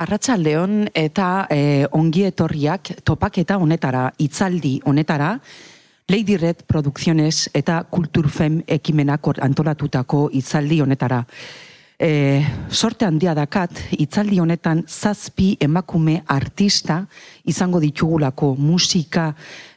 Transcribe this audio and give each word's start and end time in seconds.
Arratsaldeon 0.00 0.86
eta 0.96 1.44
e, 1.52 1.84
ongi 1.92 2.22
etorriak 2.24 2.94
topaketa 3.04 3.58
honetara, 3.60 4.06
itzaldi 4.24 4.78
honetara, 4.88 5.34
Lady 6.08 6.38
Red 6.40 6.62
Producciones 6.66 7.50
eta 7.52 7.82
Kulturfem 7.84 8.62
ekimenak 8.66 9.28
antolatutako 9.44 10.30
itzaldi 10.40 10.80
honetara. 10.80 11.20
E, 12.00 12.40
sorte 12.72 13.04
handia 13.04 13.34
dakat, 13.36 13.76
itzaldi 14.00 14.40
honetan 14.40 14.80
zazpi 14.88 15.50
emakume 15.60 16.22
artista 16.32 17.02
izango 17.44 17.76
ditugulako 17.84 18.54
musika 18.56 19.34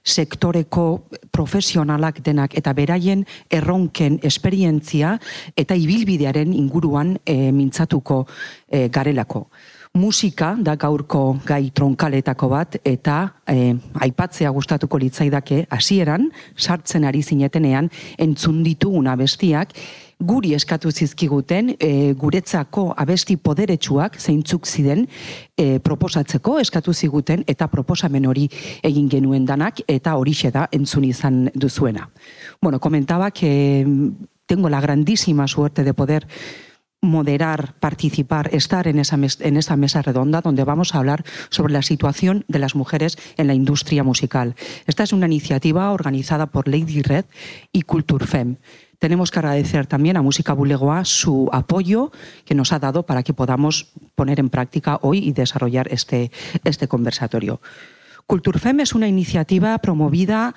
sektoreko 0.08 0.88
profesionalak 1.36 2.24
denak 2.24 2.56
eta 2.56 2.72
beraien 2.72 3.28
erronken 3.52 4.22
esperientzia 4.24 5.18
eta 5.52 5.76
ibilbidearen 5.76 6.56
inguruan 6.56 7.18
e, 7.28 7.52
mintzatuko 7.52 8.24
e, 8.72 8.88
garelako 8.88 9.50
musika 9.94 10.56
da 10.58 10.74
gaurko 10.76 11.36
gai 11.46 11.70
tronkaletako 11.70 12.48
bat 12.50 12.78
eta 12.82 13.18
e, 13.46 13.76
aipatzea 14.02 14.50
gustatuko 14.50 14.98
litzaidake 14.98 15.68
hasieran 15.70 16.32
sartzen 16.58 17.06
ari 17.06 17.22
zinetenean 17.22 17.92
entzun 18.18 18.64
dituguna 18.66 19.14
bestiak 19.16 19.76
guri 20.18 20.56
eskatu 20.58 20.90
zizkiguten 20.90 21.76
e, 21.78 22.14
guretzako 22.18 22.88
abesti 22.98 23.38
poderetsuak 23.38 24.18
zeintzuk 24.18 24.66
ziren 24.66 25.06
e, 25.56 25.78
proposatzeko 25.78 26.58
eskatu 26.64 26.94
ziguten 26.94 27.46
eta 27.46 27.68
proposamen 27.70 28.26
hori 28.26 28.48
egin 28.82 29.12
genuen 29.14 29.46
danak 29.46 29.86
eta 29.88 30.18
horixe 30.18 30.50
da 30.50 30.68
entzun 30.72 31.06
izan 31.06 31.52
duzuena. 31.54 32.10
Bueno, 32.62 32.80
comentaba 32.80 33.30
que 33.30 33.86
tengo 34.48 34.70
la 34.70 34.82
grandísima 34.82 35.48
suerte 35.48 35.84
de 35.84 35.94
poder 35.94 36.28
moderar, 37.04 37.76
participar, 37.80 38.50
estar 38.54 38.88
en 38.88 38.98
esa, 38.98 39.18
mesa 39.18 40.02
redonda 40.02 40.42
donde 40.42 40.64
vamos 40.64 40.96
a 40.96 41.00
hablar 41.00 41.24
sobre 41.50 41.74
la 41.74 41.82
situación 41.82 42.46
de 42.48 42.60
las 42.60 42.76
mujeres 42.76 43.18
en 43.38 43.48
la 43.48 43.54
industria 43.54 44.04
musical. 44.04 44.56
Esta 44.88 45.04
es 45.04 45.14
una 45.14 45.26
iniciativa 45.28 45.92
organizada 45.92 46.48
por 46.48 46.68
Lady 46.68 47.02
Red 47.02 47.26
y 47.72 47.84
Culturfem. 47.84 48.56
Tenemos 49.00 49.32
que 49.32 49.40
agradecer 49.40 49.86
también 49.86 50.16
a 50.16 50.22
Música 50.22 50.54
Bulegoa 50.54 51.04
su 51.04 51.50
apoyo 51.52 52.12
que 52.46 52.56
nos 52.56 52.72
ha 52.72 52.80
dado 52.80 53.06
para 53.06 53.22
que 53.22 53.34
podamos 53.34 53.92
poner 54.16 54.40
en 54.40 54.50
práctica 54.50 54.98
hoy 55.02 55.18
y 55.18 55.34
desarrollar 55.34 55.90
este, 55.92 56.32
este 56.64 56.88
conversatorio. 56.88 57.60
Culturfem 58.28 58.80
es 58.80 58.96
una 58.96 59.10
iniciativa 59.10 59.78
promovida 59.80 60.56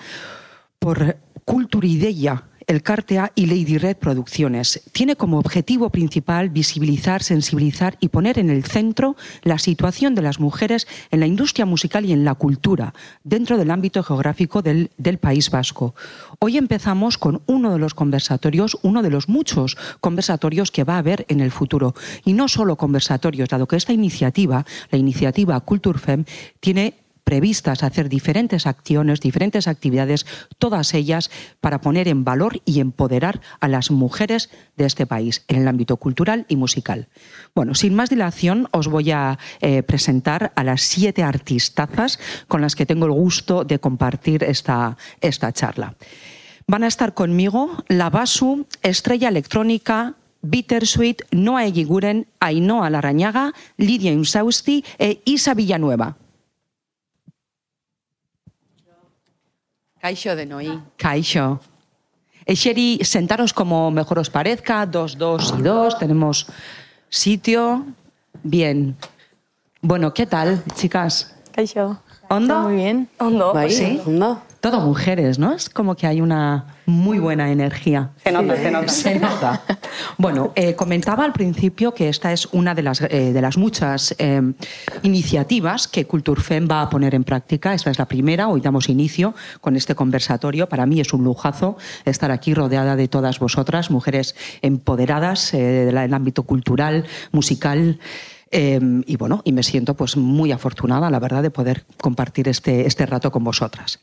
por 0.78 1.16
Culturideia, 1.44 2.44
el 2.66 2.82
CARTEA 2.82 3.32
y 3.34 3.46
Lady 3.46 3.78
Red 3.78 3.96
Producciones. 3.96 4.82
Tiene 4.92 5.16
como 5.16 5.38
objetivo 5.38 5.90
principal 5.90 6.50
visibilizar, 6.50 7.22
sensibilizar 7.22 7.96
y 8.00 8.08
poner 8.08 8.38
en 8.38 8.50
el 8.50 8.64
centro 8.64 9.16
la 9.42 9.58
situación 9.58 10.14
de 10.14 10.22
las 10.22 10.40
mujeres 10.40 10.88
en 11.10 11.20
la 11.20 11.26
industria 11.26 11.64
musical 11.64 12.04
y 12.04 12.12
en 12.12 12.24
la 12.24 12.34
cultura 12.34 12.92
dentro 13.22 13.56
del 13.56 13.70
ámbito 13.70 14.02
geográfico 14.02 14.62
del, 14.62 14.90
País 15.20 15.50
Vasco. 15.50 15.94
Hoy 16.40 16.58
empezamos 16.58 17.16
con 17.16 17.40
uno 17.46 17.72
de 17.72 17.78
los 17.78 17.94
conversatorios, 17.94 18.76
uno 18.82 19.02
de 19.02 19.10
los 19.10 19.28
muchos 19.28 19.76
conversatorios 20.00 20.70
que 20.70 20.84
va 20.84 20.96
a 20.96 20.98
haber 20.98 21.24
en 21.28 21.40
el 21.40 21.50
futuro. 21.50 21.94
Y 22.24 22.32
no 22.32 22.48
solo 22.48 22.76
conversatorios, 22.76 23.48
dado 23.48 23.66
que 23.66 23.76
esta 23.76 23.92
iniciativa, 23.92 24.66
la 24.90 24.98
iniciativa 24.98 25.58
Culturfem, 25.60 26.24
tiene 26.60 27.05
previstas 27.26 27.82
hacer 27.82 28.08
diferentes 28.08 28.68
acciones, 28.68 29.20
diferentes 29.20 29.66
actividades, 29.66 30.26
todas 30.58 30.94
ellas 30.94 31.28
para 31.60 31.80
poner 31.80 32.06
en 32.06 32.22
valor 32.22 32.62
y 32.64 32.78
empoderar 32.78 33.40
a 33.58 33.66
las 33.66 33.90
mujeres 33.90 34.48
de 34.76 34.86
este 34.86 35.06
país 35.06 35.44
en 35.48 35.62
el 35.62 35.66
ámbito 35.66 35.96
cultural 35.96 36.46
y 36.48 36.54
musical. 36.54 37.08
Bueno, 37.52 37.74
sin 37.74 37.96
más 37.96 38.10
dilación, 38.10 38.68
os 38.70 38.86
voy 38.86 39.10
a 39.10 39.40
eh, 39.60 39.82
presentar 39.82 40.52
a 40.54 40.62
las 40.62 40.82
siete 40.82 41.24
artistazas 41.24 42.20
con 42.46 42.60
las 42.60 42.76
que 42.76 42.86
tengo 42.86 43.06
el 43.06 43.12
gusto 43.12 43.64
de 43.64 43.80
compartir 43.80 44.44
esta, 44.44 44.96
esta 45.20 45.52
charla. 45.52 45.96
Van 46.68 46.84
a 46.84 46.86
estar 46.86 47.12
conmigo 47.14 47.82
la 47.88 48.08
Basu, 48.08 48.68
Estrella 48.82 49.28
Electrónica, 49.28 50.14
Bittersweet, 50.42 51.22
Noa 51.32 51.64
Eguiguren, 51.64 52.28
Ainhoa 52.38 52.88
Larañaga, 52.88 53.52
Lidia 53.76 54.12
Insausti 54.12 54.84
e 54.98 55.22
Isa 55.24 55.54
Villanueva. 55.54 56.16
Caixo 60.06 60.36
de 60.36 60.46
Noí. 60.46 60.70
Caixo. 60.96 61.58
E 62.46 62.54
xeri, 62.54 63.02
sentaros 63.02 63.50
como 63.50 63.90
mejor 63.90 64.22
os 64.22 64.30
parezca, 64.30 64.86
dos, 64.86 65.18
dos 65.18 65.50
y 65.58 65.62
dos, 65.66 65.98
tenemos 65.98 66.46
sitio, 67.10 67.82
bien. 68.38 68.94
Bueno, 69.82 70.14
¿qué 70.14 70.24
tal, 70.30 70.62
chicas? 70.78 71.34
Caixo. 71.50 71.98
¿Ondo? 72.30 72.70
Muy 72.70 72.76
bien. 72.76 73.08
Ondo. 73.18 73.50
Sí. 73.66 73.98
Ondo. 74.06 74.45
Todo 74.60 74.80
mujeres, 74.80 75.38
¿no? 75.38 75.52
Es 75.52 75.68
como 75.68 75.94
que 75.94 76.06
hay 76.06 76.20
una 76.20 76.76
muy 76.86 77.18
buena 77.18 77.50
energía. 77.50 78.10
Se 78.22 78.32
nota, 78.32 78.56
se 78.56 78.70
nota. 78.70 78.88
Se 78.88 79.18
nota. 79.18 79.62
Bueno, 80.18 80.52
eh, 80.54 80.74
comentaba 80.74 81.24
al 81.24 81.32
principio 81.32 81.92
que 81.92 82.08
esta 82.08 82.32
es 82.32 82.46
una 82.52 82.74
de 82.74 82.82
las, 82.82 83.00
eh, 83.02 83.32
de 83.32 83.40
las 83.40 83.56
muchas 83.56 84.14
eh, 84.18 84.40
iniciativas 85.02 85.88
que 85.88 86.06
Culturfem 86.06 86.68
va 86.70 86.82
a 86.82 86.90
poner 86.90 87.14
en 87.14 87.24
práctica. 87.24 87.74
Esta 87.74 87.90
es 87.90 87.98
la 87.98 88.06
primera, 88.06 88.48
hoy 88.48 88.60
damos 88.60 88.88
inicio 88.88 89.34
con 89.60 89.76
este 89.76 89.94
conversatorio. 89.94 90.68
Para 90.68 90.86
mí 90.86 91.00
es 91.00 91.12
un 91.12 91.24
lujazo 91.24 91.76
estar 92.04 92.30
aquí 92.30 92.54
rodeada 92.54 92.96
de 92.96 93.08
todas 93.08 93.38
vosotras, 93.38 93.90
mujeres 93.90 94.34
empoderadas 94.62 95.52
del 95.52 96.14
ámbito 96.14 96.44
cultural, 96.44 97.04
musical. 97.32 97.98
y 98.50 99.16
bueno, 99.16 99.42
y 99.44 99.52
me 99.52 99.62
siento 99.62 99.94
pues 99.94 100.16
muy 100.16 100.52
afortunada, 100.52 101.10
la 101.10 101.18
verdad, 101.18 101.42
de 101.42 101.50
poder 101.50 101.84
compartir 101.98 102.48
este, 102.48 102.86
este 102.86 103.06
rato 103.06 103.30
con 103.30 103.44
vosotras. 103.44 104.00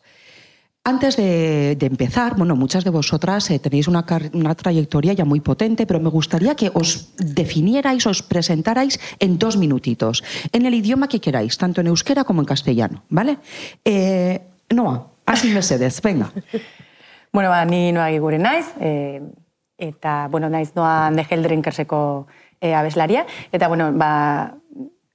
Antes 0.85 1.15
de, 1.15 1.77
empezar, 1.79 2.35
bueno, 2.35 2.57
muchas 2.57 2.83
de 2.83 2.89
vosotras 2.89 3.49
eh, 3.49 3.59
tenéis 3.59 3.87
una, 3.87 4.03
trayectoria 4.03 5.13
ya 5.13 5.23
muy 5.23 5.39
potente, 5.39 5.85
pero 5.85 6.01
me 6.01 6.09
gustaría 6.09 6.55
que 6.55 6.71
os 6.73 7.15
definierais, 7.15 8.05
os 8.05 8.21
presentarais 8.21 8.99
en 9.19 9.39
dos 9.39 9.55
minutitos, 9.55 10.25
en 10.51 10.65
el 10.65 10.73
idioma 10.73 11.07
que 11.07 11.21
queráis, 11.21 11.57
tanto 11.57 11.79
en 11.79 11.87
euskera 11.87 12.25
como 12.25 12.41
en 12.41 12.45
castellano, 12.45 13.03
¿vale? 13.07 13.37
Eh, 13.85 14.41
Noa, 14.73 15.07
así 15.25 15.53
Mercedes, 15.53 16.01
venga. 16.01 16.31
bueno, 17.31 17.47
ba, 17.47 17.63
ni 17.63 17.93
noa 17.93 18.11
gure 18.19 18.37
naiz, 18.37 18.67
eh, 18.81 19.21
eta, 19.77 20.27
bueno, 20.27 20.49
naiz 20.49 20.75
noa 20.75 21.07
de 21.15 21.23
Heldrinkerseko 21.23 22.27
eh, 22.59 22.75
abeslaria, 22.75 23.25
eta, 23.55 23.69
bueno, 23.71 23.93
ba, 23.95 24.51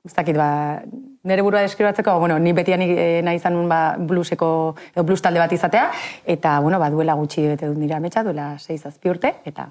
ez 0.01 0.15
dakit, 0.17 0.37
ba, 0.37 0.81
nire 1.29 1.43
burua 1.43 1.61
deskribatzeko, 1.63 2.19
bueno, 2.19 2.39
ni 2.39 2.53
betian 2.57 2.83
e, 2.83 3.21
nahi 3.23 3.39
izan 3.39 3.61
ba, 3.69 3.97
blueseko, 3.99 4.75
edo 4.95 5.05
blues 5.05 5.23
talde 5.23 5.43
bat 5.43 5.53
izatea, 5.53 5.91
eta, 6.27 6.59
bueno, 6.65 6.81
ba, 6.81 6.91
duela 6.91 7.15
gutxi 7.19 7.47
bete 7.53 7.69
dut 7.69 7.79
nire 7.79 7.95
ametsa, 7.95 8.25
duela 8.25 8.55
6 8.59 8.89
urte, 9.13 9.37
eta 9.45 9.71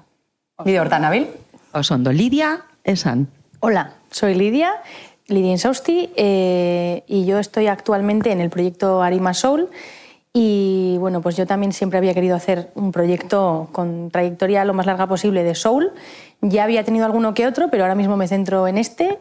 bide 0.64 0.80
hortan 0.80 1.02
nabil. 1.02 1.28
Osondo, 1.72 2.12
Lidia, 2.12 2.56
esan. 2.84 3.26
Hola, 3.60 3.90
soy 4.10 4.34
Lidia, 4.34 4.72
Lidia 5.26 5.52
Insausti, 5.52 6.10
eh, 6.16 7.04
y 7.06 7.26
yo 7.26 7.38
estoy 7.38 7.66
actualmente 7.66 8.32
en 8.32 8.40
el 8.40 8.50
proyecto 8.50 9.02
Arima 9.02 9.34
Soul, 9.34 9.68
y 10.32 10.96
bueno, 10.98 11.20
pues 11.20 11.36
yo 11.36 11.46
también 11.46 11.72
siempre 11.72 11.98
había 11.98 12.14
querido 12.14 12.36
hacer 12.36 12.70
un 12.74 12.92
proyecto 12.92 13.68
con 13.72 14.10
trayectoria 14.10 14.64
lo 14.64 14.74
más 14.74 14.86
larga 14.86 15.06
posible 15.06 15.42
de 15.42 15.54
soul. 15.54 15.90
Ya 16.40 16.64
había 16.64 16.84
tenido 16.84 17.06
alguno 17.06 17.34
que 17.34 17.46
otro, 17.46 17.70
pero 17.70 17.82
ahora 17.82 17.96
mismo 17.96 18.16
me 18.16 18.28
centro 18.28 18.68
en 18.68 18.78
este 18.78 19.18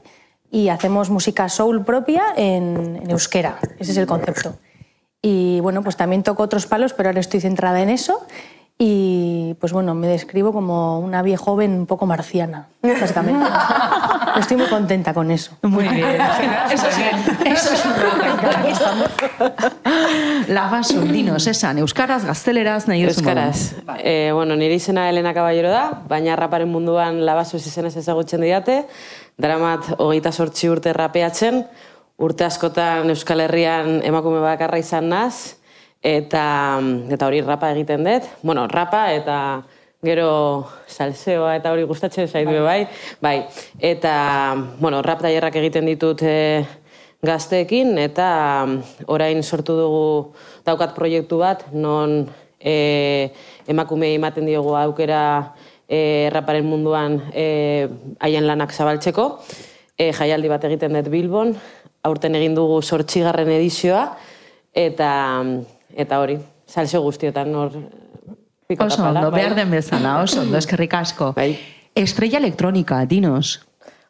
y 0.52 0.70
hacemos 0.70 1.10
música 1.10 1.50
soul 1.50 1.84
propia 1.84 2.24
en, 2.36 3.00
en, 3.02 3.12
euskera. 3.12 3.60
Ese 3.80 3.92
es 3.92 3.98
el 3.98 4.08
concepto. 4.08 4.56
Y 5.22 5.60
bueno, 5.62 5.84
pues 5.84 5.98
también 5.98 6.24
toco 6.24 6.44
otros 6.44 6.68
palos, 6.68 6.94
pero 6.94 7.10
ahora 7.10 7.20
estoy 7.20 7.42
centrada 7.42 7.82
en 7.82 7.90
eso. 7.90 8.26
Y 8.80 9.56
pues 9.60 9.74
bueno, 9.74 9.96
me 9.96 10.06
describo 10.06 10.54
como 10.54 11.00
una 11.00 11.24
vieja 11.24 11.44
joven 11.44 11.72
un 11.72 11.86
poco 11.88 12.06
marciana, 12.06 12.68
básicamente. 12.84 13.44
Estoy 14.40 14.58
muy 14.58 14.68
contenta 14.68 15.16
con 15.16 15.32
eso. 15.32 15.58
Muy 15.64 15.88
bien. 15.88 16.22
Eso 16.72 16.88
es, 16.88 16.98
eso 17.44 17.74
es 17.74 17.86
Aquí 18.56 18.72
estamos. 18.72 19.10
Labasun, 20.48 21.12
dinos, 21.12 21.48
esan, 21.48 21.80
euskaraz, 21.80 22.24
gazteleraz, 22.24 22.88
nahi 22.88 23.02
duzu 23.02 23.22
Euskaraz. 23.22 23.74
Eh, 23.98 24.30
bueno, 24.32 24.56
nire 24.56 24.76
izena 24.76 25.10
Elena 25.10 25.34
Caballero 25.34 25.72
da, 25.72 26.04
baina 26.08 26.36
raparen 26.36 26.70
munduan 26.70 27.26
labasu 27.26 27.58
izenez 27.58 27.96
ezagutzen 27.98 28.46
diate. 28.46 28.86
Daramat, 29.38 29.92
hogeita 30.02 30.32
sortzi 30.34 30.66
urte 30.66 30.90
rapeatzen, 30.98 31.60
urte 32.26 32.46
askotan 32.48 33.06
Euskal 33.14 33.44
Herrian 33.44 34.00
emakume 34.02 34.40
bakarra 34.42 34.80
izan 34.82 35.12
naz, 35.12 35.60
eta, 36.02 36.46
eta 37.14 37.28
hori 37.28 37.44
rapa 37.46 37.70
egiten 37.76 38.02
dut. 38.08 38.26
Bueno, 38.42 38.64
rapa 38.72 39.12
eta 39.14 39.38
gero 40.02 40.32
salseoa 40.90 41.54
eta 41.60 41.70
hori 41.70 41.86
gustatzen 41.86 42.26
zaitu 42.26 42.64
bai. 42.66 42.88
bai. 43.22 43.36
Eta, 43.78 44.16
bueno, 44.82 45.04
rap 45.06 45.22
daierrak 45.22 45.62
egiten 45.62 45.86
ditut 45.86 46.26
e, 46.26 46.66
gazteekin, 47.22 47.94
eta 48.02 48.32
orain 49.06 49.46
sortu 49.46 49.78
dugu 49.78 50.10
daukat 50.66 50.98
proiektu 50.98 51.44
bat, 51.46 51.68
non 51.78 52.24
e, 52.58 53.30
emakume 53.70 54.16
ematen 54.18 54.50
diogu 54.50 54.74
aukera 54.82 55.54
e, 55.88 56.30
raparen 56.34 56.66
munduan 56.68 57.22
e, 57.34 57.88
haien 58.20 58.48
lanak 58.48 58.74
zabaltzeko. 58.74 59.44
e, 59.98 60.12
jaialdi 60.14 60.50
bat 60.52 60.64
egiten 60.68 60.94
dut 60.94 61.10
Bilbon, 61.10 61.56
aurten 62.06 62.36
egin 62.38 62.54
dugu 62.56 62.82
sortxigarren 62.82 63.50
edizioa, 63.50 64.12
eta, 64.78 65.10
eta 65.96 66.20
hori, 66.22 66.38
salseo 66.68 67.02
guztietan 67.02 67.56
hor 67.56 67.72
Oso 68.68 69.00
ondo, 69.08 69.32
behar 69.32 69.56
den 69.56 69.72
bezala, 69.72 70.18
oso 70.20 70.42
ondo, 70.42 70.58
eskerrik 70.60 70.94
asko. 70.94 71.32
Bai. 71.38 71.54
Estrella 71.96 72.38
Electrónica, 72.38 73.06
dinos. 73.06 73.66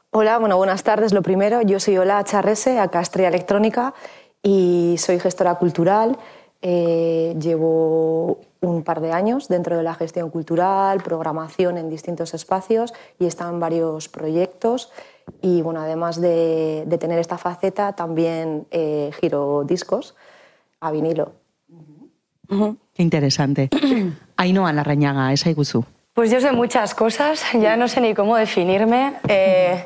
Hola, 0.09 0.39
bueno, 0.39 0.57
buenas 0.57 0.81
tardes. 0.81 1.13
Lo 1.13 1.21
primero, 1.21 1.61
yo 1.61 1.79
soy 1.79 1.99
Ola 1.99 2.23
Charrese, 2.23 2.79
acá 2.79 3.01
Estrella 3.01 3.29
Electrónica, 3.29 3.93
y 4.41 4.95
soy 4.97 5.19
gestora 5.19 5.55
cultural. 5.55 6.17
Eh, 6.61 7.35
llevo 7.39 8.39
un 8.61 8.83
par 8.83 9.01
de 9.01 9.11
años 9.11 9.47
dentro 9.47 9.77
de 9.77 9.83
la 9.83 9.93
gestión 9.93 10.29
cultural, 10.29 11.01
programación 11.03 11.77
en 11.77 11.89
distintos 11.89 12.33
espacios 12.33 12.93
y 13.19 13.27
en 13.27 13.59
varios 13.59 14.09
proyectos. 14.09 14.91
Y 15.41 15.61
bueno, 15.61 15.81
además 15.81 16.19
de, 16.19 16.83
de 16.87 16.97
tener 16.97 17.19
esta 17.19 17.37
faceta, 17.37 17.93
también 17.93 18.65
eh, 18.71 19.11
giro 19.19 19.63
discos 19.65 20.15
a 20.79 20.91
vinilo. 20.91 21.33
Qué 22.93 23.03
interesante. 23.03 23.69
Ainhoa 24.37 24.71
Larrañaga, 24.73 25.33
esa 25.33 25.49
iguzu. 25.49 25.83
Pues 26.13 26.31
yo 26.31 26.39
sé 26.39 26.51
muchas 26.51 26.95
cosas, 26.95 27.43
ya 27.53 27.77
no 27.77 27.87
sé 27.87 28.01
ni 28.01 28.15
cómo 28.15 28.37
definirme. 28.37 29.13
Eh, 29.27 29.85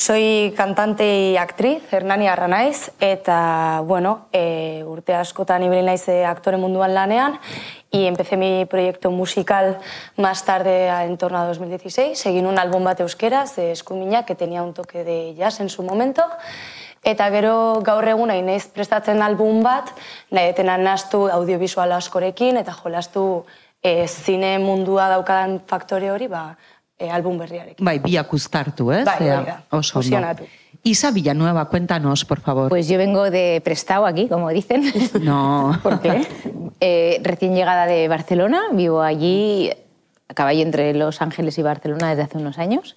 soy 0.00 0.54
cantante 0.56 1.32
y 1.32 1.36
actriz, 1.36 1.82
Hernani 1.92 2.26
Arranaiz, 2.26 2.90
eta, 3.00 3.82
bueno, 3.84 4.28
e, 4.32 4.82
urte 4.88 5.12
askotan 5.12 5.60
ibili 5.66 5.82
naiz 5.84 6.06
eh, 6.08 6.24
aktore 6.24 6.56
munduan 6.56 6.94
lanean, 6.96 7.36
y 7.92 8.06
empecé 8.06 8.38
mi 8.38 8.64
proyecto 8.64 9.10
musical 9.10 9.76
más 10.16 10.46
tarde, 10.46 10.88
en 10.88 11.18
torno 11.18 11.36
a 11.36 11.44
2016. 11.44 12.24
Egin 12.32 12.48
un 12.48 12.58
álbum 12.58 12.88
bat 12.88 13.04
euskeraz, 13.04 13.56
de 13.56 13.72
Eskuminak, 13.72 14.24
que 14.24 14.34
tenía 14.34 14.62
un 14.62 14.72
toque 14.72 15.04
de 15.04 15.34
jazz 15.34 15.60
en 15.60 15.68
su 15.68 15.82
momento. 15.82 16.24
Eta 17.04 17.28
gero 17.28 17.82
gaur 17.84 18.08
egun 18.08 18.32
nahi 18.32 18.40
naiz 18.40 18.72
prestatzen 18.72 19.20
album 19.20 19.60
bat, 19.60 19.92
nahi 20.32 20.54
etena 20.56 20.80
nastu 20.80 21.26
audiovisual 21.28 21.92
askorekin, 21.92 22.56
eta 22.56 22.72
jolastu 22.72 23.44
e, 23.82 24.08
zine 24.08 24.56
mundua 24.64 25.12
daukadan 25.12 25.60
faktore 25.68 26.08
hori, 26.08 26.28
ba, 26.28 26.56
e, 27.00 27.10
album 27.10 27.38
berriarekin. 27.38 27.84
Bai, 27.84 27.98
biak 27.98 28.32
uztartu, 28.36 28.92
ez? 28.92 29.04
Bai, 29.08 29.16
Ea, 29.24 29.38
hori 29.38 29.46
da. 29.46 29.56
Oso 29.70 29.98
ondo. 29.98 30.04
Fusionatu. 30.04 30.44
Isa 30.82 31.10
Villanueva, 31.10 31.66
cuéntanos, 31.68 32.24
por 32.24 32.40
favor. 32.40 32.68
Pues 32.68 32.88
yo 32.88 32.96
vengo 32.98 33.30
de 33.30 33.60
prestado 33.64 34.06
aquí, 34.06 34.28
como 34.28 34.48
dicen. 34.50 34.84
No. 35.20 35.78
¿Por 35.82 36.00
qué? 36.00 36.26
Eh, 36.80 37.20
recién 37.22 37.54
llegada 37.54 37.86
de 37.86 38.08
Barcelona, 38.08 38.62
vivo 38.72 39.02
allí 39.02 39.70
a 40.28 40.34
caballo 40.34 40.62
entre 40.62 40.94
Los 40.94 41.20
Ángeles 41.20 41.58
y 41.58 41.62
Barcelona 41.62 42.10
desde 42.10 42.22
hace 42.22 42.38
unos 42.38 42.58
años, 42.58 42.96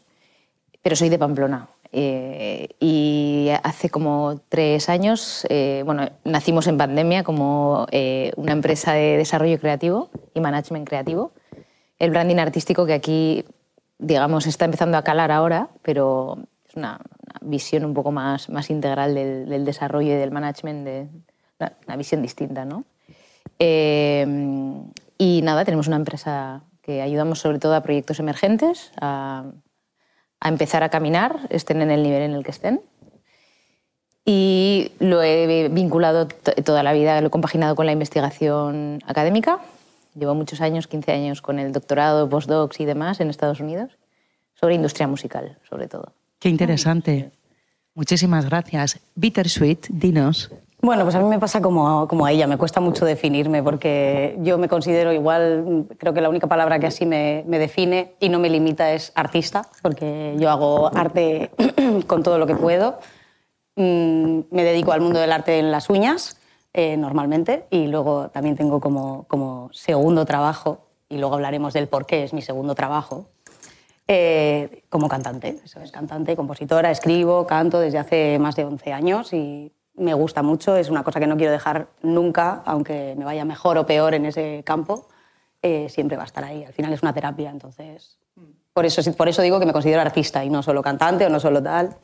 pero 0.82 0.96
soy 0.96 1.10
de 1.10 1.18
Pamplona. 1.18 1.70
Eh, 1.96 2.70
y 2.80 3.50
hace 3.62 3.92
como 3.92 4.42
tres 4.50 4.90
años, 4.90 5.46
eh, 5.50 5.84
bueno, 5.86 6.10
nacimos 6.24 6.66
en 6.66 6.78
pandemia 6.78 7.24
como 7.24 7.86
eh, 7.92 8.32
una 8.36 8.52
empresa 8.52 8.94
de 8.94 9.18
desarrollo 9.18 9.60
creativo 9.60 10.10
y 10.34 10.40
management 10.40 10.88
creativo. 10.88 11.34
El 12.00 12.10
branding 12.10 12.38
artístico 12.38 12.88
que 12.88 12.94
aquí, 12.94 13.46
digamos, 14.04 14.46
está 14.46 14.66
empezando 14.66 14.98
a 14.98 15.04
calar 15.04 15.32
ahora, 15.32 15.70
pero 15.82 16.38
es 16.68 16.76
una, 16.76 17.00
una 17.24 17.40
visión 17.42 17.86
un 17.86 17.94
poco 17.94 18.12
más, 18.12 18.50
más 18.50 18.70
integral 18.70 19.16
del, 19.16 19.50
del 19.50 19.66
desarrollo 19.66 20.14
y 20.14 20.18
del 20.18 20.32
management, 20.32 20.86
de, 20.86 21.08
una, 21.60 21.74
una 21.88 21.96
visión 21.96 22.22
distinta, 22.22 22.66
¿no? 22.66 22.84
Eh, 23.60 24.26
y 25.18 25.42
nada, 25.42 25.64
tenemos 25.64 25.88
una 25.88 25.96
empresa 25.96 26.64
que 26.82 27.02
ayudamos 27.02 27.40
sobre 27.40 27.60
todo 27.60 27.76
a 27.76 27.82
proyectos 27.82 28.20
emergentes, 28.20 28.92
a, 29.00 29.46
a 30.40 30.50
empezar 30.50 30.84
a 30.84 30.90
caminar, 30.90 31.40
estén 31.50 31.82
en 31.82 31.92
el 31.92 32.04
nivel 32.04 32.24
en 32.24 32.34
el 32.34 32.44
que 32.44 32.52
estén. 32.52 32.82
Y 34.26 34.92
lo 35.00 35.22
he 35.22 35.70
vinculado 35.70 36.28
toda 36.28 36.84
la 36.84 36.94
vida, 36.94 37.20
lo 37.22 37.28
he 37.28 37.30
compaginado 37.30 37.76
con 37.76 37.86
la 37.86 37.92
investigación 37.92 39.00
académica. 39.06 39.60
Llevo 40.16 40.36
muchos 40.36 40.62
años, 40.62 40.88
15 40.88 41.12
años, 41.12 41.42
con 41.42 41.60
el 41.60 41.72
doctorado, 41.72 42.30
postdocs 42.30 42.80
y 42.80 42.86
demás 42.86 43.20
en 43.20 43.30
Estados 43.30 43.60
Unidos, 43.60 43.98
sobre 44.54 44.76
industria 44.76 45.08
musical, 45.08 45.58
sobre 45.70 45.88
todo. 45.88 46.14
Qué 46.40 46.50
interesante. 46.50 47.32
Muchísimas 47.96 48.46
gracias. 48.46 49.00
Bittersweet, 49.16 49.88
dinos. 49.90 50.52
Bueno, 50.82 51.04
pues 51.04 51.16
a 51.16 51.20
mí 51.20 51.30
me 51.30 51.40
pasa 51.40 51.62
como, 51.62 52.10
como 52.10 52.26
a 52.26 52.32
ella, 52.34 52.46
me 52.46 52.58
cuesta 52.58 52.82
mucho 52.82 53.06
definirme 53.06 53.64
porque 53.64 54.38
yo 54.42 54.58
me 54.58 54.68
considero 54.68 55.14
igual, 55.14 55.86
creo 55.98 56.14
que 56.14 56.20
la 56.20 56.28
única 56.28 56.48
palabra 56.48 56.78
que 56.78 56.88
así 56.88 57.06
me, 57.06 57.46
me 57.48 57.58
define 57.58 58.16
y 58.20 58.28
no 58.28 58.38
me 58.38 58.50
limita 58.50 58.92
es 58.92 59.14
artista, 59.16 59.66
porque 59.82 60.36
yo 60.38 60.50
hago 60.50 60.92
arte 60.94 61.52
con 62.08 62.22
todo 62.22 62.38
lo 62.38 62.46
que 62.46 62.56
puedo. 62.56 63.00
Mm, 63.78 64.42
me 64.52 64.64
dedico 64.64 64.92
al 64.92 65.00
mundo 65.00 65.20
del 65.20 65.32
arte 65.32 65.58
en 65.58 65.72
las 65.72 65.90
uñas, 65.90 66.38
eh, 66.74 66.98
normalmente, 66.98 67.66
y 67.70 67.88
luego 67.88 68.30
también 68.30 68.56
tengo 68.56 68.80
como, 68.80 69.26
como 69.28 69.70
segundo 69.72 70.26
trabajo, 70.26 70.88
y 71.08 71.18
luego 71.18 71.36
hablaremos 71.36 71.74
del 71.74 71.88
por 71.88 72.06
qué 72.06 72.24
es 72.24 72.34
mi 72.34 72.42
segundo 72.42 72.74
trabajo, 72.74 73.28
eh, 74.08 74.84
como 74.90 75.08
cantante. 75.08 75.60
Eso 75.64 75.80
es 75.80 75.92
cantante, 75.92 76.36
compositora, 76.36 76.92
escribo, 76.92 77.48
canto 77.48 77.80
desde 77.80 78.00
hace 78.00 78.38
más 78.40 78.56
de 78.56 78.66
11 78.66 78.92
años 78.92 79.32
y 79.34 79.72
me 79.96 80.14
gusta 80.14 80.44
mucho. 80.44 80.76
Es 80.76 80.90
una 80.90 81.04
cosa 81.04 81.20
que 81.20 81.28
no 81.28 81.38
quiero 81.38 81.52
dejar 81.52 81.88
nunca, 82.02 82.64
aunque 82.66 83.16
me 83.18 83.24
vaya 83.24 83.46
mejor 83.46 83.78
o 83.78 83.86
peor 83.86 84.14
en 84.14 84.26
ese 84.26 84.64
campo, 84.66 85.08
eh, 85.62 85.88
siempre 85.90 86.18
va 86.18 86.24
a 86.24 86.26
estar 86.26 86.44
ahí. 86.44 86.66
Al 86.66 86.74
final 86.74 86.92
es 86.92 87.02
una 87.02 87.14
terapia, 87.14 87.50
entonces. 87.50 88.18
Por 88.74 88.86
eso, 88.86 89.02
por 89.14 89.30
eso 89.30 89.42
digo 89.42 89.60
que 89.60 89.66
me 89.66 89.74
considero 89.74 90.02
artista 90.02 90.44
y 90.44 90.50
no 90.50 90.64
solo 90.64 90.82
cantante 90.82 91.26
o 91.26 91.30
no 91.30 91.40
solo 91.40 91.64
tal. 91.64 91.96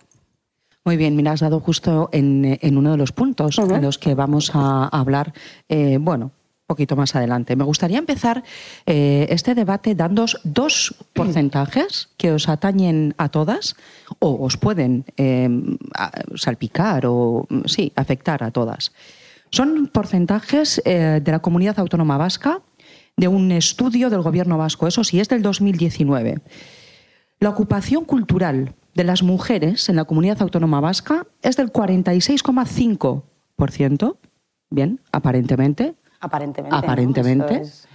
Muy 0.86 0.98
bien, 0.98 1.16
mira, 1.16 1.34
has 1.34 1.42
dado 1.42 1.60
justo 1.60 2.10
en, 2.12 2.58
en 2.62 2.78
uno 2.78 2.92
de 2.92 2.98
los 2.98 3.12
puntos 3.12 3.58
en 3.60 3.82
los 3.82 3.98
que 3.98 4.16
vamos 4.16 4.52
a 4.54 4.88
hablar, 4.88 5.34
eh, 5.68 5.98
bueno, 6.00 6.26
un 6.26 6.32
poquito 6.76 6.96
más 6.96 7.16
adelante. 7.16 7.56
Me 7.56 7.64
gustaría 7.64 7.98
empezar 7.98 8.44
eh, 8.86 9.28
este 9.30 9.56
debate 9.56 9.94
dando 9.94 10.26
dos 10.44 10.96
porcentajes 11.14 12.10
que 12.18 12.32
os 12.32 12.48
atañen 12.48 13.14
a 13.18 13.30
todas 13.30 13.76
o 14.20 14.44
os 14.46 14.58
pueden 14.58 15.04
eh, 15.18 15.50
a- 15.96 16.12
salpicar 16.36 17.06
o, 17.06 17.46
sí, 17.66 17.92
afectar 17.96 18.44
a 18.44 18.52
todas. 18.52 18.92
Son 19.52 19.90
porcentajes 19.92 20.82
eh, 20.86 21.20
de 21.24 21.32
la 21.32 21.40
comunidad 21.40 21.80
autónoma 21.80 22.18
vasca 22.18 22.62
de 23.18 23.28
un 23.28 23.52
estudio 23.52 24.10
del 24.10 24.22
gobierno 24.22 24.58
vasco, 24.58 24.88
eso 24.88 25.04
sí, 25.04 25.20
es 25.20 25.28
del 25.28 25.42
2019. 25.42 26.40
La 27.42 27.50
ocupación 27.50 28.06
cultural 28.06 28.74
de 28.96 29.04
las 29.04 29.22
mujeres 29.24 29.88
en 29.90 29.96
la 29.96 30.06
comunidad 30.06 30.42
autónoma 30.42 30.80
vasca 30.82 31.28
es 31.42 31.56
del 31.58 31.72
46,5%. 31.72 34.18
Bien, 34.70 35.00
aparentemente. 35.12 35.96
Aparentemente. 36.20 36.76
Aparentemente. 36.76 37.56
Es- 37.62 37.88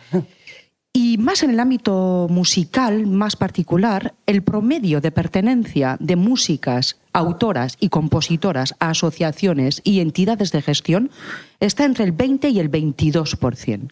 Y 0.96 1.18
más 1.18 1.42
en 1.42 1.50
el 1.50 1.58
ámbito 1.58 2.28
musical, 2.30 3.08
más 3.08 3.34
particular, 3.34 4.14
el 4.26 4.44
promedio 4.44 5.00
de 5.00 5.10
pertenencia 5.10 5.96
de 5.98 6.14
músicas, 6.14 7.00
autoras 7.12 7.76
y 7.80 7.88
compositoras 7.88 8.76
a 8.78 8.90
asociaciones 8.90 9.80
y 9.82 9.98
entidades 9.98 10.52
de 10.52 10.62
gestión 10.62 11.10
está 11.58 11.84
entre 11.84 12.04
el 12.04 12.12
20 12.12 12.48
y 12.50 12.60
el 12.60 12.70
22%. 12.70 13.88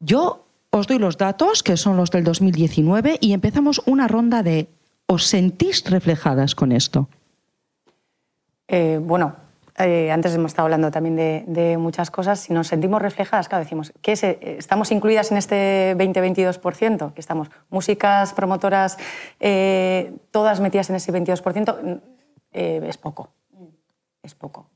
Yo 0.00 0.44
os 0.70 0.86
doy 0.86 0.98
los 0.98 1.16
datos, 1.16 1.62
que 1.62 1.78
son 1.78 1.96
los 1.96 2.10
del 2.10 2.24
2019, 2.24 3.16
y 3.20 3.32
empezamos 3.32 3.80
una 3.86 4.08
ronda 4.08 4.42
de 4.42 4.68
¿os 5.10 5.26
sentís 5.26 5.84
reflejadas 5.88 6.54
con 6.54 6.70
esto? 6.70 7.08
Eh, 8.68 9.00
bueno, 9.02 9.36
eh, 9.78 10.10
antes 10.10 10.34
hemos 10.34 10.50
estado 10.50 10.66
hablando 10.66 10.90
también 10.90 11.16
de, 11.16 11.76
muchas 11.78 12.10
cosas. 12.10 12.40
Si 12.40 12.52
nos 12.52 12.66
sentimos 12.66 13.00
reflejadas, 13.00 13.48
claro, 13.48 13.64
decimos, 13.64 13.92
¿qué 14.02 14.12
eh, 14.20 14.56
¿estamos 14.58 14.92
incluidas 14.92 15.30
en 15.30 15.38
este 15.38 15.96
20-22%? 15.96 17.14
Que 17.14 17.20
estamos 17.20 17.48
músicas, 17.70 18.34
promotoras, 18.34 18.98
todas 20.30 20.60
metidas 20.60 20.90
en 20.90 20.96
ese 20.96 21.12
22%, 21.12 22.00
eh, 22.52 22.80
es 22.86 22.98
poco. 22.98 23.30
Es 24.22 24.34
poco. 24.34 24.68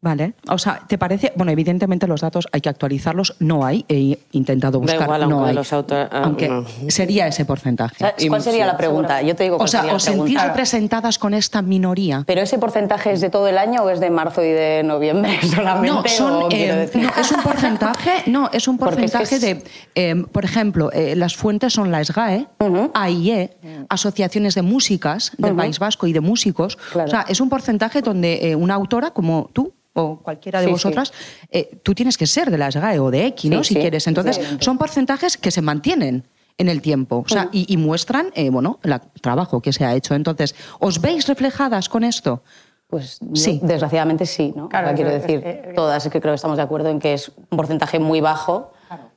Vale. 0.00 0.34
O 0.48 0.58
sea, 0.58 0.80
¿te 0.86 0.96
parece? 0.96 1.32
Bueno, 1.34 1.50
evidentemente 1.50 2.06
los 2.06 2.20
datos 2.20 2.46
hay 2.52 2.60
que 2.60 2.68
actualizarlos, 2.68 3.34
no 3.40 3.64
hay, 3.66 3.84
he 3.88 4.16
intentado 4.30 4.78
Da 4.78 4.78
buscar, 4.78 5.02
igual, 5.02 5.28
no 5.28 5.44
hay. 5.44 5.54
los 5.56 5.72
auto- 5.72 5.96
ah, 5.96 6.08
aunque 6.22 6.48
no. 6.48 6.64
sería 6.88 7.26
ese 7.26 7.44
porcentaje. 7.44 7.96
¿Sabes 7.98 8.26
¿Cuál 8.28 8.40
sería 8.42 8.64
la 8.64 8.76
pregunta? 8.76 9.20
Yo 9.22 9.34
te 9.34 9.42
digo 9.42 9.56
O 9.56 9.66
sea, 9.66 9.80
sería 9.80 9.92
la 9.92 9.96
¿os 9.96 10.02
sentís 10.04 10.40
representadas 10.40 11.18
con 11.18 11.34
esta 11.34 11.62
minoría? 11.62 12.22
¿Pero 12.28 12.42
ese 12.42 12.58
porcentaje 12.58 13.10
es 13.12 13.20
de 13.20 13.28
todo 13.28 13.48
el 13.48 13.58
año 13.58 13.82
o 13.82 13.90
es 13.90 13.98
de 13.98 14.10
marzo 14.10 14.40
y 14.44 14.50
de 14.50 14.82
noviembre 14.84 15.36
solamente? 15.54 15.88
No, 15.88 16.04
son, 16.08 16.42
o 16.44 16.48
quiero 16.48 16.74
eh, 16.82 16.90
no, 16.94 17.10
es 17.20 17.32
un 17.32 17.42
porcentaje, 17.42 18.10
no, 18.26 18.50
es 18.52 18.68
un 18.68 18.78
Porque 18.78 19.04
es 19.04 19.10
que 19.10 19.18
porcentaje 19.18 19.34
es- 19.34 19.64
de, 19.64 19.64
eh, 19.96 20.14
por 20.30 20.44
ejemplo, 20.44 20.92
eh, 20.92 21.16
las 21.16 21.34
fuentes 21.34 21.72
son 21.72 21.90
la 21.90 22.04
SGAE, 22.04 22.46
AIE, 22.94 23.50
asociaciones 23.88 24.54
de 24.54 24.62
músicas 24.62 25.32
del 25.38 25.56
País 25.56 25.80
Vasco 25.80 26.06
y 26.06 26.12
de 26.12 26.20
músicos. 26.20 26.76
Claro. 26.92 27.08
O 27.08 27.10
sea, 27.10 27.24
es 27.28 27.40
un 27.40 27.48
porcentaje 27.48 28.00
donde 28.00 28.50
eh, 28.50 28.54
una 28.54 28.74
autora 28.74 29.10
como 29.10 29.50
tú 29.52 29.74
o 29.98 30.18
cualquiera 30.22 30.60
de 30.60 30.66
Sí, 30.66 30.72
vosotras, 30.72 31.12
eh, 31.50 31.78
tú 31.82 31.94
tienes 31.94 32.16
que 32.16 32.26
ser 32.26 32.50
de 32.50 32.58
la 32.58 32.70
SGAE 32.70 32.98
o 33.00 33.10
de 33.10 33.26
X, 33.26 33.50
¿no? 33.50 33.64
Sí, 33.64 33.74
si 33.74 33.80
quieres. 33.80 34.06
Entonces, 34.06 34.36
sí. 34.36 34.56
son 34.60 34.78
porcentajes 34.78 35.36
que 35.36 35.50
se 35.50 35.62
mantienen. 35.62 36.24
en 36.60 36.68
el 36.68 36.82
tiempo. 36.82 37.22
O 37.24 37.28
sea, 37.28 37.48
y, 37.52 37.72
y 37.72 37.76
muestran, 37.76 38.32
eh, 38.34 38.50
bueno, 38.50 38.80
el 38.82 38.98
trabajo 39.22 39.60
que 39.60 39.72
se 39.72 39.84
ha 39.84 39.94
hecho. 39.94 40.16
Entonces, 40.16 40.56
¿os 40.80 41.00
veis 41.00 41.28
reflejadas 41.28 41.88
con 41.88 42.02
esto? 42.02 42.42
Pues 42.88 43.20
Sí. 43.32 43.60
desgraciadamente 43.62 44.26
sí, 44.26 44.52
¿no? 44.56 44.68
Claro, 44.68 44.86
O 44.86 44.88
sea, 44.88 44.96
quiero 44.96 45.10
decir, 45.12 45.40
es- 45.46 45.68
es- 45.68 45.74
todas 45.76 46.04
es 46.04 46.10
que 46.10 46.20
creo 46.20 46.32
que 46.32 46.34
estamos 46.34 46.56
de 46.56 46.64
acuerdo 46.64 46.88
en 46.88 46.98
que 46.98 47.14
es 47.14 47.30
un 47.50 47.56
porcentaje 47.56 48.00
muy 48.00 48.20
bajo, 48.20 48.72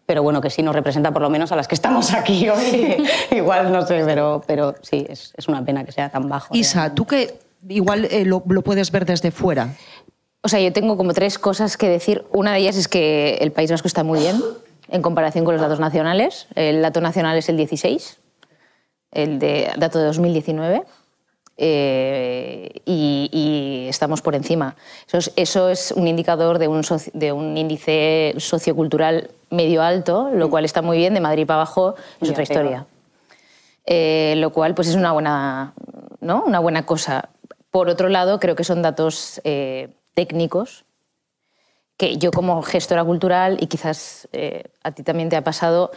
pero 0.06 0.22
bueno, 0.22 0.40
que 0.40 0.52
sí 0.52 0.62
nos 0.62 0.76
representa 0.76 1.12
por 1.12 1.24
lo 1.24 1.32
menos 1.32 1.52
a 1.52 1.56
las 1.56 1.68
que 1.68 1.74
estamos 1.74 2.14
aquí 2.14 2.48
hoy. 2.48 2.98
Igual, 3.32 3.72
no 3.72 3.88
sé, 3.88 4.04
pero, 4.06 4.44
pero 4.46 4.76
sí, 4.84 5.08
es, 5.10 5.34
es 5.36 5.48
una 5.48 5.66
pena 5.66 5.84
que 5.84 5.92
sea 5.92 6.10
tan 6.10 6.30
bajo. 6.30 6.54
Isa, 6.56 6.94
tú 6.94 7.08
que 7.08 7.40
igual 7.70 8.06
eh, 8.12 8.24
lo, 8.24 8.44
lo 8.48 8.62
puedes 8.62 8.92
ver 8.92 9.06
desde 9.08 9.32
fuera. 9.32 9.74
O 10.44 10.50
sea, 10.50 10.60
yo 10.60 10.74
tengo 10.74 10.98
como 10.98 11.14
tres 11.14 11.38
cosas 11.38 11.78
que 11.78 11.88
decir. 11.90 12.24
Una 12.32 12.54
de 12.54 12.60
ellas 12.60 12.76
es 12.78 12.88
que 12.88 13.36
el 13.42 13.52
País 13.52 13.70
Vasco 13.72 13.88
está 13.88 14.04
muy 14.04 14.20
bien 14.20 14.42
en 14.90 15.02
comparación 15.02 15.46
con 15.46 15.54
los 15.54 15.62
datos 15.62 15.80
nacionales. 15.80 16.48
El 16.56 16.82
dato 16.82 17.00
nacional 17.02 17.38
es 17.38 17.48
el 17.50 17.58
16, 17.58 18.18
el 19.12 19.40
de, 19.40 19.72
dato 19.78 20.00
de 20.00 20.06
2019. 20.06 20.84
eh, 21.58 22.72
y, 22.86 23.30
y 23.32 23.88
estamos 23.88 24.22
por 24.24 24.34
encima. 24.34 24.76
Eso 25.08 25.18
es, 25.20 25.32
eso 25.36 25.70
es 25.70 25.92
un 25.92 26.08
indicador 26.08 26.58
de 26.58 26.68
un, 26.68 26.82
soci- 26.82 27.12
de 27.14 27.32
un 27.32 27.56
índice 27.56 28.34
sociocultural 28.38 29.30
medio 29.52 29.84
alto, 29.84 30.30
lo 30.34 30.50
cual 30.50 30.66
está 30.66 30.82
muy 30.82 30.98
bien, 30.98 31.14
de 31.14 31.20
Madrid 31.20 31.46
para 31.46 31.58
abajo 31.62 31.94
es 32.20 32.30
Y 32.30 32.32
otra 32.32 32.44
historia. 32.44 32.86
Eh, 33.86 34.34
lo 34.38 34.52
cual 34.52 34.74
pues 34.74 34.88
es 34.88 34.96
una 34.96 35.12
buena, 35.12 35.74
¿no? 36.20 36.44
una 36.46 36.60
buena 36.60 36.84
cosa. 36.86 37.30
Por 37.70 37.90
otro 37.90 38.10
lado, 38.10 38.40
creo 38.40 38.56
que 38.56 38.64
son 38.64 38.82
datos 38.82 39.40
eh, 39.44 39.90
técnicos 40.14 40.86
que 41.98 42.18
yo 42.18 42.32
como 42.32 42.62
gestora 42.64 43.04
cultural, 43.04 43.58
y 43.62 43.68
quizás 43.68 44.28
eh, 44.32 44.64
a 44.84 44.92
ti 44.92 45.04
también 45.04 45.30
te 45.30 45.36
ha 45.36 45.44
pasado, 45.44 45.92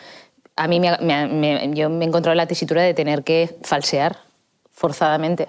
a 0.57 0.69
mí 0.69 0.79
me, 0.79 0.97
me 0.99 1.27
me- 1.27 1.71
yo 1.75 1.89
me 1.89 2.05
he 2.05 2.09
encontrado 2.09 2.33
en 2.33 2.39
la 2.39 2.47
tesitura 2.47 2.83
de 2.83 2.93
tener 2.95 3.25
que 3.25 3.57
falsear 3.63 4.19
forzadamente. 4.71 5.49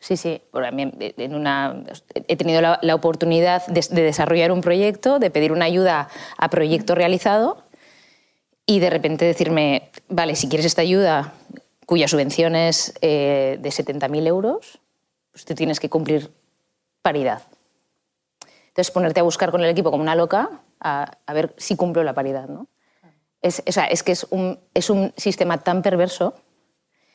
Sí, 0.00 0.16
sí. 0.16 0.42
En 0.52 1.34
una, 1.34 1.82
he 2.28 2.36
tenido 2.36 2.60
la, 2.60 2.78
la 2.82 2.94
oportunidad 2.94 3.66
de, 3.66 3.80
de 3.90 4.02
desarrollar 4.02 4.52
un 4.52 4.60
proyecto, 4.60 5.18
de 5.18 5.30
pedir 5.30 5.50
una 5.52 5.64
ayuda 5.64 6.08
a 6.36 6.48
proyecto 6.50 6.94
realizado 6.94 7.64
y 8.66 8.80
de 8.80 8.90
repente 8.90 9.24
decirme, 9.26 9.90
vale, 10.08 10.36
si 10.36 10.48
quieres 10.48 10.66
esta 10.66 10.82
ayuda, 10.82 11.32
cuya 11.86 12.08
subvención 12.08 12.54
es 12.56 12.94
eh, 13.02 13.58
de 13.60 13.70
70.000 13.70 14.26
euros, 14.26 14.78
pues 15.32 15.44
tú 15.44 15.54
tienes 15.54 15.80
que 15.80 15.88
cumplir 15.90 16.30
paridad. 17.08 17.42
Entonces 18.68 18.90
ponerte 18.90 19.20
a 19.20 19.22
buscar 19.22 19.50
con 19.50 19.60
el 19.62 19.68
equipo 19.68 19.90
como 19.90 20.02
una 20.02 20.14
loca 20.14 20.48
a, 20.80 21.10
a 21.26 21.32
ver 21.34 21.54
si 21.58 21.76
cumplo 21.76 22.02
la 22.02 22.14
paridad. 22.14 22.48
¿no? 22.48 22.66
Es, 23.42 23.62
o 23.68 23.72
sea, 23.72 23.84
es 23.84 24.02
que 24.02 24.12
es 24.12 24.26
un, 24.30 24.58
es 24.72 24.88
un 24.88 25.12
sistema 25.16 25.58
tan 25.58 25.82
perverso, 25.82 26.32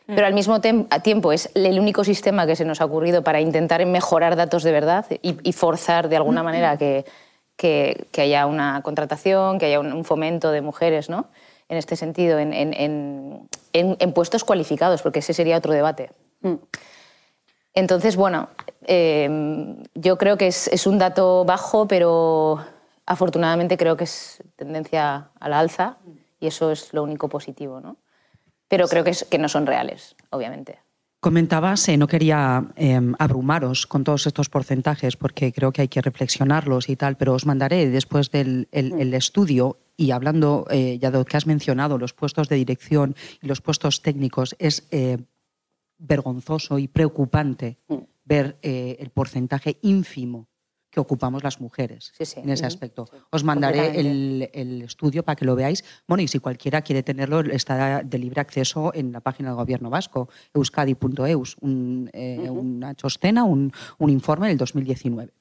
pero 0.06 0.26
al 0.28 0.34
mismo 0.34 0.62
tiempo 0.62 1.32
es 1.34 1.50
el 1.56 1.80
único 1.80 2.04
sistema 2.04 2.46
que 2.48 2.56
se 2.56 2.66
nos 2.66 2.82
ha 2.82 2.86
ocurrido 2.86 3.24
para 3.24 3.42
intentar 3.42 3.84
mejorar 3.88 4.36
datos 4.36 4.62
de 4.64 4.72
verdad 4.72 5.06
y, 5.24 5.38
y 5.48 5.54
forzar 5.54 6.08
de 6.08 6.18
alguna 6.18 6.44
manera 6.44 6.78
que, 6.78 7.06
que, 7.56 8.08
que 8.12 8.22
haya 8.22 8.46
una 8.46 8.82
contratación, 8.84 9.58
que 9.60 9.66
haya 9.66 9.80
un, 9.80 9.92
un 9.92 10.06
fomento 10.06 10.52
de 10.52 10.62
mujeres 10.62 11.10
¿no? 11.10 11.28
en 11.68 11.78
este 11.78 11.96
sentido, 11.96 12.38
en, 12.40 12.54
en- 12.54 12.74
en- 12.74 13.50
en- 13.74 13.98
en 14.00 14.14
puestos 14.14 14.44
cualificados, 14.44 15.02
porque 15.02 15.20
ese 15.20 15.34
sería 15.34 15.58
otro 15.58 15.74
debate. 15.74 16.12
Entonces, 17.80 18.18
bueno, 18.18 18.50
eh, 18.88 19.76
yo 19.96 20.18
creo 20.18 20.38
que 20.38 20.48
es, 20.48 20.68
es 20.68 20.86
un 20.86 20.98
dato 20.98 21.46
bajo, 21.46 21.88
pero 21.88 22.60
afortunadamente 23.06 23.78
creo 23.78 23.96
que 23.96 24.04
es 24.04 24.44
tendencia 24.58 25.30
a 25.40 25.48
la 25.50 25.60
alza 25.60 25.98
y 26.42 26.48
eso 26.48 26.72
es 26.72 26.94
lo 26.94 27.04
único 27.04 27.30
positivo, 27.30 27.80
¿no? 27.80 27.96
Pero 28.68 28.88
creo 28.90 29.04
que, 29.06 29.12
es- 29.12 29.24
que 29.24 29.38
no 29.38 29.48
son 29.48 29.66
reales, 29.66 30.16
obviamente. 30.30 30.80
Comentabas, 31.22 31.88
eh, 31.88 31.96
no 31.98 32.08
quería 32.08 32.66
eh, 32.76 33.00
abrumaros 33.18 33.88
con 33.88 34.04
todos 34.04 34.28
estos 34.28 34.50
porcentajes 34.50 35.16
porque 35.16 35.52
creo 35.54 35.72
que 35.72 35.82
hay 35.84 35.88
que 35.88 36.02
reflexionarlos 36.02 36.90
y 36.90 36.98
tal, 36.98 37.16
pero 37.16 37.34
os 37.34 37.46
mandaré 37.46 37.90
después 37.90 38.30
del 38.32 38.68
el- 38.74 38.94
el 39.00 39.14
estudio 39.14 39.78
y 39.96 40.12
hablando 40.12 40.66
eh, 40.70 40.98
ya 41.02 41.12
de 41.12 41.18
lo 41.18 41.26
que 41.26 41.38
has 41.38 41.46
mencionado, 41.48 41.98
los 41.98 42.14
puestos 42.14 42.50
de 42.50 42.58
dirección 42.58 43.16
y 43.42 43.48
los 43.48 43.62
puestos 43.62 44.02
técnicos, 44.02 44.56
es 44.60 44.86
eh, 44.92 45.18
vergonzoso 46.00 46.80
y 46.80 46.88
preocupante 46.88 47.78
ver 48.26 48.58
eh, 48.62 48.98
el 49.00 49.10
porcentaje 49.10 49.78
ínfimo 49.82 50.48
que 50.92 51.00
ocupamos 51.00 51.44
las 51.44 51.62
mujeres 51.62 52.12
Sí, 52.18 52.26
sí. 52.26 52.40
en 52.40 52.50
ese 52.50 52.66
aspecto. 52.66 53.06
Os 53.30 53.44
mandaré 53.44 54.00
el, 54.00 54.50
el 54.54 54.82
estudio 54.82 55.22
para 55.24 55.36
que 55.36 55.46
lo 55.46 55.56
veáis. 55.56 55.84
Bueno, 56.08 56.24
y 56.24 56.28
si 56.28 56.40
cualquiera 56.40 56.82
quiere 56.82 57.04
tenerlo, 57.04 57.42
está 57.42 58.02
de 58.02 58.18
libre 58.18 58.42
acceso 58.42 58.92
en 58.96 59.12
la 59.12 59.20
página 59.20 59.50
del 59.50 59.58
Gobierno 59.58 59.92
Vasco, 59.92 60.30
euskadi.eus, 60.52 61.58
un, 61.62 62.10
eh, 62.12 62.50
una 62.50 62.96
chostena, 62.96 63.44
un, 63.44 63.72
un 64.00 64.10
informe 64.10 64.48
del 64.48 64.58
2019. 64.58 65.32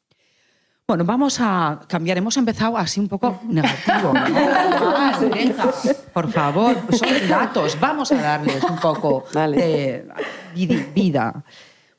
Bueno, 0.89 1.05
vamos 1.05 1.39
a 1.39 1.81
cambiar. 1.87 2.17
Hemos 2.17 2.39
empezado 2.39 2.79
así 2.79 2.99
un 2.99 3.09
poco 3.09 3.39
negativo. 3.47 4.15
venga, 5.31 5.71
por 6.15 6.33
favor, 6.33 6.79
son 6.97 7.29
datos. 7.29 7.79
Vamos 7.79 8.11
a 8.11 8.15
darles 8.15 8.65
un 8.65 8.79
poco 8.79 9.27
Dale. 9.31 10.07
de 10.55 10.87
vida. 10.95 11.45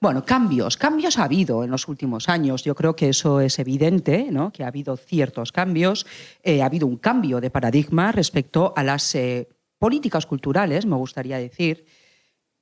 Bueno, 0.01 0.25
cambios. 0.25 0.75
Cambios 0.75 1.19
ha 1.19 1.25
habido 1.25 1.63
en 1.63 1.69
los 1.69 1.87
últimos 1.87 2.29
años. 2.29 2.63
Yo 2.63 2.73
creo 2.73 2.95
que 2.95 3.09
eso 3.09 3.41
es 3.41 3.59
evidente, 3.59 4.29
¿no? 4.31 4.51
que 4.51 4.63
ha 4.63 4.67
habido 4.69 4.97
ciertos 4.97 5.51
cambios. 5.51 6.07
Eh, 6.41 6.63
ha 6.63 6.65
habido 6.65 6.87
un 6.87 6.97
cambio 6.97 7.39
de 7.39 7.51
paradigma 7.51 8.11
respecto 8.11 8.73
a 8.75 8.81
las 8.81 9.13
eh, 9.13 9.49
políticas 9.77 10.25
culturales, 10.25 10.87
me 10.87 10.95
gustaría 10.95 11.37
decir 11.37 11.85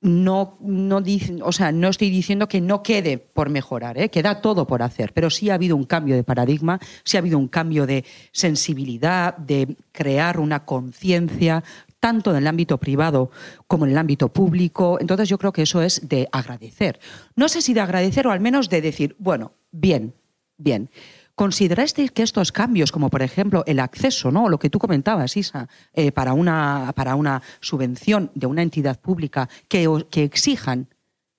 no, 0.00 0.58
no, 0.60 1.02
o 1.42 1.52
sea, 1.52 1.72
no 1.72 1.88
estoy 1.88 2.10
diciendo 2.10 2.48
que 2.48 2.60
no 2.60 2.82
quede 2.82 3.18
por 3.18 3.50
mejorar, 3.50 3.98
¿eh? 3.98 4.10
queda 4.10 4.40
todo 4.40 4.66
por 4.66 4.82
hacer, 4.82 5.12
pero 5.12 5.28
sí 5.28 5.50
ha 5.50 5.54
habido 5.54 5.74
un 5.74 5.84
cambio 5.84 6.14
de 6.14 6.22
paradigma, 6.22 6.78
sí 7.04 7.16
ha 7.16 7.20
habido 7.20 7.38
un 7.38 7.48
cambio 7.48 7.86
de 7.86 8.04
sensibilidad, 8.30 9.36
de 9.36 9.76
crear 9.92 10.38
una 10.38 10.64
conciencia, 10.64 11.64
tanto 12.00 12.30
en 12.30 12.36
el 12.36 12.46
ámbito 12.46 12.78
privado 12.78 13.30
como 13.66 13.84
en 13.86 13.92
el 13.92 13.98
ámbito 13.98 14.28
público. 14.32 14.98
Entonces 15.00 15.28
yo 15.28 15.38
creo 15.38 15.52
que 15.52 15.62
eso 15.62 15.82
es 15.82 16.08
de 16.08 16.28
agradecer. 16.30 17.00
No 17.34 17.48
sé 17.48 17.60
si 17.60 17.74
de 17.74 17.80
agradecer 17.80 18.26
o 18.26 18.30
al 18.30 18.40
menos 18.40 18.68
de 18.68 18.80
decir, 18.80 19.16
bueno, 19.18 19.52
bien, 19.72 20.14
bien. 20.56 20.90
¿Considerasteis 21.38 22.10
que 22.10 22.24
estos 22.24 22.50
cambios, 22.50 22.90
como 22.90 23.10
por 23.10 23.22
ejemplo 23.22 23.62
el 23.68 23.78
acceso, 23.78 24.32
¿no? 24.32 24.48
lo 24.48 24.58
que 24.58 24.70
tú 24.70 24.80
comentabas, 24.80 25.36
Isa, 25.36 25.68
eh, 25.94 26.10
para, 26.10 26.32
una, 26.32 26.92
para 26.96 27.14
una 27.14 27.42
subvención 27.60 28.32
de 28.34 28.48
una 28.48 28.62
entidad 28.62 28.98
pública 28.98 29.48
que, 29.68 29.86
exijan 30.16 30.88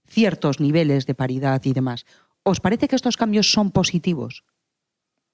ciertos 0.08 0.62
niveles 0.62 1.06
de 1.06 1.16
paridad 1.16 1.62
y 1.66 1.74
demás, 1.74 2.06
¿os 2.44 2.62
parece 2.62 2.88
que 2.88 2.96
estos 2.96 3.18
cambios 3.18 3.52
son 3.52 3.72
positivos? 3.72 4.46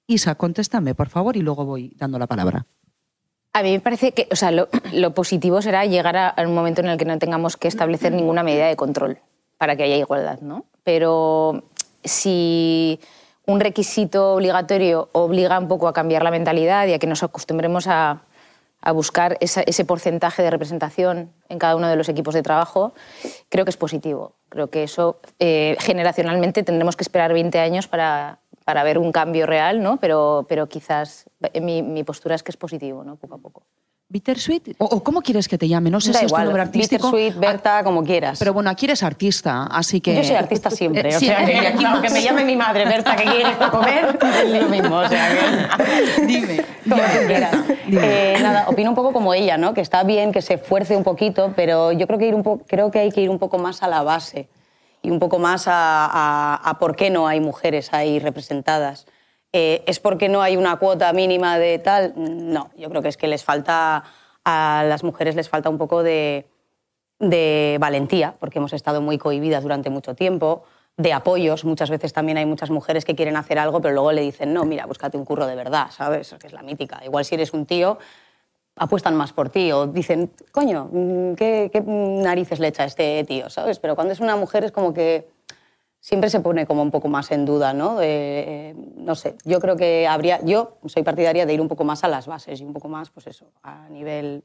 Isa, 0.07 0.33
contéstame, 0.33 0.95
por 0.95 1.09
favor, 1.09 1.37
y 1.37 1.41
luego 1.41 1.63
voy 1.63 1.93
dando 1.95 2.17
la 2.17 2.25
palabra. 2.25 2.65
A 3.53 3.61
mí 3.61 3.71
me 3.71 3.81
parece 3.81 4.13
que 4.13 4.27
o 4.31 4.35
sea, 4.35 4.49
lo, 4.49 4.69
lo 4.93 5.13
positivo 5.13 5.61
será 5.61 5.85
llegar 5.85 6.17
a 6.17 6.33
un 6.43 6.55
momento 6.55 6.81
en 6.81 6.87
el 6.87 6.97
que 6.97 7.05
no 7.05 7.19
tengamos 7.19 7.55
que 7.55 7.67
establecer 7.67 8.13
ninguna 8.13 8.41
medida 8.41 8.65
de 8.65 8.75
control 8.75 9.19
para 9.59 9.75
que 9.75 9.83
haya 9.83 9.97
igualdad, 9.97 10.41
¿no? 10.41 10.65
Pero 10.83 11.69
si 12.03 12.99
un 13.45 13.59
requisito 13.59 14.33
obligatorio 14.33 15.09
obliga 15.11 15.59
un 15.59 15.67
poco 15.67 15.87
a 15.87 15.93
cambiar 15.93 16.23
la 16.23 16.31
mentalidad 16.31 16.87
y 16.87 16.93
a 16.93 16.99
que 16.99 17.07
nos 17.07 17.23
acostumbremos 17.23 17.87
a, 17.87 18.21
buscar 18.93 19.35
ese 19.39 19.83
porcentaje 19.85 20.43
de 20.43 20.51
representación 20.51 21.31
en 21.49 21.57
cada 21.57 21.75
uno 21.75 21.87
de 21.87 21.95
los 21.95 22.07
equipos 22.07 22.35
de 22.35 22.43
trabajo, 22.43 22.93
creo 23.49 23.65
que 23.65 23.71
es 23.71 23.77
positivo. 23.77 24.33
Creo 24.49 24.69
que 24.69 24.83
eso 24.83 25.19
eh, 25.39 25.75
generacionalmente 25.79 26.61
tendremos 26.61 26.95
que 26.95 27.01
esperar 27.01 27.33
20 27.33 27.57
años 27.57 27.87
para, 27.87 28.37
para 28.63 28.83
ver 28.83 28.99
un 28.99 29.11
cambio 29.11 29.47
real, 29.47 29.81
¿no? 29.81 29.97
pero, 29.97 30.45
pero 30.47 30.67
quizás 30.69 31.25
mi, 31.59 31.81
mi 31.81 32.03
postura 32.03 32.35
es 32.35 32.43
que 32.43 32.51
es 32.51 32.57
positivo, 32.57 33.03
¿no? 33.03 33.15
poco 33.15 33.33
a 33.33 33.37
poco. 33.39 33.63
¿Bittersweet? 34.07 34.75
¿O, 34.77 34.85
o 34.85 35.03
cómo 35.03 35.21
quieres 35.23 35.47
que 35.47 35.57
te 35.57 35.67
llame? 35.67 35.89
No 35.89 35.99
sé 35.99 36.11
Da 36.11 36.19
si 36.19 36.25
es 36.25 36.31
tu 36.31 36.37
nombre 36.39 36.61
artístico. 36.61 37.07
Bittersweet, 37.11 37.39
Berta, 37.39 37.83
como 37.83 38.03
quieras. 38.03 38.37
Pero 38.37 38.53
bueno, 38.53 38.69
aquí 38.69 38.85
eres 38.85 39.01
artista, 39.01 39.63
así 39.63 39.99
que... 39.99 40.15
Yo 40.15 40.23
soy 40.23 40.35
artista 40.35 40.69
siempre, 40.69 41.09
Eh, 41.11 41.15
o 41.15 41.19
sí, 41.19 41.25
sea, 41.25 41.43
que, 41.43 41.57
aquí 41.57 41.83
aunque 41.85 42.09
me 42.11 42.21
llame 42.21 42.45
mi 42.45 42.55
madre 42.55 42.85
Berta, 42.85 43.15
que 43.15 43.23
quieres 43.23 43.55
para 43.57 43.71
comer? 43.71 44.19
Es 44.43 44.61
lo 44.61 44.69
mismo, 44.69 44.95
o 44.97 45.09
sea 45.09 45.27
que... 45.29 46.21
Dime, 46.27 46.63
Como 46.87 46.95
dime, 47.01 47.19
tú 47.19 47.25
quieras. 47.27 47.55
dime. 47.87 48.33
Eh, 48.35 48.39
nada, 48.41 48.65
opino 48.69 48.91
un 48.91 48.95
poco 48.95 49.11
como 49.11 49.33
ella, 49.33 49.57
¿no? 49.57 49.73
Que 49.73 49.81
está 49.81 50.03
bien 50.03 50.31
que 50.31 50.43
se 50.43 50.53
esfuerce 50.53 50.95
un 50.95 51.03
poquito, 51.03 51.53
pero 51.55 51.91
yo 51.91 52.05
creo 52.05 52.19
que, 52.19 52.27
ir 52.27 52.35
un 52.35 52.43
po- 52.43 52.61
creo 52.67 52.91
que 52.91 52.99
hay 52.99 53.11
que 53.11 53.21
ir 53.21 53.31
un 53.31 53.39
poco 53.39 53.57
más 53.57 53.81
a 53.81 53.87
la 53.87 54.03
base 54.03 54.47
y 55.01 55.09
un 55.09 55.17
poco 55.17 55.39
más 55.39 55.67
a, 55.67 56.05
a- 56.05 56.55
a 56.63 56.77
por 56.77 56.95
qué 56.95 57.09
no 57.09 57.27
hay 57.27 57.39
mujeres 57.41 57.91
ahí 57.91 58.19
representadas. 58.19 59.07
Eh, 59.57 59.83
¿Es 59.85 60.01
porque 60.01 60.27
no 60.27 60.41
hay 60.41 60.57
una 60.57 60.75
cuota 60.75 61.13
mínima 61.13 61.57
de 61.57 61.79
tal? 61.79 62.11
No, 62.17 62.71
yo 62.75 62.89
creo 62.89 63.01
que 63.01 63.07
es 63.07 63.15
que 63.15 63.29
les 63.29 63.45
falta, 63.45 64.03
a 64.43 64.83
las 64.85 65.01
mujeres 65.01 65.33
les 65.37 65.47
falta 65.47 65.69
un 65.69 65.77
poco 65.77 66.03
de, 66.03 66.45
valentía, 67.79 68.35
porque 68.37 68.59
hemos 68.59 68.73
estado 68.73 68.99
muy 68.99 69.17
cohibidas 69.17 69.63
durante 69.63 69.89
mucho 69.89 70.13
tiempo, 70.13 70.65
de 70.97 71.13
apoyos. 71.13 71.63
Muchas 71.63 71.89
veces 71.89 72.11
también 72.11 72.37
hay 72.37 72.45
muchas 72.45 72.69
mujeres 72.69 73.05
que 73.05 73.15
quieren 73.15 73.37
hacer 73.37 73.57
algo, 73.57 73.79
pero 73.79 73.93
luego 73.93 74.11
le 74.11 74.23
dicen, 74.23 74.53
no, 74.53 74.65
mira, 74.65 74.87
búscate 74.87 75.15
un 75.15 75.23
curro 75.23 75.47
de 75.47 75.55
verdad, 75.55 75.87
¿sabes? 75.89 76.35
Que 76.37 76.47
es 76.47 76.53
la 76.53 76.61
mítica. 76.61 76.99
Igual 77.05 77.23
si 77.23 77.35
eres 77.35 77.53
un 77.53 77.65
tío, 77.65 77.97
apuestan 78.75 79.15
más 79.15 79.31
por 79.31 79.47
ti 79.47 79.71
o 79.71 79.87
dicen, 79.87 80.33
coño, 80.51 80.89
mm, 80.91 81.35
¿qué, 81.35 81.69
qué 81.71 81.79
narices 81.79 82.59
le 82.59 82.67
echa 82.67 82.83
este 82.83 83.23
tío, 83.23 83.49
¿sabes? 83.49 83.79
Pero 83.79 83.95
cuando 83.95 84.11
es 84.11 84.19
una 84.19 84.35
mujer 84.35 84.65
es 84.65 84.73
como 84.73 84.93
que 84.93 85.29
siempre 86.05 86.29
se 86.29 86.39
pone 86.39 86.67
como 86.67 86.83
un 86.83 86.91
poco 86.91 87.07
más 87.07 87.31
en 87.31 87.45
duda, 87.45 87.73
¿no? 87.73 87.97
Eh, 87.99 88.75
no 88.95 89.15
sé, 89.15 89.37
yo 89.43 89.59
creo 89.59 89.75
que 89.75 90.07
habría, 90.07 90.39
yo 90.43 90.77
soy 90.85 91.01
partidaria 91.01 91.47
de 91.47 91.53
ir 91.55 91.59
un 91.59 91.67
poco 91.67 91.83
más 91.83 92.03
a 92.03 92.07
las 92.07 92.27
bases 92.27 92.61
y 92.61 92.63
un 92.63 92.73
poco 92.73 92.87
más, 92.87 93.09
pues 93.09 93.25
eso, 93.25 93.47
a 93.63 93.89
nivel 93.89 94.43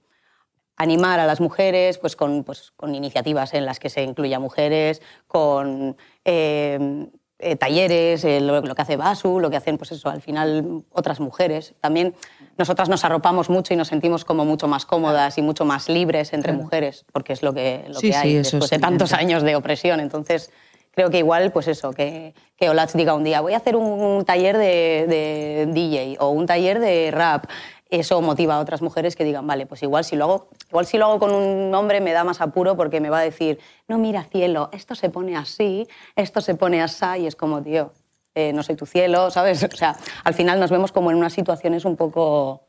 animar 0.77 1.21
a 1.21 1.27
las 1.27 1.39
mujeres 1.39 1.99
pues 1.99 2.17
con, 2.17 2.45
pues, 2.45 2.71
con 2.71 2.95
iniciativas 2.95 3.53
en 3.53 3.67
las 3.67 3.79
que 3.79 3.91
se 3.91 4.03
incluya 4.03 4.41
mujeres, 4.41 5.03
con 5.27 5.99
eh, 6.25 7.09
eh, 7.39 7.57
talleres, 7.57 8.25
lo, 8.25 8.63
lo, 8.63 8.75
que 8.75 8.81
hace 8.81 8.97
Basu, 8.97 9.39
lo 9.39 9.51
que 9.51 9.59
hacen 9.59 9.77
pues 9.77 9.93
eso, 9.93 10.09
al 10.09 10.23
final 10.23 10.83
otras 10.93 11.21
mujeres. 11.21 11.75
También 11.79 12.15
nosotras 12.57 12.89
nos 12.89 13.05
arropamos 13.05 13.51
mucho 13.51 13.75
y 13.75 13.77
nos 13.77 13.89
sentimos 13.89 14.25
como 14.25 14.47
mucho 14.47 14.67
más 14.67 14.87
cómodas 14.87 15.37
y 15.37 15.43
mucho 15.43 15.67
más 15.67 15.91
libres 15.91 16.33
entre 16.33 16.55
mujeres, 16.55 17.05
porque 17.13 17.35
es 17.35 17.43
lo 17.43 17.53
que, 17.53 17.85
lo 17.89 18.01
que 18.01 18.17
hay 18.17 18.37
después 18.37 18.71
de 18.71 18.79
tantos 18.79 19.13
años 19.13 19.43
de 19.43 19.57
opresión. 19.57 20.01
Entonces, 20.01 20.51
creo 20.91 21.11
que 21.11 21.19
igual, 21.19 21.53
pues 21.53 21.69
eso, 21.69 21.93
que, 21.93 22.35
que 22.57 22.69
Olach 22.69 22.93
diga 22.93 23.15
un 23.15 23.25
día, 23.25 23.41
voy 23.41 23.55
a 23.55 23.59
hacer 23.59 23.77
un, 23.77 24.25
taller 24.25 24.57
de, 24.57 25.69
DJ 25.73 26.17
o 26.21 26.31
un 26.31 26.47
taller 26.47 26.81
de 26.81 27.11
rap. 27.11 27.47
Eso 27.89 28.21
motiva 28.23 28.55
a 28.55 28.61
otras 28.61 28.83
mujeres 28.83 29.17
que 29.17 29.25
digan, 29.25 29.47
vale, 29.47 29.67
pues 29.67 29.83
igual 29.83 30.05
si 30.05 30.15
lo 30.15 30.49
igual 30.69 30.87
si 30.87 30.97
lo 30.97 31.19
con 31.19 31.33
un 31.35 31.75
hombre 31.75 32.01
me 32.01 32.13
da 32.13 32.23
más 32.23 32.41
apuro 32.41 32.77
porque 32.77 33.01
me 33.01 33.11
va 33.11 33.19
a 33.19 33.23
decir, 33.23 33.59
no, 33.89 33.99
mira, 33.99 34.23
cielo, 34.23 34.71
esto 34.73 34.95
se 34.95 35.11
pone 35.11 35.37
así, 35.37 35.89
esto 36.15 36.41
se 36.41 36.55
pone 36.55 36.83
así, 36.83 37.23
y 37.23 37.27
es 37.27 37.35
como, 37.35 37.61
tío, 37.63 37.93
eh, 38.35 38.53
no 38.53 38.63
soy 38.63 38.77
tu 38.77 38.87
cielo, 38.87 39.31
¿sabes? 39.33 39.65
O 39.65 39.77
sea, 39.77 39.97
al 40.23 40.35
final 40.35 40.61
nos 40.61 40.71
vemos 40.71 40.93
como 40.93 41.11
en 41.11 41.17
unas 41.17 41.33
situaciones 41.33 41.85
un 41.85 41.97
poco, 41.97 42.67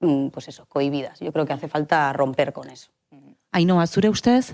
mm, 0.00 0.28
pues 0.28 0.48
eso, 0.48 0.66
cohibidas. 0.66 1.18
Yo 1.20 1.32
creo 1.32 1.46
que 1.46 1.54
hace 1.54 1.68
falta 1.68 2.12
romper 2.12 2.52
con 2.52 2.68
eso. 2.68 2.90
no 3.64 3.80
¿azure 3.80 4.10
usted? 4.10 4.44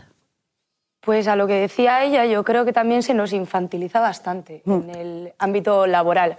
Pues 1.00 1.28
a 1.28 1.36
lo 1.36 1.46
que 1.46 1.54
decía 1.54 2.04
ella, 2.04 2.26
yo 2.26 2.44
creo 2.44 2.64
que 2.64 2.72
también 2.72 3.02
se 3.02 3.14
nos 3.14 3.32
infantiliza 3.32 4.00
bastante 4.00 4.62
mm. 4.64 4.72
en 4.72 4.90
el 4.90 5.32
ámbito 5.38 5.86
laboral. 5.86 6.36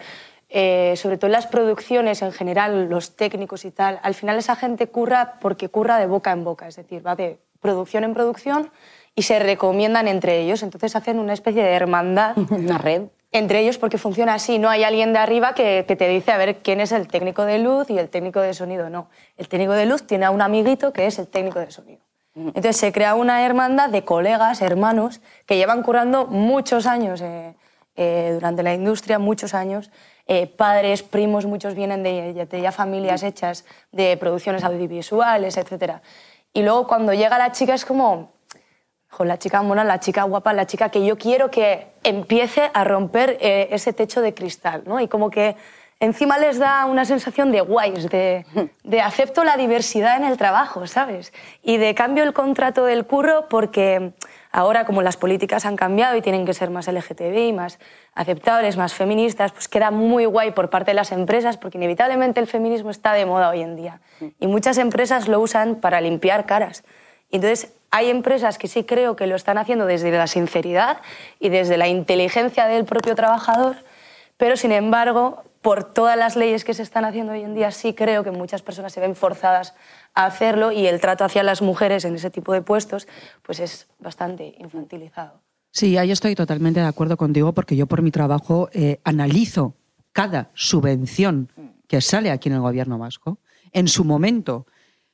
Eh, 0.52 0.96
sobre 0.98 1.18
todo 1.18 1.28
en 1.28 1.34
las 1.34 1.46
producciones 1.46 2.24
en 2.24 2.32
general, 2.32 2.90
los 2.90 3.16
técnicos 3.16 3.66
y 3.66 3.72
tal, 3.72 4.00
al 4.02 4.16
final 4.16 4.38
esa 4.38 4.56
gente 4.56 4.88
curra 4.88 5.36
porque 5.40 5.70
curra 5.70 6.00
de 6.00 6.08
boca 6.08 6.32
en 6.32 6.44
boca, 6.44 6.68
es 6.68 6.76
decir, 6.76 7.06
va 7.06 7.16
de 7.16 7.40
producción 7.60 8.04
en 8.04 8.16
producción 8.16 8.72
y 9.14 9.22
se 9.22 9.38
recomiendan 9.38 10.08
entre 10.08 10.42
ellos, 10.42 10.64
entonces 10.64 10.96
hacen 10.96 11.20
una 11.20 11.34
especie 11.34 11.62
de 11.62 11.72
hermandad. 11.72 12.36
Una 12.50 12.80
red. 12.80 13.04
Entre 13.32 13.60
ellos 13.60 13.78
porque 13.78 14.00
funciona 14.00 14.34
así, 14.34 14.58
no 14.58 14.70
hay 14.70 14.84
alguien 14.84 15.14
de 15.14 15.20
arriba 15.20 15.54
que, 15.54 15.86
que, 15.88 15.96
te 15.96 16.08
dice 16.08 16.32
a 16.32 16.38
ver 16.38 16.58
quién 16.64 16.82
es 16.82 16.92
el 16.92 17.08
técnico 17.08 17.46
de 17.46 17.60
luz 17.60 17.92
y 17.92 18.00
el 18.00 18.10
técnico 18.10 18.42
de 18.42 18.56
sonido, 18.56 18.90
no. 18.90 19.08
El 19.38 19.48
técnico 19.48 19.74
de 19.74 19.86
luz 19.86 20.08
tiene 20.08 20.26
a 20.26 20.32
un 20.32 20.42
amiguito 20.42 20.94
que 20.94 21.06
es 21.06 21.20
el 21.20 21.28
técnico 21.28 21.60
de 21.60 21.70
sonido. 21.70 22.02
Entonces 22.40 22.78
se 22.78 22.94
crea 22.94 23.16
una 23.16 23.46
hermandad 23.46 23.90
de 23.90 24.06
colegas, 24.06 24.62
hermanos, 24.62 25.20
que 25.46 25.58
llevan 25.58 25.84
curando 25.84 26.26
muchos 26.26 26.86
años 26.86 27.20
eh, 27.22 27.54
eh, 27.98 28.32
durante 28.34 28.64
la 28.64 28.74
industria, 28.74 29.20
muchos 29.20 29.54
años. 29.54 29.92
Eh, 30.26 30.48
padres, 30.48 31.04
primos, 31.04 31.46
muchos 31.46 31.76
vienen 31.76 32.02
de, 32.02 32.48
ya 32.62 32.72
familias 32.72 33.24
hechas 33.24 33.66
de 33.92 34.16
producciones 34.16 34.64
audiovisuales, 34.64 35.58
etc. 35.58 35.96
Y 36.54 36.62
luego 36.62 36.88
cuando 36.88 37.14
llega 37.14 37.38
la 37.38 37.52
chica 37.52 37.74
es 37.74 37.84
como, 37.84 38.32
la 39.20 39.38
chica 39.38 39.62
mona, 39.62 39.84
la 39.84 40.00
chica 40.00 40.24
guapa, 40.24 40.54
la 40.54 40.66
chica 40.66 40.90
que 40.90 41.06
yo 41.06 41.18
quiero 41.18 41.52
que 41.52 41.88
empiece 42.04 42.72
a 42.74 42.86
romper 42.86 43.38
ese 43.42 43.92
techo 43.92 44.22
de 44.22 44.34
cristal, 44.34 44.84
¿no? 44.86 45.02
Y 45.02 45.10
como 45.10 45.30
que 45.30 45.58
encima 46.00 46.38
les 46.38 46.60
da 46.60 46.86
una 46.86 47.06
sensación 47.06 47.52
de 47.52 47.62
guays, 47.62 48.10
de, 48.10 48.46
de, 48.84 49.02
acepto 49.02 49.44
la 49.44 49.58
diversidad 49.58 50.18
en 50.18 50.24
el 50.24 50.38
trabajo, 50.38 50.88
¿sabes? 50.88 51.34
Y 51.62 51.78
de 51.78 51.94
cambio 51.94 52.24
el 52.24 52.34
contrato 52.34 52.86
del 52.86 53.06
curro 53.06 53.48
porque 53.50 54.14
ahora 54.52 54.86
como 54.86 55.02
las 55.02 55.18
políticas 55.18 55.66
han 55.66 55.76
cambiado 55.76 56.16
y 56.16 56.22
tienen 56.22 56.46
que 56.46 56.54
ser 56.54 56.70
más 56.70 56.88
LGTBI, 56.88 57.54
más 57.54 57.80
aceptables, 58.16 58.78
más 58.78 58.94
feministas, 58.94 59.52
pues 59.52 59.68
queda 59.68 59.92
muy 59.92 60.26
guay 60.26 60.52
por 60.52 60.70
parte 60.70 60.92
de 60.92 60.96
las 60.96 61.12
empresas 61.12 61.58
porque 61.58 61.78
inevitablemente 61.78 62.40
el 62.40 62.48
feminismo 62.48 62.90
está 62.92 63.14
de 63.14 63.26
moda 63.26 63.50
hoy 63.50 63.62
en 63.62 63.76
día 63.76 64.00
y 64.40 64.48
muchas 64.48 64.78
empresas 64.78 65.28
lo 65.28 65.40
usan 65.40 65.76
para 65.76 66.02
limpiar 66.02 66.46
caras. 66.46 66.84
Entonces, 67.32 67.74
hay 67.92 68.10
empresas 68.10 68.58
que 68.58 68.68
sí 68.68 68.84
creo 68.84 69.16
que 69.16 69.28
lo 69.28 69.36
están 69.36 69.58
haciendo 69.58 69.86
desde 69.86 70.12
la 70.12 70.28
sinceridad 70.28 70.98
y 71.40 71.50
desde 71.50 71.78
la 71.78 71.88
inteligencia 71.88 72.66
del 72.66 72.86
propio 72.86 73.16
trabajador, 73.16 73.78
pero 74.38 74.58
sin 74.58 74.72
embargo 74.72 75.44
por 75.62 75.84
todas 75.84 76.18
las 76.18 76.36
leyes 76.36 76.64
que 76.64 76.74
se 76.74 76.84
están 76.84 77.06
haciendo 77.06 77.34
hoy 77.34 77.42
en 77.42 77.54
día, 77.54 77.72
sí 77.72 77.94
creo 77.94 78.24
que 78.24 78.32
muchas 78.32 78.62
personas 78.62 78.94
se 78.94 79.02
ven 79.02 79.16
forzadas 79.16 79.74
a 80.14 80.26
hacerlo 80.26 80.72
y 80.72 80.88
el 80.88 81.02
trato 81.02 81.26
hacia 81.26 81.44
las 81.44 81.62
mujeres 81.62 82.06
en 82.06 82.16
ese 82.16 82.30
tipo 82.30 82.54
de 82.54 82.62
puestos 82.62 83.08
pues 83.42 83.60
es 83.60 83.88
bastante 84.00 84.56
infantilizado. 84.60 85.42
Sí, 85.72 85.98
ahí 85.98 86.12
estoy 86.12 86.36
totalmente 86.36 86.80
de 86.80 86.88
acuerdo 86.88 87.18
contigo 87.18 87.54
porque 87.54 87.76
yo 87.76 87.88
por 87.88 88.02
mi 88.02 88.12
trabajo 88.12 88.70
eh, 88.74 89.00
analizo 89.04 89.76
cada 90.14 90.50
subvención 90.54 91.50
que 91.88 92.02
sale 92.02 92.32
aquí 92.32 92.50
en 92.50 92.56
el 92.56 92.62
gobierno 92.62 92.98
vasco. 92.98 93.38
En 93.72 93.88
su 93.88 94.04
momento 94.04 94.66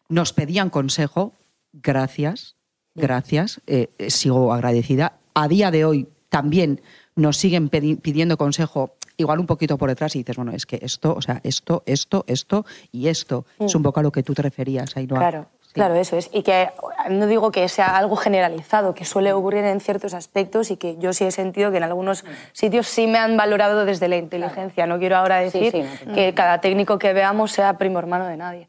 nos 0.08 0.32
pedían 0.32 0.70
consejo, 0.70 1.34
gracias, 1.74 2.56
gracias, 2.94 3.62
eh, 3.68 3.90
eh, 3.98 4.10
sigo 4.10 4.54
agradecida. 4.54 5.20
A 5.34 5.48
día 5.48 5.72
de 5.72 5.84
hoy 5.84 6.08
también 6.30 6.82
nos 7.16 7.38
siguen 7.38 7.70
pidiendo 7.70 8.38
consejo 8.38 8.96
igual 9.18 9.40
un 9.40 9.46
poquito 9.46 9.78
por 9.78 9.90
detrás 9.90 10.16
y 10.16 10.20
dices, 10.20 10.36
bueno, 10.36 10.52
es 10.52 10.66
que 10.66 10.80
esto, 10.82 11.14
o 11.16 11.22
sea, 11.22 11.42
esto, 11.44 11.84
esto, 11.86 12.24
esto 12.28 12.66
y 12.92 13.08
esto. 13.08 13.46
Es 13.60 13.76
un 13.76 13.82
mm. 13.82 13.84
poco 13.84 14.00
a 14.00 14.04
lo 14.04 14.12
que 14.12 14.24
tú 14.24 14.34
te 14.34 14.42
referías, 14.42 14.96
Ainhoa. 14.98 15.20
Claro. 15.20 15.46
Claro, 15.76 15.96
eso 15.96 16.16
es. 16.16 16.30
Y 16.32 16.42
que 16.42 16.70
no 17.10 17.28
digo 17.28 17.52
que 17.52 17.68
sea 17.68 17.98
algo 17.98 18.16
generalizado, 18.16 18.96
que 18.96 19.04
suele 19.04 19.34
ocurrir 19.34 19.66
en 19.66 19.82
ciertos 19.82 20.14
aspectos 20.14 20.72
y 20.72 20.78
que 20.78 20.96
yo 21.00 21.12
sí 21.12 21.26
he 21.26 21.32
sentido 21.32 21.70
que 21.70 21.78
en 21.78 21.84
algunos 21.84 22.24
sitios 22.54 22.88
sí 22.88 23.08
me 23.08 23.18
han 23.18 23.36
valorado 23.36 23.84
desde 23.84 24.08
la 24.08 24.16
inteligencia. 24.16 24.88
No 24.88 25.00
quiero 25.00 25.18
ahora 25.18 25.40
decir 25.40 25.86
que 26.14 26.34
cada 26.34 26.62
técnico 26.62 26.98
que 26.98 27.12
veamos 27.12 27.52
sea 27.52 27.78
primo 27.78 28.00
hermano 28.00 28.26
de 28.26 28.38
nadie 28.38 28.68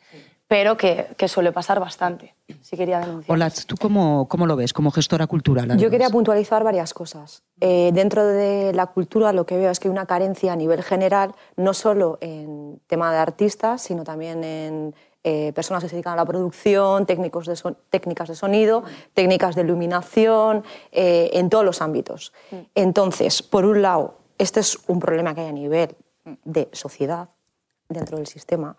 pero 0.48 0.76
que, 0.76 1.08
que, 1.16 1.28
suele 1.28 1.50
pasar 1.52 1.80
bastante. 1.80 2.34
Sí 2.62 2.76
quería 2.76 3.00
denunciar. 3.00 3.34
Hola, 3.34 3.50
¿tú 3.50 3.76
cómo, 3.80 4.28
cómo, 4.28 4.46
lo 4.46 4.54
ves 4.54 4.72
como 4.72 4.90
gestora 4.90 5.26
cultural? 5.26 5.76
Yo 5.76 5.90
quería 5.90 6.08
puntualizar 6.08 6.62
varias 6.62 6.94
cosas. 6.94 7.42
Eh, 7.60 7.90
dentro 7.92 8.24
de 8.24 8.72
la 8.72 8.86
cultura 8.86 9.32
lo 9.32 9.44
que 9.44 9.56
veo 9.56 9.70
es 9.70 9.80
que 9.80 9.88
hay 9.88 9.92
una 9.92 10.06
carencia 10.06 10.52
a 10.52 10.56
nivel 10.56 10.82
general, 10.82 11.34
no 11.56 11.74
solo 11.74 12.18
en 12.20 12.80
tema 12.86 13.12
de 13.12 13.18
artistas, 13.18 13.82
sino 13.82 14.04
también 14.04 14.44
en 14.44 14.94
eh, 15.24 15.52
personas 15.52 15.82
que 15.82 15.88
se 15.88 15.96
dedican 15.96 16.12
a 16.12 16.16
la 16.16 16.24
producción, 16.24 17.04
técnicos 17.06 17.46
de 17.46 17.74
técnicas 17.90 18.28
de 18.28 18.36
sonido, 18.36 18.84
técnicas 19.14 19.56
de 19.56 19.62
iluminación, 19.62 20.62
eh, 20.92 21.30
en 21.32 21.50
todos 21.50 21.64
los 21.64 21.82
ámbitos. 21.82 22.32
Mm. 22.52 22.56
Entonces, 22.76 23.42
por 23.42 23.64
un 23.64 23.82
lado, 23.82 24.18
este 24.38 24.60
es 24.60 24.78
un 24.86 25.00
problema 25.00 25.34
que 25.34 25.40
hay 25.40 25.48
a 25.48 25.52
nivel 25.52 25.96
de 26.44 26.68
sociedad 26.72 27.30
dentro 27.88 28.18
del 28.18 28.28
sistema, 28.28 28.76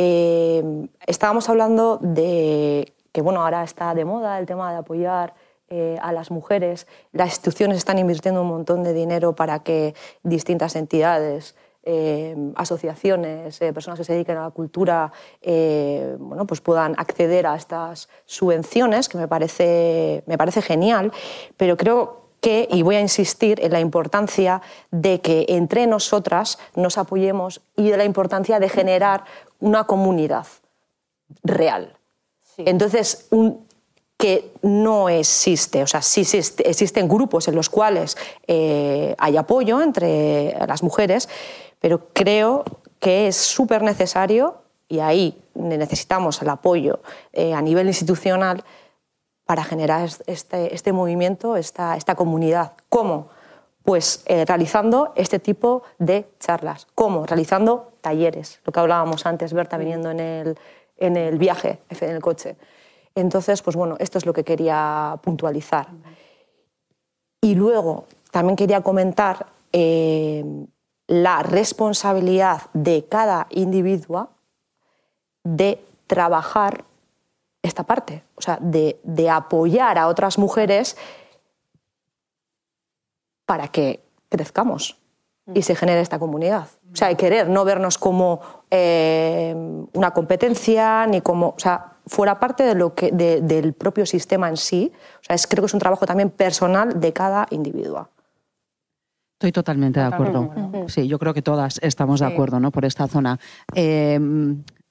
eh, 0.00 0.62
estábamos 1.08 1.48
hablando 1.48 1.98
de 2.00 2.94
que 3.10 3.20
bueno, 3.20 3.42
ahora 3.42 3.64
está 3.64 3.94
de 3.96 4.04
moda 4.04 4.38
el 4.38 4.46
tema 4.46 4.70
de 4.70 4.78
apoyar 4.78 5.34
eh, 5.70 5.98
a 6.00 6.12
las 6.12 6.30
mujeres. 6.30 6.86
Las 7.10 7.30
instituciones 7.30 7.78
están 7.78 7.98
invirtiendo 7.98 8.42
un 8.42 8.46
montón 8.46 8.84
de 8.84 8.92
dinero 8.92 9.34
para 9.34 9.64
que 9.64 9.96
distintas 10.22 10.76
entidades, 10.76 11.56
eh, 11.82 12.36
asociaciones, 12.54 13.58
personas 13.58 13.98
que 13.98 14.04
se 14.04 14.12
dediquen 14.12 14.36
a 14.36 14.44
la 14.44 14.50
cultura, 14.50 15.10
bueno, 15.42 16.46
pues 16.46 16.60
puedan 16.60 16.94
acceder 16.96 17.48
a 17.48 17.56
estas 17.56 18.08
subvenciones, 18.24 19.08
que 19.08 19.18
me 19.18 19.26
parece, 19.26 20.22
me 20.26 20.38
parece 20.38 20.62
genial, 20.62 21.12
pero 21.56 21.76
creo 21.76 22.27
que, 22.40 22.68
y 22.70 22.82
voy 22.82 22.96
a 22.96 23.00
insistir 23.00 23.60
en 23.62 23.72
la 23.72 23.80
importancia 23.80 24.62
de 24.90 25.20
que 25.20 25.46
entre 25.48 25.86
nosotras 25.86 26.58
nos 26.74 26.98
apoyemos 26.98 27.60
y 27.76 27.90
de 27.90 27.96
la 27.96 28.04
importancia 28.04 28.60
de 28.60 28.68
generar 28.68 29.24
una 29.60 29.84
comunidad 29.84 30.46
real. 31.42 31.96
Entonces, 32.58 33.28
que 34.16 34.52
no 34.62 35.08
existe, 35.08 35.82
o 35.82 35.86
sea, 35.86 36.02
sí 36.02 36.22
existen 36.22 37.08
grupos 37.08 37.46
en 37.46 37.54
los 37.54 37.70
cuales 37.70 38.16
eh, 38.48 39.14
hay 39.16 39.36
apoyo 39.36 39.80
entre 39.80 40.56
las 40.66 40.82
mujeres, 40.82 41.28
pero 41.80 42.08
creo 42.12 42.64
que 42.98 43.28
es 43.28 43.36
súper 43.36 43.82
necesario, 43.82 44.56
y 44.88 44.98
ahí 44.98 45.38
necesitamos 45.54 46.42
el 46.42 46.48
apoyo 46.48 47.00
eh, 47.32 47.54
a 47.54 47.62
nivel 47.62 47.86
institucional, 47.86 48.64
para 49.48 49.64
generar 49.64 50.10
este, 50.26 50.74
este 50.74 50.92
movimiento, 50.92 51.56
esta, 51.56 51.96
esta, 51.96 52.14
comunidad. 52.14 52.72
¿Cómo? 52.90 53.30
Pues 53.82 54.22
eh, 54.26 54.44
realizando 54.44 55.14
este 55.16 55.38
tipo 55.38 55.84
de 55.98 56.28
charlas. 56.38 56.86
¿Cómo? 56.94 57.24
Realizando 57.24 57.92
talleres, 58.02 58.60
lo 58.66 58.74
que 58.74 58.80
hablábamos 58.80 59.24
antes, 59.24 59.54
Berta, 59.54 59.78
viniendo 59.78 60.10
en 60.10 60.20
el, 60.20 60.58
en 60.98 61.16
el 61.16 61.38
viaje, 61.38 61.78
en 61.88 62.10
el 62.10 62.20
coche. 62.20 62.56
Entonces, 63.14 63.62
pues 63.62 63.74
bueno, 63.74 63.96
esto 64.00 64.18
es 64.18 64.26
lo 64.26 64.34
que 64.34 64.44
quería 64.44 65.18
puntualizar. 65.22 65.88
Y 67.40 67.54
luego 67.54 68.04
también 68.30 68.54
quería 68.54 68.82
comentar 68.82 69.46
eh, 69.72 70.44
la 71.06 71.42
responsabilidad 71.42 72.64
de 72.74 73.06
cada 73.08 73.46
individuo 73.48 74.28
de 75.42 75.82
trabajar 76.06 76.84
esta 77.62 77.82
parte, 77.84 78.24
o 78.36 78.40
sea, 78.40 78.58
de, 78.60 79.00
de 79.02 79.28
apoyar 79.30 79.98
a 79.98 80.08
otras 80.08 80.38
mujeres 80.38 80.96
para 83.46 83.68
que 83.68 84.00
crezcamos 84.28 84.96
y 85.54 85.62
se 85.62 85.74
genere 85.74 86.00
esta 86.00 86.18
comunidad. 86.18 86.68
O 86.92 86.96
sea, 86.96 87.08
hay 87.08 87.16
querer, 87.16 87.48
no 87.48 87.64
vernos 87.64 87.96
como 87.96 88.40
eh, 88.70 89.54
una 89.94 90.10
competencia, 90.12 91.06
ni 91.06 91.20
como, 91.22 91.48
o 91.50 91.58
sea, 91.58 91.94
fuera 92.06 92.38
parte 92.38 92.64
de 92.64 92.74
lo 92.74 92.94
que, 92.94 93.10
de- 93.12 93.40
del 93.40 93.72
propio 93.72 94.04
sistema 94.04 94.48
en 94.50 94.56
sí. 94.58 94.92
O 95.20 95.24
sea, 95.24 95.34
es, 95.34 95.46
creo 95.46 95.62
que 95.62 95.66
es 95.66 95.74
un 95.74 95.80
trabajo 95.80 96.04
también 96.06 96.28
personal 96.30 97.00
de 97.00 97.12
cada 97.14 97.46
individuo. 97.50 98.08
Estoy 99.38 99.52
totalmente 99.52 100.00
de 100.00 100.06
acuerdo. 100.06 100.50
Sí, 100.88 101.06
yo 101.08 101.18
creo 101.18 101.32
que 101.32 101.42
todas 101.42 101.78
estamos 101.82 102.20
de 102.20 102.26
acuerdo, 102.26 102.60
¿no? 102.60 102.70
Por 102.70 102.84
esta 102.84 103.06
zona. 103.08 103.38
Eh, 103.74 104.18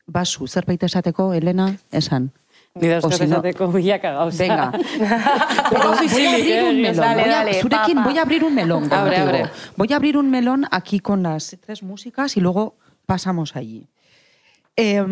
Basu, 0.08 0.48
zerbait 0.48 0.82
esateko, 0.84 1.34
Elena, 1.34 1.78
esan. 1.92 2.32
Ni 2.82 2.90
O 2.94 3.12
si 3.12 3.26
no- 3.28 3.42
dauzko 3.42 3.68
bilaka 3.72 4.12
gauza. 4.12 4.44
Venga. 4.44 4.72
Pero 5.70 5.92
voy 5.92 6.26
a 6.26 6.34
abrir 6.34 6.64
un 6.64 6.82
melón. 6.82 6.96
Dale, 6.98 7.22
voy, 7.24 7.32
a, 7.32 7.36
dale, 7.38 7.54
Zurekin 7.62 7.96
papa. 7.98 8.10
voy 8.10 8.18
a 8.18 8.22
abrir 8.22 8.44
un 8.44 8.56
melón. 8.56 8.94
Abre, 8.94 9.18
abre. 9.18 9.46
Voy 9.76 9.94
a 9.94 9.96
abrir 9.96 10.18
un 10.18 10.30
melón 10.30 10.66
aquí 10.72 11.00
con 11.00 11.24
las 11.24 11.58
tres 11.66 11.84
músicas 11.84 12.38
y 12.38 12.42
luego 12.42 12.78
pasamos 13.06 13.56
allí. 13.56 13.88
Eh, 14.80 15.04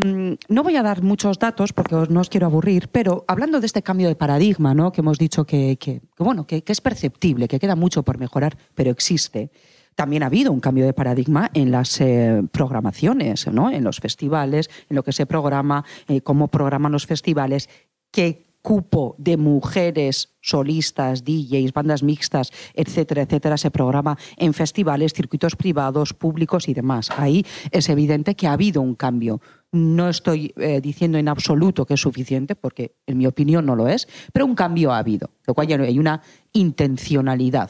no 0.48 0.62
voy 0.64 0.76
a 0.76 0.84
dar 0.84 1.02
muchos 1.02 1.40
datos 1.40 1.74
porque 1.74 1.96
os- 1.96 2.10
no 2.12 2.20
os 2.22 2.30
quiero 2.30 2.46
aburrir, 2.46 2.88
pero 2.90 3.26
hablando 3.28 3.60
de 3.60 3.66
este 3.66 3.82
cambio 3.82 4.08
de 4.08 4.16
paradigma, 4.16 4.76
¿no? 4.76 4.92
que 4.92 5.02
hemos 5.02 5.18
dicho 5.18 5.46
que, 5.46 5.78
que- 5.78 6.02
que, 6.16 6.24
bueno, 6.24 6.46
que, 6.46 6.64
que 6.64 6.72
es 6.72 6.82
perceptible, 6.82 7.48
que 7.48 7.60
queda 7.60 7.76
mucho 7.76 8.04
por 8.04 8.20
mejorar, 8.20 8.58
pero 8.76 8.92
existe. 8.92 9.50
También 9.96 10.24
ha 10.24 10.28
habido 10.28 10.52
un 10.52 10.60
cambio 10.60 10.86
de 10.86 10.94
paradigma 10.94 11.50
en 11.54 11.72
las 11.72 12.00
eh, 12.02 12.44
programaciones, 12.52 13.48
¿no? 13.48 13.72
en 13.72 13.84
los 13.84 14.00
festivales, 14.00 14.70
en 14.90 14.96
lo 14.96 15.04
que 15.04 15.14
se 15.14 15.26
programa, 15.26 15.86
eh, 16.08 16.22
cómo 16.22 16.50
programan 16.50 16.92
los 16.92 17.06
festivales, 17.06 17.70
qué 18.12 18.46
cupo 18.66 19.16
de 19.20 19.38
mujeres 19.38 20.36
solistas, 20.42 21.24
DJs, 21.24 21.72
bandas 21.72 22.02
mixtas, 22.02 22.52
etcétera, 22.74 23.22
etcétera, 23.22 23.58
se 23.58 23.70
programa 23.70 24.18
en 24.38 24.56
festivales, 24.56 25.14
circuitos 25.14 25.56
privados, 25.56 26.16
públicos 26.16 26.68
y 26.68 26.74
demás. 26.74 27.12
Ahí 27.16 27.46
es 27.70 27.90
evidente 27.90 28.34
que 28.34 28.48
ha 28.48 28.54
habido 28.54 28.82
un 28.82 28.96
cambio. 28.96 29.40
No 29.72 30.10
estoy 30.10 30.52
eh, 30.58 30.82
diciendo 30.82 31.20
en 31.20 31.28
absoluto 31.28 31.86
que 31.86 31.94
es 31.94 32.02
suficiente, 32.02 32.56
porque 32.56 32.96
en 33.06 33.20
mi 33.20 33.28
opinión 33.28 33.68
no 33.68 33.76
lo 33.76 33.88
es, 33.88 34.08
pero 34.34 34.48
un 34.48 34.56
cambio 34.56 34.92
ha 34.92 34.98
habido, 34.98 35.30
lo 35.46 35.54
cual 35.54 35.68
ya 35.68 35.78
hay 35.80 36.00
una 36.00 36.24
intencionalidad. 36.52 37.70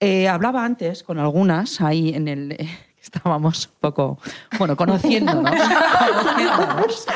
Eh, 0.00 0.28
hablaba 0.28 0.64
antes 0.64 1.02
con 1.02 1.18
algunas 1.18 1.80
ahí 1.80 2.10
en 2.10 2.28
el. 2.28 2.52
eh, 2.52 2.68
estábamos 3.06 3.66
un 3.66 3.72
poco, 3.80 4.18
bueno, 4.58 4.76
conociéndonos. 4.76 5.50
conociéndonos. 6.24 7.06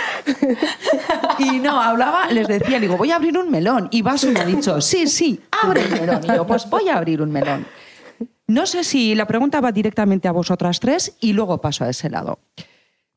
Y 1.39 1.59
no, 1.59 1.81
hablaba, 1.81 2.31
les 2.31 2.47
decía, 2.47 2.79
digo, 2.79 2.97
voy 2.97 3.11
a 3.11 3.17
abrir 3.17 3.37
un 3.37 3.51
melón. 3.51 3.89
Y 3.91 4.03
Basu 4.03 4.31
me 4.31 4.41
ha 4.41 4.45
dicho, 4.45 4.81
sí, 4.81 5.07
sí, 5.07 5.41
abre 5.63 5.83
el 5.83 5.91
melón. 5.91 6.21
Y 6.25 6.29
yo, 6.29 6.47
pues 6.47 6.69
voy 6.71 6.89
a 6.89 6.97
abrir 6.97 7.21
un 7.21 7.33
melón. 7.33 7.67
No 8.47 8.67
sé 8.67 8.85
si 8.85 9.15
la 9.15 9.27
pregunta 9.27 9.61
va 9.61 9.73
directamente 9.73 10.29
a 10.29 10.33
vosotras 10.33 10.81
tres 10.81 11.17
y 11.21 11.33
luego 11.33 11.61
paso 11.61 11.85
a 11.85 11.91
ese 11.91 12.11
lado. 12.11 12.39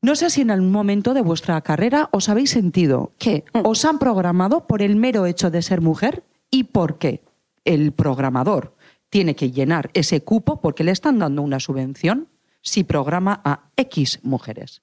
No 0.00 0.14
sé 0.16 0.30
si 0.30 0.42
en 0.42 0.50
algún 0.50 0.70
momento 0.70 1.14
de 1.14 1.22
vuestra 1.22 1.60
carrera 1.62 2.08
os 2.12 2.28
habéis 2.28 2.50
sentido 2.50 3.12
que 3.18 3.44
os 3.64 3.84
han 3.84 3.98
programado 3.98 4.66
por 4.66 4.82
el 4.82 4.96
mero 4.96 5.26
hecho 5.26 5.50
de 5.50 5.62
ser 5.62 5.80
mujer 5.80 6.22
y 6.50 6.64
porque 6.64 7.22
el 7.64 7.92
programador 7.92 8.74
tiene 9.14 9.36
que 9.36 9.52
llenar 9.52 9.90
ese 9.94 10.24
cupo 10.24 10.60
porque 10.60 10.82
le 10.82 10.90
están 10.90 11.20
dando 11.20 11.40
una 11.40 11.60
subvención 11.60 12.26
si 12.62 12.82
programa 12.82 13.40
a 13.44 13.70
X 13.76 14.18
mujeres. 14.24 14.82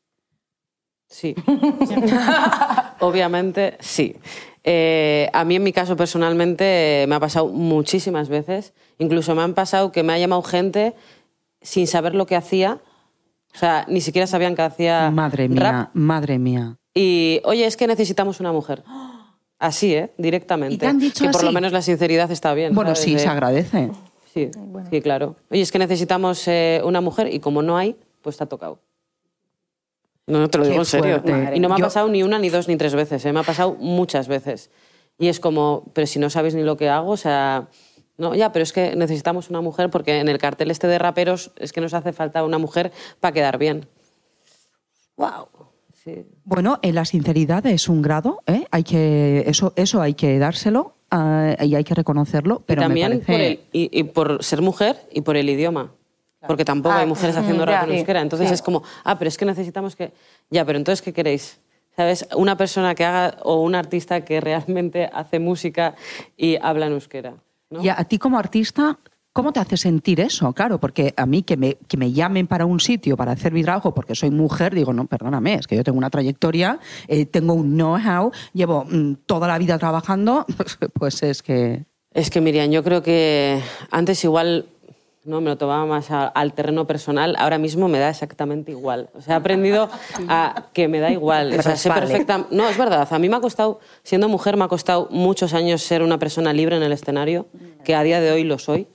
Sí. 1.05 1.35
Obviamente, 3.01 3.75
sí. 3.81 4.15
Eh, 4.63 5.29
a 5.33 5.43
mí, 5.43 5.57
en 5.57 5.63
mi 5.63 5.73
caso, 5.73 5.97
personalmente, 5.97 7.03
me 7.09 7.15
ha 7.15 7.19
pasado 7.19 7.49
muchísimas 7.49 8.29
veces. 8.29 8.73
Incluso 8.99 9.35
me 9.35 9.41
han 9.41 9.53
pasado 9.53 9.91
que 9.91 10.01
me 10.01 10.13
ha 10.13 10.17
llamado 10.17 10.43
gente 10.43 10.93
sin 11.61 11.85
saber 11.85 12.15
lo 12.15 12.25
que 12.25 12.37
hacía. 12.37 12.79
O 13.53 13.57
sea, 13.57 13.85
ni 13.89 13.99
siquiera 13.99 14.27
sabían 14.27 14.55
que 14.55 14.61
hacía 14.61 15.11
Madre 15.11 15.49
rap. 15.49 15.51
mía, 15.51 15.91
madre 15.93 16.39
mía. 16.39 16.77
Y, 16.93 17.41
oye, 17.43 17.65
es 17.65 17.75
que 17.75 17.85
necesitamos 17.85 18.39
una 18.39 18.53
mujer. 18.53 18.85
Así, 19.59 19.93
¿eh? 19.93 20.13
Directamente. 20.17 20.75
¿Y 20.75 20.77
te 20.77 20.87
han 20.87 20.99
dicho 20.99 21.25
que 21.25 21.31
por 21.31 21.43
lo 21.43 21.51
menos 21.51 21.73
la 21.73 21.81
sinceridad 21.81 22.31
está 22.31 22.53
bien. 22.53 22.73
Bueno, 22.73 22.95
¿sabes? 22.95 23.03
sí, 23.03 23.19
se 23.19 23.27
agradece. 23.27 23.91
Sí, 24.33 24.49
sí, 24.89 25.01
claro. 25.01 25.35
Oye, 25.49 25.61
es 25.61 25.71
que 25.71 25.79
necesitamos 25.79 26.47
eh, 26.47 26.81
una 26.85 27.01
mujer 27.01 27.33
y 27.33 27.39
como 27.39 27.61
no 27.61 27.77
hay, 27.77 27.95
pues 28.21 28.37
te 28.37 28.43
ha 28.43 28.47
tocado. 28.47 28.79
No, 30.27 30.39
no 30.39 30.49
te 30.49 30.57
lo 30.57 30.63
Qué 30.63 30.69
digo 30.69 30.81
en 30.81 30.85
serio. 30.85 31.21
fuerte. 31.21 31.55
Y 31.57 31.59
no 31.59 31.67
me 31.67 31.75
ha 31.75 31.77
Yo- 31.79 31.85
pasado 31.85 32.07
ni 32.07 32.23
una, 32.23 32.39
ni 32.39 32.49
dos, 32.49 32.67
ni 32.67 32.77
tres 32.77 32.95
veces. 32.95 33.25
¿eh? 33.25 33.33
Me 33.33 33.41
ha 33.41 33.43
pasado 33.43 33.75
muchas 33.79 34.27
veces. 34.27 34.69
Y 35.17 35.27
es 35.27 35.39
como, 35.39 35.83
pero 35.93 36.07
si 36.07 36.19
no 36.19 36.29
sabes 36.29 36.55
ni 36.55 36.63
lo 36.63 36.77
que 36.77 36.89
hago, 36.89 37.11
o 37.11 37.17
sea... 37.17 37.67
No, 38.17 38.35
ya, 38.35 38.51
pero 38.51 38.61
es 38.61 38.71
que 38.71 38.95
necesitamos 38.95 39.49
una 39.49 39.61
mujer 39.61 39.89
porque 39.89 40.19
en 40.19 40.29
el 40.29 40.37
cartel 40.37 40.69
este 40.69 40.85
de 40.85 40.99
raperos 40.99 41.51
es 41.57 41.73
que 41.73 41.81
nos 41.81 41.93
hace 41.95 42.13
falta 42.13 42.43
una 42.43 42.59
mujer 42.59 42.91
para 43.19 43.33
quedar 43.33 43.57
bien. 43.57 43.87
¡Wow! 45.17 45.47
Sí. 46.03 46.25
Bueno, 46.43 46.77
eh, 46.83 46.93
la 46.93 47.05
sinceridad 47.05 47.65
es 47.65 47.89
un 47.89 48.01
grado, 48.01 48.41
¿eh? 48.47 48.65
hay 48.71 48.83
que, 48.83 49.43
eso, 49.47 49.73
eso 49.75 50.01
hay 50.01 50.13
que 50.13 50.37
dárselo 50.39 50.95
ah, 51.11 51.55
y 51.61 51.75
hay 51.75 51.83
que 51.83 51.93
reconocerlo, 51.93 52.63
pero 52.65 52.81
y 52.81 52.85
también 52.85 53.11
me 53.11 53.17
por, 53.19 53.41
el- 53.41 53.59
y, 53.71 53.99
y 53.99 54.03
por 54.03 54.43
ser 54.43 54.61
mujer 54.61 54.97
y 55.11 55.21
por 55.21 55.37
el 55.37 55.49
idioma. 55.49 55.91
Porque 56.47 56.65
tampoco 56.65 56.95
Ah, 56.95 57.01
hay 57.01 57.07
mujeres 57.07 57.37
haciendo 57.37 57.65
rap 57.67 57.87
en 57.87 57.97
euskera. 57.97 58.19
Entonces 58.21 58.47
sí. 58.47 58.53
es 58.55 58.61
como, 58.63 58.81
ah, 59.03 59.19
pero 59.19 59.29
es 59.29 59.37
que 59.37 59.45
necesitamos 59.45 59.95
que... 59.95 60.11
Ya, 60.49 60.65
pero 60.65 60.79
entonces, 60.79 61.03
¿qué 61.03 61.13
queréis? 61.13 61.59
¿Sabes? 61.95 62.27
Una 62.35 62.57
persona 62.57 62.95
que 62.95 63.05
haga, 63.05 63.37
o 63.43 63.61
un 63.61 63.75
artista 63.75 64.25
que 64.25 64.41
realmente 64.41 65.07
hace 65.13 65.37
música 65.37 65.93
y 66.35 66.57
habla 66.59 66.87
en 66.87 66.93
euskera. 66.93 67.35
¿no? 67.69 67.83
Y 67.83 67.89
a 67.89 68.03
ti 68.05 68.17
como 68.17 68.39
artista, 68.39 68.97
¿cómo 69.33 69.53
te 69.53 69.59
hace 69.59 69.77
sentir 69.77 70.19
eso? 70.19 70.51
Claro, 70.53 70.79
porque 70.79 71.13
a 71.17 71.25
mí 71.25 71.43
que 71.43 71.57
me, 71.57 71.75
que 71.87 71.97
me 71.97 72.11
llamen 72.11 72.47
para 72.47 72.65
un 72.65 72.79
sitio 72.79 73.15
para 73.17 73.31
hacer 73.31 73.53
mi 73.53 73.63
trabajo 73.63 73.93
porque 73.93 74.15
soy 74.15 74.29
mujer, 74.31 74.73
digo, 74.75 74.93
no, 74.93 75.05
perdóname, 75.05 75.55
es 75.55 75.67
que 75.67 75.75
yo 75.75 75.83
tengo 75.83 75.97
una 75.97 76.09
trayectoria, 76.09 76.79
eh, 77.07 77.25
tengo 77.25 77.53
un 77.53 77.75
know-how, 77.75 78.31
llevo 78.53 78.85
mm, 78.89 79.13
toda 79.25 79.47
la 79.47 79.57
vida 79.57 79.77
trabajando, 79.77 80.45
pues 80.99 81.23
es 81.23 81.41
que... 81.43 81.85
Es 82.13 82.29
que 82.29 82.41
Miriam, 82.41 82.69
yo 82.71 82.83
creo 82.83 83.01
que 83.01 83.61
antes 83.89 84.21
igual 84.25 84.65
no 85.23 85.39
me 85.39 85.49
lo 85.51 85.57
tomaba 85.57 85.85
más 85.85 86.11
a- 86.11 86.27
al 86.27 86.51
terreno 86.53 86.85
personal, 86.87 87.35
ahora 87.37 87.57
mismo 87.57 87.87
me 87.87 87.99
da 87.99 88.09
exactamente 88.09 88.71
igual. 88.71 89.09
O 89.13 89.21
sea, 89.21 89.35
he 89.35 89.37
aprendido 89.37 89.87
a 90.27 90.65
que 90.73 90.87
me 90.89 90.99
da 90.99 91.11
igual. 91.11 91.53
O 91.57 91.61
sea, 91.61 91.77
sé 91.77 91.89
perfecta. 91.91 92.47
No, 92.51 92.67
es 92.67 92.75
verdad. 92.77 93.07
A 93.09 93.19
mí 93.19 93.29
me 93.29 93.35
ha 93.35 93.39
costado, 93.39 93.79
siendo 94.03 94.27
mujer, 94.27 94.57
me 94.57 94.63
ha 94.65 94.67
costado 94.67 95.07
muchos 95.11 95.53
años 95.53 95.83
ser 95.83 96.01
una 96.01 96.17
persona 96.17 96.51
libre 96.53 96.75
en 96.75 96.83
el 96.83 96.91
escenario, 96.91 97.45
que 97.85 97.93
a 97.95 98.01
día 98.03 98.19
de 98.19 98.31
hoy 98.31 98.43
lo 98.43 98.57
soy. 98.59 98.87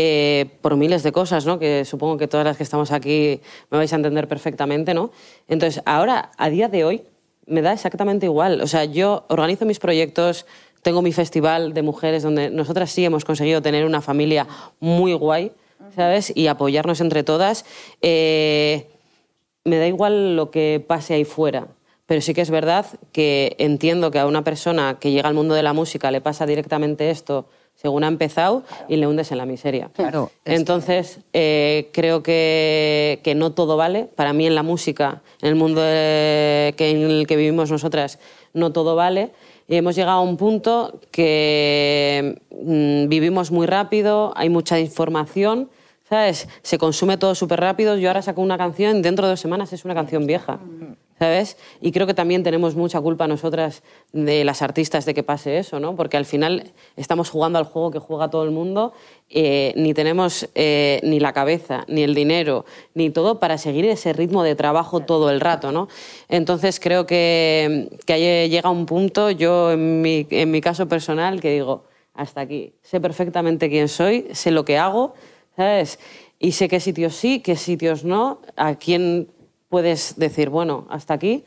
Eh, 0.00 0.46
por 0.60 0.76
miles 0.76 1.02
de 1.02 1.10
cosas, 1.10 1.44
¿no? 1.44 1.58
Que 1.58 1.84
supongo 1.84 2.18
que 2.18 2.28
todas 2.28 2.46
las 2.46 2.56
que 2.56 2.62
estamos 2.62 2.92
aquí 2.92 3.40
me 3.68 3.78
vais 3.78 3.92
a 3.92 3.96
entender 3.96 4.28
perfectamente, 4.28 4.94
¿no? 4.94 5.10
Entonces, 5.48 5.82
ahora, 5.86 6.30
a 6.38 6.50
día 6.50 6.68
de 6.68 6.84
hoy, 6.84 7.02
me 7.46 7.62
da 7.62 7.72
exactamente 7.72 8.26
igual. 8.26 8.60
O 8.60 8.68
sea, 8.68 8.84
yo 8.84 9.24
organizo 9.28 9.66
mis 9.66 9.80
proyectos, 9.80 10.46
tengo 10.82 11.02
mi 11.02 11.12
festival 11.12 11.74
de 11.74 11.82
mujeres 11.82 12.22
donde 12.22 12.48
nosotras 12.48 12.92
sí 12.92 13.04
hemos 13.04 13.24
conseguido 13.24 13.60
tener 13.60 13.84
una 13.84 14.00
familia 14.00 14.46
muy 14.78 15.14
guay, 15.14 15.50
¿sabes? 15.96 16.32
Y 16.32 16.46
apoyarnos 16.46 17.00
entre 17.00 17.24
todas. 17.24 17.64
Eh, 18.00 18.86
me 19.64 19.78
da 19.78 19.88
igual 19.88 20.36
lo 20.36 20.52
que 20.52 20.80
pase 20.86 21.14
ahí 21.14 21.24
fuera. 21.24 21.66
Pero 22.06 22.20
sí 22.20 22.34
que 22.34 22.42
es 22.42 22.50
verdad 22.50 22.86
que 23.10 23.56
entiendo 23.58 24.12
que 24.12 24.20
a 24.20 24.28
una 24.28 24.44
persona 24.44 24.98
que 25.00 25.10
llega 25.10 25.28
al 25.28 25.34
mundo 25.34 25.54
de 25.54 25.64
la 25.64 25.72
música 25.72 26.12
le 26.12 26.20
pasa 26.20 26.46
directamente 26.46 27.10
esto 27.10 27.48
según 27.80 28.02
ha 28.02 28.08
empezado 28.08 28.64
y 28.88 28.96
le 28.96 29.06
hundes 29.06 29.30
en 29.30 29.38
la 29.38 29.46
miseria. 29.46 29.90
Claro, 29.94 30.32
Entonces, 30.44 31.20
eh, 31.32 31.90
creo 31.92 32.24
que, 32.24 33.20
que 33.22 33.36
no 33.36 33.52
todo 33.52 33.76
vale. 33.76 34.08
Para 34.16 34.32
mí 34.32 34.48
en 34.48 34.56
la 34.56 34.64
música, 34.64 35.22
en 35.40 35.50
el 35.50 35.54
mundo 35.54 35.80
eh, 35.84 36.74
que, 36.76 36.90
en 36.90 37.02
el 37.02 37.26
que 37.28 37.36
vivimos 37.36 37.70
nosotras, 37.70 38.18
no 38.52 38.72
todo 38.72 38.96
vale. 38.96 39.30
Y 39.68 39.76
hemos 39.76 39.94
llegado 39.94 40.18
a 40.18 40.22
un 40.22 40.36
punto 40.36 40.98
que 41.12 42.40
mm, 42.50 43.08
vivimos 43.08 43.52
muy 43.52 43.66
rápido, 43.66 44.32
hay 44.34 44.48
mucha 44.48 44.80
información, 44.80 45.70
¿sabes? 46.08 46.48
Se 46.62 46.78
consume 46.78 47.16
todo 47.16 47.36
súper 47.36 47.60
rápido. 47.60 47.96
Yo 47.96 48.08
ahora 48.08 48.22
saco 48.22 48.40
una 48.40 48.58
canción, 48.58 49.02
dentro 49.02 49.26
de 49.26 49.32
dos 49.32 49.40
semanas 49.40 49.72
es 49.72 49.84
una 49.84 49.94
canción 49.94 50.26
vieja, 50.26 50.58
¿sabes? 51.18 51.56
Y 51.80 51.92
creo 51.92 52.06
que 52.06 52.14
también 52.14 52.42
tenemos 52.42 52.74
mucha 52.74 53.00
culpa 53.00 53.26
nosotras 53.26 53.82
de 54.12 54.44
las 54.44 54.62
artistas 54.62 55.04
de 55.04 55.14
que 55.14 55.22
pase 55.22 55.58
eso, 55.58 55.80
¿no? 55.80 55.96
Porque 55.96 56.16
al 56.16 56.24
final 56.24 56.72
estamos 56.96 57.30
jugando 57.30 57.58
al 57.58 57.64
juego 57.64 57.90
que 57.90 57.98
juega 57.98 58.30
todo 58.30 58.44
el 58.44 58.50
mundo, 58.50 58.92
eh, 59.30 59.72
ni 59.76 59.94
tenemos 59.94 60.48
eh, 60.54 61.00
ni 61.02 61.20
la 61.20 61.32
cabeza, 61.32 61.84
ni 61.88 62.02
el 62.02 62.14
dinero, 62.14 62.64
ni 62.94 63.10
todo 63.10 63.40
para 63.40 63.58
seguir 63.58 63.84
ese 63.86 64.12
ritmo 64.12 64.42
de 64.42 64.54
trabajo 64.54 65.00
todo 65.00 65.30
el 65.30 65.40
rato, 65.40 65.72
¿no? 65.72 65.88
Entonces 66.28 66.80
creo 66.80 67.06
que, 67.06 67.90
que 68.06 68.12
ahí 68.12 68.48
llega 68.48 68.70
un 68.70 68.86
punto, 68.86 69.30
yo 69.30 69.72
en 69.72 70.00
mi, 70.00 70.26
en 70.30 70.50
mi 70.50 70.60
caso 70.60 70.88
personal, 70.88 71.40
que 71.40 71.52
digo, 71.52 71.84
hasta 72.14 72.40
aquí, 72.40 72.74
sé 72.82 73.00
perfectamente 73.00 73.68
quién 73.68 73.88
soy, 73.88 74.26
sé 74.32 74.50
lo 74.50 74.64
que 74.64 74.78
hago, 74.78 75.14
¿sabes? 75.56 75.98
Y 76.40 76.52
sé 76.52 76.68
qué 76.68 76.78
sitios 76.80 77.14
sí, 77.14 77.40
qué 77.40 77.56
sitios 77.56 78.04
no, 78.04 78.40
a 78.56 78.76
quién 78.76 79.28
puedes 79.68 80.16
decir, 80.16 80.50
bueno, 80.50 80.86
hasta 80.90 81.14
aquí. 81.14 81.44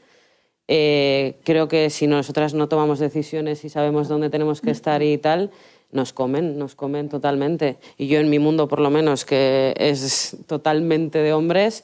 eh, 0.67 1.39
creo 1.43 1.67
que 1.67 1.89
si 1.89 2.07
nosotras 2.07 2.53
no 2.53 2.69
tomamos 2.69 2.99
decisiones 2.99 3.65
y 3.65 3.69
sabemos 3.69 4.07
dónde 4.07 4.29
tenemos 4.29 4.61
que 4.61 4.71
estar 4.71 5.03
y 5.03 5.17
tal, 5.17 5.51
nos 5.91 6.13
comen, 6.13 6.57
nos 6.57 6.75
comen 6.75 7.09
totalmente. 7.09 7.77
Y 7.97 8.07
yo 8.07 8.19
en 8.19 8.29
mi 8.29 8.39
mundo, 8.39 8.67
por 8.67 8.79
lo 8.79 8.89
menos, 8.89 9.25
que 9.25 9.73
es 9.77 10.37
totalmente 10.47 11.19
de 11.19 11.33
hombres, 11.33 11.83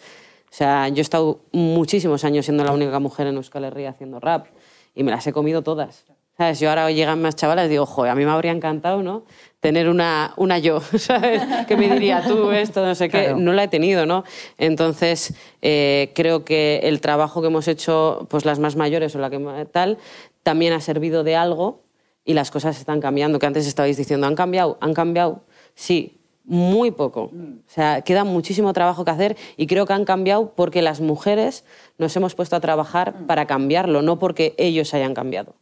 o 0.50 0.54
sea, 0.54 0.88
yo 0.88 0.98
he 0.98 1.02
estado 1.02 1.42
muchísimos 1.52 2.24
años 2.24 2.46
siendo 2.46 2.64
la 2.64 2.72
única 2.72 3.00
mujer 3.00 3.28
en 3.28 3.36
Euskal 3.36 3.66
Herria 3.66 3.90
haciendo 3.90 4.20
rap 4.20 4.48
y 4.96 5.04
me 5.04 5.12
las 5.12 5.28
he 5.28 5.34
comido 5.34 5.62
todas. 5.62 6.06
¿Sabes? 6.38 6.60
Yo 6.60 6.70
ahora 6.70 6.92
llegan 6.92 7.20
más 7.20 7.36
chavales 7.36 7.66
y 7.66 7.70
digo, 7.70 7.88
joder, 7.88 8.12
a 8.12 8.16
mí 8.16 8.24
me 8.24 8.30
habría 8.30 8.52
encantado, 8.52 9.02
¿no? 9.02 9.26
Tener 9.60 9.90
una, 9.90 10.34
una 10.38 10.60
yo, 10.60 10.82
¿sabes? 10.98 11.42
Que 11.68 11.76
me 11.76 11.90
diría 11.90 12.24
tú 12.28 12.52
esto, 12.52 12.86
no 12.86 12.94
sé 12.94 13.10
qué. 13.10 13.34
No 13.36 13.54
la 13.54 13.64
he 13.64 13.68
tenido, 13.68 14.06
¿no? 14.06 14.24
Entonces, 14.60 15.34
eh, 15.64 16.12
creo 16.14 16.46
que 16.46 16.82
el 16.84 17.02
trabajo 17.02 17.42
que 17.42 17.48
hemos 17.48 17.68
hecho, 17.68 18.28
pues 18.30 18.46
las 18.46 18.60
más 18.60 18.76
mayores 18.76 19.16
o 19.16 19.20
la 19.20 19.32
que 19.32 19.40
tal, 19.72 19.98
también 20.44 20.74
ha 20.74 20.80
servido 20.80 21.24
de 21.24 21.36
algo 21.36 21.82
y 22.24 22.36
las 22.36 22.52
cosas 22.52 22.78
están 22.78 23.02
cambiando. 23.02 23.40
Que 23.40 23.48
antes 23.48 23.66
estabais 23.66 23.98
diciendo, 23.98 24.28
¿han 24.28 24.36
cambiado? 24.36 24.78
¿Han 24.80 24.94
cambiado? 24.94 25.42
Sí, 25.74 26.22
muy 26.44 26.92
poco. 26.92 27.32
O 27.34 27.70
sea, 27.70 28.02
queda 28.02 28.24
muchísimo 28.24 28.74
trabajo 28.74 29.04
que 29.04 29.12
hacer 29.12 29.38
y 29.58 29.66
creo 29.66 29.88
que 29.88 29.94
han 29.94 30.06
cambiado 30.06 30.54
porque 30.56 30.84
las 30.84 31.02
mujeres 31.02 31.66
nos 31.98 32.16
hemos 32.16 32.36
puesto 32.36 32.56
a 32.56 32.60
trabajar 32.60 33.26
para 33.26 33.48
cambiarlo, 33.48 34.04
no 34.04 34.20
porque 34.20 34.54
ellos 34.58 34.94
hayan 34.94 35.16
cambiado. 35.16 35.56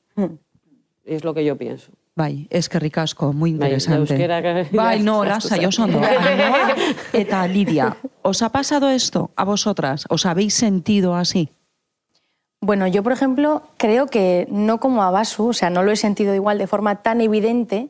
Es 1.05 1.23
lo 1.23 1.33
que 1.33 1.45
yo 1.45 1.55
pienso. 1.55 1.91
Bai, 2.15 2.47
eskerrik 2.49 2.97
asko, 2.97 3.33
muy 3.33 3.51
interesante. 3.51 4.27
Bai, 4.71 5.03
no, 5.03 5.23
lasa, 5.23 5.57
yo. 5.57 5.69
Ainhoa 5.69 6.75
Eta 7.13 7.47
Lidia, 7.47 7.97
¿os 8.21 8.41
ha 8.41 8.49
pasado 8.49 8.89
esto 8.89 9.31
a 9.35 9.43
vosotras? 9.43 10.05
¿Os 10.09 10.25
habéis 10.25 10.53
sentido 10.53 11.15
así? 11.15 11.49
Bueno, 12.61 12.87
yo, 12.87 13.03
por 13.03 13.11
ejemplo, 13.11 13.63
creo 13.77 14.07
que 14.07 14.47
no 14.49 14.79
como 14.79 15.03
a 15.03 15.11
Basu, 15.11 15.49
o 15.49 15.53
sea, 15.53 15.69
no 15.69 15.83
lo 15.83 15.91
he 15.91 15.95
sentido 15.95 16.33
igual 16.33 16.57
de 16.57 16.67
forma 16.67 17.03
tan 17.03 17.21
evidente, 17.21 17.89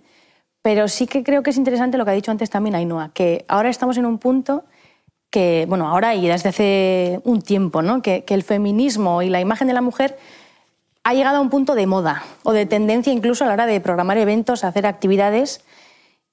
pero 0.62 0.88
sí 0.88 1.08
que 1.08 1.23
creo 1.23 1.43
que 1.43 1.51
es 1.51 1.58
interesante 1.58 1.97
lo 1.97 2.04
que 2.04 2.12
ha 2.12 2.15
dicho 2.15 2.32
antes 2.32 2.49
también 2.49 2.75
Ainhoa, 2.75 3.12
que 3.13 3.45
ahora 3.47 3.69
estamos 3.69 3.97
en 3.97 4.06
un 4.06 4.17
punto 4.17 4.65
que, 5.30 5.65
bueno, 5.69 5.88
ahora 5.88 6.15
y 6.15 6.28
desde 6.28 6.49
hace 6.49 7.21
un 7.23 7.41
tiempo, 7.41 7.82
¿no? 7.82 8.01
que, 8.01 8.23
que 8.23 8.34
el 8.34 8.43
feminismo 8.43 9.21
y 9.21 9.30
la 9.30 9.39
imagen 9.39 9.67
de 9.67 9.73
la 9.73 9.82
mujer 9.82 10.17
ha 11.06 11.13
llegado 11.13 11.38
a 11.38 11.39
un 11.39 11.50
punto 11.50 11.76
de 11.76 11.88
moda 11.88 12.24
o 12.44 12.52
de 12.52 12.65
tendencia 12.65 13.13
incluso 13.13 13.46
a 13.46 13.48
la 13.48 13.54
hora 13.54 13.65
de 13.68 13.80
programar 13.80 14.18
eventos, 14.18 14.65
hacer 14.65 14.86
actividades. 14.86 15.62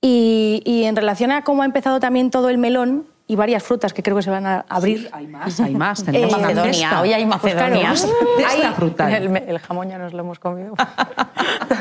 Y, 0.01 0.63
y 0.65 0.85
en 0.85 0.97
relación 0.97 1.31
a 1.31 1.45
cómo 1.45 1.63
ha 1.63 1.65
empezado 1.65 2.01
también 2.01 2.33
todo 2.33 2.49
el 2.49 2.59
melón 2.59 3.07
y 3.29 3.37
varias 3.37 3.63
frutas 3.63 3.93
que 3.93 4.03
creo 4.03 4.17
que 4.17 4.23
se 4.23 4.31
van 4.31 4.47
a 4.47 4.65
abrir. 4.69 5.09
hay 5.13 5.29
más, 5.29 5.61
hay 5.61 5.75
más. 5.75 6.03
Tenemos 6.05 6.37
Eh, 6.37 6.41
Macedonia, 6.41 6.73
cesta. 6.73 7.01
hoy 7.01 7.13
hay 7.13 7.25
Pues 7.27 7.55
claro, 7.55 7.77
hay- 8.49 8.73
frutal. 8.75 9.13
El, 9.15 9.37
el 9.37 9.59
jamón 9.61 9.89
ya 9.91 9.99
nos 9.99 10.13
lo 10.13 10.21
hemos 10.21 10.41
comido. 10.41 10.75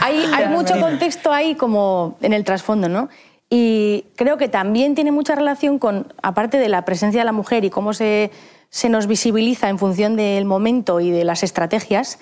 hay, 0.00 0.24
hay 0.34 0.48
mucho 0.48 0.78
contexto 0.80 1.32
ahí 1.32 1.54
como 1.54 2.16
en 2.20 2.32
el 2.32 2.44
trasfondo, 2.44 2.88
¿no? 2.88 3.08
Y 3.50 4.06
creo 4.16 4.36
que 4.36 4.48
también 4.48 4.94
tiene 4.94 5.12
mucha 5.12 5.34
relación 5.34 5.78
con, 5.78 6.12
aparte 6.22 6.58
de 6.58 6.68
la 6.68 6.84
presencia 6.84 7.20
de 7.20 7.24
la 7.24 7.32
mujer 7.32 7.64
y 7.64 7.70
cómo 7.70 7.92
se, 7.92 8.30
se 8.74 8.88
nos 8.88 9.06
visibiliza 9.06 9.68
en 9.68 9.78
función 9.78 10.16
del 10.16 10.46
momento 10.46 10.98
y 10.98 11.12
de 11.12 11.22
las 11.22 11.44
estrategias, 11.44 12.18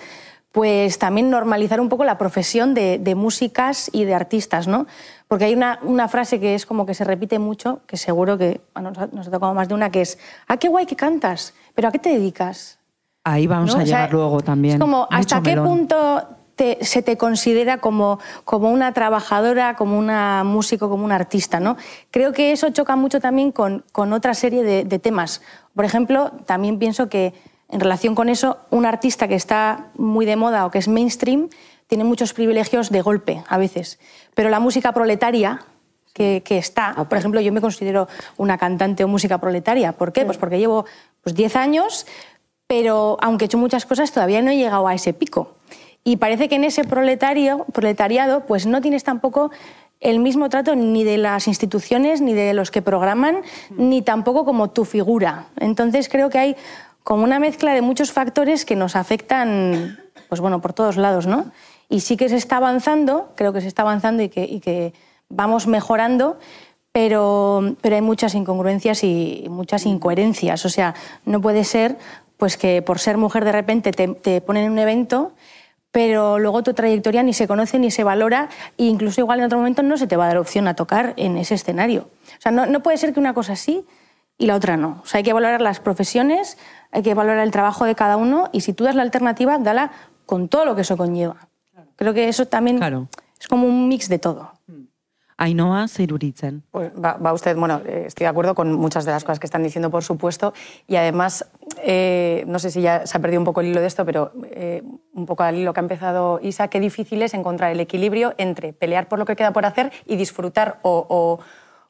pues 0.51 0.99
también 0.99 1.31
normalizar 1.31 1.81
un 1.81 1.89
poco 1.89 2.03
la 2.03 2.19
profesión 2.19 2.75
de, 2.75 2.99
de 2.99 3.15
músicas 3.15 3.89
y 3.91 4.05
de 4.05 4.13
artistas, 4.13 4.67
¿no? 4.67 4.85
Porque 5.27 5.45
hay 5.45 5.55
una, 5.55 5.79
una 5.81 6.07
frase 6.07 6.39
que 6.39 6.53
es 6.53 6.67
como 6.67 6.85
que 6.85 6.93
se 6.93 7.05
repite 7.05 7.39
mucho, 7.39 7.79
que 7.87 7.97
seguro 7.97 8.37
que 8.37 8.61
bueno, 8.75 8.91
nos, 9.11 9.27
ha, 9.27 9.31
tocado 9.31 9.55
más 9.55 9.67
de 9.67 9.73
una, 9.73 9.89
que 9.89 10.01
es, 10.01 10.19
¡ah, 10.47 10.57
qué 10.57 10.67
guay 10.67 10.85
que 10.85 10.95
cantas! 10.95 11.55
¿Pero 11.73 11.87
a 11.87 11.91
qué 11.91 11.97
te 11.97 12.09
dedicas? 12.09 12.77
Ahí 13.23 13.47
vamos 13.47 13.73
¿no? 13.73 13.79
a 13.79 13.83
O 13.83 13.85
sea, 13.87 13.95
llegar 13.97 14.13
luego 14.13 14.41
también. 14.41 14.75
Es 14.75 14.79
como, 14.79 14.97
Mucho 14.99 15.07
¿hasta 15.09 15.41
qué 15.41 15.55
melón. 15.55 15.65
punto 15.67 16.23
te- 16.55 16.85
se 16.85 17.01
te 17.01 17.17
considera 17.17 17.79
como, 17.79 18.19
como 18.45 18.69
una 18.69 18.93
trabajadora, 18.93 19.75
como 19.75 19.97
una 19.97 20.43
músico, 20.43 20.87
como 20.87 21.03
un 21.03 21.11
artista? 21.11 21.59
¿no? 21.59 21.77
Creo 22.11 22.31
que 22.31 22.51
eso 22.51 22.69
choca 22.69 22.95
mucho 22.95 23.19
también 23.19 23.51
con, 23.51 23.83
con 23.91 24.13
otra 24.13 24.35
serie 24.35 24.61
de, 24.61 24.83
de 24.83 24.99
temas. 24.99 25.41
Por 25.75 25.85
ejemplo, 25.85 26.31
también 26.45 26.79
pienso 26.79 27.09
que 27.09 27.33
en 27.69 27.79
relación 27.79 28.13
con 28.13 28.29
eso, 28.29 28.57
un 28.69 28.85
artista 28.85 29.27
que 29.27 29.35
está 29.35 29.87
muy 29.97 30.25
de 30.25 30.35
moda 30.35 30.65
o 30.65 30.71
que 30.71 30.77
es 30.77 30.87
mainstream 30.87 31.49
tiene 31.87 32.03
muchos 32.03 32.33
privilegios 32.33 32.91
de 32.91 33.01
golpe 33.01 33.43
a 33.47 33.57
veces. 33.57 33.99
Pero 34.35 34.49
la 34.49 34.59
música 34.59 34.91
proletaria, 34.91 35.65
que, 36.13 36.43
que 36.45 36.59
está, 36.59 36.93
por 37.09 37.17
ejemplo, 37.17 37.41
yo 37.41 37.51
me 37.51 37.61
considero 37.61 38.07
una 38.37 38.57
cantante 38.57 39.03
o 39.03 39.07
música 39.07 39.39
proletaria. 39.39 39.93
¿Por 39.93 40.13
qué? 40.13 40.25
Pues 40.25 40.37
porque 40.37 40.59
llevo 40.59 40.85
pues, 41.23 41.35
10 41.35 41.55
años, 41.55 42.05
pero 42.67 43.17
aunque 43.21 43.45
he 43.45 43.47
hecho 43.47 43.57
muchas 43.57 43.85
cosas, 43.85 44.11
todavía 44.11 44.41
no 44.41 44.51
he 44.51 44.57
llegado 44.57 44.87
a 44.87 44.93
ese 44.93 45.13
pico. 45.13 45.55
Y 46.03 46.17
parece 46.17 46.49
que 46.49 46.55
en 46.55 46.65
ese 46.65 46.83
proletario, 46.83 47.65
proletariado 47.73 48.41
pues 48.41 48.65
no 48.65 48.81
tienes 48.81 49.03
tampoco 49.03 49.51
el 50.03 50.19
mismo 50.19 50.49
trato 50.49 50.75
ni 50.75 51.03
de 51.03 51.17
las 51.17 51.47
instituciones, 51.47 52.21
ni 52.21 52.33
de 52.33 52.53
los 52.53 52.71
que 52.71 52.81
programan, 52.81 53.37
ni 53.71 54.01
tampoco 54.01 54.45
como 54.45 54.69
tu 54.69 54.85
figura. 54.85 55.47
Entonces 55.57 56.09
creo 56.09 56.29
que 56.29 56.37
hay 56.37 56.55
como 57.03 57.23
una 57.23 57.39
mezcla 57.39 57.73
de 57.73 57.81
muchos 57.81 58.11
factores 58.11 58.65
que 58.65 58.75
nos 58.75 58.95
afectan 58.95 59.97
pues 60.29 60.41
bueno, 60.41 60.61
por 60.61 60.73
todos 60.73 60.97
lados, 60.97 61.27
¿no? 61.27 61.45
Y 61.89 61.99
sí 61.99 62.17
que 62.17 62.27
se 62.27 62.37
está 62.37 62.57
avanzando, 62.57 63.31
creo 63.35 63.53
que 63.53 63.61
se 63.61 63.67
está 63.67 63.83
avanzando 63.83 64.23
y 64.23 64.29
que, 64.29 64.45
y 64.45 64.59
que 64.59 64.93
vamos 65.29 65.67
mejorando, 65.67 66.39
pero, 66.91 67.75
pero 67.81 67.95
hay 67.95 68.01
muchas 68.01 68.33
incongruencias 68.33 69.03
y 69.03 69.45
muchas 69.49 69.85
incoherencias. 69.85 70.65
O 70.65 70.69
sea, 70.69 70.95
no 71.25 71.39
puede 71.39 71.63
ser 71.63 71.97
pues 72.37 72.57
que 72.57 72.81
por 72.81 72.97
ser 72.97 73.17
mujer 73.17 73.45
de 73.45 73.51
repente 73.51 73.91
te, 73.91 74.07
te 74.07 74.41
ponen 74.41 74.65
en 74.65 74.71
un 74.71 74.79
evento, 74.79 75.33
pero 75.93 76.39
luego 76.39 76.63
tu 76.63 76.73
trayectoria 76.73 77.21
ni 77.21 77.33
se 77.33 77.47
conoce 77.47 77.77
ni 77.77 77.91
se 77.91 78.03
valora 78.03 78.49
e 78.79 78.85
incluso 78.85 79.21
igual 79.21 79.39
en 79.39 79.45
otro 79.45 79.59
momento 79.59 79.83
no 79.83 79.95
se 79.95 80.07
te 80.07 80.17
va 80.17 80.25
a 80.25 80.27
dar 80.29 80.37
opción 80.37 80.67
a 80.67 80.73
tocar 80.73 81.13
en 81.17 81.37
ese 81.37 81.53
escenario. 81.53 82.09
O 82.37 82.41
sea, 82.41 82.51
no, 82.51 82.65
no 82.65 82.81
puede 82.81 82.97
ser 82.97 83.13
que 83.13 83.19
una 83.19 83.35
cosa 83.35 83.55
sí 83.55 83.85
y 84.39 84.47
la 84.47 84.55
otra 84.55 84.75
no. 84.75 85.01
O 85.03 85.05
sea, 85.05 85.19
hay 85.19 85.23
que 85.23 85.33
valorar 85.33 85.61
las 85.61 85.79
profesiones, 85.79 86.57
hay 86.91 87.03
que 87.03 87.13
valorar 87.13 87.43
el 87.43 87.51
trabajo 87.51 87.85
de 87.85 87.93
cada 87.93 88.17
uno 88.17 88.49
y 88.51 88.61
si 88.61 88.73
tú 88.73 88.85
das 88.85 88.95
la 88.95 89.03
alternativa, 89.03 89.59
dala 89.59 89.91
con 90.25 90.47
todo 90.49 90.65
lo 90.65 90.75
que 90.75 90.81
eso 90.81 90.97
conlleva. 90.97 91.47
Creo 91.95 92.15
que 92.15 92.27
eso 92.27 92.47
también 92.47 92.77
Claro. 92.77 93.07
es 93.39 93.47
como 93.47 93.67
un 93.67 93.87
mix 93.87 94.09
de 94.09 94.17
todo. 94.17 94.51
Ainhoa 95.37 95.87
Zeiruritzen. 95.87 96.63
Pues 96.71 96.91
va, 96.93 97.13
va 97.13 97.33
usted, 97.33 97.55
bueno, 97.57 97.81
eh, 97.85 98.05
estoy 98.07 98.25
de 98.25 98.29
acuerdo 98.29 98.55
con 98.55 98.71
muchas 98.73 99.03
de 99.05 99.11
las 99.11 99.23
cosas 99.23 99.39
que 99.39 99.47
están 99.47 99.63
diciendo, 99.63 99.89
por 99.89 100.03
supuesto, 100.03 100.53
y 100.87 100.95
además, 100.95 101.45
eh, 101.81 102.43
no 102.47 102.59
sé 102.59 102.71
si 102.71 102.81
ya 102.81 103.05
se 103.07 103.17
ha 103.17 103.21
perdido 103.21 103.39
un 103.41 103.45
poco 103.45 103.61
el 103.61 103.67
hilo 103.67 103.81
de 103.81 103.87
esto, 103.87 104.05
pero 104.05 104.31
eh, 104.51 104.83
un 105.13 105.25
poco 105.25 105.43
al 105.43 105.55
hilo 105.57 105.73
que 105.73 105.79
ha 105.79 105.83
empezado 105.83 106.39
Isa, 106.41 106.67
qué 106.67 106.79
difícil 106.79 107.21
es 107.21 107.33
encontrar 107.33 107.71
el 107.71 107.79
equilibrio 107.79 108.33
entre 108.37 108.73
pelear 108.73 109.07
por 109.07 109.19
lo 109.19 109.25
que 109.25 109.35
queda 109.35 109.51
por 109.51 109.65
hacer 109.65 109.91
y 110.05 110.15
disfrutar 110.15 110.79
o, 110.81 111.05
o- 111.09 111.39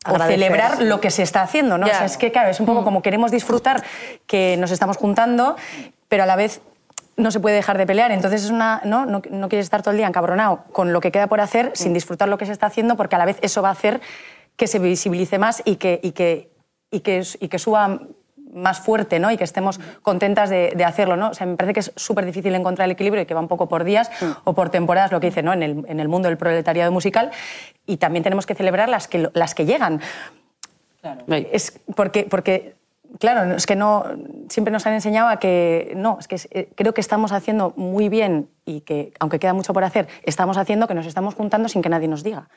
o 0.06 0.10
Agradecer. 0.10 0.38
celebrar 0.40 0.82
lo 0.82 1.00
que 1.00 1.10
se 1.12 1.24
está 1.24 1.42
haciendo, 1.44 1.78
¿no? 1.78 1.86
O 1.86 1.90
Ya. 1.90 1.96
sea, 2.00 2.06
es 2.06 2.18
que, 2.18 2.32
claro, 2.32 2.50
es 2.50 2.60
un 2.60 2.66
poco 2.66 2.84
como 2.84 3.02
queremos 3.02 3.32
disfrutar 3.32 3.82
que 4.28 4.58
nos 4.60 4.72
estamos 4.72 4.98
juntando, 4.98 5.56
pero 6.10 6.24
a 6.24 6.26
la 6.26 6.36
vez 6.36 6.60
no 7.16 7.32
se 7.32 7.40
puede 7.40 7.56
dejar 7.56 7.78
de 7.78 7.86
pelear. 7.86 8.12
Entonces 8.12 8.44
es 8.44 8.50
una, 8.52 8.82
¿no? 8.84 9.06
No, 9.06 9.22
no 9.30 9.48
quieres 9.48 9.66
estar 9.66 9.82
todo 9.82 9.92
el 9.92 9.98
día 9.98 10.08
encabronado 10.08 10.66
con 10.74 10.92
lo 10.92 11.00
que 11.00 11.10
queda 11.12 11.28
por 11.28 11.40
hacer 11.40 11.72
sin 11.74 11.94
disfrutar 11.94 12.28
lo 12.28 12.38
que 12.38 12.46
se 12.46 12.52
está 12.52 12.66
haciendo, 12.66 12.98
porque 12.98 13.16
a 13.16 13.20
la 13.20 13.26
vez 13.26 13.38
eso 13.42 13.62
va 13.62 13.70
a 13.70 13.72
hacer 13.72 14.02
que 14.58 14.68
se 14.68 14.80
visibilice 14.80 15.38
más 15.38 15.62
y 15.64 15.78
que, 15.78 16.02
y 16.04 16.12
que, 16.12 16.52
y 16.92 17.00
que, 17.00 17.24
y 17.40 17.48
que 17.48 17.60
suba 17.60 18.00
más 18.54 18.80
fuerte 18.80 19.20
¿no? 19.20 19.32
y 19.32 19.38
que 19.38 19.44
estemos 19.44 19.80
contentas 20.02 20.50
de, 20.50 20.74
de 20.76 20.86
hacerlo. 20.86 21.16
¿no? 21.16 21.30
O 21.30 21.34
sea, 21.34 21.48
me 21.48 21.56
parece 21.56 21.74
que 21.74 21.80
es 21.82 21.92
súper 21.96 22.26
difícil 22.26 22.54
encontrar 22.56 22.86
el 22.86 22.92
equilibrio 22.92 23.24
y 23.24 23.26
que 23.26 23.34
va 23.34 23.40
un 23.40 23.48
poco 23.48 23.68
por 23.68 23.84
días 23.84 24.12
o 24.44 24.54
por 24.54 24.70
temporadas, 24.70 25.12
lo 25.12 25.20
que 25.20 25.28
dice 25.28 25.44
¿no? 25.44 25.54
en, 25.54 25.64
el, 25.64 25.86
en 25.88 26.00
el 26.00 26.08
mundo 26.08 26.28
del 26.30 26.38
proletariado 26.38 26.92
musical. 26.92 27.32
Y 27.86 27.98
también 27.98 28.24
tenemos 28.24 28.46
que 28.46 28.56
celebrar 28.56 28.90
las 28.90 29.08
que, 29.08 29.30
las 29.34 29.56
que 29.56 29.66
llegan. 29.66 30.02
Bai. 31.28 31.48
Es 31.52 31.82
porque, 31.96 32.26
porque, 32.30 32.76
claro, 33.20 33.56
es 33.56 33.66
que 33.66 33.76
no, 33.76 34.06
siempre 34.50 34.72
nos 34.72 34.86
han 34.88 34.94
enseñado 34.94 35.30
a 35.30 35.38
que 35.38 35.94
no, 35.96 36.18
es 36.20 36.28
que 36.28 36.38
eh, 36.52 36.70
creo 36.76 36.94
que 36.94 37.02
estamos 37.02 37.32
haciendo 37.32 37.74
muy 37.76 38.10
bien 38.10 38.50
y 38.66 38.82
que, 38.82 39.14
aunque 39.20 39.40
queda 39.40 39.54
mucho 39.54 39.74
por 39.74 39.84
hacer, 39.84 40.08
estamos 40.24 40.58
haciendo 40.58 40.88
que 40.88 40.94
nos 40.94 41.06
estamos 41.06 41.36
juntando 41.36 41.68
sin 41.68 41.82
que 41.82 41.90
nadie 41.90 42.08
nos 42.08 42.24
diga. 42.24 42.48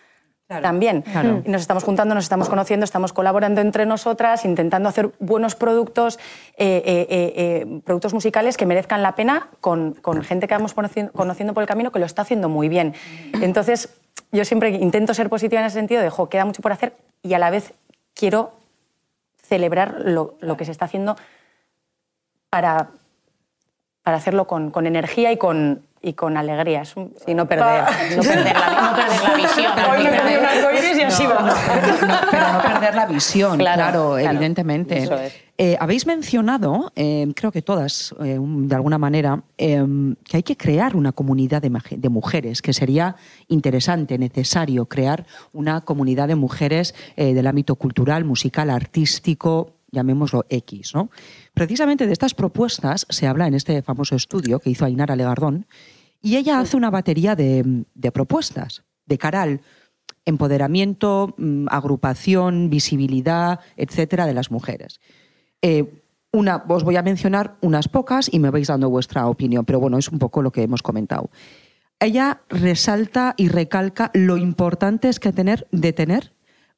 También. 0.49 1.03
Claro. 1.03 1.43
Y 1.45 1.51
nos 1.51 1.61
estamos 1.61 1.83
juntando, 1.83 2.15
nos 2.15 2.25
estamos 2.25 2.49
conociendo, 2.49 2.85
estamos 2.85 3.13
colaborando 3.13 3.61
entre 3.61 3.85
nosotras, 3.85 4.45
intentando 4.45 4.89
hacer 4.89 5.11
buenos 5.19 5.57
productos, 5.57 6.19
eh, 6.57 6.83
eh, 6.87 7.07
eh, 7.11 7.33
eh, 7.37 7.81
productos 7.85 8.15
musicales 8.15 8.57
que 8.57 8.65
merezcan 8.65 9.03
la 9.03 9.17
pena 9.17 9.49
con, 9.61 9.95
con 9.95 10.23
gente 10.23 10.47
que 10.47 10.55
vamos 10.55 10.73
conociendo, 10.73 11.13
conociendo 11.13 11.53
por 11.53 11.65
el 11.65 11.69
camino 11.69 11.91
que 11.91 11.99
lo 11.99 12.07
está 12.07 12.23
haciendo 12.23 12.49
muy 12.49 12.69
bien. 12.69 12.95
Entonces, 13.43 13.89
yo 14.31 14.45
siempre 14.45 14.71
intento 14.71 15.15
ser 15.15 15.29
positiva 15.29 15.61
en 15.61 15.67
ese 15.67 15.79
sentido 15.79 16.01
de, 16.01 16.11
jo, 16.11 16.29
queda 16.29 16.45
mucho 16.45 16.63
por 16.63 16.71
hacer 16.71 16.95
y 17.23 17.35
a 17.35 17.41
la 17.41 17.51
vez 17.51 17.75
quiero 18.15 18.53
celebrar 19.43 19.97
lo, 20.05 20.37
lo 20.41 20.57
que 20.57 20.65
se 20.65 20.71
está 20.71 20.85
haciendo 20.85 21.17
para, 22.51 22.91
para 24.03 24.17
hacerlo 24.17 24.47
con, 24.47 24.71
con 24.71 24.87
energía 24.87 25.33
y 25.33 25.39
con, 25.39 25.86
y 26.07 26.15
con 26.15 26.37
alegría. 26.37 26.83
Es 26.83 26.97
un... 26.97 27.13
Sí, 27.27 27.35
no 27.35 27.49
perder, 27.49 27.83
no 28.17 28.23
perder, 28.23 28.55
la, 28.55 28.81
no 28.91 28.97
perder 28.97 29.23
la 29.29 29.35
visión. 29.37 29.73
Hoy 29.91 30.05
me 30.05 30.17
comí 30.17 30.37
un 30.37 30.45
arcoíris 30.45 30.99
y 30.99 31.03
así 31.03 31.23
No, 31.25 31.31
vamos. 31.31 31.55
no, 32.01 32.07
no, 32.07 32.15
pero 32.31 32.53
no 32.53 32.63
perder 32.63 32.95
la 32.95 33.07
visión, 33.07 33.59
claro, 33.59 33.77
Claro, 33.77 34.11
claro. 34.15 34.19
evidentemente. 34.19 34.99
Eso 34.99 35.17
es. 35.17 35.35
Eh, 35.59 35.77
habéis 35.81 36.07
mencionado, 36.07 36.93
eh, 36.95 37.27
creo 37.35 37.51
que 37.51 37.63
todas, 37.63 38.15
eh, 38.23 38.39
de 38.41 38.75
alguna 38.75 38.99
manera, 38.99 39.43
eh, 39.59 39.85
que 40.25 40.37
hay 40.37 40.43
que 40.45 40.57
crear 40.57 40.95
una 40.95 41.11
comunidad 41.11 41.61
de, 41.61 41.73
de 41.97 42.09
mujeres, 42.09 42.63
que 42.63 42.73
sería 42.73 43.17
interesante, 43.49 44.17
necesario 44.17 44.87
crear 44.87 45.27
una 45.53 45.81
comunidad 45.81 46.29
de 46.29 46.37
mujeres 46.37 46.95
del 47.17 47.47
ámbito 47.47 47.75
cultural, 47.77 48.25
musical, 48.25 48.71
artístico, 48.71 49.77
llamémoslo 49.91 50.45
X. 50.49 50.95
¿no? 50.95 51.11
Precisamente 51.55 52.07
de 52.07 52.13
estas 52.13 52.35
propuestas 52.35 53.07
se 53.09 53.27
habla 53.27 53.47
en 53.47 53.55
este 53.55 53.83
famoso 53.83 54.15
estudio 54.15 54.59
que 54.61 54.71
hizo 54.71 54.85
Ainara 54.85 55.17
Legardón, 55.17 55.67
y 56.21 56.37
ella 56.37 56.61
hace 56.61 56.77
una 56.77 56.91
batería 56.91 57.35
de, 57.37 57.85
de 57.95 58.13
propuestas 58.13 58.85
de 59.07 59.19
cara 59.19 59.43
al 59.43 59.61
empoderamiento, 60.25 61.35
mm, 61.39 61.67
agrupación, 61.71 62.69
visibilidad, 62.69 63.61
etcétera, 63.77 64.27
de 64.27 64.35
las 64.35 64.51
mujeres. 64.51 65.01
Eh, 65.63 66.03
una, 66.33 66.65
os 66.69 66.85
voy 66.85 66.97
a 66.97 67.03
mencionar 67.03 67.57
unas 67.63 67.89
pocas 67.89 68.29
y 68.31 68.39
me 68.41 68.51
vais 68.51 68.67
dando 68.67 68.91
vuestra 68.91 69.27
opinión, 69.29 69.65
pero 69.65 69.81
bueno, 69.81 69.97
es 69.97 70.09
un 70.11 70.19
poco 70.19 70.43
lo 70.43 70.51
que 70.51 70.63
hemos 70.63 70.83
comentado. 70.83 71.31
Ella 71.99 72.43
resalta 72.51 73.35
y 73.39 73.49
recalca 73.49 74.11
lo 74.13 74.37
importante 74.37 75.09
es 75.09 75.19
que 75.19 75.33
tener, 75.33 75.67
de 75.71 75.95
tener 75.95 76.35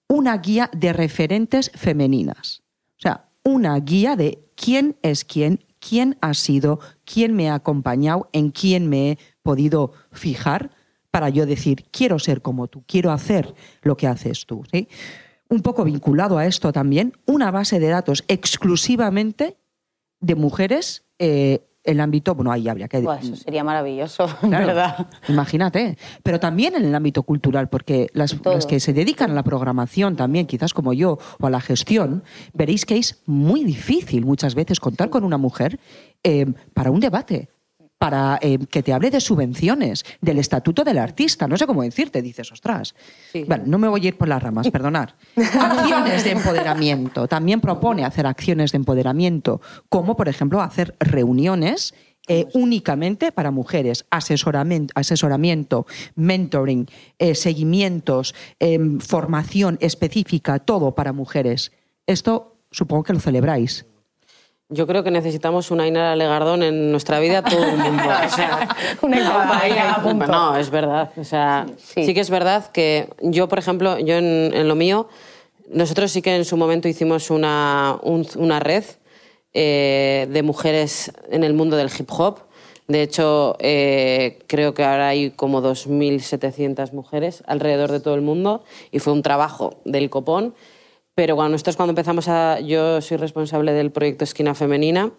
una 0.06 0.36
guía 0.36 0.70
de 0.72 0.92
referentes 0.92 1.72
femeninas. 1.74 2.62
O 2.98 3.00
sea, 3.00 3.24
una 3.42 3.76
guía 3.80 4.14
de 4.14 4.38
quién 4.54 4.96
es 5.02 5.24
quién, 5.24 5.64
quién 5.78 6.16
ha 6.20 6.34
sido, 6.34 6.80
quién 7.04 7.34
me 7.34 7.50
ha 7.50 7.54
acompañado, 7.54 8.28
en 8.32 8.50
quién 8.50 8.88
me 8.88 9.12
he 9.12 9.18
podido 9.42 9.92
fijar 10.12 10.70
para 11.10 11.28
yo 11.28 11.46
decir, 11.46 11.86
quiero 11.90 12.18
ser 12.18 12.42
como 12.42 12.68
tú, 12.68 12.84
quiero 12.86 13.10
hacer 13.10 13.54
lo 13.82 13.96
que 13.96 14.06
haces 14.06 14.46
tú. 14.46 14.62
¿sí? 14.70 14.88
Un 15.48 15.62
poco 15.62 15.84
vinculado 15.84 16.38
a 16.38 16.46
esto 16.46 16.72
también, 16.72 17.14
una 17.26 17.50
base 17.50 17.80
de 17.80 17.88
datos 17.88 18.24
exclusivamente 18.28 19.56
de 20.20 20.34
mujeres 20.34 21.06
eh, 21.18 21.67
el 21.88 22.00
ámbito, 22.00 22.34
bueno, 22.34 22.52
ahí 22.52 22.68
habría 22.68 22.86
que... 22.86 23.00
Buah, 23.00 23.18
eso 23.18 23.34
sería 23.34 23.64
maravilloso, 23.64 24.26
Claro, 24.40 24.66
¿verdad? 24.66 25.06
Imagínate. 25.28 25.96
Pero 26.22 26.38
también 26.38 26.74
en 26.74 26.84
el 26.84 26.94
ámbito 26.94 27.22
cultural, 27.22 27.68
porque 27.68 28.08
las 28.12 28.34
que 28.66 28.78
se 28.78 28.92
dedican 28.92 29.30
a 29.30 29.34
la 29.34 29.42
programación 29.42 30.14
también, 30.14 30.46
quizás 30.46 30.74
como 30.74 30.92
yo, 30.92 31.18
o 31.40 31.46
a 31.46 31.50
la 31.50 31.60
gestión, 31.60 32.22
veréis 32.52 32.84
que 32.84 32.98
es 32.98 33.22
muy 33.24 33.64
difícil 33.64 34.26
muchas 34.26 34.54
veces 34.54 34.80
contar 34.80 35.08
con 35.08 35.24
una 35.24 35.38
mujer 35.38 35.80
eh, 36.22 36.46
para 36.74 36.90
un 36.90 37.00
debate 37.00 37.48
para 37.98 38.38
eh, 38.40 38.58
que 38.70 38.82
te 38.82 38.92
hable 38.92 39.10
de 39.10 39.20
subvenciones, 39.20 40.04
del 40.20 40.38
estatuto 40.38 40.84
del 40.84 40.98
artista, 40.98 41.48
no 41.48 41.56
sé 41.56 41.66
cómo 41.66 41.82
decirte, 41.82 42.22
dices, 42.22 42.50
ostras. 42.52 42.94
Bueno, 43.46 43.64
no 43.66 43.78
me 43.78 43.88
voy 43.88 44.04
a 44.04 44.08
ir 44.08 44.16
por 44.16 44.28
las 44.28 44.42
ramas, 44.42 44.70
perdonar. 44.72 45.16
acciones 45.36 46.24
de 46.24 46.30
empoderamiento. 46.30 47.26
También 47.26 47.60
propone 47.60 48.04
hacer 48.04 48.26
acciones 48.26 48.72
de 48.72 48.76
empoderamiento, 48.76 49.60
como 49.88 50.16
por 50.16 50.28
ejemplo 50.28 50.60
hacer 50.60 50.94
reuniones 51.00 51.94
eh, 52.30 52.46
únicamente 52.52 53.32
para 53.32 53.50
mujeres, 53.50 54.04
asesoramiento, 54.10 54.92
asesoramiento 54.94 55.86
mentoring, 56.14 56.86
eh, 57.18 57.34
seguimientos, 57.34 58.34
em, 58.60 59.00
formación 59.00 59.78
específica, 59.80 60.58
todo 60.58 60.94
para 60.94 61.14
mujeres. 61.14 61.72
Esto 62.06 62.58
supongo 62.70 63.04
que 63.04 63.14
lo 63.14 63.20
celebráis. 63.20 63.86
Yo 64.70 64.86
creo 64.86 65.02
que 65.02 65.10
necesitamos 65.10 65.70
una 65.70 65.84
Ainara 65.84 66.14
Legardón 66.14 66.62
en 66.62 66.90
nuestra 66.90 67.18
vida 67.20 67.42
todo 67.42 67.64
el 67.64 67.76
mundo. 67.78 68.02
O 68.26 68.28
sea, 68.28 68.68
Una 69.02 69.60
hay- 69.62 69.72
punto. 70.02 70.26
no, 70.26 70.56
es 70.56 70.68
verdad. 70.70 71.10
O 71.16 71.24
sea, 71.24 71.66
sí. 71.78 72.04
Sí. 72.04 72.14
que 72.14 72.20
es 72.20 72.28
verdad 72.28 72.70
que 72.70 73.08
yo, 73.22 73.48
por 73.48 73.58
ejemplo, 73.58 73.98
yo 73.98 74.16
en, 74.16 74.52
en 74.54 74.68
lo 74.68 74.74
mío, 74.74 75.08
nosotros 75.70 76.10
sí 76.12 76.20
que 76.20 76.36
en 76.36 76.44
su 76.44 76.56
momento 76.58 76.86
hicimos 76.86 77.30
una, 77.30 77.96
un- 78.02 78.26
una 78.36 78.60
red 78.60 78.84
eh, 79.54 80.26
de 80.30 80.42
mujeres 80.42 81.12
en 81.30 81.44
el 81.44 81.54
mundo 81.54 81.76
del 81.76 81.90
hip 81.98 82.10
hop. 82.12 82.40
De 82.88 83.02
hecho, 83.02 83.56
eh, 83.60 84.38
creo 84.48 84.74
que 84.74 84.84
ahora 84.84 85.08
hay 85.08 85.30
como 85.30 85.62
2.700 85.62 86.92
mujeres 86.92 87.42
alrededor 87.46 87.90
de 87.90 88.00
todo 88.00 88.14
el 88.14 88.22
mundo 88.22 88.64
y 88.92 88.98
fue 88.98 89.14
un 89.14 89.22
trabajo 89.22 89.80
del 89.86 90.10
copón. 90.10 90.54
Pero 91.18 91.34
cuando 91.34 91.50
nosotros 91.50 91.74
cuando 91.74 91.90
empezamos 91.90 92.28
a... 92.28 92.60
Yo 92.60 93.00
soy 93.00 93.16
responsable 93.16 93.72
del 93.72 93.90
proyecto 93.90 94.22
Esquina 94.22 94.54
Femenina 94.54 95.10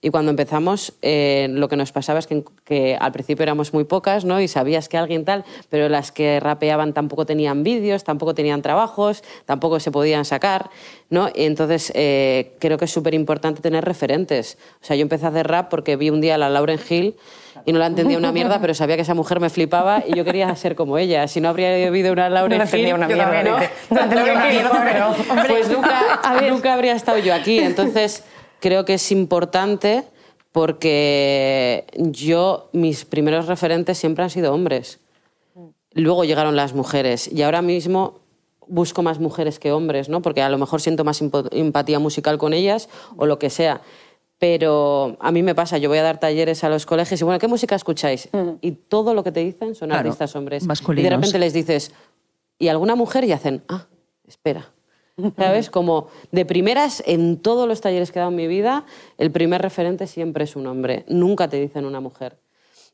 y 0.00 0.08
cuando 0.08 0.30
empezamos 0.30 0.94
eh, 1.02 1.46
lo 1.50 1.68
que 1.68 1.76
nos 1.76 1.92
pasaba 1.92 2.20
es 2.20 2.26
que, 2.26 2.42
que 2.64 2.96
al 2.98 3.12
principio 3.12 3.42
éramos 3.42 3.74
muy 3.74 3.84
pocas 3.84 4.24
¿no? 4.24 4.40
y 4.40 4.48
sabías 4.48 4.88
que 4.88 4.96
alguien 4.96 5.26
tal, 5.26 5.44
pero 5.68 5.90
las 5.90 6.10
que 6.10 6.40
rapeaban 6.40 6.94
tampoco 6.94 7.26
tenían 7.26 7.64
vídeos, 7.64 8.02
tampoco 8.02 8.34
tenían 8.34 8.62
trabajos, 8.62 9.22
tampoco 9.44 9.78
se 9.78 9.90
podían 9.90 10.24
sacar. 10.24 10.70
¿no? 11.10 11.28
Y 11.34 11.44
entonces 11.44 11.92
eh, 11.94 12.56
creo 12.58 12.78
que 12.78 12.86
es 12.86 12.90
súper 12.90 13.12
importante 13.12 13.60
tener 13.60 13.84
referentes. 13.84 14.56
O 14.80 14.86
sea, 14.86 14.96
yo 14.96 15.02
empecé 15.02 15.26
a 15.26 15.28
hacer 15.28 15.48
rap 15.48 15.68
porque 15.68 15.96
vi 15.96 16.08
un 16.08 16.22
día 16.22 16.36
a 16.36 16.38
la 16.38 16.48
Lauren 16.48 16.80
Hill 16.88 17.14
y 17.64 17.72
no 17.72 17.78
la 17.78 17.86
entendía 17.86 18.18
una 18.18 18.32
mierda, 18.32 18.60
pero 18.60 18.74
sabía 18.74 18.96
que 18.96 19.02
esa 19.02 19.14
mujer 19.14 19.40
me 19.40 19.50
flipaba 19.50 20.02
y 20.06 20.14
yo 20.16 20.24
quería 20.24 20.54
ser 20.56 20.74
como 20.74 20.98
ella. 20.98 21.28
Si 21.28 21.40
no 21.40 21.48
habría 21.48 21.86
habido 21.86 22.12
una 22.12 22.28
Lauren 22.28 22.58
No 22.58 22.64
entendía 22.64 22.94
una 22.94 23.06
mierda, 23.06 23.42
¿no? 23.42 23.58
No 23.90 24.00
entendía 24.00 24.32
una 24.32 24.48
mierda, 24.48 24.82
pero... 24.84 25.46
Pues 25.48 25.68
nunca, 25.68 26.20
nunca 26.48 26.74
habría 26.74 26.94
estado 26.94 27.18
yo 27.18 27.34
aquí. 27.34 27.58
Entonces, 27.58 28.24
creo 28.60 28.84
que 28.84 28.94
es 28.94 29.12
importante 29.12 30.04
porque 30.52 31.86
yo, 31.96 32.68
mis 32.72 33.04
primeros 33.04 33.46
referentes 33.46 33.98
siempre 33.98 34.24
han 34.24 34.30
sido 34.30 34.52
hombres. 34.52 35.00
Luego 35.94 36.24
llegaron 36.24 36.56
las 36.56 36.74
mujeres 36.74 37.30
y 37.30 37.42
ahora 37.42 37.62
mismo 37.62 38.20
busco 38.66 39.02
más 39.02 39.18
mujeres 39.18 39.58
que 39.58 39.72
hombres, 39.72 40.08
¿no? 40.08 40.22
Porque 40.22 40.42
a 40.42 40.48
lo 40.48 40.58
mejor 40.58 40.80
siento 40.80 41.04
más 41.04 41.22
empatía 41.22 41.98
musical 41.98 42.38
con 42.38 42.52
ellas 42.52 42.88
o 43.16 43.26
lo 43.26 43.38
que 43.38 43.50
sea. 43.50 43.80
Pero 44.42 45.16
a 45.20 45.30
mí 45.30 45.40
me 45.44 45.54
pasa, 45.54 45.78
yo 45.78 45.88
voy 45.88 45.98
a 45.98 46.02
dar 46.02 46.18
talleres 46.18 46.64
a 46.64 46.68
los 46.68 46.84
colegios 46.84 47.20
y 47.20 47.22
bueno, 47.22 47.38
¿qué 47.38 47.46
música 47.46 47.76
escucháis? 47.76 48.28
Y 48.60 48.72
todo 48.72 49.14
lo 49.14 49.22
que 49.22 49.30
te 49.30 49.38
dicen 49.38 49.76
son 49.76 49.90
Claro, 49.90 50.00
artistas 50.08 50.34
hombres. 50.34 50.66
masculinos. 50.66 51.00
Y 51.00 51.04
de 51.08 51.14
repente 51.16 51.38
les 51.38 51.52
dices, 51.52 51.92
¿y 52.58 52.66
alguna 52.66 52.96
mujer? 52.96 53.22
Y 53.22 53.30
hacen, 53.30 53.62
ah, 53.68 53.86
espera. 54.26 54.68
¿Sabes? 55.38 55.70
Como 55.70 56.08
de 56.32 56.44
primeras, 56.44 57.04
en 57.06 57.36
todos 57.36 57.68
los 57.68 57.80
talleres 57.80 58.10
que 58.10 58.18
he 58.18 58.22
dado 58.22 58.32
en 58.32 58.36
mi 58.36 58.48
vida, 58.48 58.84
el 59.16 59.30
primer 59.30 59.62
referente 59.62 60.08
siempre 60.08 60.42
es 60.42 60.56
un 60.56 60.66
hombre. 60.66 61.04
Nunca 61.06 61.46
te 61.46 61.60
dicen 61.60 61.84
una 61.84 62.00
mujer. 62.00 62.36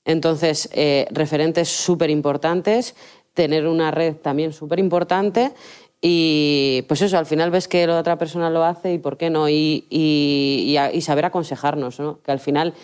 Entonces, 0.05 0.69
eh, 0.75 1.07
referentes 1.13 1.71
súper 1.71 2.11
importantes, 2.11 2.95
tener 3.33 3.67
una 3.67 3.91
red 3.91 4.17
también 4.17 4.53
súper 4.53 4.81
importante 4.81 5.53
y 6.01 6.83
pues 6.89 7.03
eso, 7.03 7.19
al 7.19 7.27
final 7.27 7.51
ves 7.51 7.67
que 7.69 7.87
la 7.87 7.99
otra 7.99 8.17
persona 8.19 8.51
lo 8.51 8.63
hace 8.65 8.93
y 8.93 8.99
por 8.99 9.17
qué 9.17 9.31
no, 9.31 9.49
y, 9.49 9.85
y- 9.91 10.65
y 10.69 10.77
a- 10.77 10.93
y 10.93 11.01
saber 11.01 11.25
aconsejarnos, 11.25 11.99
¿no? 11.99 12.21
Que 12.23 12.31
al 12.31 12.39
final 12.41 12.75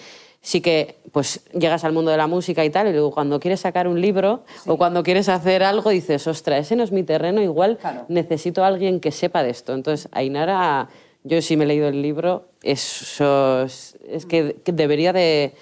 sí 0.41 0.61
que 0.61 0.97
pues 1.13 1.41
llegas 1.53 1.85
al 1.85 1.93
mundo 1.93 2.11
de 2.11 2.17
la 2.17 2.27
música 2.27 2.65
y 2.65 2.71
tal, 2.71 2.89
y 2.89 2.93
luego 2.93 3.13
cuando 3.13 3.39
quieres 3.41 3.61
sacar 3.61 3.87
un 3.89 4.01
libro 4.01 4.43
o 4.67 4.77
cuando 4.77 5.03
quieres 5.03 5.29
hacer 5.29 5.63
algo 5.63 5.91
dices, 5.91 6.27
ostras, 6.27 6.61
ese 6.67 6.77
no 6.77 6.83
es 6.83 6.93
mi 6.93 7.03
terreno, 7.05 7.41
igual 7.41 7.79
necesito 8.09 8.65
a 8.65 8.67
alguien 8.67 9.01
que 9.01 9.11
sepa 9.13 9.43
de 9.43 9.51
esto. 9.51 9.73
Entonces, 9.75 10.09
Ainara, 10.13 10.89
yo 11.23 11.41
sí 11.41 11.57
me 11.57 11.65
he 11.65 11.67
leído 11.69 11.89
el 11.89 12.03
libro, 12.03 12.49
eso 12.63 13.63
es, 13.63 13.97
es 14.07 14.27
que, 14.27 14.57
que 14.65 14.73
debería 14.73 15.13
de, 15.15 15.55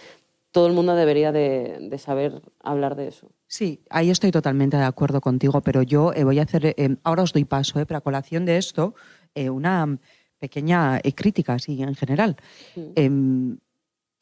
todo 0.50 0.66
el 0.66 0.72
mundo 0.72 0.96
debería 0.96 1.30
de, 1.32 1.76
de 1.80 1.98
saber 1.98 2.40
hablar 2.62 2.96
de 2.96 3.08
eso. 3.08 3.28
Sí, 3.52 3.82
ahí 3.90 4.08
estoy 4.08 4.30
totalmente 4.30 4.78
de 4.78 4.84
acuerdo 4.84 5.20
contigo, 5.20 5.60
pero 5.60 5.82
yo 5.82 6.14
eh, 6.14 6.24
voy 6.24 6.38
a 6.38 6.44
hacer, 6.44 6.74
eh, 6.74 6.96
ahora 7.02 7.22
os 7.22 7.34
doy 7.34 7.44
paso, 7.44 7.78
eh, 7.78 7.84
pero 7.84 7.98
a 7.98 8.00
colación 8.00 8.46
de 8.46 8.56
esto, 8.56 8.94
eh, 9.34 9.50
una 9.50 9.98
pequeña 10.38 10.98
crítica, 11.14 11.52
así 11.52 11.82
en 11.82 11.94
general. 11.94 12.38
Em, 12.74 13.58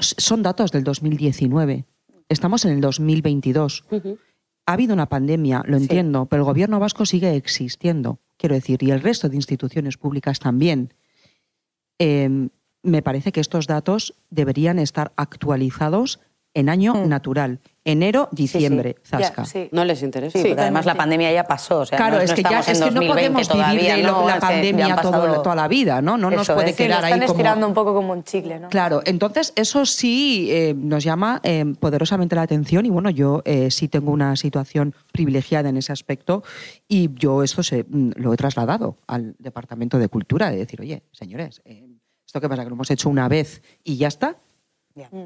son 0.00 0.42
datos 0.42 0.72
del 0.72 0.82
2019, 0.82 1.84
estamos 2.28 2.64
en 2.64 2.72
el 2.72 2.80
2022. 2.80 3.84
Ha 4.66 4.72
habido 4.72 4.94
una 4.94 5.06
pandemia, 5.06 5.62
lo 5.64 5.76
entiendo, 5.76 6.26
pero 6.26 6.42
el 6.42 6.46
gobierno 6.46 6.80
vasco 6.80 7.06
sigue 7.06 7.36
existiendo, 7.36 8.18
quiero 8.36 8.56
decir, 8.56 8.82
y 8.82 8.90
el 8.90 9.00
resto 9.00 9.28
de 9.28 9.36
instituciones 9.36 9.96
públicas 9.96 10.40
también. 10.40 10.92
Em, 12.00 12.48
me 12.82 13.00
parece 13.00 13.30
que 13.30 13.40
estos 13.40 13.68
datos 13.68 14.12
deberían 14.28 14.80
estar 14.80 15.12
actualizados 15.14 16.18
en 16.52 16.68
año 16.68 16.94
natural, 17.06 17.60
enero, 17.84 18.28
diciembre, 18.32 18.96
zasca. 19.04 19.42
Ya, 19.42 19.44
sí. 19.44 19.68
No 19.70 19.84
les 19.84 20.02
interesa. 20.02 20.36
Sí, 20.36 20.44
porque 20.48 20.60
además 20.62 20.84
la 20.84 20.96
pandemia 20.96 21.30
ya 21.32 21.44
pasó. 21.44 21.78
O 21.80 21.86
sea, 21.86 21.96
Claro, 21.96 22.16
no, 22.16 22.22
es 22.22 22.30
no 22.30 22.36
que 22.36 22.42
ya 22.42 22.58
es 22.58 22.66
que 22.66 22.72
no 22.74 22.86
2020 22.86 23.08
podemos 23.08 23.48
vivir 23.48 23.48
todavía, 23.62 23.96
de 23.96 24.02
lo- 24.02 24.12
¿no? 24.22 24.26
la 24.28 24.34
que 24.34 24.40
pandemia 24.40 24.96
todo- 24.96 25.42
toda 25.42 25.54
la 25.54 25.68
vida, 25.68 26.02
¿no? 26.02 26.16
No 26.18 26.28
nos 26.30 26.42
Eso 26.42 26.54
puede 26.54 26.70
es. 26.70 26.78
Lo 26.80 26.84
quedar 26.86 27.04
ahí 27.04 27.12
están 27.12 27.26
como... 27.28 27.32
estirando 27.38 27.68
un 27.68 27.74
poco 27.74 27.94
como 27.94 28.12
un 28.12 28.24
chicle, 28.24 28.58
¿no? 28.58 28.68
Claro, 28.68 29.00
entonces 29.04 29.52
eso 29.54 29.86
sí 29.86 30.48
eh, 30.50 30.74
nos 30.76 31.04
llama 31.04 31.40
eh, 31.44 31.64
poderosamente 31.78 32.34
la 32.34 32.42
atención 32.42 32.84
y 32.84 32.90
bueno, 32.90 33.10
yo 33.10 33.42
eh, 33.44 33.70
sí 33.70 33.86
tengo 33.86 34.10
una 34.10 34.34
situación 34.34 34.94
privilegiada 35.12 35.68
en 35.68 35.76
ese 35.76 35.92
aspecto 35.92 36.42
y 36.88 37.14
yo 37.14 37.44
esto 37.44 37.62
se, 37.62 37.84
mm, 37.88 38.10
lo 38.16 38.34
he 38.34 38.36
trasladado 38.36 38.96
al 39.06 39.36
Departamento 39.38 39.98
de 40.00 40.08
Cultura, 40.08 40.50
de 40.50 40.56
decir, 40.56 40.80
oye, 40.80 41.04
señores, 41.12 41.62
eh, 41.64 41.86
¿esto 42.26 42.40
qué 42.40 42.48
pasa? 42.48 42.64
¿Que 42.64 42.70
lo 42.70 42.74
hemos 42.74 42.90
hecho 42.90 43.08
una 43.08 43.28
vez 43.28 43.62
y 43.84 43.96
ya 43.96 44.08
está? 44.08 44.36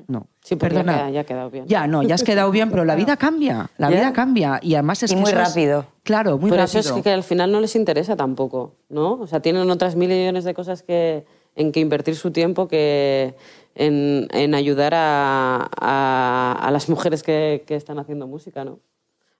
No. 0.08 0.26
Sí, 0.42 0.54
ya 0.54 0.58
Perdona. 0.58 0.92
queda- 0.94 1.10
ya 1.10 1.20
ha 1.20 1.24
quedado 1.24 1.50
bien. 1.50 1.66
Ya, 1.66 1.86
no, 1.86 2.02
ya 2.02 2.14
has 2.14 2.22
quedado 2.24 2.50
bien, 2.50 2.70
pero 2.70 2.84
la 2.84 2.94
vida 2.96 3.16
cambia. 3.16 3.70
La 3.78 3.90
Ya. 3.90 3.96
vida 3.96 4.12
cambia. 4.12 4.58
Y 4.62 4.74
además 4.74 5.02
es 5.02 5.10
Y 5.12 5.14
que 5.14 5.20
muy 5.20 5.30
es- 5.30 5.36
rápido. 5.36 5.86
claro, 6.02 6.38
muy 6.38 6.50
rápido. 6.50 6.64
eso 6.64 6.78
es 6.78 6.92
que, 6.92 7.02
que 7.02 7.10
al 7.10 7.22
final 7.22 7.50
no 7.52 7.60
les 7.60 7.74
interesa 7.76 8.16
tampoco, 8.16 8.74
¿no? 8.88 9.14
O 9.20 9.26
sea, 9.26 9.40
tienen 9.40 9.68
otras 9.70 9.96
mil 9.96 10.08
millones 10.08 10.44
de 10.44 10.54
cosas 10.54 10.82
que, 10.82 11.24
en 11.56 11.72
que 11.72 11.80
invertir 11.80 12.16
su 12.16 12.30
tiempo 12.32 12.66
que 12.68 13.34
en, 13.76 14.28
en 14.32 14.54
ayudar 14.54 14.92
a, 14.94 15.68
a- 15.80 16.58
a 16.60 16.70
las 16.70 16.88
mujeres 16.88 17.22
que, 17.22 17.64
que 17.66 17.74
están 17.76 17.98
haciendo 17.98 18.26
música, 18.26 18.64
¿no? 18.64 18.78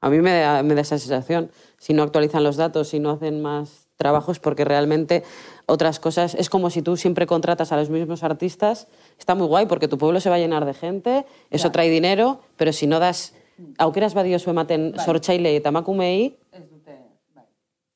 A 0.01 0.11
mí 0.11 0.18
me 0.18 0.39
da, 0.39 0.62
me 0.62 0.74
da 0.74 0.82
esa 0.82 0.99
sensación. 0.99 1.51
Si 1.78 1.95
no 1.95 2.03
actualizan 2.03 2.45
los 2.45 2.57
datos, 2.57 2.89
si 2.89 3.01
no 3.01 3.11
hacen 3.11 3.41
más 3.41 3.84
trabajos, 3.97 4.38
porque 4.38 4.64
realmente 4.64 5.22
otras 5.66 6.01
cosas... 6.01 6.34
Es 6.34 6.51
como 6.51 6.70
si 6.70 6.82
tú 6.82 6.97
siempre 6.97 7.26
contratas 7.26 7.72
a 7.72 7.76
los 7.76 7.90
mismos 7.90 8.22
artistas. 8.22 8.88
Está 9.18 9.34
muy 9.34 9.47
guay 9.47 9.66
porque 9.66 9.88
tu 9.88 9.99
pueblo 9.99 10.20
se 10.20 10.30
va 10.30 10.36
a 10.36 10.38
llenar 10.38 10.64
de 10.64 10.74
gente, 10.74 11.26
eso 11.51 11.70
trae 11.70 11.90
dinero, 11.90 12.40
pero 12.57 12.72
si 12.72 12.86
no 12.86 12.99
das... 13.01 13.34
Aukeraz 13.78 14.14
badiozu 14.18 14.51
ematen 14.51 14.97
sortzaile 14.99 15.53
eta 15.55 15.70
emakumeei, 15.70 16.32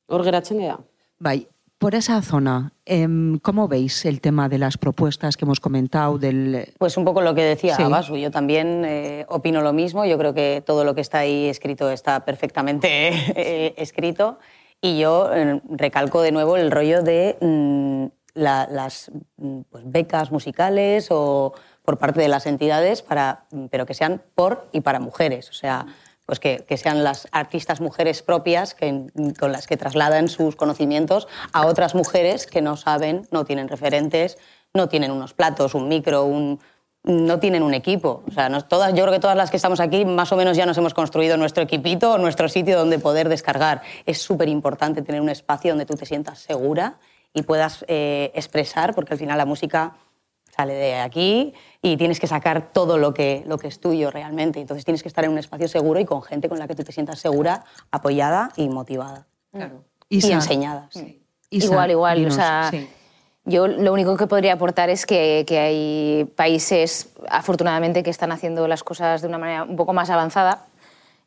hor 0.06 0.22
geratzen 0.22 0.60
gea. 0.62 0.76
Bai, 1.18 1.48
por 1.78 1.94
esa 1.94 2.20
zona, 2.22 2.72
em, 2.86 3.38
¿cómo 3.38 3.68
veis 3.68 4.04
el 4.04 4.20
tema 4.20 4.48
de 4.48 4.58
las 4.58 4.78
propuestas 4.78 5.36
que 5.36 5.44
hemos 5.44 5.60
comentado? 5.60 6.18
Del... 6.18 6.72
Pues 6.78 6.96
un 6.96 7.04
poco 7.04 7.20
lo 7.20 7.34
que 7.34 7.42
decía 7.42 7.76
Sí. 7.76 7.84
Basu, 7.84 8.16
yo 8.16 8.30
también 8.30 8.84
eh, 8.84 9.26
opino 9.28 9.62
lo 9.62 9.72
mismo, 9.72 10.04
yo 10.04 10.18
creo 10.18 10.34
que 10.34 10.62
todo 10.66 10.84
lo 10.84 10.94
que 10.94 11.00
está 11.00 11.18
ahí 11.18 11.46
escrito 11.46 11.90
está 11.90 12.24
perfectamente 12.24 12.88
eh, 13.36 13.74
escrito 13.76 14.38
y 14.80 14.98
yo 14.98 15.30
eh, 15.34 15.60
recalco 15.70 16.22
de 16.22 16.32
nuevo 16.32 16.56
el 16.56 16.70
rollo 16.70 17.02
de 17.02 17.36
mm, 17.40 18.06
la- 18.34 18.68
las 18.70 19.10
mm, 19.36 19.60
pues, 19.70 19.84
becas 19.86 20.30
musicales 20.30 21.08
o 21.10 21.52
por 21.82 21.98
parte 21.98 22.20
de 22.20 22.28
las 22.28 22.46
entidades, 22.46 23.02
para, 23.02 23.44
mm, 23.50 23.66
pero 23.66 23.86
que 23.86 23.94
sean 23.94 24.22
por 24.34 24.68
y 24.72 24.80
para 24.80 25.00
mujeres, 25.00 25.50
o 25.50 25.54
sea, 25.54 25.86
pues 26.26 26.40
que, 26.40 26.58
que 26.68 26.76
sean 26.76 27.02
las 27.04 27.26
artistas 27.32 27.80
mujeres 27.80 28.22
propias 28.22 28.74
que, 28.74 29.06
con 29.40 29.50
las 29.50 29.66
que 29.66 29.78
trasladan 29.78 30.28
sus 30.28 30.56
conocimientos 30.56 31.26
a 31.54 31.66
otras 31.66 31.94
mujeres 31.94 32.46
que 32.46 32.60
no 32.60 32.76
saben, 32.76 33.26
no 33.30 33.46
tienen 33.46 33.66
referentes, 33.68 34.36
no 34.74 34.90
tienen 34.90 35.10
unos 35.10 35.32
platos, 35.32 35.74
un 35.74 35.88
micro, 35.88 36.24
un, 36.24 36.60
no 37.04 37.38
tienen 37.38 37.62
un 37.62 37.74
equipo. 37.74 38.22
O 38.28 38.30
sea, 38.32 38.48
nos- 38.48 38.68
todas, 38.68 38.92
yo 38.94 39.02
creo 39.04 39.12
que 39.14 39.20
todas 39.20 39.36
las 39.36 39.50
que 39.50 39.56
estamos 39.56 39.80
aquí 39.80 40.04
más 40.04 40.30
o 40.32 40.36
menos 40.36 40.56
ya 40.56 40.66
nos 40.66 40.76
hemos 40.78 40.94
construido 40.94 41.36
nuestro 41.36 41.62
equipito, 41.62 42.18
nuestro 42.18 42.48
sitio 42.48 42.78
donde 42.78 42.98
poder 42.98 43.28
descargar. 43.28 43.82
Es 44.04 44.20
súper 44.20 44.48
importante 44.48 45.02
tener 45.02 45.20
un 45.20 45.28
espacio 45.30 45.70
donde 45.72 45.86
tú 45.86 45.94
te 45.94 46.04
sientas 46.06 46.38
segura 46.40 46.98
y 47.32 47.42
puedas 47.42 47.84
eh, 47.88 48.30
expresar, 48.34 48.94
porque 48.94 49.12
al 49.14 49.18
final 49.18 49.38
la 49.38 49.44
música 49.46 49.94
sale 50.54 50.74
de 50.74 50.96
aquí 50.96 51.54
y 51.82 51.96
tienes 51.96 52.18
que 52.18 52.26
sacar 52.26 52.72
todo 52.72 52.98
lo 52.98 53.14
que, 53.14 53.44
lo 53.46 53.58
que 53.58 53.68
es 53.68 53.80
tuyo 53.80 54.10
realmente. 54.10 54.60
Entonces 54.60 54.84
tienes 54.84 55.02
que 55.02 55.08
estar 55.08 55.24
en 55.24 55.30
un 55.30 55.38
espacio 55.38 55.68
seguro 55.68 56.00
y 56.00 56.04
con 56.04 56.22
gente 56.22 56.48
con 56.48 56.58
la 56.58 56.66
que 56.66 56.74
tú 56.74 56.82
te 56.84 56.90
sientas 56.92 57.20
segura, 57.20 57.64
apoyada 57.92 58.50
y 58.56 58.68
motivada. 58.68 59.26
Y 60.08 60.18
Isa, 60.18 60.32
enseñada. 60.32 60.88
sí. 60.90 61.22
Isa, 61.50 61.66
igual, 61.66 61.90
igual. 61.90 62.18
dinos, 62.18 62.34
o 62.34 62.36
sea, 62.36 62.68
sí. 62.70 62.88
Yo 63.48 63.66
lo 63.66 63.92
único 63.92 64.16
que 64.16 64.26
podría 64.26 64.52
aportar 64.52 64.90
es 64.90 65.06
que, 65.06 65.44
que 65.46 65.58
hay 65.58 66.24
países, 66.36 67.08
afortunadamente, 67.28 68.02
que 68.02 68.10
están 68.10 68.30
haciendo 68.32 68.68
las 68.68 68.84
cosas 68.84 69.22
de 69.22 69.28
una 69.28 69.38
manera 69.38 69.64
un 69.64 69.76
poco 69.76 69.92
más 69.92 70.10
avanzada 70.10 70.66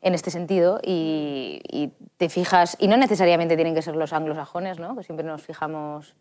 en 0.00 0.14
este 0.14 0.30
sentido 0.30 0.80
y, 0.82 1.60
y 1.70 1.90
te 2.16 2.28
fijas, 2.28 2.76
y 2.80 2.88
no 2.88 2.96
necesariamente 2.96 3.54
tienen 3.56 3.74
que 3.74 3.82
ser 3.82 3.94
los 3.96 4.12
anglosajones, 4.12 4.78
¿no? 4.78 4.96
que 4.96 5.04
siempre 5.04 5.24
nos 5.26 5.42
fijamos 5.42 6.14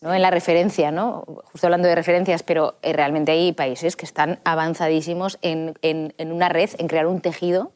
¿no? 0.00 0.12
en 0.14 0.22
la 0.22 0.30
referencia, 0.30 0.90
¿no? 0.90 1.24
justo 1.52 1.66
hablando 1.66 1.86
de 1.88 1.94
referencias, 1.94 2.42
pero 2.42 2.74
eh, 2.82 2.92
realmente 2.92 3.30
hay 3.32 3.52
países 3.52 3.94
que 3.96 4.04
están 4.06 4.40
avanzadísimos 4.44 5.38
en, 5.42 5.74
en- 5.82 6.12
en 6.18 6.32
una 6.32 6.48
red, 6.48 6.70
en 6.78 6.88
crear 6.88 7.06
un 7.06 7.20
tejido 7.20 7.70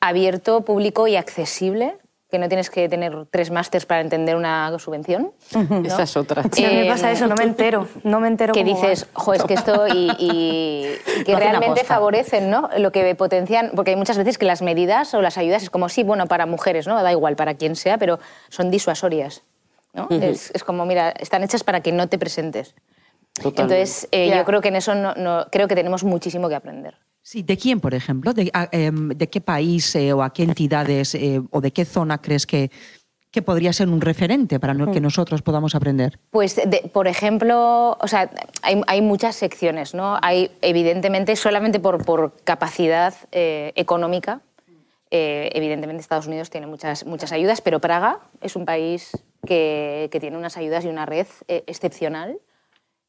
abierto, 0.00 0.62
público 0.64 1.06
y 1.06 1.16
accesible, 1.16 1.96
que 2.34 2.38
no 2.40 2.48
tienes 2.48 2.68
que 2.68 2.88
tener 2.88 3.26
tres 3.30 3.52
másters 3.52 3.86
para 3.86 4.00
entender 4.00 4.34
una 4.34 4.76
subvención. 4.80 5.30
¿no? 5.54 5.82
Esa 5.86 6.02
es 6.02 6.16
otra. 6.16 6.42
Sí, 6.50 6.64
a 6.64 6.68
mí 6.68 6.74
me 6.74 6.86
Eh, 6.86 6.90
pasa 6.90 7.12
eso, 7.12 7.28
no 7.28 7.36
me 7.36 7.44
entero. 7.44 7.86
No 8.02 8.18
me 8.18 8.26
entero 8.26 8.52
que 8.52 8.64
dices, 8.64 9.06
jo, 9.12 9.34
es 9.34 9.44
que 9.44 9.54
esto 9.54 9.86
y, 9.86 10.10
y- 10.18 10.96
y 11.20 11.24
que 11.24 11.32
hacen 11.34 11.48
realmente 11.50 11.84
favorecen, 11.84 12.50
¿no? 12.50 12.68
Lo 12.76 12.90
que 12.90 13.14
potencian, 13.14 13.70
porque 13.76 13.92
hay 13.92 13.96
muchas 13.96 14.18
veces 14.18 14.36
que 14.36 14.46
las 14.46 14.62
medidas 14.62 15.14
o 15.14 15.22
las 15.22 15.38
ayudas 15.38 15.62
es 15.62 15.70
como, 15.70 15.88
sí, 15.88 16.02
bueno, 16.02 16.26
para 16.26 16.44
mujeres, 16.46 16.88
¿no? 16.88 17.00
Da 17.00 17.12
igual, 17.12 17.36
para 17.36 17.54
quien 17.54 17.76
sea, 17.76 17.98
pero 17.98 18.18
son 18.48 18.70
disuasorias, 18.72 19.42
¿no? 19.92 20.08
es, 20.10 20.50
es 20.52 20.64
como, 20.64 20.84
mira, 20.86 21.10
están 21.10 21.44
hechas 21.44 21.62
para 21.62 21.80
que 21.82 21.92
no 21.92 22.08
te 22.08 22.18
presentes. 22.18 22.74
Totalmente. 23.34 23.62
Entonces, 23.62 24.08
eh, 24.10 24.32
yo 24.36 24.44
creo 24.44 24.60
que 24.60 24.68
en 24.68 24.76
eso 24.76 24.94
no, 24.96 25.14
no- 25.14 25.46
creo 25.52 25.68
que 25.68 25.76
tenemos 25.76 26.02
muchísimo 26.02 26.48
que 26.48 26.56
aprender. 26.56 26.96
Sí, 27.26 27.42
¿de 27.42 27.56
quién, 27.56 27.80
por 27.80 27.94
ejemplo? 27.94 28.34
¿De, 28.34 28.50
a- 28.52 28.68
em, 28.70 29.08
de 29.08 29.30
qué 29.30 29.40
país 29.40 29.96
eh, 29.96 30.12
o 30.12 30.22
a 30.22 30.30
qué 30.34 30.42
entidades 30.42 31.14
eh, 31.14 31.40
o 31.50 31.62
de 31.62 31.72
qué 31.72 31.86
zona 31.86 32.20
crees 32.20 32.46
que, 32.46 32.70
que 33.30 33.40
podría 33.40 33.72
ser 33.72 33.88
un 33.88 34.02
referente 34.02 34.60
para 34.60 34.74
no- 34.74 34.92
que 34.92 35.00
nosotros 35.00 35.40
podamos 35.40 35.74
aprender? 35.74 36.20
Pues, 36.30 36.56
de- 36.56 36.90
por 36.92 37.08
ejemplo, 37.08 37.96
o 37.98 38.08
sea, 38.08 38.30
hay, 38.60 38.78
hay 38.86 39.00
muchas 39.00 39.36
secciones, 39.36 39.94
¿no? 39.94 40.18
Hay, 40.20 40.50
evidentemente, 40.60 41.34
solamente 41.34 41.80
por, 41.80 42.04
por 42.04 42.34
capacidad 42.44 43.14
eh, 43.32 43.72
económica, 43.74 44.42
eh, 45.10 45.48
evidentemente 45.54 46.02
Estados 46.02 46.26
Unidos 46.26 46.50
tiene 46.50 46.66
muchas, 46.66 47.06
muchas 47.06 47.32
ayudas, 47.32 47.62
pero 47.62 47.80
Praga 47.80 48.18
es 48.42 48.54
un 48.54 48.66
país 48.66 49.12
que, 49.46 50.10
que 50.12 50.20
tiene 50.20 50.36
unas 50.36 50.58
ayudas 50.58 50.84
y 50.84 50.88
una 50.88 51.06
red 51.06 51.26
eh, 51.48 51.64
excepcional, 51.66 52.36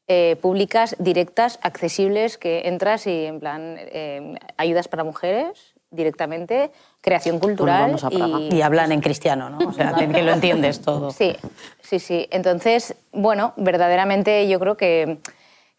eh, 0.08 0.36
públicas, 0.40 0.94
directas, 0.98 1.58
accesibles, 1.62 2.38
que 2.38 2.62
entras 2.68 3.06
y, 3.06 3.26
en 3.26 3.40
plan, 3.40 3.76
eh, 3.78 4.34
ayudas 4.56 4.88
para 4.88 5.04
mujeres 5.04 5.74
directamente, 5.90 6.70
creación 7.00 7.38
cultural 7.38 7.86
vamos 7.86 8.04
a 8.04 8.10
Praga. 8.10 8.38
y, 8.40 8.56
Y 8.56 8.62
hablan 8.62 8.92
en 8.92 9.00
cristiano, 9.00 9.48
¿no? 9.50 9.58
O 9.68 9.72
sea, 9.72 9.94
que 9.94 10.22
lo 10.22 10.32
entiendes 10.32 10.80
todo. 10.80 11.10
Sí, 11.10 11.34
sí, 11.80 11.98
sí. 11.98 12.26
Entonces, 12.30 12.94
bueno, 13.12 13.52
verdaderamente 13.56 14.46
yo 14.48 14.58
creo 14.60 14.76
que, 14.76 15.18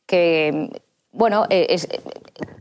que 0.06 0.70
bueno, 1.12 1.46
eh, 1.50 1.68
es, 1.70 1.88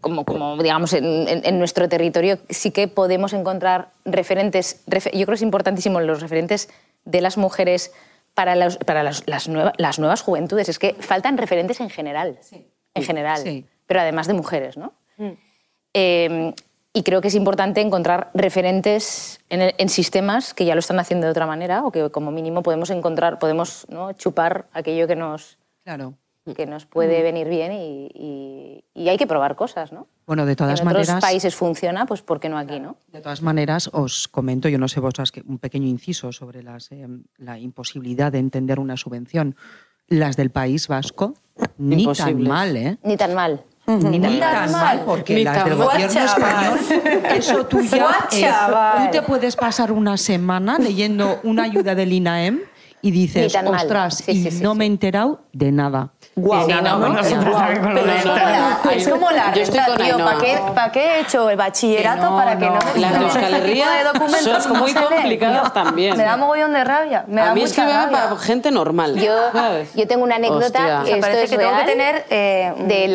como, 0.00 0.24
como 0.24 0.56
digamos 0.62 0.92
en, 0.92 1.04
en- 1.28 1.44
en 1.46 1.58
nuestro 1.58 1.88
territorio 1.88 2.38
sí 2.50 2.70
que 2.72 2.88
podemos 2.88 3.32
encontrar 3.32 3.90
referentes, 4.04 4.84
refe- 4.86 5.12
yo 5.12 5.24
creo 5.24 5.28
que 5.28 5.34
es 5.34 5.42
importantísimo 5.42 6.00
los 6.00 6.20
referentes 6.20 6.68
de 7.04 7.20
las 7.20 7.36
mujeres 7.38 7.92
para, 8.36 8.54
los- 8.54 8.76
para 8.76 9.02
las, 9.02 9.26
las 9.26 9.48
nueva- 9.48 9.72
las 9.78 9.98
nuevas 9.98 10.20
juventudes. 10.20 10.68
Es 10.68 10.78
que 10.78 10.94
faltan 11.00 11.38
referentes 11.38 11.80
en 11.80 11.88
general, 11.90 12.38
en 12.94 13.02
general, 13.02 13.38
Sí. 13.38 13.64
pero 13.86 14.00
además 14.00 14.26
de 14.26 14.34
mujeres, 14.34 14.76
¿no? 14.76 14.92
Eh, 15.94 16.52
y 16.92 17.02
creo 17.02 17.20
que 17.22 17.28
es 17.28 17.34
importante 17.34 17.80
encontrar 17.80 18.30
referentes 18.34 19.40
en, 19.48 19.62
el- 19.62 19.74
en 19.78 19.88
sistemas 19.88 20.52
que 20.54 20.66
ya 20.66 20.74
lo 20.74 20.80
están 20.80 20.98
haciendo 20.98 21.26
de 21.26 21.30
otra 21.30 21.46
manera 21.46 21.84
o 21.84 21.90
que 21.90 22.10
como 22.10 22.30
mínimo 22.30 22.62
podemos 22.62 22.90
encontrar, 22.90 23.38
podemos 23.38 23.86
¿no? 23.88 24.12
chupar 24.12 24.66
aquello 24.72 25.06
que 25.06 25.16
nos, 25.16 25.56
Claro. 25.82 26.14
Que 26.54 26.66
nos 26.66 26.86
puede 26.86 27.22
venir 27.22 27.48
bien 27.48 27.72
y, 27.72 28.08
y- 28.14 28.84
y 28.94 29.08
hay 29.08 29.16
que 29.16 29.26
probar 29.26 29.56
cosas, 29.56 29.92
¿no? 29.92 30.06
Bueno, 30.26 30.46
de 30.46 30.54
todas 30.56 30.80
en 30.80 30.86
otros 30.88 31.06
maneras... 31.06 31.20
países 31.22 31.54
funciona, 31.54 32.06
pues 32.06 32.22
¿por 32.22 32.40
qué 32.40 32.48
no 32.48 32.58
aquí, 32.58 32.78
no? 32.80 32.96
De 33.12 33.20
todas 33.20 33.42
maneras, 33.42 33.90
os 33.92 34.28
comento, 34.28 34.68
yo 34.68 34.78
no 34.78 34.88
sé 34.88 35.00
vosotras, 35.00 35.32
que 35.32 35.42
un 35.46 35.58
pequeño 35.58 35.86
inciso 35.86 36.32
sobre 36.32 36.62
las, 36.62 36.90
eh, 36.92 37.06
la 37.38 37.58
imposibilidad 37.58 38.30
de 38.32 38.38
entender 38.38 38.78
una 38.80 38.96
subvención. 38.96 39.56
Las 40.08 40.36
del 40.36 40.50
País 40.50 40.86
Vasco, 40.86 41.34
ni 41.78 42.06
tan 42.12 42.40
mal, 42.42 42.76
¿eh? 42.76 42.98
Ni 43.02 43.16
tan 43.16 43.34
mal. 43.34 43.64
Ni 43.88 44.20
tan 44.20 44.70
mal, 44.72 45.02
porque 45.04 45.34
Ni 45.36 45.44
las 45.44 45.64
del 45.64 45.76
mal. 45.76 45.88
gobierno 45.88 46.20
español, 46.24 46.78
eso 47.36 47.66
tú 47.66 47.80
ya, 47.82 48.28
eh, 48.32 49.04
tú 49.06 49.10
te 49.12 49.22
puedes 49.22 49.54
pasar 49.56 49.90
una 49.92 50.16
semana 50.16 50.78
leyendo 50.78 51.40
una 51.44 51.64
ayuda 51.64 51.94
del 51.96 52.12
INAEM 52.12 52.60
y 53.02 53.10
dices, 53.10 53.54
ostras, 53.64 54.16
Sí, 54.16 54.32
y 54.32 54.42
sí, 54.42 54.50
sí, 54.50 54.62
no 54.62 54.72
sí. 54.72 54.78
me 54.78 54.84
he 54.84 54.88
enterado 54.88 55.40
de 55.52 55.70
nada. 55.70 56.10
Guau, 56.34 56.68
no, 56.68 56.82
no, 56.82 56.98
no, 56.98 57.20
es 57.20 59.08
como 59.08 59.30
la, 59.30 59.52
renta, 59.52 59.96
tío. 59.96 60.18
¿Para 60.18 60.38
qué, 60.38 60.58
¿Para 60.74 60.92
qué 60.92 61.00
he 61.00 61.20
hecho 61.20 61.48
el 61.48 61.56
bachillerato? 61.56 62.36
Para 62.36 62.58
que 62.58 62.66
no, 62.66 62.78
me 62.94 63.00
Las 63.00 63.18
de 63.18 63.26
este 63.26 63.38
Euskal 63.38 63.54
Herria 63.54 63.90
de 63.90 64.04
documentos 64.04 64.64
son 64.64 64.78
muy 64.78 64.92
complicadas 64.92 65.72
también. 65.72 66.16
Me 66.16 66.24
da 66.24 66.36
mogollón 66.36 66.72
de 66.72 66.84
rabia. 66.84 67.24
Me 67.26 67.40
da 67.40 67.50
a 67.52 67.54
mí 67.54 67.62
es 67.62 67.72
que 67.72 67.82
me 67.82 67.92
rabia. 67.92 68.10
para 68.10 68.36
gente 68.36 68.70
normal. 68.70 69.14
Yo, 69.16 69.34
yo 69.94 70.06
tengo 70.06 70.24
una 70.24 70.36
anécdota, 70.36 71.04
esto 71.04 71.20
parece 71.20 71.48
que 71.48 71.58
tengo 71.58 71.76
que 71.78 71.84
tener, 71.84 72.24
eh, 72.30 72.74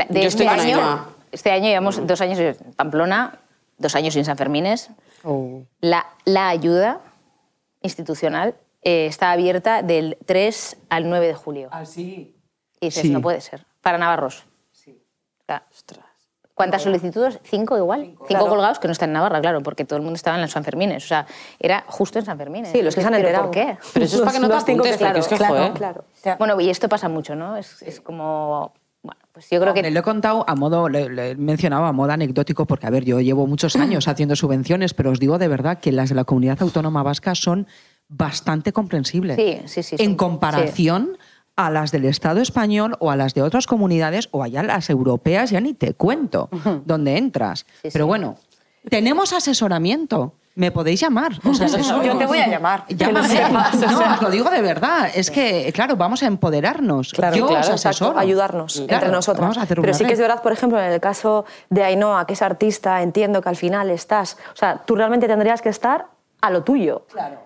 de, 0.09 0.25
este 0.25 0.47
año. 0.47 1.05
Este 1.31 1.51
año 1.51 1.65
llevamos 1.65 2.05
dos 2.05 2.19
años 2.21 2.39
en 2.39 2.55
Pamplona, 2.75 3.39
dos 3.77 3.95
años 3.95 4.13
sin 4.13 4.25
San 4.25 4.37
Fermines. 4.37 4.89
Oh. 5.23 5.61
La, 5.79 6.07
la 6.25 6.49
ayuda 6.49 6.99
institucional 7.81 8.55
eh, 8.83 9.05
está 9.05 9.31
abierta 9.31 9.81
del 9.83 10.17
3 10.25 10.77
al 10.89 11.09
9 11.09 11.27
de 11.27 11.33
julio. 11.33 11.69
Así. 11.71 12.35
Y 12.79 12.87
dices, 12.87 13.03
Sí. 13.03 13.09
no 13.09 13.21
puede 13.21 13.41
ser. 13.41 13.65
Para 13.81 13.97
Navarros. 13.97 14.45
O 14.73 15.43
sea, 15.45 15.63
¿Cuántas 16.53 16.83
solicitudes? 16.83 17.39
Cinco 17.43 17.75
igual. 17.77 18.01
Cinco, 18.05 18.25
Claro. 18.25 18.47
colgados 18.47 18.77
que 18.77 18.87
no 18.87 18.91
están 18.91 19.09
en 19.09 19.13
Navarra, 19.13 19.41
claro, 19.41 19.63
porque 19.63 19.83
todo 19.83 19.97
el 19.97 20.03
mundo 20.03 20.15
estaba 20.15 20.35
en 20.37 20.41
los 20.43 20.51
Sanfermines. 20.51 21.03
O 21.03 21.07
sea, 21.07 21.25
era 21.59 21.83
justo 21.87 22.19
en 22.19 22.25
Sanfermines. 22.25 22.71
Sí, 22.71 22.81
los 22.83 22.93
que 22.93 23.01
se 23.01 23.07
han 23.07 23.13
¿Pero 23.13 23.27
enterado. 23.27 23.45
¿Por 23.45 23.53
qué? 23.55 23.77
Pero 23.93 24.05
eso 24.05 24.17
es 24.17 24.21
para 24.21 24.33
que 24.33 24.39
no 24.39 24.47
te 24.49 24.53
cinco 24.59 24.71
apuntes, 24.83 24.97
que- 24.97 25.05
porque 25.05 25.19
es 25.21 25.27
que, 25.27 25.35
claro, 25.37 25.55
joder. 25.55 25.71
claro. 25.73 26.03
Bueno, 26.37 26.61
y 26.61 26.69
esto 26.69 26.87
pasa 26.87 27.09
mucho, 27.09 27.35
¿no? 27.35 27.57
Es, 27.57 27.81
es 27.81 27.99
como 27.99 28.73
Bueno, 29.03 29.19
pues 29.31 29.49
yo 29.49 29.59
creo 29.59 29.73
que... 29.73 29.81
Le 29.81 29.89
lo 29.89 30.01
he 30.01 30.03
contado 30.03 30.45
a 30.47 30.53
modo, 30.55 30.87
le 30.87 31.31
he 31.31 31.35
mencionado 31.35 31.85
a 31.85 31.91
modo 31.91 32.11
anecdótico, 32.11 32.67
porque, 32.67 32.85
a 32.85 32.91
ver, 32.91 33.03
yo 33.05 33.19
llevo 33.19 33.47
muchos 33.47 33.75
años 33.77 34.07
haciendo 34.07 34.35
subvenciones, 34.35 34.93
pero 34.93 35.09
os 35.09 35.19
digo 35.19 35.39
de 35.39 35.47
verdad 35.47 35.79
que 35.79 35.91
las 35.91 36.09
de 36.09 36.15
la 36.15 36.25
comunidad 36.25 36.61
autónoma 36.61 37.01
vasca 37.01 37.33
son 37.33 37.65
bastante 38.11 38.73
comprensibles. 38.73 39.37
Sí, 39.37 39.61
sí, 39.65 39.83
sí, 39.83 39.95
En 40.03 40.15
comparación 40.15 41.17
a 41.55 41.69
las 41.69 41.91
del 41.91 42.05
Estado 42.05 42.41
español 42.41 42.95
o 42.99 43.09
a 43.09 43.15
las 43.15 43.33
de 43.33 43.41
otras 43.41 43.67
comunidades 43.67 44.27
o 44.31 44.43
allá 44.43 44.63
las 44.63 44.89
europeas, 44.89 45.49
ya 45.49 45.61
ni 45.61 45.73
te 45.73 45.93
cuento 45.93 46.49
dónde 46.85 47.17
entras. 47.17 47.65
Sí, 47.81 47.89
pero 47.91 48.05
bueno, 48.07 48.35
tenemos 48.89 49.33
asesoramiento. 49.33 50.35
Me 50.53 50.69
podéis 50.69 50.99
llamar. 50.99 51.31
os 51.45 51.61
asesoro. 51.61 52.03
Yo 52.03 52.17
te 52.17 52.25
voy 52.25 52.39
a 52.39 52.47
llamar. 52.47 52.83
Llámame. 52.89 53.39
No, 53.49 54.13
os 54.15 54.21
lo 54.21 54.29
digo 54.29 54.49
de 54.49 54.61
verdad. 54.61 55.09
Es 55.15 55.31
que, 55.31 55.71
claro, 55.73 55.95
vamos 55.95 56.23
a 56.23 56.27
empoderarnos. 56.27 57.13
Claro, 57.13 57.37
Yo 57.37 57.47
claro, 57.47 57.61
os 57.61 57.69
Exacto, 57.69 57.89
asesoro. 57.89 58.19
ayudarnos 58.19 58.73
Claro, 58.73 58.93
entre 58.95 59.11
nosotras. 59.11 59.41
Vamos 59.41 59.57
a 59.57 59.61
hacer 59.61 59.79
Pero 59.79 59.93
sí 59.93 60.03
que 60.03 60.11
es 60.11 60.19
verdad, 60.19 60.41
por 60.41 60.51
ejemplo, 60.51 60.77
en 60.77 60.91
el 60.91 60.99
caso 60.99 61.45
de 61.69 61.85
Ainhoa, 61.85 62.27
que 62.27 62.33
es 62.33 62.41
artista, 62.41 63.01
entiendo 63.01 63.41
que 63.41 63.47
al 63.47 63.55
final 63.55 63.89
estás, 63.91 64.37
o 64.53 64.57
sea, 64.57 64.81
tú 64.85 64.95
realmente 64.95 65.25
tendrías 65.25 65.61
que 65.61 65.69
estar 65.69 66.07
a 66.41 66.49
lo 66.49 66.63
tuyo. 66.63 67.05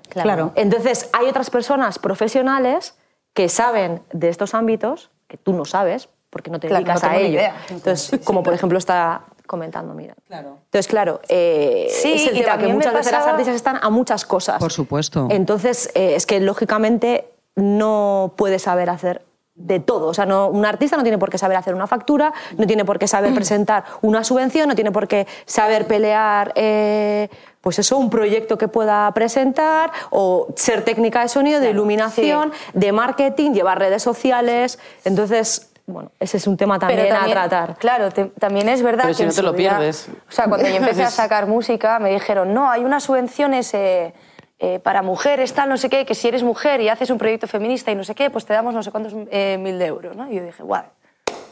Claro. 0.10 0.52
Entonces, 0.56 1.10
hay 1.14 1.28
otras 1.28 1.50
personas 1.50 2.00
profesionales 2.00 2.96
que 3.34 3.50
saben 3.50 4.02
de 4.14 4.30
estos 4.30 4.54
ámbitos 4.54 5.12
que 5.28 5.38
tú 5.38 5.54
no 5.54 5.66
sabes 5.66 6.10
porque 6.30 6.50
no 6.52 6.60
te 6.60 6.68
Claro, 6.68 6.84
dedicas 6.86 7.04
no 7.04 7.10
a 7.10 7.16
ello. 7.18 7.28
idea. 7.40 7.56
Entonces, 7.70 8.20
como 8.24 8.44
por 8.44 8.54
ejemplo 8.54 8.78
está 8.78 9.22
comentando, 9.48 9.94
mira. 9.94 10.16
Claro. 10.28 10.58
Entonces, 10.66 10.88
claro, 10.88 11.22
eh, 11.30 11.88
Sí, 11.92 12.14
es 12.14 12.28
el 12.28 12.38
y 12.38 12.42
tema 12.42 12.58
que 12.58 12.68
muchas 12.68 12.94
veces 12.94 13.12
las 13.12 13.28
artistas 13.28 13.56
están 13.56 13.80
a 13.82 13.90
muchas 13.90 14.26
cosas. 14.26 14.60
Por 14.60 14.72
supuesto. 14.72 15.28
Entonces, 15.30 15.90
eh, 15.96 16.16
es 16.16 16.26
que 16.26 16.40
lógicamente 16.40 17.30
no 17.56 18.34
puede 18.38 18.60
saber 18.60 18.90
hacer 18.90 19.22
de 19.56 19.80
todo. 19.80 20.08
O 20.08 20.14
sea, 20.14 20.26
no, 20.26 20.48
un 20.50 20.66
artista 20.66 20.98
no 20.98 21.04
tiene 21.04 21.18
por 21.18 21.30
qué 21.30 21.38
saber 21.38 21.56
hacer 21.56 21.74
una 21.74 21.88
factura, 21.88 22.34
no 22.58 22.68
tiene 22.68 22.84
por 22.84 23.00
qué 23.00 23.08
saber 23.08 23.34
presentar 23.36 23.86
una 24.02 24.24
subvención, 24.24 24.68
no 24.68 24.76
tiene 24.76 24.92
por 24.92 25.08
qué 25.08 25.28
saber 25.46 25.88
pelear, 25.88 26.52
eh, 26.56 27.30
pues 27.66 27.80
eso, 27.80 27.98
un 27.98 28.12
proyecto 28.12 28.60
que 28.60 28.68
pueda 28.68 29.12
presentar, 29.16 29.92
o 30.12 30.50
ser 30.56 30.84
técnica 30.86 31.22
de 31.22 31.30
sonido, 31.30 31.60
de 31.60 31.72
iluminación, 31.72 32.52
de 32.76 32.92
marketing, 32.92 33.54
llevar 33.54 33.80
redes 33.80 34.04
sociales. 34.04 34.78
Entonces, 35.04 35.72
bueno, 35.88 36.12
ese 36.20 36.38
es 36.38 36.46
un 36.46 36.58
tema 36.58 36.78
también, 36.78 37.12
a 37.12 37.26
tratar. 37.26 37.76
Claro, 37.78 38.12
te- 38.12 38.26
también 38.26 38.70
es 38.70 38.84
verdad 38.84 39.06
Pero 39.06 39.18
que 39.18 39.24
si 39.24 39.26
no 39.26 39.34
te 39.34 39.42
lo 39.42 39.56
pierdes. 39.56 40.10
O 40.30 40.32
sea, 40.32 40.46
cuando 40.46 40.68
yo 40.70 40.76
empecé 40.76 41.02
a 41.06 41.10
sacar 41.10 41.48
música, 41.48 41.98
me 41.98 42.12
dijeron, 42.12 42.54
no, 42.54 42.70
hay 42.70 42.84
unas 42.84 43.02
subvenciones 43.02 43.74
eh, 43.74 44.14
eh, 44.60 44.78
para 44.78 45.02
mujeres, 45.02 45.52
tal, 45.56 45.68
no 45.68 45.78
sé 45.78 45.90
qué, 45.90 46.06
que 46.06 46.14
si 46.14 46.28
eres 46.28 46.44
mujer 46.44 46.82
y 46.82 46.90
haces 46.90 47.10
un 47.10 47.18
proyecto 47.18 47.48
feminista 47.48 47.90
y 47.90 47.96
no 47.96 48.04
sé 48.04 48.14
qué, 48.14 48.30
pues 48.30 48.46
te 48.46 48.54
damos 48.54 48.76
no 48.76 48.84
sé 48.84 48.92
cuántos 48.92 49.14
eh, 49.32 49.58
mil 49.60 49.80
de 49.80 49.88
euros, 49.88 50.16
¿no? 50.16 50.32
Y 50.32 50.36
yo 50.36 50.44
dije, 50.44 50.62
guau, 50.62 50.84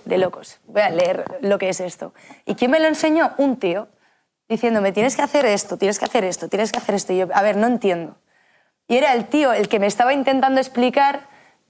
de 0.06 0.18
locos, 0.20 0.60
voy 0.68 0.84
a 0.84 0.92
leer 0.92 1.26
lo 1.42 1.58
que 1.58 1.70
es 1.70 1.80
esto. 1.80 2.14
¿Y 2.46 2.54
quién 2.54 2.70
me 2.70 2.80
lo 2.80 2.86
enseñó? 2.88 3.32
Un 3.38 3.56
tío, 3.58 3.88
diciéndome, 4.54 4.92
tienes 4.92 5.16
que 5.16 5.22
hacer 5.22 5.46
esto, 5.46 5.78
tienes 5.78 6.00
que 6.00 6.06
hacer 6.06 6.24
esto, 6.24 6.48
tienes 6.48 6.72
que 6.72 6.80
hacer 6.80 6.96
esto. 6.96 7.14
Y 7.14 7.18
yo, 7.18 7.28
a 7.34 7.42
ver, 7.42 7.58
no 7.58 7.68
entiendo. 7.68 8.18
Y 8.88 8.98
era 8.98 9.14
el 9.14 9.26
tío 9.26 9.54
el 9.54 9.68
que 9.70 9.80
me 9.80 9.88
estaba 9.88 10.14
intentando 10.14 10.60
explicar 10.60 11.28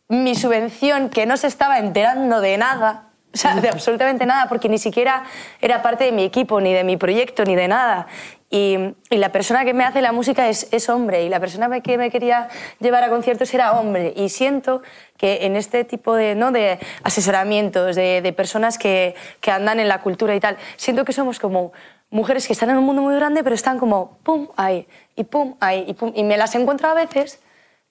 mi 0.10 0.36
subvención, 0.36 1.10
que 1.10 1.26
no 1.26 1.38
se 1.38 1.48
estaba 1.48 1.80
enterando 1.80 2.42
de 2.42 2.58
nada, 2.58 3.10
o 3.34 3.38
sea, 3.38 3.56
de 3.56 3.70
absolutamente 3.70 4.26
nada, 4.26 4.48
porque 4.48 4.70
ni 4.70 4.78
siquiera 4.78 5.24
era 5.60 5.82
parte 5.82 6.04
de 6.04 6.12
mi 6.12 6.24
equipo, 6.24 6.62
ni 6.62 6.74
de 6.74 6.84
mi 6.84 6.98
proyecto, 6.98 7.46
ni 7.46 7.56
de 7.56 7.68
nada. 7.68 8.08
Y, 8.50 8.78
y 9.10 9.18
la 9.18 9.32
persona 9.32 9.66
que 9.66 9.74
me 9.74 9.84
hace 9.84 10.04
la 10.04 10.12
música 10.12 10.48
es, 10.48 10.68
es 10.72 10.88
hombre, 10.88 11.24
y 11.24 11.30
la 11.30 11.40
persona 11.40 11.82
que 11.82 11.98
me 11.98 12.12
quería 12.12 12.50
llevar 12.80 13.04
a 13.04 13.10
conciertos 13.10 13.52
era 13.56 13.80
hombre. 13.80 14.14
Y 14.16 14.30
siento 14.30 14.84
que 15.18 15.46
en 15.46 15.56
este 15.56 15.84
tipo 15.84 16.14
de, 16.14 16.36
¿no? 16.36 16.52
de 16.52 16.78
asesoramientos, 17.04 17.96
de, 17.96 18.22
de 18.22 18.34
personas 18.34 18.78
que, 18.78 19.16
que 19.42 19.50
andan 19.50 19.80
en 19.80 19.88
la 19.88 20.02
cultura 20.02 20.36
y 20.36 20.40
tal, 20.40 20.58
siento 20.76 21.04
que 21.04 21.14
somos 21.14 21.40
como 21.40 21.72
mujeres 22.14 22.48
que 22.48 22.54
están 22.54 22.70
en 22.70 22.78
un 22.78 22.86
mundo 22.86 23.02
muy 23.02 23.16
grande, 23.16 23.44
pero 23.44 23.56
están 23.56 23.80
como 23.80 24.18
pum 24.24 24.48
ahí, 24.56 24.88
y 25.16 25.24
pum 25.26 25.56
ahí, 25.60 25.84
y 25.88 25.94
pum. 25.94 26.12
Y 26.16 26.24
me 26.24 26.38
las 26.38 26.56
encuentro 26.56 26.88
a 26.88 26.94
veces, 26.94 27.40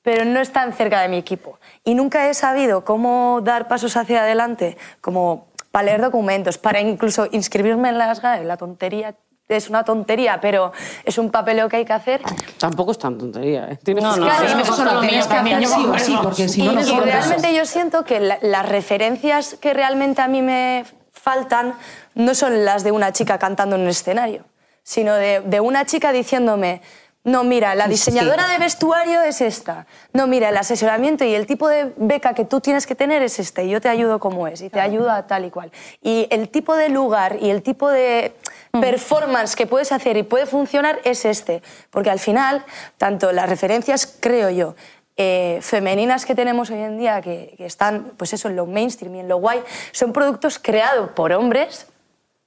pero 0.02 0.24
no 0.24 0.40
están 0.40 0.72
cerca 0.72 1.00
de 1.02 1.08
mi 1.08 1.18
equipo. 1.18 1.58
Y 1.84 1.94
nunca 1.94 2.28
he 2.28 2.34
sabido 2.34 2.84
cómo 2.84 3.40
dar 3.42 3.68
pasos 3.68 3.96
hacia 3.96 4.22
adelante, 4.22 4.76
como 5.00 5.48
para 5.70 5.84
leer 5.86 6.00
documentos, 6.02 6.58
para 6.58 6.80
incluso 6.80 7.26
inscribirme 7.32 7.88
en 7.88 7.98
las 7.98 8.20
GAE. 8.20 8.44
La 8.44 8.56
tontería 8.56 9.14
es 9.48 9.68
una 9.68 9.84
tontería, 9.84 10.40
pero 10.40 10.72
es 11.04 11.18
un 11.18 11.30
papeleo 11.30 11.68
que 11.68 11.76
hay 11.78 11.84
que 11.84 11.92
hacer. 11.92 12.22
Tampoco 12.58 12.92
es 12.92 12.98
tan 12.98 13.18
tontería, 13.18 13.68
¿eh? 13.70 13.78
Tienes 13.82 14.02
No, 14.02 14.16
no, 14.16 14.16
sí, 14.16 14.22
Claro, 14.22 14.56
me 14.56 14.62
eso 14.62 14.84
lo 14.84 15.00
tienes 15.00 15.26
que 15.26 15.34
hacer 15.34 15.66
sí 15.66 15.84
o 15.86 15.98
sí, 15.98 16.18
porque 16.22 16.48
si 16.48 16.62
y, 16.62 16.64
no, 16.66 16.72
no 16.72 16.80
y 16.80 17.00
realmente 17.00 17.54
yo 17.54 17.64
siento 17.66 18.04
que 18.04 18.20
la- 18.20 18.38
las 18.40 18.68
referencias 18.68 19.56
que 19.60 19.74
realmente 19.74 20.22
a 20.22 20.28
mí 20.28 20.42
me 20.42 20.84
faltan 21.22 21.74
no 22.14 22.34
son 22.34 22.64
las 22.64 22.82
de 22.82 22.90
una 22.90 23.12
chica 23.12 23.38
cantando 23.38 23.76
en 23.76 23.82
un 23.82 23.88
escenario, 23.88 24.44
sino 24.82 25.14
de, 25.14 25.40
de 25.40 25.60
una 25.60 25.86
chica 25.86 26.12
diciéndome, 26.12 26.82
no, 27.24 27.44
mira, 27.44 27.76
la 27.76 27.86
diseñadora 27.86 28.48
de 28.48 28.58
vestuario 28.58 29.22
es 29.22 29.40
esta, 29.40 29.86
no, 30.12 30.26
mira, 30.26 30.48
el 30.48 30.56
asesoramiento 30.56 31.24
y 31.24 31.32
el 31.34 31.46
tipo 31.46 31.68
de 31.68 31.92
beca 31.96 32.34
que 32.34 32.44
tú 32.44 32.60
tienes 32.60 32.84
que 32.84 32.96
tener 32.96 33.22
es 33.22 33.38
este, 33.38 33.64
y 33.64 33.70
yo 33.70 33.80
te 33.80 33.88
ayudo 33.88 34.18
como 34.18 34.48
es, 34.48 34.60
y 34.60 34.70
te 34.70 34.80
ayudo 34.80 35.08
a 35.12 35.28
tal 35.28 35.44
y 35.44 35.50
cual. 35.50 35.70
Y 36.02 36.26
el 36.30 36.48
tipo 36.48 36.74
de 36.74 36.88
lugar 36.88 37.36
y 37.40 37.50
el 37.50 37.62
tipo 37.62 37.88
de 37.88 38.34
performance 38.72 39.54
que 39.54 39.68
puedes 39.68 39.92
hacer 39.92 40.16
y 40.16 40.24
puede 40.24 40.46
funcionar 40.46 41.00
es 41.04 41.24
este, 41.24 41.62
porque 41.90 42.10
al 42.10 42.18
final, 42.18 42.64
tanto 42.98 43.30
las 43.30 43.48
referencias, 43.48 44.18
creo 44.18 44.50
yo, 44.50 44.74
eh, 45.16 45.58
femeninas 45.62 46.24
que 46.26 46.34
tenemos 46.34 46.70
hoy 46.70 46.80
en 46.80 46.98
día, 46.98 47.20
que, 47.20 47.54
que 47.58 47.66
están 47.66 48.12
pues 48.16 48.32
eso, 48.32 48.48
en 48.48 48.56
lo 48.56 48.66
mainstream 48.66 49.14
y 49.16 49.20
en 49.20 49.28
lo 49.28 49.36
guay, 49.38 49.62
son 49.92 50.12
productos 50.12 50.58
creados 50.58 51.10
por 51.10 51.32
hombres 51.32 51.86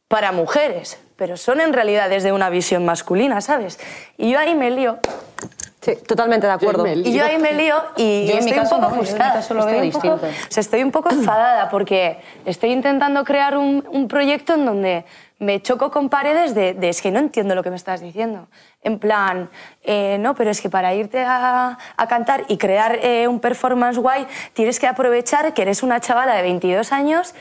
para 0.07 0.31
mujeres, 0.31 0.99
pero 1.15 1.37
son 1.37 1.61
en 1.61 1.73
realidad 1.73 2.09
desde 2.09 2.31
una 2.31 2.49
visión 2.49 2.85
masculina, 2.85 3.41
¿sabes? 3.41 3.79
Y 4.17 4.31
yo 4.31 4.39
ahí 4.39 4.55
me 4.55 4.69
lío. 4.71 4.99
Sí, 5.81 5.95
totalmente 6.07 6.47
de 6.47 6.53
acuerdo. 6.53 6.87
Y 6.87 7.13
yo 7.13 7.23
ahí 7.23 7.37
me 7.37 7.53
lío 7.53 7.75
y 7.95 8.25
Yo 8.25 8.37
estoy 8.39 8.57
un 8.57 8.67
poco 8.69 8.95
lo 9.53 9.59
estoy 9.59 9.73
veo 9.73 9.83
un 9.83 9.91
poco- 9.91 10.17
distinto. 10.17 10.25
o 10.25 10.51
sea, 10.51 10.61
estoy 10.61 10.81
un 10.83 10.91
poco 10.91 11.09
enfadada 11.11 11.69
porque 11.69 12.17
estoy 12.45 12.71
intentando 12.71 13.23
crear 13.23 13.55
un, 13.55 13.87
un 13.91 14.07
proyecto 14.07 14.55
en 14.55 14.65
donde 14.65 15.05
me 15.39 15.61
choco 15.61 15.91
con 15.91 16.09
paredes 16.09 16.55
de, 16.55 16.73
de, 16.73 16.89
es 16.89 17.01
que 17.01 17.11
no 17.11 17.19
entiendo 17.19 17.55
lo 17.55 17.63
que 17.63 17.69
me 17.69 17.75
estás 17.75 17.99
diciendo. 18.01 18.47
En 18.83 18.99
plan, 18.99 19.49
eh, 19.83 20.17
no, 20.19 20.33
pero 20.35 20.49
es 20.51 20.61
que 20.61 20.69
para 20.69 20.93
irte 20.93 21.23
a, 21.23 21.77
a 21.97 22.07
cantar 22.07 22.45
y 22.47 22.57
crear 22.57 22.97
eh, 23.01 23.27
un 23.27 23.39
performance 23.39 23.97
guay 23.97 24.27
tienes 24.53 24.79
que 24.79 24.87
aprovechar 24.87 25.53
que 25.53 25.61
eres 25.63 25.83
una 25.83 25.99
chavala 25.99 26.35
de 26.35 26.41
22 26.43 26.91
años 26.93 27.33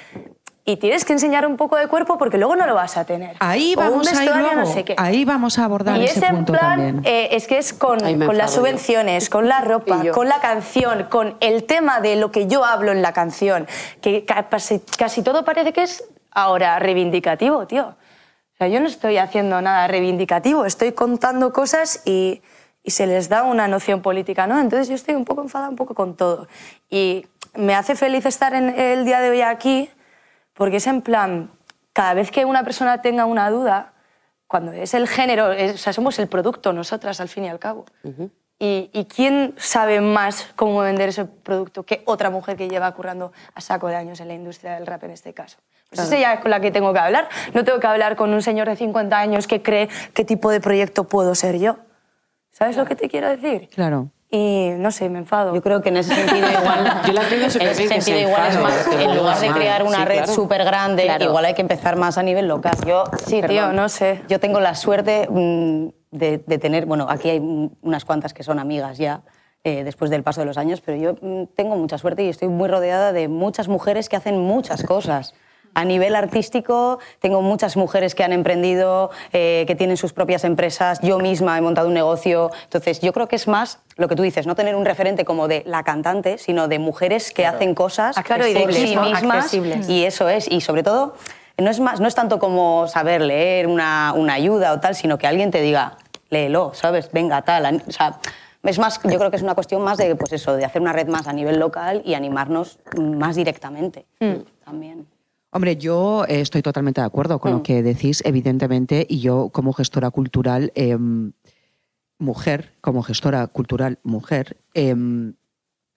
y 0.66 0.78
tienes 0.78 1.04
que 1.04 1.12
enseñar 1.12 1.46
un 1.46 1.58
poco 1.58 1.76
de 1.76 1.88
cuerpo 1.88 2.16
porque 2.16 2.38
luego 2.38 2.56
no 2.56 2.66
lo 2.66 2.74
vas 2.74 2.96
a 2.96 3.04
tener. 3.04 3.36
Ahí 3.38 3.74
vamos 3.76 4.08
a 4.08 4.12
ir 4.12 4.18
vestuario, 4.20 4.46
luego. 4.46 4.60
no 4.62 4.66
sé 4.74 4.82
qué. 4.84 4.94
Ahí 4.96 5.26
vamos 5.26 5.58
a 5.58 5.64
abordar 5.66 5.98
Y 6.00 6.04
ese 6.06 6.20
es 6.20 6.24
en 6.24 6.36
punto 6.36 6.52
plan, 6.54 6.80
también. 6.80 7.00
eh, 7.04 7.28
es 7.32 7.46
que 7.46 7.58
es 7.58 7.74
con, 7.74 8.02
Ahí 8.02 8.18
con 8.18 8.38
las 8.38 8.54
yo. 8.54 8.60
subvenciones, 8.62 9.28
con 9.28 9.46
la 9.46 9.60
ropa, 9.60 10.02
con 10.12 10.26
la 10.28 10.40
canción, 10.40 11.04
con 11.10 11.36
el 11.40 11.64
tema 11.64 12.00
de 12.00 12.16
lo 12.16 12.32
que 12.32 12.46
yo 12.46 12.64
hablo 12.64 12.92
en 12.92 13.02
la 13.02 13.12
canción, 13.12 13.66
que 14.00 14.24
ca- 14.24 14.48
casi, 14.48 14.80
casi 14.96 15.22
todo 15.22 15.44
parece 15.44 15.74
que 15.74 15.82
es 15.82 16.02
ahora 16.34 16.78
reivindicativo, 16.78 17.66
tío. 17.66 17.86
O 17.86 18.56
sea, 18.58 18.68
yo 18.68 18.80
no 18.80 18.86
estoy 18.86 19.16
haciendo 19.18 19.60
nada 19.62 19.86
reivindicativo, 19.88 20.64
estoy 20.66 20.92
contando 20.92 21.52
cosas 21.52 22.02
y, 22.04 22.42
y 22.82 22.90
se 22.90 23.06
les 23.06 23.28
da 23.28 23.42
una 23.44 23.66
noción 23.68 24.02
política, 24.02 24.46
¿no? 24.46 24.60
Entonces 24.60 24.88
yo 24.88 24.94
estoy 24.94 25.14
un 25.14 25.24
poco 25.24 25.42
enfadada 25.42 25.70
un 25.70 25.76
poco 25.76 25.94
con 25.94 26.16
todo. 26.16 26.46
Y 26.90 27.26
me 27.54 27.74
hace 27.74 27.96
feliz 27.96 28.26
estar 28.26 28.54
en 28.54 28.68
el 28.78 29.04
día 29.04 29.20
de 29.20 29.30
hoy 29.30 29.40
aquí 29.40 29.90
porque 30.52 30.76
es 30.76 30.86
en 30.86 31.00
plan, 31.02 31.50
cada 31.92 32.14
vez 32.14 32.30
que 32.30 32.44
una 32.44 32.62
persona 32.62 33.00
tenga 33.02 33.24
una 33.24 33.50
duda, 33.50 33.92
cuando 34.46 34.70
es 34.72 34.94
el 34.94 35.08
género, 35.08 35.50
es- 35.52 35.74
o 35.74 35.78
sea, 35.78 35.92
somos 35.92 36.18
el 36.20 36.28
producto 36.28 36.72
nosotras 36.72 37.20
al 37.20 37.28
fin 37.28 37.44
y 37.44 37.48
al 37.48 37.58
cabo. 37.58 37.86
Y, 38.58 38.90
y 38.92 39.04
quién 39.06 39.54
sabe 39.58 40.00
más 40.00 40.48
cómo 40.56 40.80
vender 40.80 41.08
ese 41.08 41.24
producto 41.24 41.82
que 41.82 42.02
otra 42.06 42.30
mujer 42.30 42.56
que 42.56 42.68
lleva 42.68 42.92
currando 42.92 43.32
a 43.54 43.60
saco 43.60 43.88
de 43.88 43.96
años 43.96 44.20
en 44.20 44.28
la 44.28 44.34
industria 44.34 44.74
del 44.74 44.86
rap 44.86 45.04
en 45.04 45.10
este 45.10 45.34
caso? 45.34 45.58
Pues 45.90 46.00
esa 46.00 46.14
es 46.14 46.20
ella 46.20 46.40
con 46.40 46.50
la 46.50 46.60
que 46.60 46.70
tengo 46.70 46.92
que 46.92 46.98
hablar. 46.98 47.28
No 47.52 47.64
tengo 47.64 47.78
que 47.80 47.86
hablar 47.86 48.16
con 48.16 48.32
un 48.32 48.42
señor 48.42 48.68
de 48.68 48.76
50 48.76 49.18
años 49.18 49.46
que 49.46 49.62
cree 49.62 49.88
qué 50.12 50.24
tipo 50.24 50.50
de 50.50 50.60
proyecto 50.60 51.04
puedo 51.04 51.34
ser 51.34 51.58
yo. 51.58 51.76
¿Sabes 52.50 52.76
lo 52.76 52.84
que 52.84 52.94
te 52.96 53.08
quiero 53.08 53.28
decir? 53.28 53.68
Claro. 53.74 54.08
Y 54.30 54.70
no 54.78 54.90
sé, 54.90 55.08
me 55.10 55.18
enfado. 55.20 55.54
Yo 55.54 55.62
creo 55.62 55.80
que 55.82 55.90
en 55.90 55.98
ese 55.98 56.12
sentido 56.14 56.48
igual, 56.50 57.02
Yo 57.06 57.12
la 57.12 57.22
en 57.28 57.50
súper 57.50 57.68
ese 57.68 57.82
que 57.88 58.00
sentido 58.00 58.02
se 58.18 58.20
igual 58.22 58.48
es 58.48 58.56
enfade, 58.56 58.62
más, 58.62 58.86
en 59.04 59.16
lugar 59.16 59.38
de 59.38 59.50
crear 59.50 59.82
una 59.84 59.98
Sí, 59.98 60.04
red 60.04 60.16
claro. 60.16 60.32
súper 60.32 60.64
grande, 60.64 61.02
Claro. 61.04 61.24
igual 61.26 61.44
hay 61.44 61.54
que 61.54 61.62
empezar 61.62 61.94
más 61.96 62.18
a 62.18 62.22
nivel 62.24 62.48
local. 62.48 62.74
Yo, 62.86 63.04
Sí, 63.26 63.42
tío, 63.42 63.72
no 63.72 63.88
sé. 63.88 64.22
Yo 64.28 64.40
tengo 64.40 64.58
la 64.58 64.74
suerte 64.74 65.28
mm, 65.30 65.88
de, 66.14 66.38
de 66.38 66.58
tener, 66.58 66.86
bueno, 66.86 67.06
aquí 67.08 67.28
hay 67.30 67.70
unas 67.82 68.04
cuantas 68.04 68.32
que 68.32 68.42
son 68.42 68.58
amigas 68.58 68.98
ya, 68.98 69.22
eh, 69.64 69.82
después 69.82 70.10
del 70.10 70.22
paso 70.22 70.40
de 70.40 70.46
los 70.46 70.58
años, 70.58 70.80
pero 70.80 70.98
yo 70.98 71.14
mm, 71.20 71.54
tengo 71.54 71.76
mucha 71.76 71.96
suerte 71.98 72.22
y 72.22 72.28
estoy 72.28 72.48
muy 72.48 72.68
rodeada 72.68 73.12
de 73.12 73.28
muchas 73.28 73.66
mujeres 73.68 74.08
que 74.08 74.16
hacen 74.16 74.38
muchas 74.38 74.82
cosas. 74.84 75.34
A 75.76 75.84
nivel 75.84 76.14
artístico, 76.14 76.98
tengo 77.18 77.42
muchas 77.42 77.76
mujeres 77.76 78.14
que 78.14 78.22
han 78.22 78.32
emprendido, 78.32 79.10
eh, 79.32 79.64
que 79.66 79.74
tienen 79.74 79.96
sus 79.96 80.12
propias 80.12 80.44
empresas. 80.44 81.00
Yo 81.00 81.18
misma 81.18 81.58
he 81.58 81.60
montado 81.62 81.88
un 81.88 81.94
negocio. 81.94 82.52
Entonces, 82.62 83.00
yo 83.00 83.12
creo 83.12 83.26
que 83.26 83.34
es 83.34 83.48
más 83.48 83.80
lo 83.96 84.06
que 84.06 84.14
tú 84.14 84.22
dices, 84.22 84.46
no 84.46 84.54
tener 84.54 84.76
un 84.76 84.84
referente 84.84 85.24
como 85.24 85.48
de 85.48 85.64
la 85.66 85.82
cantante, 85.82 86.38
sino 86.38 86.68
de 86.68 86.78
mujeres 86.78 87.32
que 87.32 87.44
hacen 87.44 87.74
cosas 87.74 88.14
Claro, 88.22 88.46
y 88.46 88.52
de 88.54 88.72
sí 88.72 88.96
mismas. 88.96 89.46
accesibles. 89.46 89.88
Y 89.88 90.04
eso 90.04 90.28
es. 90.28 90.46
Y 90.48 90.60
sobre 90.60 90.84
todo, 90.84 91.14
no 91.58 91.70
es, 91.70 91.80
más, 91.80 91.98
no 92.00 92.06
es 92.06 92.14
tanto 92.14 92.38
como 92.38 92.86
saber 92.86 93.22
leer 93.22 93.66
una, 93.66 94.12
una 94.14 94.34
ayuda 94.34 94.74
o 94.74 94.78
tal, 94.78 94.94
sino 94.94 95.18
que 95.18 95.26
alguien 95.26 95.50
te 95.50 95.60
diga, 95.60 95.96
léelo, 96.34 96.72
¿sabes? 96.74 97.10
Venga, 97.12 97.40
tal. 97.42 97.82
O 97.86 97.92
sea, 97.92 98.20
es 98.62 98.78
más, 98.78 99.00
yo 99.02 99.18
creo 99.18 99.30
que 99.30 99.36
es 99.36 99.42
una 99.42 99.54
cuestión 99.54 99.82
más 99.82 99.98
de, 99.98 100.14
pues 100.16 100.32
eso, 100.32 100.56
de 100.56 100.64
hacer 100.64 100.82
una 100.82 100.92
red 100.92 101.08
más 101.08 101.26
a 101.26 101.32
nivel 101.32 101.58
local 101.58 102.02
y 102.04 102.14
animarnos 102.14 102.78
más 102.98 103.36
directamente 103.36 104.06
también. 104.64 105.06
Hombre, 105.50 105.76
yo 105.76 106.24
eh, 106.26 106.40
estoy 106.40 106.62
totalmente 106.62 107.00
de 107.00 107.06
acuerdo 107.06 107.38
con 107.38 107.52
lo 107.52 107.62
que 107.62 107.82
decís, 107.82 108.22
evidentemente, 108.26 109.06
y 109.08 109.20
yo 109.20 109.50
como 109.50 109.72
gestora 109.72 110.10
cultural, 110.10 110.72
em, 110.74 111.32
mujer, 112.18 112.72
como 112.80 113.02
gestora 113.02 113.46
cultural 113.46 113.98
mujer, 114.02 114.56
em, 114.74 115.34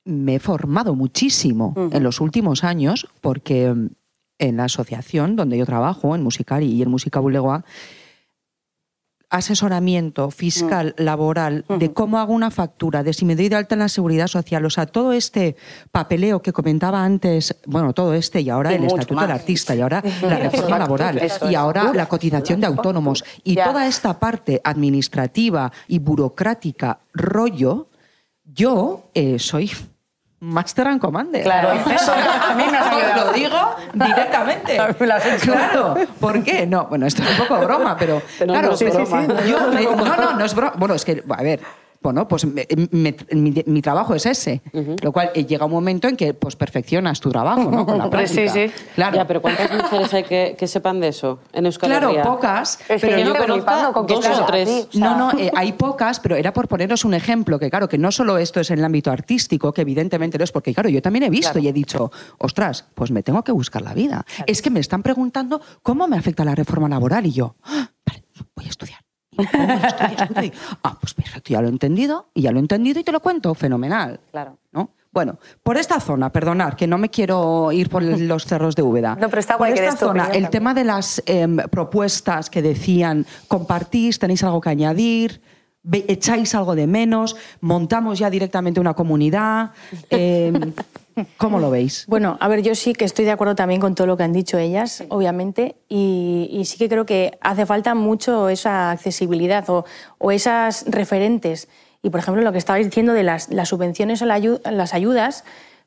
me 0.05 0.35
he 0.35 0.39
formado 0.39 0.93
muchísimo 0.93 1.73
en 1.91 2.03
los 2.03 2.21
últimos 2.21 2.63
años 2.63 3.07
porque 3.19 3.65
em, 3.65 3.89
en 4.39 4.57
la 4.57 4.65
asociación 4.65 5.35
donde 5.35 5.57
yo 5.57 5.65
trabajo, 5.65 6.15
en 6.15 6.21
Musicari 6.21 6.67
y 6.67 6.81
en 6.83 6.91
Música 6.91 7.19
Bulegoa, 7.19 7.65
asesoramiento 9.29 10.31
fiscal, 10.31 10.95
laboral, 10.97 11.65
de 11.67 11.91
cómo 11.93 12.17
hago 12.19 12.33
una 12.33 12.49
factura, 12.51 13.03
de 13.03 13.13
si 13.13 13.25
me 13.25 13.35
doy 13.35 13.49
de 13.49 13.55
alta 13.57 13.75
en 13.75 13.79
la 13.79 13.89
seguridad 13.89 14.27
social, 14.27 14.63
o 14.65 14.69
sea, 14.69 14.85
todo 14.85 15.11
este 15.11 15.55
papeleo 15.91 16.41
que 16.41 16.53
comentaba 16.53 17.03
antes, 17.03 17.55
bueno, 17.65 17.93
todo 17.93 18.13
este 18.13 18.41
y 18.41 18.49
ahora 18.49 18.71
Y 18.71 18.75
el 18.75 18.85
estatuto 18.85 19.15
más. 19.15 19.27
del 19.27 19.31
artista 19.37 19.75
y 19.75 19.81
ahora 19.81 20.03
la 20.21 20.37
reforma 20.37 20.79
laboral 20.79 21.21
y 21.49 21.55
ahora 21.55 21.91
la 21.93 22.07
cotización 22.07 22.61
de 22.61 22.67
autónomos 22.67 23.23
y 23.43 23.55
Ya. 23.55 23.65
toda 23.65 23.87
esta 23.87 24.17
parte 24.19 24.61
administrativa 24.63 25.71
y 25.87 25.99
burocrática 25.99 26.99
rollo, 27.13 27.89
yo 28.45 29.09
eh, 29.13 29.39
soy 29.39 29.71
Master 30.39 30.87
and 30.87 31.01
Commander. 31.01 31.41
Claro, 31.43 31.71
eso 31.73 32.13
a 32.13 32.53
mí 32.53 32.63
me. 32.71 33.15
Lo 33.23 33.33
digo 33.33 33.75
directamente. 33.93 34.77
Claro. 35.41 35.95
¿Por 36.19 36.43
qué? 36.43 36.67
No, 36.67 36.85
bueno, 36.85 37.07
esto 37.07 37.23
es 37.23 37.29
un 37.31 37.37
poco 37.47 37.59
broma, 37.65 37.95
pero. 37.97 38.21
Pero 38.37 38.53
claro, 38.53 38.67
no 38.69 38.73
es 38.75 38.79
pero 38.79 38.93
broma. 39.05 39.43
yo 39.45 39.67
me- 39.71 39.83
no, 39.83 40.15
no, 40.15 40.33
no 40.33 40.45
es 40.45 40.53
broma. 40.53 40.73
Bueno, 40.77 40.93
es 40.95 41.03
que, 41.05 41.23
a 41.27 41.41
ver. 41.43 41.59
Bueno, 42.07 42.25
pues 42.25 42.45
me- 42.45 42.65
me- 42.91 43.13
mi, 43.31 43.53
mi 43.65 43.81
trabajo 43.81 44.15
es 44.15 44.25
ese. 44.25 44.61
Lo 45.01 45.11
cual 45.11 45.29
eh, 45.33 45.43
llega 45.45 45.65
un 45.65 45.71
momento 45.73 46.07
en 46.07 46.15
que 46.15 46.33
pues 46.33 46.55
perfeccionas 46.55 47.19
tu 47.19 47.29
trabajo, 47.29 47.69
¿no? 47.69 47.85
Con 47.85 47.97
la 47.97 48.05
sí, 48.05 48.09
práctica. 48.09 48.53
sí. 48.53 48.71
Claro. 48.95 49.17
Ya, 49.17 49.27
pero 49.27 49.41
¿cuántas 49.41 49.69
mujeres 49.73 50.13
hay 50.13 50.23
que, 50.23 50.55
que 50.57 50.67
sepan 50.67 51.01
de 51.01 51.09
eso 51.09 51.39
en 51.51 51.65
Euskal 51.65 51.89
Claro, 51.89 52.09
Herria? 52.11 52.23
pocas. 52.23 52.79
Es 52.87 53.01
que 53.01 53.07
pero 53.07 53.17
yo 53.19 53.25
no 53.25 53.31
estoy 53.35 53.59
conozco- 53.59 53.91
con 53.93 54.05
que 54.05 54.13
dos 54.13 54.25
o 54.39 54.45
tres. 54.45 54.69
O 54.69 54.91
sea, 54.93 55.01
No, 55.09 55.17
no, 55.33 55.37
eh, 55.37 55.51
hay 55.53 55.73
pocas, 55.73 56.21
pero 56.21 56.37
era 56.37 56.53
por 56.53 56.69
poneros 56.69 57.03
un 57.03 57.13
ejemplo, 57.13 57.59
que 57.59 57.69
claro, 57.69 57.89
que 57.89 57.97
no 57.97 58.09
solo 58.13 58.37
esto 58.37 58.61
es 58.61 58.71
en 58.71 58.79
el 58.79 58.85
ámbito 58.85 59.11
artístico, 59.11 59.73
que 59.73 59.81
evidentemente 59.81 60.37
no 60.37 60.45
es, 60.45 60.53
porque 60.53 60.73
claro, 60.73 60.87
yo 60.87 61.01
también 61.01 61.23
he 61.23 61.29
visto 61.29 61.59
y 61.59 61.67
he 61.67 61.73
dicho, 61.73 62.09
ostras, 62.37 62.85
pues 62.95 63.11
me 63.11 63.21
tengo 63.21 63.43
que 63.43 63.51
buscar 63.51 63.81
la 63.81 63.93
vida. 63.93 64.25
Es 64.45 64.61
que 64.61 64.69
me 64.69 64.79
están 64.79 65.03
preguntando 65.03 65.59
cómo 65.83 66.07
me 66.07 66.17
afecta 66.17 66.45
la 66.45 66.55
reforma 66.55 66.87
laboral 66.87 67.25
y 67.25 67.33
yo, 67.33 67.55
"Ah, 67.65 67.89
vale, 68.05 68.23
voy 68.55 68.65
a 68.65 68.69
estudiar. 68.69 68.99
Ah, 70.83 70.97
pues 70.99 71.13
perfecto, 71.13 71.51
ya 71.51 71.61
lo 71.61 71.67
he 71.67 71.71
entendido, 71.71 72.27
y 72.33 72.43
ya 72.43 72.51
lo 72.51 72.57
he 72.57 72.61
entendido 72.61 72.99
y 72.99 73.03
te 73.03 73.11
lo 73.11 73.19
cuento, 73.19 73.53
fenomenal. 73.53 74.19
Claro. 74.31 74.57
¿No? 74.71 74.91
Bueno, 75.11 75.39
por 75.63 75.77
esta 75.77 75.99
zona, 75.99 76.31
perdonar, 76.31 76.75
que 76.75 76.85
no 76.85 76.97
me 76.97 77.09
quiero 77.09 77.71
ir 77.71 77.89
por 77.89 78.03
los 78.03 78.45
cerros 78.45 78.75
de 78.75 78.83
Úbeda. 78.83 79.15
No, 79.19 79.29
pero 79.29 79.39
está 79.39 79.57
por 79.57 79.67
guay 79.67 79.73
que 79.73 79.85
esta 79.85 79.97
zona, 79.97 80.27
el 80.27 80.49
tema 80.49 80.73
de 80.73 80.83
las 80.83 81.23
em, 81.25 81.57
propuestas 81.71 82.49
que 82.49 82.61
decían, 82.61 83.25
compartís, 83.47 84.19
tenéis 84.19 84.43
algo 84.43 84.61
que 84.61 84.69
añadir, 84.69 85.41
echáis 85.91 86.53
algo 86.53 86.75
de 86.75 86.85
menos, 86.85 87.35
montamos 87.61 88.19
ya 88.19 88.29
directamente 88.29 88.79
una 88.79 88.93
comunidad. 88.93 89.71
em, 90.09 90.73
¿Cómo 91.37 91.59
lo 91.59 91.69
veis? 91.69 92.05
Bueno, 92.07 92.37
a 92.39 92.47
ver, 92.47 92.61
yo 92.61 92.75
sí 92.75 92.93
que 92.93 93.05
estoy 93.05 93.25
de 93.25 93.31
acuerdo 93.31 93.55
también 93.55 93.81
con 93.81 93.95
todo 93.95 94.07
lo 94.07 94.17
que 94.17 94.23
han 94.23 94.33
dicho 94.33 94.57
ellas, 94.57 95.03
obviamente, 95.09 95.75
y, 95.89 96.49
y 96.51 96.65
sí 96.65 96.77
que 96.77 96.89
creo 96.89 97.05
que 97.05 97.37
hace 97.41 97.65
falta 97.65 97.95
mucho 97.95 98.49
esa 98.49 98.91
accesibilidad 98.91 99.69
o, 99.69 99.85
o 100.17 100.31
esas 100.31 100.85
referentes. 100.87 101.67
Y, 102.01 102.09
por 102.09 102.19
ejemplo, 102.19 102.43
lo 102.43 102.51
que 102.51 102.57
estabais 102.57 102.85
diciendo 102.85 103.13
de 103.13 103.23
las, 103.23 103.49
las 103.49 103.69
subvenciones 103.69 104.21
o 104.21 104.25
la 104.25 104.39
las 104.39 104.93
ayudas, 104.93 105.43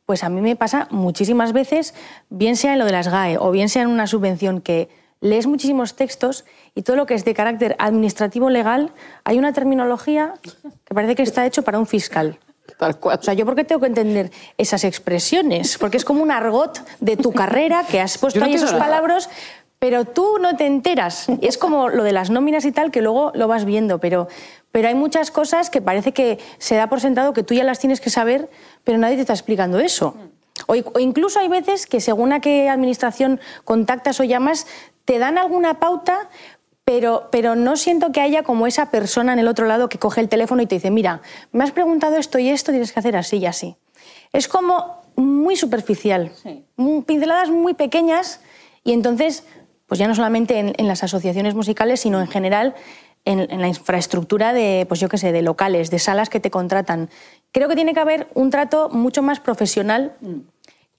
pues 0.06 0.24
a 0.24 0.28
mí 0.28 0.40
me 0.40 0.56
pasa 0.56 0.88
muchísimas 0.90 1.52
veces, 1.52 1.94
bien 2.30 2.56
sea 2.56 2.72
en 2.72 2.80
lo 2.80 2.84
de 2.84 2.92
las 2.92 3.08
GAE 3.08 3.38
o 3.38 3.50
bien 3.52 3.68
sea 3.68 3.82
en 3.82 3.88
una 3.88 4.06
subvención 4.06 4.60
que 4.60 4.88
lees 5.20 5.46
muchísimos 5.46 5.94
textos 5.94 6.44
y 6.74 6.82
todo 6.82 6.96
lo 6.96 7.06
que 7.06 7.14
es 7.14 7.24
de 7.24 7.34
carácter 7.34 7.76
administrativo 7.78 8.50
legal, 8.50 8.92
hay 9.24 9.38
una 9.38 9.52
terminología 9.52 10.34
que 10.84 10.94
parece 10.94 11.14
que 11.14 11.22
está 11.22 11.46
hecho 11.46 11.62
para 11.62 11.78
un 11.78 11.86
fiscal. 11.86 12.38
Tal 12.78 12.98
cual. 12.98 13.18
O 13.20 13.22
sea, 13.22 13.34
¿yo 13.34 13.44
por 13.44 13.54
qué 13.54 13.64
tengo 13.64 13.80
que 13.80 13.86
entender 13.86 14.30
esas 14.58 14.84
expresiones? 14.84 15.78
Porque 15.78 15.96
es 15.96 16.04
como 16.04 16.22
un 16.22 16.30
argot 16.30 16.80
de 17.00 17.16
tu 17.16 17.32
carrera 17.32 17.84
que 17.88 18.00
has 18.00 18.18
puesto 18.18 18.40
no 18.40 18.46
ahí 18.46 18.54
nada. 18.54 18.78
palabras, 18.78 19.28
pero 19.78 20.04
tú 20.04 20.38
no 20.38 20.56
te 20.56 20.66
enteras. 20.66 21.26
Es 21.40 21.58
como 21.58 21.88
lo 21.88 22.04
de 22.04 22.12
las 22.12 22.30
nóminas 22.30 22.64
y 22.64 22.72
tal, 22.72 22.90
que 22.90 23.02
luego 23.02 23.32
lo 23.34 23.48
vas 23.48 23.64
viendo, 23.64 23.98
pero, 23.98 24.28
pero 24.72 24.88
hay 24.88 24.94
muchas 24.94 25.30
cosas 25.30 25.70
que 25.70 25.80
parece 25.80 26.12
que 26.12 26.38
se 26.58 26.76
da 26.76 26.88
por 26.88 27.00
sentado 27.00 27.32
que 27.32 27.42
tú 27.42 27.54
ya 27.54 27.64
las 27.64 27.78
tienes 27.78 28.00
que 28.00 28.10
saber, 28.10 28.50
pero 28.84 28.98
nadie 28.98 29.16
te 29.16 29.22
está 29.22 29.32
explicando 29.32 29.78
eso. 29.80 30.14
O, 30.66 30.74
o 30.74 30.98
incluso 30.98 31.40
hay 31.40 31.48
veces 31.48 31.86
que 31.86 32.00
según 32.00 32.32
a 32.32 32.40
qué 32.40 32.68
administración 32.68 33.40
contactas 33.64 34.20
o 34.20 34.24
llamas, 34.24 34.66
te 35.06 35.18
dan 35.18 35.38
alguna 35.38 35.80
pauta, 35.80 36.28
pero, 36.90 37.28
pero 37.30 37.54
no 37.54 37.76
siento 37.76 38.10
que 38.10 38.20
haya 38.20 38.42
como 38.42 38.66
esa 38.66 38.90
persona 38.90 39.32
en 39.32 39.38
el 39.38 39.46
otro 39.46 39.66
lado 39.66 39.88
que 39.88 39.98
coge 39.98 40.20
el 40.20 40.28
teléfono 40.28 40.60
y 40.60 40.66
te 40.66 40.74
dice, 40.74 40.90
mira, 40.90 41.20
me 41.52 41.62
has 41.62 41.70
preguntado 41.70 42.16
esto 42.16 42.40
y 42.40 42.48
esto, 42.48 42.72
tienes 42.72 42.90
que 42.92 42.98
hacer 42.98 43.14
así 43.16 43.36
y 43.36 43.46
así. 43.46 43.76
Es 44.32 44.48
como 44.48 45.00
muy 45.14 45.54
superficial, 45.54 46.32
pinceladas 47.06 47.48
muy 47.50 47.74
pequeñas 47.74 48.40
y 48.82 48.92
entonces, 48.92 49.44
pues 49.86 50.00
ya 50.00 50.08
no 50.08 50.16
solamente 50.16 50.58
en, 50.58 50.72
en 50.78 50.88
las 50.88 51.04
asociaciones 51.04 51.54
musicales, 51.54 52.00
sino 52.00 52.20
en 52.20 52.26
general 52.26 52.74
en, 53.24 53.38
en 53.38 53.60
la 53.60 53.68
infraestructura 53.68 54.52
de, 54.52 54.84
pues 54.88 54.98
yo 54.98 55.08
qué 55.08 55.16
sé, 55.18 55.30
de 55.30 55.42
locales, 55.42 55.90
de 55.92 56.00
salas 56.00 56.28
que 56.28 56.40
te 56.40 56.50
contratan. 56.50 57.08
Creo 57.52 57.68
que 57.68 57.76
tiene 57.76 57.94
que 57.94 58.00
haber 58.00 58.26
un 58.34 58.50
trato 58.50 58.88
mucho 58.88 59.22
más 59.22 59.38
profesional 59.38 60.16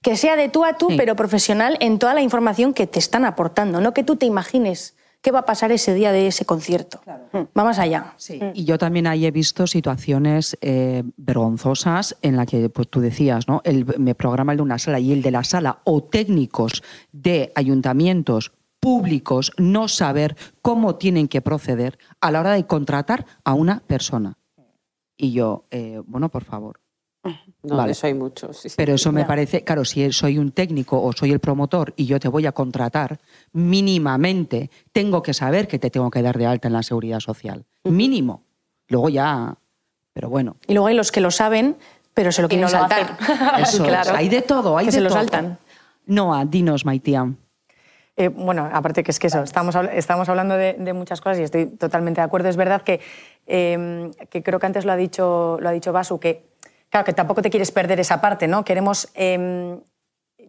que 0.00 0.16
sea 0.16 0.36
de 0.36 0.48
tú 0.48 0.64
a 0.64 0.78
tú, 0.78 0.88
Sí. 0.88 0.96
pero 0.96 1.16
profesional 1.16 1.76
en 1.80 1.98
toda 1.98 2.14
la 2.14 2.22
información 2.22 2.72
que 2.72 2.86
te 2.86 2.98
están 2.98 3.26
aportando, 3.26 3.82
no 3.82 3.92
que 3.92 4.04
tú 4.04 4.16
te 4.16 4.24
imagines 4.24 4.94
qué 5.22 5.30
va 5.30 5.40
a 5.40 5.44
pasar 5.46 5.72
ese 5.72 5.94
día 5.94 6.12
de 6.12 6.26
ese 6.26 6.44
concierto. 6.44 7.00
Va 7.06 7.64
más 7.64 7.78
allá. 7.78 8.14
Sí. 8.16 8.40
Y 8.54 8.64
yo 8.64 8.76
también 8.76 9.06
ahí 9.06 9.24
he 9.24 9.30
visto 9.30 9.66
situaciones 9.66 10.58
eh, 10.60 11.04
vergonzosas 11.16 12.16
en 12.22 12.36
la 12.36 12.44
que 12.44 12.68
pues, 12.68 12.88
tú 12.88 13.00
decías, 13.00 13.48
¿no? 13.48 13.62
El 13.64 13.86
me 13.98 14.14
programa 14.14 14.52
el 14.52 14.58
de 14.58 14.62
una 14.62 14.78
sala 14.78 14.98
y 14.98 15.12
el 15.12 15.22
de 15.22 15.30
la 15.30 15.44
sala 15.44 15.78
o 15.84 16.02
técnicos 16.02 16.82
de 17.12 17.52
ayuntamientos 17.54 18.52
públicos 18.80 19.52
no 19.58 19.86
saber 19.86 20.36
cómo 20.60 20.96
tienen 20.96 21.28
que 21.28 21.40
proceder 21.40 21.98
a 22.20 22.32
la 22.32 22.40
hora 22.40 22.52
de 22.52 22.66
contratar 22.66 23.24
a 23.44 23.54
una 23.54 23.80
persona. 23.86 24.36
Y 25.16 25.30
yo, 25.30 25.66
eh, 25.70 26.02
bueno, 26.04 26.30
por 26.30 26.42
favor. 26.42 26.81
No, 27.62 27.76
Vale. 27.76 27.92
eso 27.92 28.08
hay 28.08 28.14
mucho. 28.14 28.52
sí, 28.52 28.68
sí. 28.68 28.74
Pero 28.76 28.94
eso 28.94 29.12
me 29.12 29.24
parece, 29.24 29.62
claro, 29.62 29.84
si 29.84 30.10
soy 30.12 30.38
un 30.38 30.50
técnico 30.50 31.00
o 31.00 31.12
soy 31.12 31.30
el 31.30 31.38
promotor 31.38 31.94
y 31.96 32.06
yo 32.06 32.18
te 32.18 32.26
voy 32.28 32.46
a 32.46 32.52
contratar, 32.52 33.20
mínimamente 33.52 34.70
tengo 34.92 35.22
que 35.22 35.32
saber 35.34 35.68
que 35.68 35.78
te 35.78 35.90
tengo 35.90 36.10
que 36.10 36.22
dar 36.22 36.36
de 36.36 36.46
alta 36.46 36.68
en 36.68 36.74
la 36.74 36.82
seguridad 36.82 37.20
social. 37.20 37.64
Mínimo. 37.84 38.42
Luego 38.88 39.08
ya. 39.08 39.54
Pero 40.12 40.28
bueno, 40.28 40.56
Y 40.66 40.74
luego 40.74 40.88
hay 40.88 40.94
los 40.94 41.10
que 41.12 41.20
lo 41.20 41.30
saben, 41.30 41.76
pero 42.12 42.32
se 42.32 42.42
lo 42.42 42.48
quieren 42.48 42.66
no 42.66 42.70
lo 42.72 42.78
saltar. 42.78 43.16
es. 43.60 43.80
Claro. 43.80 44.14
Hay 44.16 44.28
de 44.28 44.42
todo, 44.42 44.76
hay 44.76 44.86
Que 44.86 44.90
de 44.92 44.96
se 44.98 45.00
lo 45.00 45.08
todo. 45.08 45.18
saltan. 45.18 45.58
Noa, 46.06 46.44
dinos, 46.44 46.84
Maitía. 46.84 47.32
Eh, 48.16 48.28
bueno, 48.28 48.68
aparte 48.70 49.02
que 49.02 49.10
es 49.10 49.18
que 49.18 49.28
eso, 49.28 49.42
estamos, 49.42 49.74
estamos 49.92 50.28
hablando 50.28 50.54
de, 50.56 50.74
de 50.74 50.92
muchas 50.92 51.20
cosas 51.22 51.38
y 51.38 51.42
estoy 51.44 51.66
totalmente 51.66 52.20
de 52.20 52.26
acuerdo. 52.26 52.48
Es 52.50 52.56
verdad 52.56 52.82
que, 52.82 53.00
eh, 53.46 54.10
que 54.28 54.42
creo 54.42 54.58
que 54.58 54.66
antes 54.66 54.84
lo 54.84 54.92
ha 54.92 54.96
dicho, 54.96 55.56
lo 55.60 55.68
ha 55.68 55.72
dicho 55.72 55.92
Basu, 55.92 56.20
que 56.20 56.51
claro, 56.92 57.04
que 57.06 57.14
tampoco 57.14 57.40
te 57.40 57.50
quieres 57.50 57.72
perder 57.72 57.98
esa 57.98 58.20
parte, 58.20 58.46
¿no? 58.46 58.64
Queremos, 58.64 59.08
eh, 59.14 59.78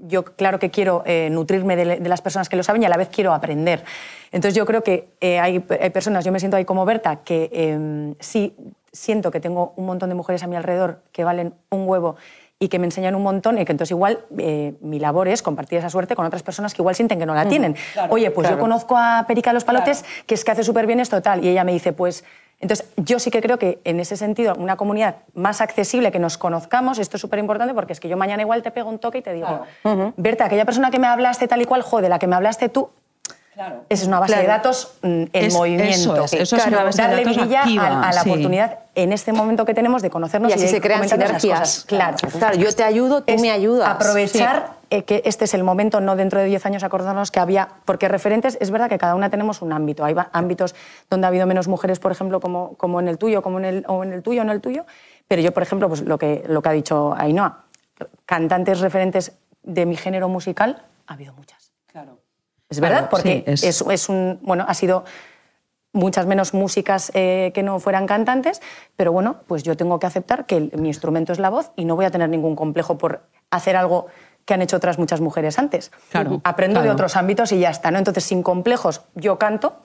yo 0.01 0.25
claro 0.25 0.59
que 0.59 0.69
quiero 0.69 1.01
eh, 1.05 1.29
nutrirme 1.31 1.77
de, 1.77 1.85
de 2.01 2.09
las 2.09 2.21
personas 2.21 2.49
que 2.49 2.57
lo 2.57 2.63
saben 2.63 2.83
y 2.83 2.85
a 2.85 2.89
la 2.89 2.97
vez 2.97 3.07
quiero 3.09 3.33
aprender. 3.33 3.85
Entonces 4.31 4.53
yo 4.53 4.65
creo 4.65 4.83
que 4.83 5.07
eh, 5.21 5.39
hay, 5.39 5.63
hay 5.79 5.89
personas, 5.91 6.25
yo 6.25 6.31
me 6.33 6.39
siento 6.39 6.57
ahí 6.57 6.65
como 6.65 6.83
Berta, 6.83 7.23
que 7.23 7.49
eh, 7.53 8.13
sí 8.19 8.55
siento 8.91 9.31
que 9.31 9.39
tengo 9.39 9.73
un 9.77 9.85
montón 9.85 10.09
de 10.09 10.15
mujeres 10.15 10.43
a 10.43 10.47
mi 10.47 10.57
alrededor 10.57 11.01
que 11.13 11.23
valen 11.23 11.53
un 11.71 11.87
huevo 11.87 12.17
y 12.59 12.67
que 12.67 12.77
me 12.77 12.85
enseñan 12.85 13.15
un 13.15 13.23
montón 13.23 13.57
y 13.57 13.65
que 13.65 13.71
entonces 13.71 13.91
igual 13.91 14.25
eh, 14.37 14.73
mi 14.81 14.99
labor 14.99 15.27
es 15.27 15.41
compartir 15.41 15.79
esa 15.79 15.89
suerte 15.89 16.15
con 16.15 16.25
otras 16.25 16.43
personas 16.43 16.73
que 16.73 16.81
igual 16.81 16.95
sienten 16.95 17.19
que 17.19 17.25
no 17.25 17.33
la 17.33 17.47
tienen. 17.47 17.75
Oye, 18.09 18.31
pues 18.31 18.49
yo 18.49 18.59
conozco 18.59 18.95
a 18.97 19.25
Perica 19.27 19.49
de 19.49 19.55
los 19.55 19.63
Palotes, 19.63 20.05
que 20.25 20.35
es 20.35 20.43
que 20.43 20.51
hace 20.51 20.63
súper 20.63 20.87
bien 20.87 20.99
esto 20.99 21.21
tal, 21.21 21.43
y 21.43 21.49
ella 21.49 21.63
me 21.63 21.73
dice, 21.73 21.93
pues 21.93 22.23
Entonces, 22.63 22.87
yo 22.95 23.19
sí 23.19 23.29
que 23.29 23.41
creo 23.41 23.59
que 23.59 23.79
en 23.83 23.99
ese 23.99 24.15
sentido, 24.15 24.55
una 24.55 24.77
comunidad 24.77 25.17
más 25.35 25.59
accesible, 25.59 26.11
que 26.13 26.19
nos 26.19 26.37
conozcamos, 26.37 26.97
esto 26.97 27.17
es 27.17 27.21
súper 27.21 27.39
importante 27.39 27.73
porque 27.73 27.91
es 27.91 27.99
que 27.99 28.07
yo 28.07 28.15
mañana 28.15 28.41
igual 28.41 28.63
te 28.63 28.71
pego 28.71 28.89
un 28.89 28.99
toque 28.99 29.17
y 29.17 29.21
te 29.21 29.33
digo, 29.33 29.61
Berta, 30.15 30.45
aquella 30.45 30.63
persona 30.63 30.89
que 30.89 30.97
me 30.97 31.07
hablaste 31.07 31.47
tal 31.49 31.61
y 31.61 31.65
cual, 31.65 31.81
joder, 31.81 32.09
la 32.09 32.19
que 32.19 32.27
me 32.27 32.37
hablaste 32.37 32.69
tú, 32.69 32.89
Esa 33.89 34.01
es 34.03 34.07
una 34.07 34.19
base 34.21 34.35
de 34.37 34.47
datos 34.47 34.93
mm, 35.01 35.07
en 35.07 35.29
Es- 35.33 35.53
movimiento. 35.53 36.15
eso 36.15 36.23
es, 36.23 36.33
eso 36.33 36.55
es 36.55 36.65
una 36.67 36.83
base 36.85 37.01
de 37.01 37.07
darle 37.09 37.23
datos 37.25 37.37
vidilla 37.37 37.59
activa, 37.63 37.87
a, 37.87 38.09
a 38.09 38.13
la 38.13 38.21
sí. 38.23 38.29
oportunidad 38.29 38.79
en 38.95 39.11
este 39.11 39.33
momento 39.33 39.65
que 39.65 39.73
tenemos 39.73 40.01
de 40.01 40.09
conocernos 40.09 40.49
Y 40.49 40.53
así 40.53 40.63
de 40.63 40.69
se 40.69 40.81
crean 40.81 41.07
sinergias. 41.07 41.59
cosas. 41.59 41.85
Claro. 41.85 42.17
Claro, 42.39 42.55
yo 42.57 42.71
te 42.73 42.83
ayudo, 42.83 43.23
tú 43.23 43.33
Es 43.33 43.41
me 43.41 43.51
ayudas. 43.51 43.89
Aprovechar 43.89 44.71
eh, 44.93 45.03
que 45.05 45.23
este 45.25 45.45
es 45.45 45.55
el 45.55 45.63
momento, 45.63 45.99
no 46.01 46.15
dentro 46.15 46.39
de 46.39 46.45
10 46.45 46.65
años 46.67 46.83
acordarnos 46.83 47.31
que 47.31 47.39
había, 47.39 47.67
porque 47.85 48.07
referentes, 48.07 48.59
es 48.61 48.69
verdad 48.69 48.89
que 48.89 48.99
cada 48.99 49.15
una 49.15 49.31
tenemos 49.31 49.63
un 49.63 49.73
ámbito. 49.73 50.05
Hay 50.05 50.15
ámbitos 50.33 50.75
donde 51.09 51.25
ha 51.25 51.29
habido 51.29 51.47
menos 51.47 51.67
mujeres, 51.67 51.97
por 51.99 52.11
ejemplo, 52.11 52.39
como, 52.39 52.75
como 52.77 52.99
en 52.99 53.07
el 53.07 53.17
tuyo, 53.17 53.41
como 53.41 53.57
en 53.57 53.65
el, 53.65 53.85
o 53.87 54.03
en 54.03 54.13
el 54.13 54.21
tuyo, 54.21 54.41
o 54.41 54.43
en 54.43 54.51
el 54.51 54.61
tuyo. 54.61 54.85
Pero 55.27 55.41
yo, 55.41 55.51
por 55.51 55.63
ejemplo, 55.63 55.87
pues 55.87 56.01
lo 56.03 56.19
que, 56.19 56.43
lo 56.47 56.61
que 56.61 56.69
ha 56.69 56.73
dicho 56.73 57.15
Ainhoa, 57.17 57.63
cantantes 58.27 58.81
referentes 58.81 59.31
de 59.63 59.85
mi 59.87 59.95
género 59.95 60.29
musical, 60.29 60.83
ha 61.07 61.13
habido 61.13 61.33
muchas. 61.33 61.71
Claro. 61.87 62.19
Es 62.69 62.79
verdad, 62.79 62.97
Claro, 62.97 63.09
porque 63.09 63.43
sí, 63.47 63.51
es- 63.51 63.63
es... 63.63 63.81
es 63.89 64.09
un, 64.09 64.39
bueno, 64.43 64.63
ha 64.67 64.73
sido 64.75 65.05
muchas 65.91 66.25
menos 66.25 66.53
músicas 66.55 67.11
eh, 67.13 67.51
que 67.53 67.61
no 67.63 67.79
fueran 67.79 68.07
cantantes, 68.07 68.61
pero 68.95 69.11
bueno, 69.11 69.37
pues 69.47 69.61
yo 69.63 69.77
tengo 69.77 69.99
que 69.99 70.07
aceptar 70.07 70.45
que 70.45 70.57
el- 70.57 70.71
mi 70.77 70.87
instrumento 70.89 71.31
es 71.31 71.39
la 71.39 71.49
voz 71.49 71.71
y 71.75 71.85
no 71.85 71.95
voy 71.95 72.05
a 72.05 72.11
tener 72.11 72.29
ningún 72.29 72.55
complejo 72.55 72.97
por 72.97 73.21
hacer 73.51 73.75
algo 73.75 74.07
que 74.45 74.53
han 74.53 74.61
hecho 74.61 74.77
otras 74.77 74.97
muchas 74.99 75.21
mujeres 75.21 75.57
antes. 75.59 75.91
Claro, 76.11 76.41
Aprendo 76.43 76.79
de 76.79 76.85
claro. 76.85 76.93
otros 76.95 77.15
ámbitos 77.15 77.51
y 77.51 77.59
ya 77.59 77.69
está, 77.69 77.91
¿no? 77.91 77.97
Entonces, 77.97 78.23
sin 78.23 78.43
complejos, 78.43 79.01
yo 79.15 79.37
canto. 79.37 79.77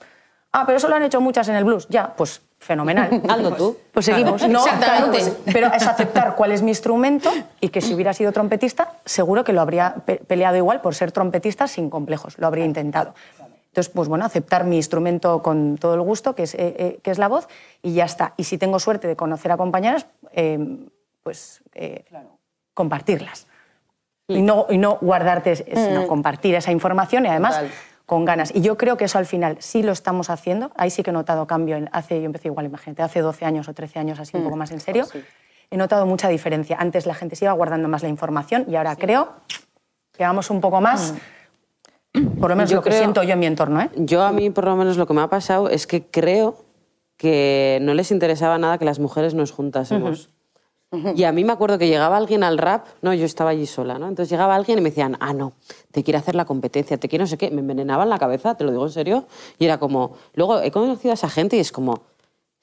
Ah, 0.51 0.63
pero 0.65 0.77
eso 0.77 0.87
lo 0.89 0.95
han 0.95 1.03
hecho 1.03 1.21
muchas 1.21 1.47
en 1.47 1.55
el 1.55 1.63
blues. 1.63 1.87
Ya, 1.89 2.15
pues 2.15 2.41
fenomenal. 2.57 3.21
Hazlo 3.29 3.51
tú. 3.55 3.77
Pues 3.93 4.05
seguimos. 4.05 4.45
No, 4.47 4.65
Exactamente. 4.65 5.19
claro, 5.19 5.35
pues, 5.43 5.53
pero 5.53 5.67
es 5.73 5.85
aceptar 5.87 6.35
cuál 6.35 6.51
es 6.51 6.61
mi 6.61 6.71
instrumento 6.71 7.31
y 7.61 7.69
que 7.69 7.81
si 7.81 7.93
hubiera 7.93 8.13
sido 8.13 8.31
trompetista, 8.31 8.93
seguro 9.05 9.43
que 9.43 9.53
lo 9.53 9.61
habría 9.61 9.95
pe- 10.05 10.17
peleado 10.17 10.57
igual 10.57 10.81
por 10.81 10.95
ser 10.95 11.11
trompetista 11.11 11.67
sin 11.67 11.89
complejos, 11.89 12.37
lo 12.39 12.47
habría 12.47 12.65
intentado. 12.65 13.13
Entonces, 13.67 13.93
pues 13.93 14.09
bueno, 14.09 14.25
aceptar 14.25 14.63
mi 14.65 14.77
instrumento 14.77 15.43
con 15.43 15.77
todo 15.77 15.93
el 15.93 16.01
gusto, 16.01 16.33
que 16.33 16.43
es, 16.43 16.55
eh, 16.55 16.57
eh, 16.79 16.99
que 17.03 17.11
es 17.11 17.19
la 17.19 17.27
voz, 17.27 17.47
y 17.83 17.93
ya 17.93 18.05
está. 18.05 18.33
Y 18.35 18.45
si 18.45 18.57
tengo 18.57 18.79
suerte 18.79 19.07
de 19.07 19.15
conocer 19.15 19.51
a 19.51 19.57
compañeras, 19.57 20.07
eh, 20.33 20.87
pues 21.21 21.61
eh, 21.75 22.03
compartirlas. 22.73 23.45
Y 24.29 24.41
no, 24.43 24.67
y 24.69 24.77
no 24.77 24.97
guardarte, 25.01 25.55
sino 25.55 26.07
compartir 26.07 26.53
esa 26.55 26.71
información 26.71 27.25
y 27.25 27.29
además 27.29 27.55
Total. 27.55 27.71
con 28.05 28.25
ganas. 28.25 28.53
Y 28.55 28.61
yo 28.61 28.77
creo 28.77 28.95
que 28.95 29.05
eso 29.05 29.17
al 29.17 29.25
final 29.25 29.57
sí 29.59 29.81
lo 29.81 29.91
estamos 29.91 30.29
haciendo. 30.29 30.71
Ahí 30.75 30.91
sí 30.91 31.01
que 31.01 31.09
he 31.09 31.13
notado 31.13 31.47
cambio. 31.47 31.75
En- 31.77 31.89
Hace, 31.91 32.19
yo 32.19 32.25
empecé 32.27 32.47
igual, 32.49 32.67
imagínate, 32.67 33.01
hace 33.01 33.21
12 33.21 33.45
años 33.45 33.67
o 33.67 33.73
13 33.73 33.97
años, 33.99 34.19
así 34.19 34.37
un 34.37 34.43
poco 34.43 34.55
más 34.55 34.69
en 34.71 34.79
serio. 34.79 35.07
He 35.71 35.77
notado 35.77 36.05
mucha 36.05 36.29
diferencia. 36.29 36.77
Antes 36.79 37.05
la 37.07 37.15
gente 37.15 37.35
se 37.35 37.45
iba 37.45 37.53
guardando 37.53 37.87
más 37.87 38.03
la 38.03 38.09
información 38.09 38.65
y 38.67 38.75
ahora 38.75 38.95
creo 38.95 39.33
que 40.11 40.23
vamos 40.23 40.49
un 40.51 40.61
poco 40.61 40.79
más, 40.79 41.13
por 42.39 42.49
lo 42.51 42.55
menos 42.55 42.69
Yo 42.69 42.77
lo 42.77 42.81
que 42.83 42.89
creo- 42.89 42.99
siento 43.01 43.23
yo 43.23 43.33
en 43.33 43.39
mi 43.39 43.45
entorno. 43.47 43.81
¿eh? 43.81 43.89
Yo 43.95 44.21
a 44.23 44.31
mí 44.31 44.49
por 44.51 44.65
lo 44.65 44.75
menos 44.75 44.97
lo 44.97 45.07
que 45.07 45.13
me 45.13 45.21
ha 45.21 45.27
pasado 45.27 45.69
es 45.69 45.87
que 45.87 46.05
creo 46.05 46.65
que 47.17 47.79
no 47.81 47.93
les 47.95 48.11
interesaba 48.11 48.57
nada 48.59 48.77
que 48.77 48.85
las 48.85 48.99
mujeres 48.99 49.33
nos 49.33 49.51
juntásemos. 49.51 50.29
Y 50.91 51.23
a 51.23 51.31
mí 51.31 51.43
me 51.43 51.53
acuerdo 51.53 51.77
que 51.77 51.87
llegaba 51.87 52.17
alguien 52.17 52.43
al 52.43 52.57
rap, 52.57 52.87
no, 53.03 53.13
yo 53.13 53.23
estaba 53.25 53.51
allí 53.51 53.67
sola, 53.67 53.99
¿no? 53.99 54.07
Entonces 54.07 54.31
llegaba 54.31 54.55
alguien 54.55 54.79
y 54.79 54.81
me 54.81 54.89
decían, 54.89 55.17
ah, 55.19 55.33
no, 55.33 55.53
te 55.91 56.03
quiere 56.03 56.17
hacer 56.17 56.33
la 56.33 56.45
competencia, 56.45 56.97
te 56.97 57.07
quiere 57.07 57.23
no 57.23 57.27
sé 57.27 57.37
qué, 57.37 57.51
me 57.51 57.61
envenenaban 57.61 58.09
la 58.09 58.17
cabeza, 58.17 58.55
te 58.55 58.63
lo 58.63 58.71
digo 58.71 58.85
en 58.85 58.91
serio, 58.91 59.25
y 59.59 59.65
era 59.65 59.77
como, 59.77 60.15
luego 60.33 60.59
he 60.61 60.71
conocido 60.71 61.11
a 61.11 61.13
esa 61.13 61.29
gente 61.29 61.57
y 61.57 61.59
es 61.59 61.71
como, 61.71 62.01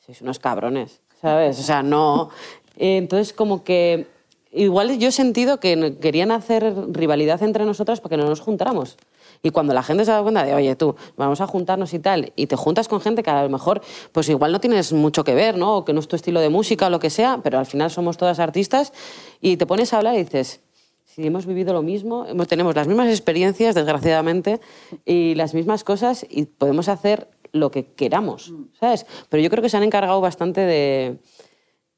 sois 0.04 0.20
unos 0.22 0.40
cabrones, 0.40 1.00
¿sabes? 1.20 1.58
O 1.60 1.62
sea, 1.62 1.82
no... 1.82 2.30
Eh, 2.76 2.98
Entonces 2.98 3.32
como 3.32 3.64
que 3.64 4.06
igual 4.52 4.98
yo 4.98 5.08
he 5.08 5.12
sentido 5.12 5.60
que 5.60 5.96
querían 6.00 6.30
hacer 6.30 6.74
rivalidad 6.88 7.42
entre 7.42 7.64
nosotras 7.64 8.00
para 8.00 8.16
que 8.16 8.22
no 8.22 8.28
nos 8.28 8.40
juntáramos. 8.40 8.96
Y 9.43 9.51
cuando 9.51 9.74
la 9.74 9.82
gente 9.82 10.05
se 10.05 10.11
da 10.11 10.22
cuenta 10.22 10.45
de, 10.45 10.55
oye, 10.55 10.76
tú, 10.76 10.97
vamos 11.16 11.41
a 11.41 11.47
juntarnos 11.47 11.93
y 11.95 11.99
tal, 11.99 12.32
y 12.37 12.47
te 12.47 12.57
juntas 12.57 12.89
con 12.89 13.01
gente 13.01 13.22
que 13.22 13.30
a 13.30 13.43
lo 13.43 13.49
mejor, 13.49 13.80
pues 14.12 14.28
igual 14.28 14.53
no 14.53 14.61
tienes 14.61 14.93
mucho 14.93 15.24
que 15.24 15.34
ver, 15.34 15.57
¿no? 15.57 15.78
O 15.78 15.84
que 15.84 15.93
no 15.93 16.01
es 16.01 16.09
tu 16.09 16.16
estilo 16.16 16.41
de 16.41 16.49
música 16.49 16.87
o 16.87 16.91
lo 16.91 16.99
que 16.99 17.11
sea, 17.11 17.41
pero 17.43 17.59
al 17.59 17.66
final 17.66 17.91
somos 17.91 18.16
todas 18.16 18.39
artistas, 18.39 18.93
y 19.41 19.57
te 19.57 19.66
pones 19.66 19.93
a 19.93 19.99
hablar 19.99 20.14
y 20.14 20.24
dices, 20.24 20.61
si 21.05 21.26
hemos 21.26 21.47
vivido 21.47 21.72
lo 21.72 21.82
mismo, 21.82 22.26
tenemos 22.47 22.74
las 22.74 22.87
mismas 22.87 23.09
experiencias, 23.09 23.74
desgraciadamente, 23.74 24.61
y 25.05 25.34
las 25.34 25.55
mismas 25.55 25.84
cosas, 25.84 26.26
y 26.28 26.45
podemos 26.45 26.89
hacer 26.89 27.28
lo 27.53 27.70
que 27.70 27.87
queramos, 27.95 28.53
¿sabes? 28.78 29.07
Pero 29.28 29.43
yo 29.43 29.49
creo 29.49 29.62
que 29.62 29.70
se 29.70 29.76
han 29.76 29.82
encargado 29.82 30.20
bastante 30.20 30.61
de, 30.61 31.18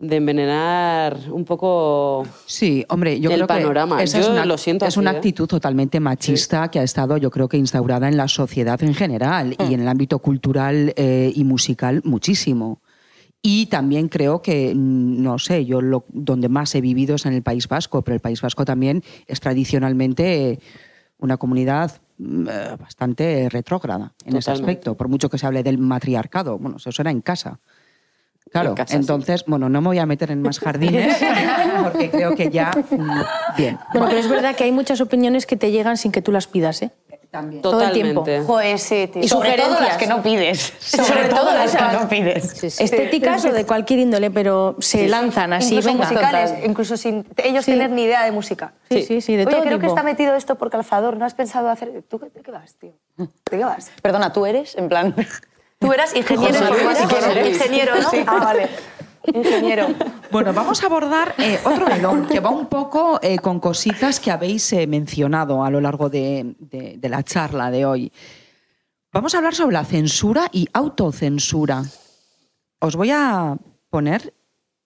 de 0.00 0.16
envenenar 0.16 1.18
un 1.30 1.44
poco 1.44 2.24
Sí, 2.46 2.84
hombre, 2.88 3.18
yo 3.18 3.30
el 3.30 3.36
creo 3.36 3.46
panorama. 3.48 3.98
que 3.98 4.04
esa 4.04 4.18
Yo 4.18 4.24
es 4.24 4.30
una, 4.30 4.44
lo 4.44 4.56
siento 4.56 4.84
es 4.84 4.90
así, 4.94 5.00
una 5.00 5.12
¿eh? 5.12 5.16
actitud 5.16 5.48
totalmente 5.48 5.98
machista 5.98 6.70
que 6.70 6.78
ha 6.78 6.84
estado, 6.84 7.16
yo 7.16 7.30
creo 7.30 7.48
que 7.48 7.56
instaurada 7.56 8.08
en 8.08 8.16
la 8.16 8.28
sociedad 8.28 8.80
en 8.82 8.94
general 8.94 9.56
y 9.58 9.74
en 9.74 9.80
el 9.80 9.88
ámbito 9.88 10.20
cultural 10.20 10.92
eh, 10.96 11.32
y 11.34 11.44
musical 11.44 12.00
muchísimo. 12.04 12.80
Y 13.42 13.66
también 13.66 14.08
creo 14.08 14.40
que, 14.40 14.72
mm, 14.74 15.22
no 15.22 15.38
sé, 15.38 15.64
yo 15.64 15.80
lo, 15.80 16.04
donde 16.08 16.48
más 16.48 16.74
he 16.76 16.80
vivido 16.80 17.16
es 17.16 17.26
en 17.26 17.32
el 17.34 17.42
País 17.42 17.66
Vasco, 17.66 18.02
pero 18.02 18.14
el 18.14 18.20
País 18.20 18.40
Vasco 18.40 18.64
también 18.64 19.02
es 19.26 19.40
tradicionalmente 19.40 20.60
una 21.18 21.38
comunidad 21.38 22.00
mm, 22.18 22.48
eh, 22.48 22.76
bastante 22.78 23.48
retrógrada 23.48 24.12
en 24.24 24.36
ese 24.36 24.52
aspecto, 24.52 24.96
por 24.96 25.08
mucho 25.08 25.28
que 25.28 25.38
se 25.38 25.46
hable 25.46 25.64
del 25.64 25.78
matriarcado. 25.78 26.56
Bueno, 26.56 26.76
eso 26.76 27.02
era 27.02 27.10
en 27.10 27.20
casa. 27.20 27.58
Claro, 28.50 28.70
En 28.70 28.74
casa, 28.76 28.90
sí. 28.92 28.96
entonces, 28.96 29.44
bueno, 29.46 29.68
no 29.68 29.80
me 29.80 29.88
voy 29.88 29.98
a 29.98 30.06
meter 30.06 30.30
en 30.30 30.42
más 30.42 30.58
jardines 30.58 31.16
porque 31.82 32.10
creo 32.10 32.34
que 32.34 32.50
ya, 32.50 32.70
mm, 32.90 33.56
bien. 33.56 33.78
Bueno, 33.92 34.06
pero 34.08 34.18
es 34.18 34.28
verdad 34.28 34.54
que 34.56 34.64
hay 34.64 34.72
muchas 34.72 35.00
opiniones 35.00 35.46
que 35.46 35.56
te 35.56 35.70
llegan 35.70 35.96
sin 35.96 36.12
que 36.12 36.22
tú 36.22 36.32
las 36.32 36.46
pidas, 36.46 36.82
¿eh? 36.82 36.90
También. 37.30 37.60
todo 37.60 37.82
el 37.82 37.92
tiempo. 37.92 38.24
Joder, 38.46 38.78
sí. 38.78 39.10
Y 39.16 39.28
Sobre 39.28 39.50
todo 39.52 39.66
sugerencias. 39.66 39.80
las 39.88 39.96
que 39.98 40.06
no 40.06 40.22
pides. 40.22 40.72
Sobre 40.78 41.28
todo 41.28 41.52
las 41.52 41.76
que 41.76 41.82
no 41.92 42.08
pides. 42.08 42.64
Estéticas 42.80 43.44
o 43.44 43.52
de 43.52 43.66
cualquier 43.66 43.98
índole, 44.00 44.30
pero 44.30 44.76
se 44.78 45.06
lanzan 45.08 45.52
así, 45.52 45.74
incluso 45.74 45.88
venga. 45.90 46.04
musicales, 46.08 46.50
Total. 46.52 46.70
incluso 46.70 46.96
sin 46.96 47.26
ellos 47.36 47.66
Sí. 47.66 47.72
tener 47.72 47.90
ni 47.90 48.04
idea 48.04 48.24
de 48.24 48.32
música. 48.32 48.72
Sí, 48.90 49.02
sí, 49.02 49.20
sí, 49.20 49.36
de 49.36 49.42
Oye, 49.44 49.56
todo 49.56 49.62
creo 49.62 49.78
que 49.78 49.88
está 49.88 50.02
metido 50.02 50.34
esto 50.36 50.54
por 50.54 50.70
calzador. 50.70 51.18
¿No 51.18 51.26
has 51.26 51.34
pensado 51.34 51.68
hacer...? 51.68 52.02
¿Tú 52.08 52.18
de 52.18 52.30
qué 52.42 52.50
vas, 52.50 52.76
tío? 52.76 52.92
¿De 53.18 53.28
qué 53.58 53.62
vas? 53.62 53.90
Perdona, 54.00 54.32
¿tú 54.32 54.46
eres? 54.46 54.74
En 54.78 54.88
plan... 54.88 55.14
Tú 55.78 55.92
eras 55.92 56.14
ingeniero. 56.14 56.58
Ingeniero, 57.46 57.92
¿no? 58.00 58.08
Ah, 58.26 58.40
vale. 58.44 58.68
Ingeniero. 59.32 59.88
Bueno, 60.30 60.52
vamos 60.52 60.82
a 60.82 60.86
abordar 60.86 61.34
eh, 61.38 61.58
otro 61.64 61.86
melón 61.86 62.26
que 62.26 62.40
va 62.40 62.50
un 62.50 62.66
poco 62.66 63.18
eh, 63.22 63.38
con 63.38 63.60
cositas 63.60 64.20
que 64.20 64.30
habéis 64.30 64.72
eh, 64.72 64.86
mencionado 64.86 65.62
a 65.62 65.70
lo 65.70 65.80
largo 65.80 66.08
de, 66.08 66.54
de- 66.58 66.96
de 66.98 67.08
la 67.08 67.22
charla 67.22 67.70
de 67.70 67.84
hoy. 67.84 68.12
Vamos 69.12 69.34
a 69.34 69.38
hablar 69.38 69.54
sobre 69.54 69.74
la 69.74 69.84
censura 69.84 70.48
y 70.52 70.66
autocensura. 70.72 71.82
Os 72.80 72.96
voy 72.96 73.10
a 73.10 73.56
poner, 73.90 74.34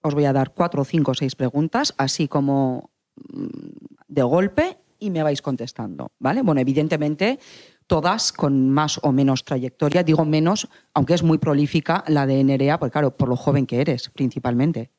os 0.03 0.14
voy 0.14 0.24
a 0.24 0.32
dar 0.32 0.53
cuatro, 0.53 0.84
cinco, 0.84 1.14
seis 1.14 1.34
preguntas, 1.36 1.95
así 1.97 2.28
como 2.28 2.90
mm, 3.16 3.47
de 4.09 4.22
golpe, 4.22 4.78
y 4.99 5.11
me 5.11 5.22
vais 5.22 5.43
contestando, 5.43 6.12
¿vale? 6.20 6.43
Bueno, 6.43 6.61
evidentemente 6.61 7.38
todas 7.93 8.32
con 8.32 8.70
más 8.70 8.99
o 9.03 9.12
menos 9.12 9.45
trayectoria, 9.45 10.03
digo 10.03 10.24
menos, 10.24 10.66
aunque 10.95 11.12
es 11.12 11.22
muy 11.22 11.36
prolífica 11.36 12.03
la 12.07 12.24
de 12.26 12.43
Nerea, 12.43 12.78
porque 12.78 12.93
claro, 12.93 13.14
por 13.14 13.28
lo 13.28 13.36
joven 13.36 13.66
que 13.66 13.82
eres, 13.82 14.09
principalmente. 14.09 14.90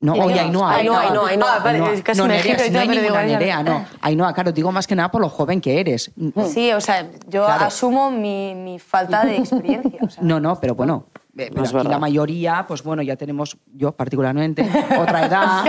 No, 0.00 0.14
oye, 0.14 0.40
Ainhoa. 0.40 0.74
Ainhoa, 0.74 1.00
Ainhoa, 1.02 1.28
Ainhoa. 1.28 1.58
Vale, 1.60 1.94
es 1.94 2.02
casi 2.02 2.20
no, 2.20 2.26
y 2.34 2.40
si 2.40 2.70
no 2.70 2.80
hay 2.80 2.88
ninguna. 2.88 3.22
Nerea, 3.22 3.62
no. 3.62 3.84
Ainhoa, 4.00 4.34
claro, 4.34 4.50
digo 4.50 4.72
más 4.72 4.88
que 4.88 4.96
nada 4.96 5.12
por 5.12 5.20
lo 5.20 5.28
joven 5.28 5.60
que 5.60 5.78
eres. 5.78 6.10
Sí, 6.52 6.72
o 6.72 6.80
sea, 6.80 7.08
yo 7.28 7.44
Claro. 7.44 7.68
umi 7.82 8.18
mi, 8.18 8.54
mi 8.72 8.78
falta 8.80 9.24
de 9.24 9.36
experiencia. 9.36 10.00
o 10.02 10.10
sea. 10.10 10.24
No, 10.24 10.40
no, 10.40 10.58
pero 10.58 10.74
bueno. 10.74 11.06
Eh, 11.36 11.50
pero 11.52 11.78
aquí 11.78 11.88
la 11.88 11.98
mayoría, 11.98 12.64
pues 12.68 12.82
bueno, 12.82 13.02
ya 13.02 13.16
tenemos, 13.16 13.56
yo 13.74 13.92
particularmente, 13.92 14.68
otra 14.98 15.26
edad, 15.26 15.64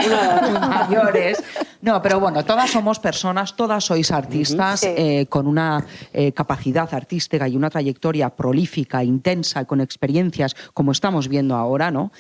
mayores. 0.70 1.42
No, 1.82 2.02
pero 2.02 2.20
bueno, 2.20 2.44
todas 2.46 2.70
somos 2.72 3.00
personas, 3.00 3.56
todas 3.56 3.84
sois 3.84 4.12
artistas 4.12 4.82
Sí. 4.82 4.88
eh, 4.96 5.26
con 5.28 5.48
una 5.48 5.86
eh, 6.14 6.32
capacidad 6.32 6.94
artística 6.94 7.48
y 7.48 7.56
una 7.56 7.70
trayectoria 7.70 8.30
prolífica, 8.30 9.04
intensa, 9.04 9.66
con 9.66 9.82
experiencias, 9.82 10.56
como 10.74 10.92
estamos 10.92 11.28
viendo 11.28 11.56
ahora, 11.56 11.92
¿no? 11.92 12.12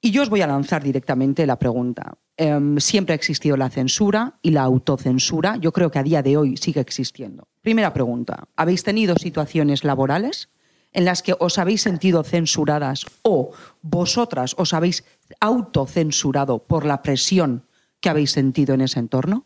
Y 0.00 0.12
yo 0.12 0.22
os 0.22 0.30
voy 0.30 0.40
a 0.40 0.46
lanzar 0.46 0.82
directamente 0.82 1.46
la 1.46 1.56
pregunta. 1.58 2.14
Em, 2.36 2.78
siempre 2.78 3.12
ha 3.12 3.16
existido 3.16 3.56
la 3.56 3.68
censura 3.68 4.38
y 4.40 4.50
la 4.50 4.62
autocensura. 4.62 5.56
Yo 5.56 5.72
creo 5.72 5.90
que 5.90 5.98
a 5.98 6.02
día 6.02 6.22
de 6.22 6.38
hoy 6.38 6.56
sigue 6.56 6.80
existiendo. 6.80 7.48
Primera 7.60 7.92
pregunta. 7.92 8.44
¿Habéis 8.56 8.82
tenido 8.82 9.14
situaciones 9.16 9.84
laborales 9.84 10.48
en 10.92 11.04
las 11.04 11.22
que 11.22 11.34
os 11.38 11.58
habéis 11.58 11.82
sentido 11.82 12.24
censuradas 12.24 13.06
o 13.22 13.52
vosotras 13.82 14.54
os 14.58 14.74
habéis 14.74 15.04
autocensurado 15.40 16.58
por 16.58 16.84
la 16.84 17.02
presión 17.02 17.66
que 18.00 18.08
habéis 18.08 18.32
sentido 18.32 18.74
en 18.74 18.80
ese 18.80 18.98
entorno? 18.98 19.44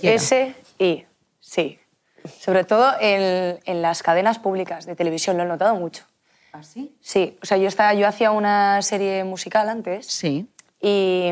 quiera. 0.00 0.16
Ese 0.16 0.54
y 0.78 1.04
sí. 1.40 1.78
Sobre 2.40 2.64
todo 2.64 2.92
en, 3.00 3.60
en 3.64 3.82
las 3.82 4.02
cadenas 4.02 4.38
públicas 4.38 4.84
de 4.86 4.96
televisión 4.96 5.36
lo 5.36 5.44
he 5.44 5.46
notado 5.46 5.76
mucho. 5.76 6.04
¿Ah, 6.52 6.62
sí? 6.62 6.96
Sí, 7.00 7.38
o 7.42 7.46
sea, 7.46 7.56
yo, 7.56 7.68
estaba, 7.68 7.94
yo 7.94 8.08
hacía 8.08 8.30
una 8.30 8.82
serie 8.82 9.22
musical 9.24 9.68
antes. 9.68 10.06
Sí. 10.06 10.48
Y, 10.80 11.30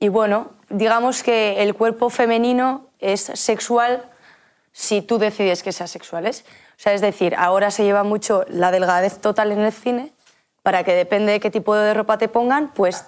y 0.00 0.08
bueno, 0.08 0.52
digamos 0.68 1.22
que 1.22 1.62
el 1.62 1.74
cuerpo 1.74 2.10
femenino 2.10 2.88
es 2.98 3.20
sexual 3.34 4.10
si 4.72 5.00
tú 5.00 5.18
decides 5.18 5.62
que 5.62 5.72
sea 5.72 5.86
sexual. 5.86 6.26
¿es? 6.26 6.44
O 6.78 6.78
sea, 6.78 6.92
es 6.92 7.00
decir, 7.00 7.34
ahora 7.36 7.70
se 7.70 7.84
lleva 7.84 8.02
mucho 8.02 8.44
la 8.48 8.70
delgadez 8.70 9.18
total 9.18 9.52
en 9.52 9.60
el 9.60 9.72
cine 9.72 10.12
para 10.62 10.84
que 10.84 10.94
depende 10.94 11.32
de 11.32 11.40
qué 11.40 11.50
tipo 11.50 11.74
de 11.74 11.94
ropa 11.94 12.18
te 12.18 12.28
pongan, 12.28 12.72
pues 12.74 13.06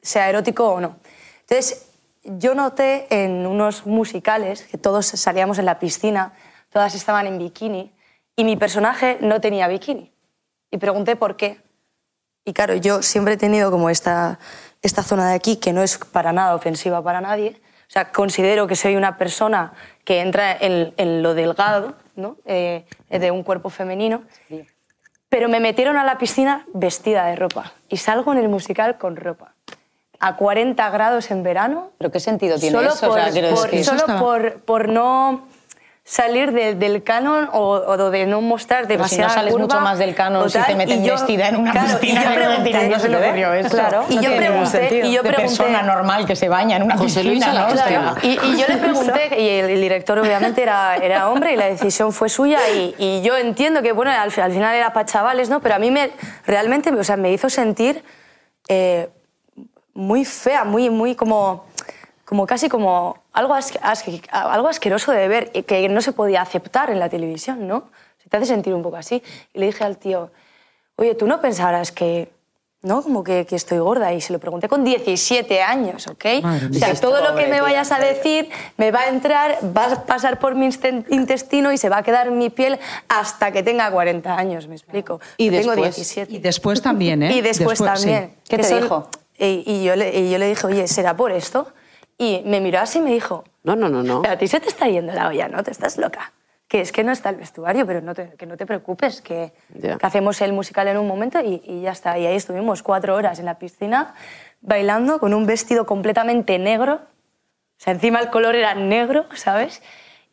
sea 0.00 0.28
erótico 0.28 0.68
o 0.68 0.80
no. 0.80 0.96
Entonces, 1.40 1.86
yo 2.24 2.54
noté 2.54 3.06
en 3.10 3.46
unos 3.46 3.84
musicales 3.84 4.62
que 4.62 4.78
todos 4.78 5.06
salíamos 5.06 5.58
en 5.58 5.66
la 5.66 5.78
piscina, 5.78 6.32
todas 6.70 6.94
estaban 6.94 7.26
en 7.26 7.38
bikini 7.38 7.92
y 8.36 8.44
mi 8.44 8.56
personaje 8.56 9.18
no 9.20 9.40
tenía 9.40 9.68
bikini. 9.68 10.12
Y 10.70 10.78
pregunté 10.78 11.16
por 11.16 11.36
qué. 11.36 11.60
Y 12.44 12.52
claro, 12.52 12.74
yo 12.74 13.02
siempre 13.02 13.34
he 13.34 13.36
tenido 13.36 13.70
como 13.70 13.90
esta, 13.90 14.38
esta 14.82 15.02
zona 15.02 15.28
de 15.28 15.34
aquí 15.34 15.56
que 15.56 15.72
no 15.72 15.82
es 15.82 15.98
para 15.98 16.32
nada 16.32 16.54
ofensiva 16.54 17.02
para 17.02 17.20
nadie. 17.20 17.60
O 17.88 17.90
sea, 17.90 18.12
considero 18.12 18.66
que 18.66 18.76
soy 18.76 18.96
una 18.96 19.18
persona 19.18 19.72
que 20.04 20.20
entra 20.20 20.52
en, 20.52 20.94
en 20.96 21.22
lo 21.22 21.34
delgado, 21.34 21.94
¿no? 22.16 22.36
Eh, 22.44 22.84
de 23.10 23.30
un 23.30 23.42
cuerpo 23.42 23.70
femenino. 23.70 24.22
Pero 25.28 25.48
me 25.48 25.60
metieron 25.60 25.96
a 25.96 26.04
la 26.04 26.18
piscina 26.18 26.66
vestida 26.74 27.26
de 27.26 27.36
ropa 27.36 27.72
y 27.88 27.96
salgo 27.96 28.32
en 28.32 28.38
el 28.38 28.48
musical 28.48 28.98
con 28.98 29.16
ropa. 29.16 29.54
A 30.20 30.36
40 30.36 30.88
grados 30.90 31.30
en 31.30 31.42
verano. 31.42 31.90
¿Pero 31.98 32.10
qué 32.12 32.20
sentido 32.20 32.58
tiene 32.58 32.76
solo 32.76 32.90
eso? 32.92 33.06
O 33.06 33.10
Por, 33.10 33.20
sea, 33.20 33.30
quiero 33.32 33.54
por- 33.54 33.70
decir- 33.70 33.84
solo 33.84 34.18
por, 34.18 34.60
por 34.62 34.88
no 34.88 35.48
salir 36.06 36.52
de- 36.52 36.74
del 36.74 37.02
canon 37.02 37.48
o, 37.52 37.70
o 37.86 38.10
de 38.10 38.26
no 38.26 38.42
mostrar 38.42 38.86
Pero 38.86 39.04
si 39.08 39.16
no 39.16 39.22
demasiada 39.22 39.30
sales 39.30 39.52
curva 39.52 39.64
mucho 39.66 39.80
más 39.80 39.98
del 39.98 40.14
canon 40.14 40.50
si 40.50 40.58
te 40.58 40.74
meten 40.74 41.02
yo- 41.02 41.14
vestida 41.14 41.48
en 41.48 41.56
una 41.56 41.72
claro, 41.72 41.98
piscina, 41.98 42.20
y 42.20 42.24
yo 42.24 42.34
pregunté, 42.34 42.88
no 42.88 42.98
se 42.98 43.08
le 43.08 43.16
ocurrió 43.16 43.52
eso. 43.54 43.68
Claro, 43.70 44.04
y 44.10 44.16
No 44.16 44.22
yo 44.22 44.36
pregunté, 44.36 44.70
sentido. 44.70 45.08
y 45.08 45.12
yo 45.14 45.22
de 45.22 45.28
pregunté, 45.30 45.56
persona 45.56 45.82
normal 45.82 46.26
que 46.26 46.36
se 46.36 46.50
baña 46.50 46.76
en 46.76 46.82
una 46.82 46.96
piscina, 46.98 47.52
¿no? 47.54 48.16
Y, 48.22 48.38
y 48.38 48.56
yo 48.58 48.66
le 48.68 48.76
pregunté, 48.76 49.40
y 49.40 49.48
el, 49.48 49.70
el 49.70 49.80
director 49.80 50.18
obviamente 50.18 50.62
era, 50.62 50.96
era 50.96 51.30
hombre 51.30 51.54
y 51.54 51.56
la 51.56 51.66
decisión 51.66 52.12
fue 52.12 52.28
suya, 52.28 52.58
y, 52.68 52.94
y 52.98 53.22
yo 53.22 53.38
entiendo 53.38 53.80
que, 53.80 53.92
bueno, 53.92 54.10
al, 54.10 54.18
al 54.18 54.52
final 54.52 54.74
era 54.74 54.92
para 54.92 55.06
chavales, 55.06 55.48
¿no? 55.48 55.60
Pero 55.60 55.76
a 55.76 55.78
mí 55.78 55.90
me, 55.90 56.10
realmente 56.46 56.92
o 56.92 57.02
sea, 57.02 57.16
me 57.16 57.32
hizo 57.32 57.48
sentir 57.48 58.04
eh, 58.68 59.08
muy 59.94 60.26
fea, 60.26 60.64
muy, 60.64 60.90
muy 60.90 61.14
como, 61.14 61.64
como 62.24 62.46
casi 62.46 62.68
como 62.68 63.18
algo, 63.32 63.54
algo 64.32 64.68
asqueroso 64.68 65.12
de 65.12 65.28
ver, 65.28 65.50
y 65.54 65.62
que 65.62 65.88
no 65.88 66.00
se 66.00 66.12
podía 66.12 66.42
aceptar 66.42 66.90
en 66.90 66.98
la 66.98 67.08
televisión, 67.08 67.66
¿no? 67.68 67.84
Se 68.22 68.28
te 68.30 68.36
hace 68.38 68.46
sentir 68.46 68.72
un 68.74 68.82
poco 68.82 68.96
así. 68.96 69.22
Y 69.52 69.58
le 69.58 69.66
dije 69.66 69.84
al 69.84 69.98
tío, 69.98 70.30
oye, 70.96 71.14
¿tú 71.14 71.26
no 71.26 71.40
pensarás 71.42 71.92
que, 71.92 72.30
¿no? 72.80 73.02
Como 73.02 73.22
que, 73.22 73.44
que 73.44 73.56
estoy 73.56 73.78
gorda? 73.78 74.12
Y 74.14 74.20
se 74.22 74.32
lo 74.32 74.38
pregunté 74.38 74.68
con 74.68 74.84
17 74.84 75.62
años, 75.62 76.06
¿ok? 76.06 76.24
Madre 76.42 76.68
o 76.70 76.72
sea, 76.72 76.94
todo 76.94 77.20
lo 77.20 77.34
que 77.36 77.46
me 77.48 77.60
vayas 77.60 77.92
a 77.92 77.98
decir 77.98 78.48
me 78.78 78.90
va 78.90 79.00
a 79.00 79.08
entrar, 79.08 79.58
va 79.76 79.92
a 79.92 80.06
pasar 80.06 80.38
por 80.38 80.54
mi 80.54 80.70
intestino 81.10 81.72
y 81.72 81.76
se 81.78 81.88
va 81.90 81.98
a 81.98 82.02
quedar 82.02 82.28
en 82.28 82.38
mi 82.38 82.48
piel 82.48 82.78
hasta 83.08 83.52
que 83.52 83.62
tenga 83.62 83.90
40 83.90 84.34
años, 84.34 84.66
¿me 84.68 84.74
explico? 84.76 85.20
Y 85.36 85.46
Yo 85.50 85.58
tengo 85.60 85.72
después- 85.72 85.96
17. 85.96 86.32
Y 86.34 86.38
después 86.38 86.80
también, 86.80 87.22
¿eh? 87.22 87.32
Y 87.36 87.40
después, 87.42 87.78
sí. 87.78 87.84
también. 87.84 88.34
¿Qué 88.48 88.56
Que 88.56 88.62
te 88.62 88.68
son- 88.68 88.80
dijo? 88.80 89.08
Y, 89.38 89.64
y 89.66 89.84
yo 89.84 89.96
le, 89.96 90.16
y 90.18 90.30
yo 90.30 90.38
le 90.38 90.46
dije, 90.48 90.66
oye, 90.66 90.86
¿será 90.88 91.16
por 91.16 91.32
esto? 91.32 91.66
Y 92.18 92.42
me 92.46 92.60
miró 92.60 92.80
así 92.80 92.98
y 92.98 93.02
me 93.02 93.10
dijo, 93.12 93.44
No, 93.64 93.74
no, 93.76 93.88
no, 93.88 94.02
no. 94.02 94.22
a 94.28 94.36
ti 94.36 94.46
se 94.46 94.60
te 94.60 94.68
está 94.68 94.86
yendo 94.88 95.12
la 95.12 95.28
olla, 95.28 95.48
¿no? 95.48 95.62
Te 95.62 95.70
estás 95.70 95.96
loca. 95.98 96.32
Que 96.68 96.80
es 96.80 96.92
que 96.92 97.04
no 97.04 97.12
está 97.12 97.28
el 97.30 97.36
vestuario, 97.36 97.86
pero 97.86 98.00
no 98.00 98.14
te, 98.14 98.30
que 98.34 98.46
no 98.46 98.56
te 98.56 98.64
preocupes, 98.66 99.20
que, 99.20 99.52
Ya. 99.74 99.98
que 99.98 100.06
hacemos 100.06 100.40
el 100.40 100.52
musical 100.52 100.88
en 100.88 100.96
un 100.96 101.06
momento 101.06 101.40
y, 101.40 101.62
y 101.64 101.82
ya 101.82 101.92
está. 101.92 102.18
Y 102.18 102.26
ahí 102.26 102.36
estuvimos 102.36 102.82
cuatro 102.82 103.14
horas 103.14 103.38
en 103.38 103.44
la 103.44 103.58
piscina 103.58 104.14
bailando 104.62 105.18
con 105.18 105.34
un 105.34 105.44
vestido 105.46 105.84
completamente 105.86 106.58
negro. 106.58 106.94
O 106.94 107.80
sea, 107.84 107.92
encima 107.92 108.20
el 108.20 108.30
color 108.30 108.54
era 108.54 108.74
negro, 108.74 109.26
¿sabes? 109.34 109.82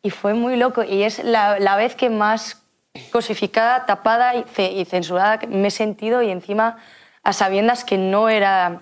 Y 0.04 0.10
fue 0.10 0.34
muy 0.34 0.56
loco. 0.56 0.84
Y 0.84 1.04
es 1.04 1.24
la, 1.24 1.60
la 1.60 1.76
vez 1.76 1.96
que 1.96 2.10
más 2.10 2.64
cosificada, 3.12 3.86
tapada 3.86 4.36
y, 4.36 4.44
ce- 4.44 4.72
y 4.72 4.86
censurada 4.86 5.40
me 5.48 5.68
he 5.68 5.72
sentido 5.72 6.22
y 6.22 6.30
encima 6.32 6.78
a 7.24 7.34
sabiendas 7.34 7.84
que 7.84 7.98
no 7.98 8.30
era 8.30 8.82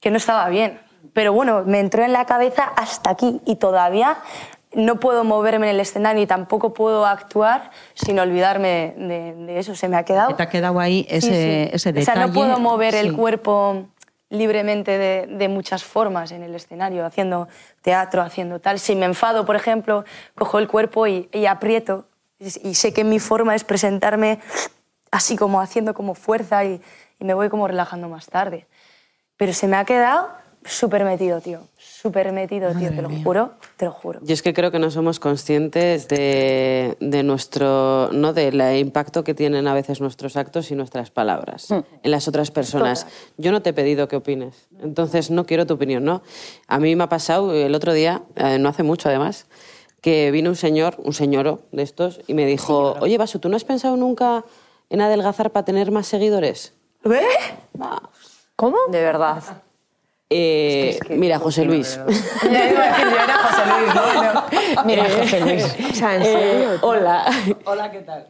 que 0.00 0.10
no 0.10 0.16
estaba 0.16 0.48
bien. 0.48 0.80
Pero 1.12 1.32
bueno, 1.32 1.62
me 1.64 1.80
entró 1.80 2.04
en 2.04 2.12
la 2.12 2.26
cabeza 2.26 2.64
hasta 2.76 3.10
aquí 3.10 3.40
y 3.44 3.56
todavía 3.56 4.18
no 4.74 5.00
puedo 5.00 5.24
moverme 5.24 5.68
en 5.68 5.74
el 5.76 5.80
escenario 5.80 6.22
y 6.22 6.26
tampoco 6.26 6.74
puedo 6.74 7.06
actuar 7.06 7.70
sin 7.94 8.18
olvidarme 8.18 8.94
de, 8.96 9.34
de 9.34 9.58
eso. 9.58 9.74
Se 9.74 9.88
me 9.88 9.96
ha 9.96 10.04
quedado. 10.04 10.34
Te 10.36 10.42
ha 10.42 10.48
quedado 10.48 10.78
ahí 10.78 11.06
ese, 11.08 11.74
ese 11.74 11.88
O 11.88 11.92
detalle. 11.92 12.04
sea, 12.04 12.26
no 12.26 12.32
puedo 12.32 12.58
mover 12.58 12.94
el 12.94 13.10
Sí. 13.10 13.16
cuerpo 13.16 13.86
libremente 14.30 14.98
de, 14.98 15.26
de 15.26 15.48
muchas 15.48 15.82
formas 15.84 16.32
en 16.32 16.42
el 16.42 16.54
escenario, 16.54 17.06
haciendo 17.06 17.48
teatro, 17.80 18.20
haciendo 18.20 18.60
tal. 18.60 18.78
Si 18.78 18.94
me 18.94 19.06
enfado, 19.06 19.46
por 19.46 19.56
ejemplo, 19.56 20.04
cojo 20.34 20.58
el 20.58 20.68
cuerpo 20.68 21.06
y, 21.06 21.30
y 21.32 21.46
aprieto 21.46 22.06
y, 22.38 22.68
y 22.68 22.74
sé 22.74 22.92
que 22.92 23.04
mi 23.04 23.20
forma 23.20 23.54
es 23.54 23.64
presentarme 23.64 24.38
así 25.10 25.34
como 25.36 25.62
haciendo 25.62 25.94
como 25.94 26.14
fuerza 26.14 26.62
y, 26.66 26.80
y 27.18 27.24
me 27.24 27.32
voy 27.32 27.48
como 27.48 27.66
relajando 27.66 28.10
más 28.10 28.26
tarde. 28.26 28.66
Pero 29.38 29.54
se 29.54 29.66
me 29.66 29.78
ha 29.78 29.86
quedado 29.86 30.28
súper 30.68 31.04
metido, 31.04 31.40
tío. 31.40 31.60
Súper 31.76 32.32
metido, 32.32 32.72
tío, 32.74 32.90
te 32.90 33.02
lo 33.02 33.10
juro, 33.10 33.52
te 33.76 33.86
lo 33.86 33.90
juro. 33.90 34.20
Yo 34.22 34.32
es 34.32 34.42
que 34.42 34.54
creo 34.54 34.70
que 34.70 34.78
no 34.78 34.90
somos 34.90 35.18
conscientes 35.18 36.06
de, 36.06 36.96
de 37.00 37.22
nuestro, 37.22 38.10
no 38.12 38.32
del 38.32 38.60
impacto 38.78 39.24
que 39.24 39.34
tienen 39.34 39.66
a 39.66 39.74
veces 39.74 40.00
nuestros 40.00 40.36
actos 40.36 40.70
y 40.70 40.76
nuestras 40.76 41.10
palabras 41.10 41.70
en 41.70 42.10
las 42.10 42.28
otras 42.28 42.50
personas. 42.50 43.06
Yo 43.36 43.50
no 43.50 43.62
te 43.62 43.70
he 43.70 43.72
pedido 43.72 44.06
que 44.06 44.16
opines, 44.16 44.68
entonces 44.80 45.30
no 45.30 45.44
quiero 45.44 45.66
tu 45.66 45.74
opinión, 45.74 46.04
¿no? 46.04 46.22
A 46.68 46.78
mí 46.78 46.94
me 46.94 47.04
ha 47.04 47.08
pasado 47.08 47.52
el 47.52 47.74
otro 47.74 47.92
día, 47.92 48.22
eh, 48.36 48.58
no 48.58 48.68
hace 48.68 48.84
mucho 48.84 49.08
además, 49.08 49.46
que 50.00 50.30
vino 50.30 50.50
un 50.50 50.56
señor, 50.56 50.94
un 50.98 51.12
señoro 51.12 51.62
de 51.72 51.82
estos, 51.82 52.20
y 52.28 52.34
me 52.34 52.46
dijo, 52.46 52.96
oye, 53.00 53.18
Vasu, 53.18 53.40
¿tú 53.40 53.48
no 53.48 53.56
has 53.56 53.64
pensado 53.64 53.96
nunca 53.96 54.44
en 54.90 55.00
adelgazar 55.00 55.50
para 55.50 55.64
tener 55.64 55.90
más 55.90 56.06
seguidores? 56.06 56.74
¿Ve? 57.02 57.22
¿Cómo? 58.54 58.76
De 58.90 59.02
verdad. 59.02 59.42
Eh, 60.30 60.98
mira, 61.10 61.38
José 61.38 61.64
Luis. 61.64 61.98
Mira, 64.84 65.04
José 65.04 65.40
Luis. 65.40 65.64
O 65.90 65.94
sea, 65.94 66.16
en 66.16 66.24
serio. 66.24 66.68
Hola. 66.82 67.24
Hola, 67.64 67.90
¿qué 67.90 68.00
tal? 68.00 68.26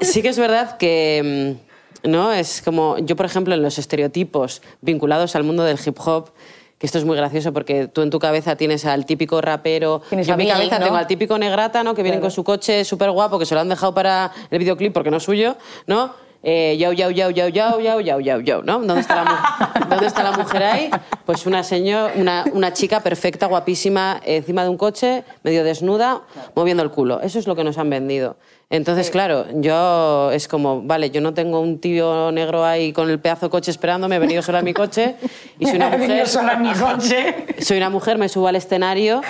sí 0.00 0.22
que 0.22 0.28
es 0.28 0.38
verdad 0.38 0.76
que, 0.76 1.56
mm, 2.04 2.10
¿no? 2.10 2.32
Es 2.32 2.62
como, 2.62 2.98
yo 2.98 3.16
por 3.16 3.26
ejemplo, 3.26 3.54
en 3.54 3.62
los 3.62 3.78
estereotipos 3.78 4.62
vinculados 4.82 5.34
al 5.36 5.42
mundo 5.44 5.64
del 5.64 5.78
hip 5.84 5.96
hop, 6.04 6.30
que 6.78 6.86
esto 6.86 6.98
es 6.98 7.04
muy 7.04 7.16
gracioso 7.16 7.52
porque 7.52 7.88
tú 7.88 8.02
en 8.02 8.10
tu 8.10 8.18
cabeza 8.18 8.56
tienes 8.56 8.84
al 8.84 9.06
típico 9.06 9.40
rapero, 9.40 10.02
Tienes 10.08 10.26
yo 10.26 10.34
a 10.34 10.36
en 10.36 10.38
mi 10.38 10.48
cabeza 10.48 10.78
¿no? 10.78 10.84
tengo 10.84 10.96
al 10.98 11.06
típico 11.06 11.38
negrata, 11.38 11.82
¿no? 11.82 11.94
Que 11.94 12.02
viene 12.02 12.20
con 12.20 12.30
su 12.30 12.44
coche 12.44 12.84
súper 12.84 13.10
guapo, 13.10 13.38
que 13.38 13.46
se 13.46 13.54
lo 13.54 13.60
han 13.60 13.68
dejado 13.68 13.94
para 13.94 14.32
el 14.50 14.58
videoclip 14.58 14.92
porque 14.92 15.10
no 15.10 15.16
es 15.16 15.22
suyo, 15.22 15.56
¿no? 15.86 16.14
Eh, 16.42 16.76
yau, 16.78 16.92
yau, 16.92 17.10
yau, 17.10 17.30
yau, 17.30 17.48
yau, 17.50 17.80
yau, 17.80 18.00
yau, 18.00 18.18
yau, 18.20 18.40
yau, 18.40 18.62
¿no? 18.62 18.78
¿Dónde 18.78 19.00
está 19.00 19.14
la, 19.16 19.24
mu- 19.24 19.88
¿Dónde 19.90 20.06
está 20.06 20.22
la 20.22 20.32
mujer 20.32 20.62
ahí? 20.62 20.90
Pues 21.26 21.44
una, 21.44 21.62
señor, 21.62 22.12
una, 22.16 22.44
una 22.54 22.72
chica 22.72 23.00
perfecta, 23.00 23.44
guapísima, 23.46 24.20
encima 24.24 24.62
de 24.62 24.70
un 24.70 24.78
coche, 24.78 25.22
medio 25.42 25.64
desnuda, 25.64 26.22
moviendo 26.54 26.82
el 26.82 26.90
culo. 26.90 27.20
Eso 27.20 27.38
es 27.38 27.46
lo 27.46 27.54
que 27.54 27.62
nos 27.62 27.76
han 27.76 27.90
vendido. 27.90 28.36
Entonces, 28.70 29.10
claro, 29.10 29.44
yo 29.56 30.30
es 30.32 30.48
como, 30.48 30.80
vale, 30.80 31.10
yo 31.10 31.20
no 31.20 31.34
tengo 31.34 31.60
un 31.60 31.78
tío 31.78 32.32
negro 32.32 32.64
ahí 32.64 32.92
con 32.94 33.10
el 33.10 33.18
pedazo 33.18 33.46
de 33.46 33.50
coche 33.50 33.70
esperándome, 33.70 34.16
he 34.16 34.18
venido 34.20 34.40
sola 34.42 34.60
a 34.60 34.62
mi 34.62 34.72
coche 34.72 35.16
y 35.58 35.66
soy 35.66 35.76
una 35.76 35.88
mujer... 35.98 36.26
sola 36.26 36.52
en 36.54 36.62
mi 36.62 36.72
coche. 36.72 37.46
Soy 37.60 37.76
una 37.76 37.90
mujer, 37.90 38.16
me 38.16 38.28
subo 38.30 38.48
al 38.48 38.56
escenario 38.56 39.20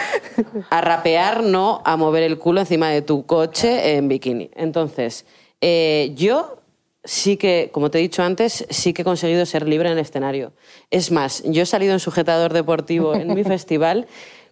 a 0.71 0.81
rapear, 0.81 1.43
no 1.43 1.83
a 1.85 1.97
mover 1.97 2.23
el 2.23 2.39
culo 2.39 2.61
encima 2.61 2.89
de 2.91 3.03
tu 3.03 3.27
coche 3.27 3.97
en 3.97 4.07
bikini. 4.09 4.51
Entonces, 4.55 5.25
eh, 5.63 6.13
yo 6.15 6.59
sí 7.05 7.37
que, 7.37 7.71
como 7.73 7.91
te 7.91 7.99
he 7.99 8.03
dicho 8.03 8.23
antes, 8.23 8.67
sí 8.71 8.93
que 8.93 9.03
he 9.03 9.05
conseguido 9.05 9.45
ser 9.47 9.69
libre 9.69 9.89
en 9.89 9.95
el 9.95 10.01
escenario. 10.01 10.53
Es 10.91 11.11
más, 11.11 11.43
yo 11.45 11.63
he 11.63 11.67
salido 11.67 11.93
en 11.93 12.01
sujetador 12.01 12.53
deportivo 12.53 13.15
en 13.15 13.35
mi 13.35 13.45
festival 13.55 14.07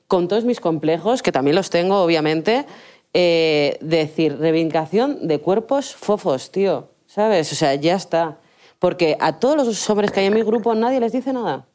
con 0.07 0.29
todos 0.29 0.45
mis 0.45 0.61
complejos, 0.61 1.23
que 1.23 1.33
también 1.33 1.55
los 1.55 1.71
tengo, 1.71 2.03
obviamente, 2.03 2.65
eh, 3.13 3.79
decir, 3.81 4.39
reivindicación 4.39 5.29
de 5.29 5.41
cuerpos 5.41 5.95
fofos, 5.95 6.51
tío, 6.51 6.89
¿sabes? 7.07 7.53
O 7.53 7.55
sea, 7.55 7.75
ya 7.75 7.95
está. 7.95 8.39
Porque 8.79 9.17
a 9.21 9.39
todos 9.39 9.57
los 9.57 9.91
hombres 9.91 10.13
que 10.13 10.21
hay 10.21 10.27
en 10.27 10.35
mi 10.35 10.43
grupo 10.43 10.75
nadie 10.75 11.01
les 11.01 11.13
dice 11.13 11.33
nada 11.33 11.67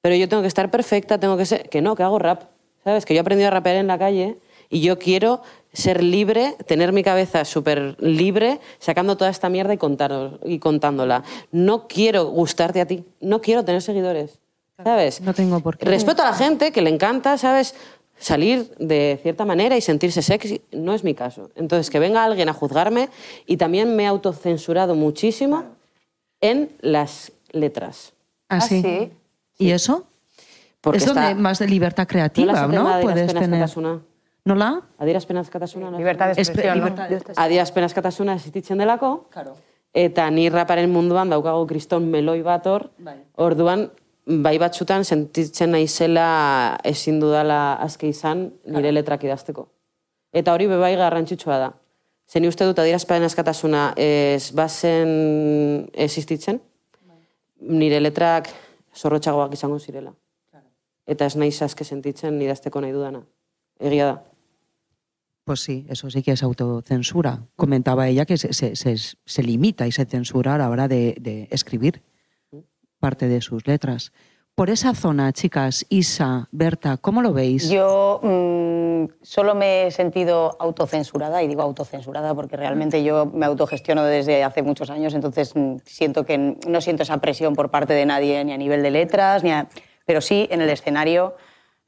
pero 0.00 0.14
yo 0.14 0.28
tengo 0.28 0.42
que 0.42 0.48
estar 0.48 0.70
perfecta, 0.70 1.18
tengo 1.18 1.36
que 1.36 1.46
ser... 1.46 1.68
Que 1.68 1.82
no, 1.82 1.94
que 1.94 2.02
hago 2.02 2.18
rap, 2.18 2.44
¿sabes? 2.84 3.04
Que 3.04 3.14
yo 3.14 3.18
he 3.18 3.20
aprendido 3.20 3.48
a 3.48 3.50
rapear 3.50 3.76
en 3.76 3.86
la 3.86 3.98
calle 3.98 4.38
y 4.68 4.80
yo 4.80 4.98
quiero 4.98 5.42
ser 5.72 6.02
libre, 6.02 6.56
tener 6.66 6.92
mi 6.92 7.02
cabeza 7.02 7.44
súper 7.44 7.96
libre, 8.00 8.60
sacando 8.78 9.16
toda 9.16 9.30
esta 9.30 9.48
mierda 9.48 9.72
y, 9.74 9.78
contar, 9.78 10.38
y 10.44 10.58
contándola. 10.58 11.22
No 11.52 11.86
quiero 11.86 12.26
gustarte 12.26 12.80
a 12.80 12.86
ti, 12.86 13.04
no 13.20 13.40
quiero 13.40 13.64
tener 13.64 13.82
seguidores, 13.82 14.38
¿sabes? 14.82 15.20
No 15.20 15.34
tengo 15.34 15.60
por 15.60 15.76
qué. 15.78 15.86
Respeto 15.86 16.22
a 16.22 16.26
la 16.26 16.34
gente 16.34 16.72
que 16.72 16.82
le 16.82 16.90
encanta, 16.90 17.38
¿sabes? 17.38 17.74
salir 18.18 18.70
de 18.78 19.18
cierta 19.22 19.46
manera 19.46 19.76
y 19.78 19.80
sentirse 19.80 20.20
sexy. 20.20 20.60
No 20.72 20.92
es 20.92 21.02
mi 21.02 21.14
caso. 21.14 21.50
Entonces, 21.56 21.88
que 21.88 21.98
venga 21.98 22.22
alguien 22.22 22.50
a 22.50 22.52
juzgarme 22.52 23.08
y 23.46 23.56
también 23.56 23.96
me 23.96 24.02
he 24.02 24.06
autocensurado 24.06 24.94
muchísimo 24.94 25.64
en 26.42 26.70
las 26.80 27.32
letras. 27.52 28.12
¿Ah, 28.50 28.60
sí? 28.60 28.82
sí? 28.82 29.10
¿Y 29.58 29.70
eso? 29.70 30.04
Porque 30.82 30.98
es 30.98 31.06
donde 31.06 31.28
está- 31.30 31.34
más 31.34 31.58
de 31.58 31.68
libertad 31.68 32.06
creativa, 32.06 32.66
¿no? 32.66 32.84
da 32.88 33.00
Puedes 33.00 33.26
tener... 33.32 33.42
askatasuna? 33.44 34.00
¿Nola? 34.44 34.82
Adierazpen 34.98 35.36
askatasuna? 35.36 35.90
Libertad 35.98 36.26
de 36.34 36.40
expresión. 36.40 36.78
¿no? 36.78 36.84
libertad- 36.86 37.34
Adierazpen 37.36 37.84
askatasuna 37.84 38.34
existitzen 38.34 38.78
delako, 38.78 39.26
eta 39.92 40.30
ni 40.30 40.48
raparen 40.48 40.90
munduan 40.90 41.28
daukagu 41.30 41.66
kriston 41.66 42.08
meloi 42.10 42.42
bat 42.42 42.66
hor, 42.66 42.90
orduan, 43.36 43.90
bai 44.26 44.56
batzutan 44.58 45.04
sentitzen 45.04 45.70
naizela 45.72 46.78
ezin 46.84 47.18
dudala 47.20 47.74
azke 47.82 48.06
izan 48.08 48.52
nire 48.64 48.92
letrak 48.92 49.24
idazteko. 49.24 49.66
Eta 50.32 50.52
hori 50.54 50.66
bebai 50.70 50.94
garrantzitsua 50.96 51.58
da. 51.58 51.72
Zeni 52.30 52.46
uste 52.46 52.64
dut 52.64 52.78
adierazpen 52.78 53.22
askatasuna 53.26 53.92
ez 53.96 54.52
bazen 54.54 55.90
existitzen, 55.94 56.60
nire 57.60 57.98
letrak 58.00 58.48
zorrotxagoak 58.96 59.52
izango 59.54 59.78
zirela. 59.78 60.12
Eta 61.06 61.26
ez 61.26 61.34
naiz 61.36 61.60
azke 61.62 61.84
sentitzen 61.84 62.40
idazteko 62.40 62.80
nahi 62.80 62.92
dudana. 62.92 63.24
Egia 63.80 64.06
da. 64.06 64.22
Pues 65.44 65.60
sí, 65.60 65.86
eso 65.88 66.10
sí 66.10 66.22
que 66.22 66.32
es 66.32 66.42
autocensura. 66.42 67.40
Comentaba 67.56 68.08
ella 68.08 68.24
que 68.26 68.36
se, 68.36 68.52
se- 68.52 68.76
se- 68.76 68.96
se 69.24 69.42
limita 69.42 69.86
y 69.86 69.92
se 69.92 70.04
censura 70.04 70.54
a 70.54 70.58
la 70.58 70.68
hora 70.70 70.86
de, 70.88 71.16
de 71.20 71.48
escribir 71.50 72.02
parte 72.98 73.28
de 73.28 73.40
sus 73.40 73.66
letras. 73.66 74.12
Por 74.54 74.68
esa 74.68 74.94
zona, 74.94 75.32
chicas, 75.32 75.86
Isa, 75.88 76.48
Berta, 76.52 76.98
¿cómo 76.98 77.22
lo 77.22 77.32
veis? 77.32 77.70
Yo 77.70 78.20
mm, 78.22 79.04
solo 79.22 79.54
me 79.54 79.86
he 79.86 79.90
sentido 79.90 80.54
autocensurada, 80.60 81.42
y 81.42 81.48
digo 81.48 81.62
autocensurada 81.62 82.34
porque 82.34 82.56
realmente 82.58 83.02
yo 83.02 83.24
me 83.24 83.46
autogestiono 83.46 84.04
desde 84.04 84.44
hace 84.44 84.62
muchos 84.62 84.90
años, 84.90 85.14
entonces 85.14 85.52
mm, 85.56 85.76
siento 85.86 86.26
que 86.26 86.36
no 86.68 86.80
siento 86.82 87.04
esa 87.04 87.18
presión 87.18 87.54
por 87.54 87.70
parte 87.70 87.94
de 87.94 88.04
nadie, 88.04 88.44
ni 88.44 88.52
a 88.52 88.58
nivel 88.58 88.82
de 88.82 88.90
letras, 88.90 89.42
ni 89.42 89.50
a- 89.50 89.68
pero 90.04 90.20
sí 90.20 90.46
en 90.50 90.60
el 90.60 90.68
escenario. 90.68 91.36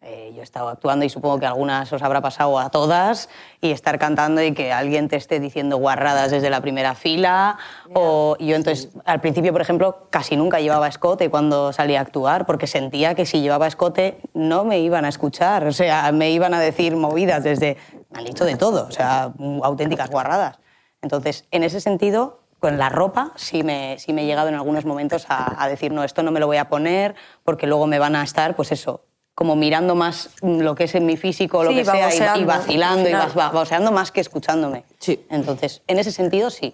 Eh, 0.05 0.33
yo 0.35 0.41
he 0.41 0.43
estado 0.43 0.69
actuando 0.69 1.05
y 1.05 1.09
supongo 1.09 1.39
que 1.39 1.47
algunas 1.47 1.93
os 1.93 2.03
habrá 2.03 2.21
pasado 2.21 2.59
a 2.59 2.71
todas 2.71 3.29
y 3.61 3.71
estar 3.71 4.01
cantando 4.01 4.43
y 4.43 4.53
que 4.53 4.73
alguien 4.73 5.09
te 5.09 5.15
esté 5.15 5.39
diciendo 5.39 5.77
guarradas 5.77 6.33
desde 6.33 6.51
la 6.51 6.61
primera 6.61 6.97
fila. 6.97 7.57
O 7.95 8.37
yo 8.41 8.57
entonces, 8.57 8.89
al 9.05 9.21
principio, 9.21 9.53
por 9.53 9.61
ejemplo, 9.61 10.09
casi 10.11 10.37
nunca 10.37 10.59
llevaba 10.59 10.89
escote 10.89 11.31
cuando 11.31 11.73
salía 11.73 12.01
a 12.01 12.03
actuar 12.03 12.47
porque 12.47 12.67
sentía 12.67 13.15
que 13.15 13.27
si 13.27 13.43
llevaba 13.43 13.69
escote 13.69 14.19
no 14.35 14.65
me 14.65 14.81
iban 14.81 15.05
a 15.05 15.09
escuchar. 15.09 15.69
O 15.69 15.73
sea, 15.73 16.11
me 16.11 16.33
iban 16.33 16.53
a 16.53 16.59
decir 16.59 16.97
movidas 16.97 17.45
desde... 17.45 17.77
Me 18.11 18.19
han 18.19 18.25
dicho 18.25 18.45
de 18.45 18.57
todo, 18.57 18.89
o 18.89 18.91
sea, 18.91 19.33
auténticas 19.63 20.11
guarradas. 20.11 20.59
Entonces, 21.01 21.47
en 21.53 21.63
ese 21.63 21.81
sentido, 21.81 22.41
con 22.59 22.77
la 22.77 22.89
ropa 22.89 23.33
sí 23.37 23.63
me, 23.63 23.99
sí 24.01 24.13
me 24.13 24.23
he 24.23 24.27
llegado 24.27 24.49
en 24.49 24.57
algunos 24.57 24.85
momentos 24.85 25.27
a, 25.29 25.63
a 25.63 25.69
decir, 25.69 25.93
no, 25.93 26.03
esto 26.03 26.25
no 26.25 26.33
me 26.33 26.41
lo 26.41 26.49
voy 26.49 26.57
a 26.57 26.69
poner 26.69 27.15
porque 27.45 27.69
luego 27.69 27.87
me 27.87 28.01
van 28.01 28.17
a 28.17 28.25
estar, 28.25 28.57
pues 28.57 28.73
eso, 28.73 29.05
como 29.35 29.57
mirando 29.57 29.95
más 29.95 30.31
lo 30.43 30.75
que 30.75 30.85
es 30.85 30.95
en 30.95 31.07
mi 31.07 31.17
físico 31.17 31.59
o 31.59 31.65
lo 31.65 31.71
Sí, 31.71 31.77
que 31.77 31.85
sea 31.85 32.37
y- 32.37 32.41
y, 32.41 32.45
vacilando 32.45 33.09
y 33.09 33.13
baboseando 33.35 33.91
más 33.93 34.13
que 34.13 34.21
escuchándome. 34.21 34.85
Sí. 34.99 35.25
Entonces, 35.31 35.83
en 35.87 35.99
ese 35.99 36.13
sentido 36.13 36.51
sí. 36.51 36.73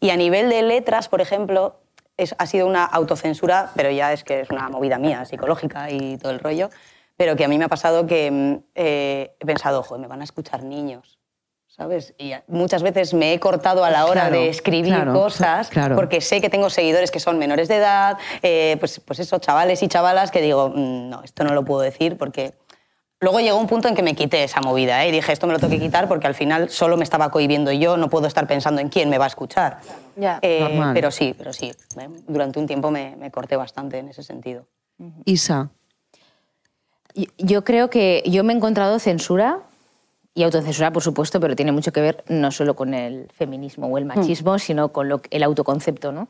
Y 0.00 0.10
a 0.10 0.16
nivel 0.16 0.48
de 0.50 0.62
letras, 0.62 1.08
por 1.08 1.20
ejemplo, 1.20 1.76
es, 2.16 2.34
ha 2.38 2.46
sido 2.46 2.66
una 2.66 2.84
autocensura, 2.84 3.70
pero 3.76 3.90
ya 3.90 4.12
es 4.12 4.24
que 4.24 4.40
es 4.40 4.50
una 4.50 4.68
movida 4.68 4.98
mía, 4.98 5.24
psicológica 5.24 5.90
y 5.90 6.16
todo 6.18 6.32
el 6.32 6.40
rollo, 6.40 6.70
pero 7.16 7.36
que 7.36 7.44
a 7.44 7.48
mí 7.48 7.56
me 7.58 7.64
ha 7.66 7.68
pasado 7.68 8.06
que 8.06 8.30
mm, 8.30 8.64
eh, 8.74 9.36
he 9.38 9.46
pensado, 9.46 9.80
ojo, 9.80 9.98
me 9.98 10.06
van 10.06 10.20
a 10.22 10.24
escuchar 10.24 10.62
niños. 10.64 11.18
¿Sabes? 11.76 12.14
Y 12.16 12.32
muchas 12.48 12.82
veces 12.82 13.12
me 13.12 13.34
he 13.34 13.38
cortado 13.40 13.84
a 13.84 13.90
la 13.90 14.06
hora 14.06 14.22
Claro, 14.28 14.40
de 14.40 14.48
escribir 14.48 14.94
claro, 14.94 15.12
cosas 15.12 15.68
claro. 15.68 15.94
porque 15.94 16.22
sé 16.22 16.40
que 16.40 16.48
tengo 16.48 16.70
seguidores 16.70 17.10
que 17.10 17.20
son 17.20 17.38
menores 17.38 17.68
de 17.68 17.76
edad, 17.76 18.16
eh, 18.42 18.76
pues, 18.80 18.98
pues 19.00 19.18
eso, 19.18 19.38
chavales 19.38 19.82
y 19.82 19.88
chavalas 19.88 20.30
que 20.30 20.40
digo, 20.40 20.70
"Mm, 20.70 21.10
no, 21.10 21.22
esto 21.22 21.44
no 21.44 21.52
lo 21.52 21.64
puedo 21.64 21.80
decir 21.82 22.16
porque 22.16 22.54
Luego 23.18 23.40
llegó 23.40 23.56
un 23.58 23.66
punto 23.66 23.88
en 23.88 23.94
que 23.94 24.02
me 24.02 24.14
quité 24.14 24.44
esa 24.44 24.60
movida 24.60 25.02
¿eh? 25.02 25.08
y 25.08 25.10
dije, 25.10 25.32
esto 25.32 25.46
me 25.46 25.54
lo 25.54 25.58
tengo 25.58 25.70
que 25.72 25.80
quitar 25.80 26.06
porque 26.06 26.26
al 26.26 26.34
final 26.34 26.68
solo 26.68 26.98
me 26.98 27.02
estaba 27.02 27.30
cohibiendo 27.30 27.72
yo, 27.72 27.96
no 27.96 28.10
puedo 28.10 28.26
estar 28.26 28.46
pensando 28.46 28.78
en 28.82 28.90
quién 28.90 29.08
me 29.08 29.16
va 29.16 29.24
a 29.24 29.28
escuchar. 29.28 29.78
Ya. 30.16 30.38
Eh, 30.42 30.60
Normal. 30.60 30.92
pero 30.92 31.10
sí, 31.10 31.34
pero 31.36 31.50
sí, 31.54 31.72
¿eh? 31.98 32.08
durante 32.28 32.58
un 32.58 32.66
tiempo 32.66 32.90
me, 32.90 33.16
me 33.16 33.30
corté 33.30 33.56
bastante 33.56 33.96
en 33.98 34.08
ese 34.10 34.22
sentido. 34.22 34.66
Isa, 35.24 35.70
Yo- 37.14 37.24
Yo 37.38 37.64
creo 37.64 37.88
que 37.88 38.22
yo 38.26 38.44
me 38.44 38.52
he 38.52 38.56
encontrado 38.56 38.98
censura 38.98 39.60
y 40.36 40.42
autocensura, 40.42 40.92
por 40.92 41.02
supuesto, 41.02 41.40
pero 41.40 41.56
tiene 41.56 41.72
mucho 41.72 41.92
que 41.92 42.02
ver 42.02 42.22
no 42.28 42.50
solo 42.50 42.76
con 42.76 42.92
el 42.92 43.26
feminismo 43.32 43.86
o 43.86 43.96
el 43.96 44.04
machismo, 44.04 44.58
sino 44.58 44.92
con 44.92 45.08
lo, 45.08 45.22
el 45.30 45.42
autoconcepto, 45.42 46.12
¿no? 46.12 46.28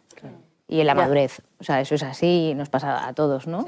Y 0.69 0.85
la 0.85 0.95
madurez. 0.95 1.43
O 1.59 1.65
sea, 1.65 1.81
eso 1.81 1.97
es 1.97 2.05
así 2.05 2.51
y 2.51 2.55
nos 2.55 2.69
pasa 2.69 3.09
a 3.09 3.15
todos, 3.15 3.49
¿no? 3.49 3.67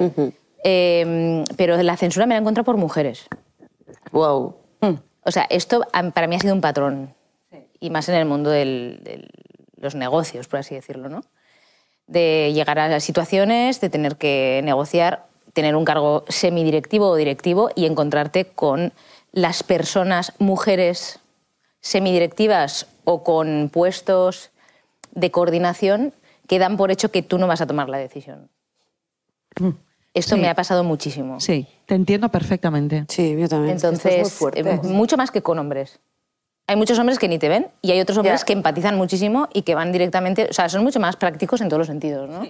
Eh, 0.63 1.45
pero 1.57 1.77
la 1.83 1.97
censura 1.97 2.25
me 2.27 2.35
la 2.35 2.39
he 2.39 2.41
encontrado 2.41 2.65
por 2.65 2.77
mujeres. 2.77 3.27
Wow. 4.13 4.55
O 5.25 5.31
sea, 5.33 5.45
esto 5.51 5.85
para 6.15 6.29
mí 6.29 6.37
ha 6.37 6.39
sido 6.39 6.55
un 6.55 6.61
patrón. 6.61 7.15
Y 7.81 7.91
más 7.91 8.09
en 8.09 8.15
el 8.15 8.25
mundo 8.25 8.51
de 8.51 9.29
los 9.75 9.97
negocios, 9.97 10.47
por 10.47 10.61
así 10.61 10.77
decirlo, 10.77 11.09
¿no? 11.09 11.23
De 12.07 12.53
llegar 12.55 12.79
a 12.79 12.87
las 12.87 13.03
situaciones, 13.03 13.81
de 13.81 13.91
tener 13.91 14.17
que 14.17 14.61
negociar, 14.63 15.27
tener 15.53 15.75
un 15.75 15.85
cargo 15.85 16.25
semidirectivo 16.29 17.09
o 17.09 17.17
directivo 17.17 17.71
y 17.75 17.87
encontrarte 17.87 18.45
con 18.45 18.93
las 19.33 19.63
personas, 19.63 20.33
mujeres 20.39 21.21
semidirectivas 21.81 22.87
o 23.05 23.23
con 23.23 23.71
puestos 23.73 24.51
de 25.13 25.31
coordinación 25.31 26.13
que 26.47 26.59
dan 26.59 26.77
por 26.77 26.91
hecho 26.91 27.11
que 27.11 27.23
tú 27.23 27.39
no 27.39 27.47
vas 27.47 27.61
a 27.61 27.67
tomar 27.67 27.89
la 27.89 27.99
decisión. 27.99 28.49
Esto 30.15 30.35
Sí. 30.37 30.41
me 30.41 30.49
ha 30.49 30.55
pasado 30.55 30.85
muchísimo. 30.85 31.41
sí, 31.41 31.67
te 31.87 31.95
entiendo 31.95 32.29
perfectamente. 32.29 33.05
Sí, 33.09 33.37
yo 33.39 33.49
también. 33.49 33.75
Entonces, 33.77 34.33
fuerte. 34.33 34.61
eh, 34.61 34.81
mucho 34.85 35.17
más 35.17 35.31
que 35.31 35.43
con 35.43 35.59
hombres. 35.59 36.01
Hay 36.67 36.77
muchos 36.77 36.99
hombres 36.99 37.19
que 37.19 37.29
ni 37.29 37.39
te 37.39 37.49
ven 37.49 37.69
y 37.81 37.93
hay 37.93 38.01
otros 38.01 38.19
hombres 38.19 38.41
Ya. 38.41 38.45
que 38.47 38.53
empatizan 38.53 38.97
muchísimo 38.97 39.49
y 39.55 39.63
que 39.63 39.75
van 39.75 39.91
directamente, 39.91 40.49
o 40.51 40.53
sea, 40.53 40.69
son 40.69 40.83
mucho 40.85 41.01
más 41.01 41.17
prácticos 41.17 41.61
en 41.63 41.69
todos 41.69 41.79
los 41.79 41.87
sentidos, 41.87 42.29
¿no? 42.29 42.45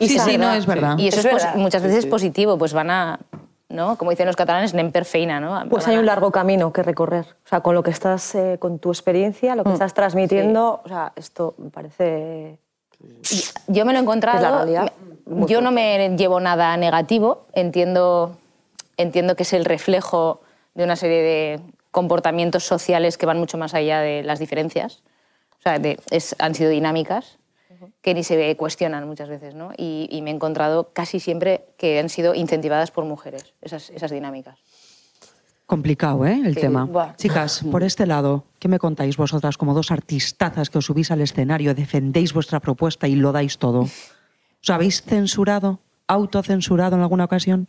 Sí, 0.00 0.18
sí, 0.18 0.38
no, 0.38 0.52
es 0.52 0.66
verdad. 0.66 0.98
Y 0.98 1.06
eso 1.08 1.20
Es 1.20 1.26
es, 1.44 1.54
muchas 1.54 1.82
veces 1.82 1.98
es 2.00 2.06
positivo, 2.06 2.58
pues 2.58 2.72
van 2.72 2.90
a, 2.90 3.20
¿no? 3.68 3.96
Como 3.96 4.10
dicen 4.10 4.26
los 4.26 4.36
catalanes, 4.36 4.72
nem 4.74 4.90
per 4.90 5.04
feina, 5.04 5.40
¿no? 5.40 5.68
Pues 5.68 5.86
hay 5.88 5.96
un 5.98 6.06
largo 6.06 6.30
camino 6.32 6.72
que 6.72 6.82
recorrer. 6.82 7.26
O 7.44 7.48
sea, 7.48 7.60
con 7.60 7.74
lo 7.74 7.82
que 7.82 7.90
estás, 7.90 8.34
eh, 8.34 8.56
con 8.58 8.78
tu 8.78 8.88
experiencia, 8.90 9.54
lo 9.54 9.64
que 9.64 9.72
estás 9.72 9.92
transmitiendo, 9.94 10.80
o 10.84 10.88
sea, 10.88 11.12
esto 11.16 11.54
me 11.58 11.70
parece... 11.70 12.58
Yo 13.68 13.84
me 13.84 13.92
lo 13.92 13.98
he 13.98 14.02
encontrado. 14.02 14.38
Es 14.38 14.42
la 14.42 14.56
realidad. 14.56 14.92
Yo 15.46 15.60
no 15.60 15.70
me 15.70 16.16
llevo 16.16 16.40
nada 16.40 16.76
negativo. 16.76 17.46
Entiendo, 17.52 18.36
entiendo 18.96 19.36
que 19.36 19.42
es 19.44 19.52
el 19.52 19.64
reflejo 19.64 20.40
de 20.74 20.84
una 20.84 20.96
serie 20.96 21.22
de 21.22 21.60
comportamientos 21.90 22.64
sociales 22.64 23.16
que 23.18 23.26
van 23.26 23.38
mucho 23.38 23.58
más 23.58 23.74
allá 23.74 24.00
de 24.00 24.22
las 24.22 24.38
diferencias. 24.38 25.02
O 25.58 25.62
sea, 25.62 25.78
de- 25.78 26.00
es- 26.10 26.34
han 26.38 26.54
sido 26.54 26.70
dinámicas 26.70 27.38
que 28.00 28.14
ni 28.14 28.22
se 28.24 28.56
cuestionan 28.56 29.06
muchas 29.06 29.28
veces, 29.28 29.54
¿no? 29.54 29.70
Y, 29.76 30.08
y 30.10 30.22
me 30.22 30.30
he 30.30 30.34
encontrado 30.34 30.90
casi 30.92 31.20
siempre 31.20 31.66
que 31.76 31.98
han 31.98 32.08
sido 32.08 32.34
incentivadas 32.34 32.90
por 32.90 33.04
mujeres, 33.04 33.54
esas, 33.62 33.90
esas 33.90 34.10
dinámicas. 34.10 34.58
Complicado, 35.66 36.24
¿eh? 36.24 36.40
El 36.44 36.54
Sí, 36.54 36.62
tema. 36.62 36.84
buah. 36.86 37.14
Chicas, 37.16 37.62
por 37.70 37.82
este 37.82 38.06
lado, 38.06 38.44
¿qué 38.58 38.68
me 38.68 38.78
contáis 38.78 39.16
vosotras 39.16 39.58
como 39.58 39.74
dos 39.74 39.90
artistazas 39.90 40.70
que 40.70 40.78
os 40.78 40.86
subís 40.86 41.10
al 41.10 41.20
escenario, 41.20 41.74
defendéis 41.74 42.32
vuestra 42.32 42.60
propuesta 42.60 43.06
y 43.06 43.16
lo 43.16 43.32
dais 43.32 43.58
todo? 43.58 43.82
¿Os 44.62 44.70
habéis 44.70 45.02
censurado, 45.02 45.80
autocensurado 46.06 46.96
en 46.96 47.02
alguna 47.02 47.24
ocasión? 47.24 47.68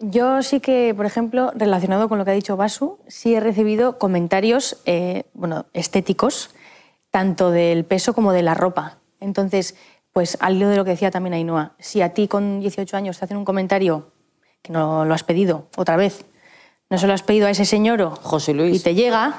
Yo 0.00 0.42
sí 0.42 0.60
que, 0.60 0.94
por 0.94 1.06
ejemplo, 1.06 1.50
relacionado 1.56 2.08
con 2.08 2.18
lo 2.18 2.24
que 2.24 2.30
ha 2.32 2.34
dicho 2.34 2.56
Basu, 2.56 2.98
sí 3.08 3.34
he 3.34 3.40
recibido 3.40 3.98
comentarios 3.98 4.80
eh, 4.86 5.24
bueno, 5.34 5.66
estéticos, 5.72 6.50
tanto 7.10 7.50
del 7.50 7.84
peso 7.84 8.14
como 8.14 8.32
de 8.32 8.42
la 8.42 8.54
ropa. 8.54 8.98
Entonces, 9.20 9.76
pues 10.12 10.36
al 10.40 10.56
hilo 10.56 10.68
de 10.68 10.76
lo 10.76 10.84
que 10.84 10.90
decía 10.90 11.10
también 11.10 11.34
Ainhoa, 11.34 11.72
si 11.78 12.02
a 12.02 12.14
ti 12.14 12.28
con 12.28 12.60
18 12.60 12.96
años 12.96 13.18
te 13.18 13.24
hacen 13.24 13.36
un 13.36 13.44
comentario 13.44 14.10
que 14.62 14.72
no 14.72 15.04
lo 15.04 15.14
has 15.14 15.22
pedido 15.22 15.68
otra 15.76 15.96
vez, 15.96 16.24
no 16.90 16.98
se 16.98 17.06
lo 17.06 17.12
has 17.12 17.22
pedido 17.22 17.46
a 17.46 17.50
ese 17.50 17.64
señor 17.64 18.02
José 18.22 18.54
Luis. 18.54 18.76
y 18.76 18.82
te 18.82 18.94
llega, 18.94 19.34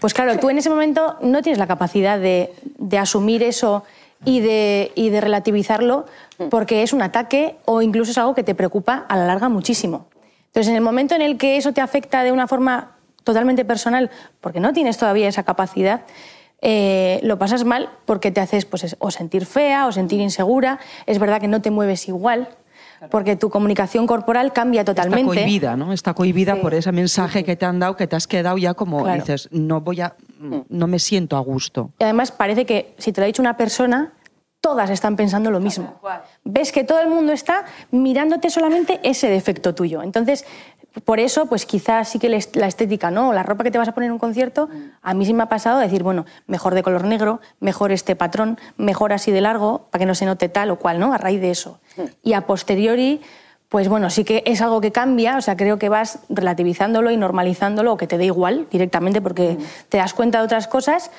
pues 0.00 0.14
claro, 0.14 0.38
tú 0.38 0.50
en 0.50 0.58
ese 0.58 0.70
momento 0.70 1.16
no 1.22 1.42
tienes 1.42 1.58
la 1.58 1.66
capacidad 1.66 2.18
de, 2.18 2.52
de 2.78 2.98
asumir 2.98 3.42
eso 3.42 3.84
y 4.24 4.40
de, 4.40 4.92
y 4.94 5.10
de 5.10 5.20
relativizarlo 5.20 6.06
porque 6.50 6.82
es 6.82 6.92
un 6.92 7.02
ataque 7.02 7.56
o 7.64 7.82
incluso 7.82 8.10
es 8.10 8.18
algo 8.18 8.34
que 8.34 8.42
te 8.42 8.54
preocupa 8.54 9.06
a 9.08 9.16
la 9.16 9.26
larga 9.26 9.48
muchísimo. 9.48 10.06
Entonces, 10.46 10.70
en 10.70 10.76
el 10.76 10.82
momento 10.82 11.14
en 11.14 11.22
el 11.22 11.36
que 11.36 11.56
eso 11.56 11.72
te 11.72 11.80
afecta 11.80 12.22
de 12.22 12.32
una 12.32 12.46
forma 12.46 12.96
totalmente 13.24 13.64
personal, 13.64 14.10
porque 14.40 14.60
no 14.60 14.72
tienes 14.72 14.96
todavía 14.96 15.28
esa 15.28 15.42
capacidad, 15.42 16.02
eh, 16.62 17.20
lo 17.22 17.38
pasas 17.38 17.64
mal 17.64 17.90
porque 18.06 18.30
te 18.30 18.40
haces 18.40 18.64
pues, 18.64 18.84
es- 18.84 18.96
o 18.98 19.10
sentir 19.10 19.46
fea 19.46 19.86
o 19.86 19.92
sentir 19.92 20.20
insegura. 20.20 20.78
Es 21.06 21.18
verdad 21.18 21.40
que 21.40 21.48
no 21.48 21.60
te 21.62 21.70
mueves 21.70 22.08
igual. 22.08 22.48
porque 23.10 23.36
tu 23.36 23.50
comunicación 23.50 24.06
corporal 24.06 24.54
cambia 24.54 24.82
totalmente. 24.82 25.20
Está 25.30 25.42
cohibida, 25.42 25.76
¿no? 25.76 25.92
Está 25.92 26.14
cohibida 26.14 26.56
por 26.56 26.72
ese 26.72 26.92
mensaje 26.92 27.44
que 27.44 27.54
te 27.54 27.66
han 27.66 27.78
dado, 27.78 27.94
que 27.94 28.06
te 28.06 28.16
has 28.16 28.26
quedado 28.26 28.56
ya 28.56 28.72
como 28.72 29.02
Claro. 29.02 29.20
dices, 29.20 29.50
no 29.52 29.82
voy 29.82 30.00
a, 30.00 30.16
no 30.70 30.86
me 30.86 30.98
siento 30.98 31.36
a 31.36 31.40
gusto. 31.40 31.90
Y 31.98 32.04
además 32.04 32.32
parece 32.32 32.64
que 32.64 32.94
si 32.96 33.12
te 33.12 33.20
lo 33.20 33.24
ha 33.24 33.26
dicho 33.26 33.42
una 33.42 33.56
persona, 33.58 34.14
todas 34.62 34.88
están 34.88 35.14
pensando 35.14 35.50
lo 35.50 35.60
mismo. 35.60 36.00
Ves 36.42 36.72
que 36.72 36.84
todo 36.84 37.00
el 37.00 37.08
mundo 37.08 37.32
está 37.32 37.66
mirándote 37.90 38.48
solamente 38.48 38.98
ese 39.02 39.28
defecto 39.28 39.74
tuyo. 39.74 40.02
Entonces, 40.02 40.46
por 41.04 41.20
eso, 41.20 41.46
pues 41.46 41.66
quizás 41.66 42.08
sí 42.08 42.18
que 42.18 42.28
la 42.28 42.36
est- 42.36 42.56
la 42.56 42.66
estética, 42.66 43.10
¿no? 43.10 43.28
O 43.28 43.32
la 43.32 43.42
ropa 43.42 43.64
que 43.64 43.70
te 43.70 43.78
vas 43.78 43.88
a 43.88 43.92
poner 43.92 44.08
en 44.08 44.12
un 44.14 44.18
concierto, 44.18 44.68
a 45.02 45.14
mí 45.14 45.26
sí 45.26 45.34
me 45.34 45.42
ha 45.42 45.48
pasado 45.48 45.78
decir, 45.78 46.02
bueno, 46.02 46.24
mejor 46.46 46.74
de 46.74 46.82
color 46.82 47.04
negro, 47.04 47.40
mejor 47.60 47.92
este 47.92 48.16
patrón, 48.16 48.58
mejor 48.76 49.12
así 49.12 49.30
de 49.30 49.40
largo, 49.40 49.86
para 49.90 50.00
que 50.00 50.06
no 50.06 50.14
se 50.14 50.24
note 50.26 50.48
tal 50.48 50.70
o 50.70 50.78
cual, 50.78 50.98
¿no? 50.98 51.12
A 51.12 51.18
raíz 51.18 51.40
de 51.40 51.50
eso. 51.50 51.78
Y 52.22 52.32
a 52.32 52.42
posteriori, 52.46 53.20
pues 53.68 53.88
bueno, 53.88 54.10
sí 54.10 54.24
que 54.24 54.42
es 54.46 54.60
algo 54.62 54.80
que 54.80 54.92
cambia, 54.92 55.36
o 55.36 55.40
sea, 55.42 55.56
creo 55.56 55.78
que 55.78 55.88
vas 55.88 56.20
relativizándolo 56.28 57.10
y 57.10 57.16
normalizándolo, 57.16 57.92
o 57.92 57.96
que 57.96 58.06
te 58.06 58.16
dé 58.16 58.24
igual 58.26 58.66
directamente, 58.70 59.20
porque 59.20 59.58
te 59.88 59.98
das 59.98 60.14
cuenta 60.14 60.38
de 60.38 60.44
otras 60.44 60.66
cosas, 60.68 61.10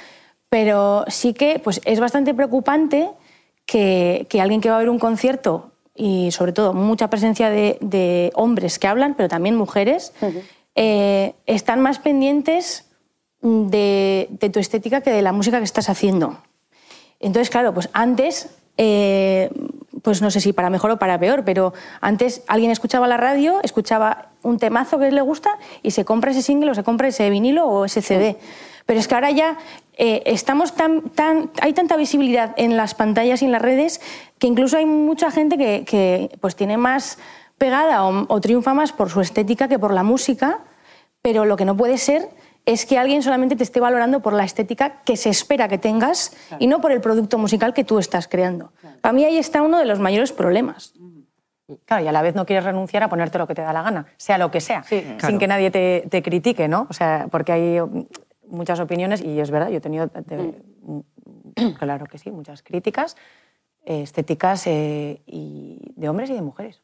pero 0.50 1.04
sí 1.08 1.34
que 1.34 1.60
pues, 1.64 1.82
es 1.86 2.00
bastante 2.00 2.34
preocupante 2.34 3.10
que, 3.66 4.28
que 4.30 4.40
alguien 4.42 4.62
que 4.62 4.70
va 4.70 4.78
a 4.78 4.80
ver 4.80 4.90
un 4.90 4.98
concierto 5.00 5.72
y 5.98 6.32
sobre 6.32 6.54
todo 6.54 6.74
mucha 6.74 7.10
presencia 7.10 7.50
de, 7.50 7.78
de 7.82 8.32
hombres 8.36 8.78
que 8.80 8.88
hablan, 8.88 9.16
pero 9.16 9.28
también 9.28 9.56
mujeres, 9.56 10.14
eh, 10.76 11.34
están 11.48 11.82
más 11.82 11.98
pendientes 12.00 12.86
de, 13.42 14.28
de 14.30 14.50
tu 14.50 14.60
estética 14.60 15.02
que 15.02 15.10
de 15.10 15.22
la 15.24 15.32
música 15.32 15.58
que 15.58 15.64
estás 15.64 15.90
haciendo. 15.90 16.38
Entonces, 17.20 17.50
claro, 17.50 17.74
pues 17.74 17.90
antes, 17.94 18.50
eh, 18.78 19.50
pues 20.04 20.22
no 20.22 20.30
sé 20.30 20.40
si 20.40 20.54
para 20.54 20.70
mejor 20.70 20.92
o 20.92 21.00
para 21.00 21.20
peor, 21.20 21.44
pero 21.44 21.74
antes 22.00 22.44
alguien 22.48 22.70
escuchaba 22.70 23.08
la 23.08 23.18
radio, 23.18 23.60
escuchaba 23.64 24.30
un 24.44 24.60
temazo 24.60 25.00
que 25.00 25.12
le 25.12 25.22
gusta 25.22 25.58
y 25.82 25.92
se 25.92 26.06
compra 26.06 26.32
ese 26.32 26.44
single 26.44 26.72
o 26.72 26.76
se 26.76 26.84
compra 26.84 27.08
ese 27.08 27.30
vinilo 27.32 27.66
o 27.68 27.86
ese 27.86 28.04
CD. 28.04 28.38
Pero 28.88 29.00
es 29.00 29.08
que 29.08 29.14
ahora 29.14 29.30
ya 29.30 29.58
eh, 29.98 30.24
estamos 30.26 30.74
tan, 30.74 31.10
tan, 31.12 31.52
hay 31.62 31.74
tanta 31.74 31.96
visibilidad 31.98 32.56
en 32.58 32.76
las 32.78 32.96
pantallas 32.96 33.44
y 33.44 33.46
en 33.46 33.52
las 33.52 33.62
redes 33.62 34.02
que 34.40 34.48
incluso 34.48 34.78
hay 34.78 34.88
mucha 34.88 35.30
gente 35.30 35.58
que, 35.58 35.84
que, 35.86 36.36
pues 36.42 36.56
tiene 36.56 36.78
más 36.78 37.20
pegada 37.60 38.04
o, 38.06 38.26
o 38.28 38.42
triunfa 38.42 38.74
más 38.74 38.94
por 38.94 39.10
su 39.10 39.22
estética 39.22 39.68
que 39.68 39.78
por 39.78 39.94
la 39.94 40.04
música, 40.04 40.62
pero 41.22 41.46
lo 41.46 41.58
que 41.58 41.66
no 41.66 41.76
puede 41.76 41.98
ser 41.98 42.30
es 42.66 42.86
que 42.86 42.98
alguien 42.98 43.22
solamente 43.24 43.56
te 43.56 43.64
esté 43.64 43.80
valorando 43.80 44.22
por 44.22 44.34
la 44.34 44.44
estética 44.44 45.02
que 45.04 45.18
se 45.18 45.30
espera 45.30 45.68
que 45.68 45.78
tengas 45.78 46.36
y 46.60 46.68
no 46.68 46.82
por 46.82 46.92
el 46.92 47.02
producto 47.02 47.38
musical 47.38 47.74
que 47.74 47.84
tú 47.84 48.00
estás 48.00 48.28
creando. 48.28 48.72
Para 49.02 49.14
mí 49.14 49.24
ahí 49.26 49.38
está 49.38 49.62
uno 49.62 49.80
de 49.80 49.86
los 49.86 50.00
mayores 50.00 50.32
problemas. 50.32 50.94
Claro, 51.86 52.04
y 52.04 52.08
a 52.08 52.12
la 52.14 52.22
vez 52.22 52.36
no 52.36 52.46
quieres 52.46 52.64
renunciar 52.64 53.04
a 53.04 53.10
ponerte 53.10 53.38
lo 53.38 53.48
que 53.48 53.56
te 53.56 53.62
da 53.62 53.74
la 53.74 53.82
gana, 53.82 54.06
sea 54.16 54.38
lo 54.38 54.52
que 54.52 54.62
sea, 54.62 54.84
sin 54.84 55.40
que 55.40 55.48
nadie 55.48 55.72
te, 55.72 56.08
te 56.10 56.22
critique, 56.22 56.70
¿no? 56.70 56.88
O 56.90 56.94
sea, 56.94 57.28
porque 57.30 57.52
hay 57.52 57.82
muchas 58.48 58.80
opiniones 58.80 59.22
y 59.22 59.40
es 59.40 59.52
verdad, 59.52 59.70
yo 59.70 59.78
he 59.78 59.82
tenido, 59.82 60.08
de- 60.08 60.62
mm, 60.82 61.00
claro 61.80 62.06
que 62.06 62.18
sí, 62.18 62.32
muchas 62.32 62.64
críticas 62.64 63.16
eh, 63.86 64.02
estéticas 64.02 64.68
eh, 64.68 65.22
y 65.26 65.94
de 65.96 66.10
hombres 66.10 66.30
y 66.30 66.34
de 66.34 66.42
mujeres. 66.42 66.82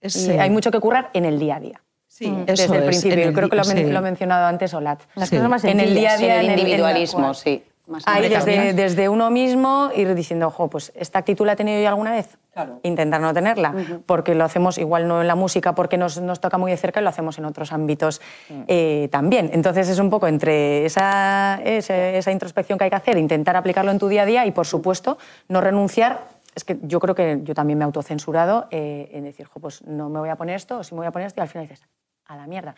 Es, 0.00 0.16
Y 0.16 0.30
eh, 0.32 0.40
hay 0.40 0.50
mucho 0.50 0.70
que 0.70 0.80
currar 0.80 1.10
en 1.14 1.24
el 1.24 1.38
día 1.38 1.56
a 1.56 1.60
día. 1.60 1.82
Sí, 2.08 2.32
Desde 2.46 2.64
eso 2.64 2.74
el 2.74 2.84
principio, 2.84 3.18
yo 3.18 3.28
el 3.28 3.34
creo 3.34 3.48
que 3.50 3.56
lo, 3.56 3.64
men- 3.64 3.76
sí. 3.86 3.90
lo 3.92 3.98
ha 3.98 4.02
mencionado 4.02 4.46
antes 4.46 4.72
Olat. 4.72 5.02
Las 5.16 5.28
Sí. 5.28 5.36
cosas 5.36 5.50
más 5.50 5.64
En 5.64 5.80
el 5.80 5.94
día 5.94 6.12
a 6.12 6.16
día, 6.16 6.40
el 6.40 6.46
en 6.46 6.52
el- 6.52 6.58
en- 6.60 6.66
individualismo, 6.66 7.34
sí. 7.34 7.62
Más 7.86 8.02
Ahí 8.06 8.28
desde, 8.28 8.72
desde 8.72 9.08
uno 9.08 9.30
mismo 9.30 9.90
ir 9.94 10.14
diciendo, 10.14 10.48
ojo, 10.48 10.68
pues 10.68 10.92
esta 10.96 11.20
actitud 11.20 11.46
la 11.46 11.52
he 11.52 11.56
tenido 11.56 11.80
yo 11.80 11.88
alguna 11.88 12.12
vez. 12.12 12.36
Intentar 12.82 13.20
no 13.20 13.34
tenerla, 13.34 13.74
porque 14.06 14.34
lo 14.34 14.44
hacemos 14.44 14.78
igual 14.78 15.06
no 15.06 15.20
en 15.20 15.28
la 15.28 15.34
música 15.34 15.74
porque 15.74 15.98
nos, 15.98 16.20
nos 16.20 16.40
toca 16.40 16.56
muy 16.56 16.70
de 16.70 16.78
cerca 16.78 17.00
y 17.00 17.02
lo 17.02 17.10
hacemos 17.10 17.36
en 17.38 17.44
otros 17.44 17.70
ámbitos 17.70 18.22
eh, 18.66 19.08
también. 19.12 19.50
Entonces 19.52 19.88
es 19.88 19.98
un 19.98 20.08
poco 20.08 20.26
entre 20.26 20.86
esa, 20.86 21.60
esa, 21.62 22.08
esa 22.10 22.32
introspección 22.32 22.78
que 22.78 22.84
hay 22.84 22.90
que 22.90 22.96
hacer, 22.96 23.18
intentar 23.18 23.56
aplicarlo 23.56 23.90
en 23.90 23.98
tu 23.98 24.08
día 24.08 24.22
a 24.22 24.26
día 24.26 24.46
y 24.46 24.52
por 24.52 24.66
supuesto 24.66 25.18
no 25.48 25.60
renunciar. 25.60 26.24
Es 26.54 26.64
que 26.64 26.78
yo 26.82 26.98
creo 26.98 27.14
que 27.14 27.40
yo 27.42 27.54
también 27.54 27.78
me 27.78 27.84
he 27.84 27.86
autocensurado 27.86 28.68
eh, 28.70 29.10
en 29.12 29.24
decir, 29.24 29.46
jo, 29.46 29.60
pues 29.60 29.82
no 29.82 30.08
me 30.08 30.18
voy 30.18 30.30
a 30.30 30.36
poner 30.36 30.56
esto 30.56 30.78
o 30.78 30.82
si 30.82 30.94
me 30.94 31.00
voy 31.00 31.06
a 31.06 31.12
poner 31.12 31.26
esto 31.26 31.40
y 31.40 31.42
al 31.42 31.48
final 31.48 31.68
dices, 31.68 31.86
a 32.24 32.36
la 32.36 32.46
mierda. 32.46 32.74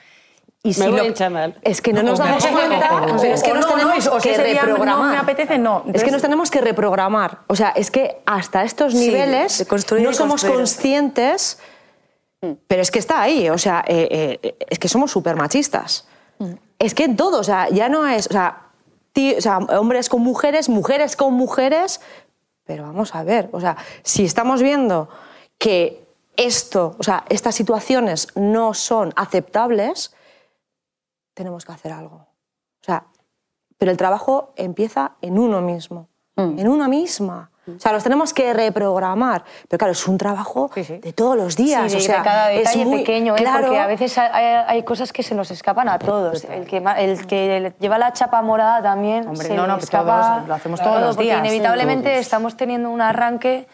Y 0.62 0.76
Me 0.78 0.88
voy 0.88 1.06
en 1.06 1.14
chándal. 1.14 1.56
Es 1.62 1.80
que 1.80 1.92
no 1.92 2.02
nos 2.02 2.18
me 2.18 2.26
damos 2.26 2.46
cuenta. 2.46 3.06
es 3.32 3.42
que 3.42 3.54
nos 3.54 3.66
no, 3.66 3.74
tenemos 3.74 4.04
si 4.04 4.10
que 4.20 4.36
no 4.36 4.42
reprogramar. 4.42 5.12
me 5.12 5.16
apetece, 5.18 5.58
no. 5.58 5.84
Es 5.92 6.02
que 6.02 6.10
nos 6.10 6.20
tenemos 6.20 6.50
que 6.50 6.60
reprogramar. 6.60 7.40
O 7.46 7.54
sea, 7.54 7.70
es 7.70 7.90
que 7.90 8.20
hasta 8.26 8.64
estos 8.64 8.92
Sí, 8.92 8.98
niveles 8.98 9.64
construir 9.68 10.04
no 10.04 10.12
somos 10.12 10.44
conscientes, 10.44 11.58
pero 12.66 12.82
es 12.82 12.90
que 12.90 12.98
está 12.98 13.22
ahí. 13.22 13.48
O 13.50 13.58
sea, 13.58 13.84
eh, 13.86 14.38
eh, 14.42 14.56
es 14.68 14.78
que 14.78 14.88
somos 14.88 15.12
súper 15.12 15.36
machistas. 15.36 16.08
Es 16.78 16.94
que 16.94 17.04
en 17.04 17.16
todo, 17.16 17.40
o 17.40 17.44
sea, 17.44 17.68
ya 17.70 17.88
no 17.88 18.06
es. 18.06 18.26
O 18.26 18.32
sea, 18.32 18.62
o 19.36 19.40
sea, 19.40 19.58
hombres 19.58 20.08
con 20.08 20.22
mujeres, 20.22 20.68
mujeres 20.68 21.16
con 21.16 21.34
mujeres. 21.34 22.00
Pero 22.64 22.82
vamos 22.82 23.14
a 23.14 23.22
ver, 23.22 23.48
o 23.52 23.60
sea, 23.60 23.76
si 24.02 24.24
estamos 24.24 24.60
viendo 24.60 25.08
que 25.56 26.04
esto, 26.36 26.96
o 26.98 27.02
sea, 27.02 27.24
estas 27.28 27.54
situaciones 27.54 28.28
no 28.34 28.74
son 28.74 29.12
aceptables, 29.16 30.12
tenemos 31.38 31.64
que 31.64 31.72
hacer 31.72 31.92
algo. 31.92 32.16
O 32.16 32.84
sea, 32.84 33.04
pero 33.78 33.90
el 33.92 33.96
trabajo 33.96 34.52
empieza 34.56 35.12
en 35.22 35.38
uno 35.38 35.60
mismo, 35.60 36.08
Mm. 36.36 36.58
en 36.58 36.68
una 36.68 36.86
misma. 36.88 37.50
O 37.76 37.78
sea, 37.80 37.92
los 37.92 38.02
tenemos 38.02 38.32
que 38.32 38.54
reprogramar. 38.54 39.44
Pero 39.68 39.78
claro, 39.78 39.92
es 39.92 40.08
un 40.08 40.16
trabajo 40.16 40.70
Sí, 40.74 40.84
sí. 40.84 40.98
de 40.98 41.12
todos 41.12 41.36
los 41.36 41.54
días. 41.54 41.90
Sí, 41.92 41.98
o 41.98 42.00
sea, 42.00 42.18
de 42.18 42.24
cada 42.24 42.52
es 42.52 42.58
detalle 42.60 42.84
muy 42.86 42.98
pequeño, 43.00 43.34
¿eh? 43.34 43.38
claro. 43.40 43.66
porque 43.66 43.78
a 43.78 43.86
veces 43.86 44.16
hay, 44.16 44.44
hay 44.66 44.82
cosas 44.84 45.12
que 45.12 45.22
se 45.22 45.34
nos 45.34 45.50
escapan 45.50 45.88
a 45.88 45.98
todos. 45.98 46.44
El 46.44 46.64
que, 46.66 46.78
el 46.98 47.26
que 47.26 47.74
lleva 47.78 47.98
la 47.98 48.12
chapa 48.14 48.40
morada 48.40 48.82
también 48.82 49.28
Hombre, 49.28 49.48
se 49.48 49.54
no, 49.54 49.62
le 49.62 49.68
no, 49.68 49.76
escapa 49.78 50.34
todos, 50.36 50.48
lo 50.48 50.54
hacemos 50.54 50.80
todos 50.80 50.92
todo, 50.94 51.04
los 51.06 51.16
porque 51.16 51.24
días. 51.26 51.38
inevitablemente 51.40 52.08
Todos. 52.10 52.20
estamos 52.20 52.56
teniendo 52.56 52.88
un 52.90 53.02
arranque 53.02 53.68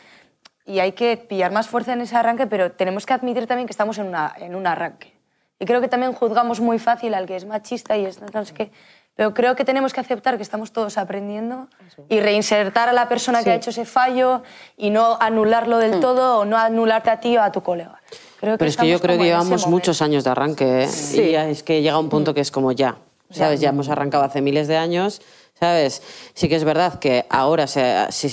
y 0.66 0.80
hay 0.80 0.92
que 0.92 1.16
pillar 1.16 1.52
más 1.52 1.68
fuerza 1.68 1.92
en 1.92 2.00
ese 2.00 2.16
arranque, 2.16 2.46
pero 2.48 2.72
tenemos 2.72 3.06
que 3.06 3.12
admitir 3.14 3.46
también 3.46 3.66
que 3.68 3.72
estamos 3.72 3.98
en, 3.98 4.08
una, 4.08 4.34
en 4.38 4.56
un 4.56 4.66
arranque. 4.66 5.13
Y 5.60 5.66
creo 5.66 5.80
que 5.80 5.88
también 5.88 6.12
juzgamos 6.12 6.60
muy 6.60 6.78
fácil 6.78 7.14
al 7.14 7.26
que 7.26 7.36
es 7.36 7.44
machista 7.46 7.96
y 7.96 8.04
es 8.06 8.20
no 8.20 8.44
sé 8.44 8.54
qué. 8.54 8.70
Pero 9.16 9.32
creo 9.32 9.54
que 9.54 9.64
tenemos 9.64 9.92
que 9.92 10.00
aceptar 10.00 10.36
que 10.36 10.42
estamos 10.42 10.72
todos 10.72 10.98
aprendiendo 10.98 11.68
y 12.08 12.18
reinsertar 12.18 12.88
a 12.88 12.92
la 12.92 13.08
persona 13.08 13.44
que 13.44 13.50
ha 13.50 13.54
hecho 13.54 13.70
ese 13.70 13.84
fallo 13.84 14.42
y 14.76 14.90
no 14.90 15.16
anularlo 15.20 15.76
Mm. 15.76 15.80
del 15.80 16.00
todo 16.00 16.38
o 16.40 16.44
no 16.44 16.56
anularte 16.56 17.10
a 17.10 17.20
ti 17.20 17.36
o 17.36 17.42
a 17.42 17.52
tu 17.52 17.62
colega. 17.62 18.00
Creo 18.40 18.58
Pero 18.58 18.68
es 18.68 18.76
que 18.76 18.88
yo 18.88 19.00
creo 19.00 19.16
que 19.16 19.24
llevamos 19.24 19.68
muchos 19.68 20.02
años 20.02 20.24
de 20.24 20.30
arranque, 20.30 20.84
¿eh? 20.84 20.88
Y 21.12 21.30
ya 21.30 21.48
es 21.48 21.62
que 21.62 21.80
llega 21.80 21.96
un 21.98 22.08
punto 22.08 22.34
que 22.34 22.40
es 22.40 22.50
como 22.50 22.72
ya, 22.72 22.96
¿sabes? 23.30 23.60
Ya 23.60 23.68
hemos 23.68 23.88
arrancado 23.88 24.24
hace 24.24 24.40
miles 24.40 24.66
de 24.66 24.76
años, 24.76 25.22
¿sabes? 25.60 26.02
Sí 26.34 26.48
que 26.48 26.56
es 26.56 26.64
verdad 26.64 26.98
que 26.98 27.24
ahora 27.30 27.68
se- 27.68 28.06
sí 28.10 28.26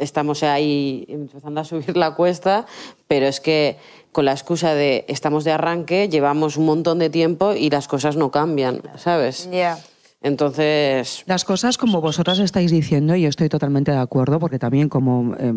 estamos 0.00 0.44
ahí 0.44 1.04
empezando 1.08 1.60
a 1.60 1.64
subir 1.64 1.96
la 1.96 2.14
cuesta, 2.14 2.66
pero 3.08 3.26
es 3.26 3.40
que 3.40 3.76
con 4.12 4.24
la 4.24 4.32
excusa 4.32 4.74
de 4.74 5.04
estamos 5.08 5.44
de 5.44 5.52
arranque, 5.52 6.08
llevamos 6.08 6.56
un 6.56 6.66
montón 6.66 6.98
de 6.98 7.10
tiempo 7.10 7.54
y 7.54 7.70
las 7.70 7.88
cosas 7.88 8.16
no 8.16 8.30
cambian, 8.30 8.82
¿sabes? 8.96 9.48
Ya. 9.50 9.78
Entonces, 10.22 11.22
Las 11.26 11.44
cosas 11.44 11.78
como 11.78 12.00
vosotras 12.00 12.38
estáis 12.40 12.70
diciendo, 12.70 13.14
y 13.16 13.22
yo 13.22 13.28
estoy 13.28 13.48
totalmente 13.48 13.90
de 13.90 13.98
acuerdo, 13.98 14.38
porque 14.38 14.58
también 14.58 14.90
como 14.90 15.34
eh, 15.36 15.54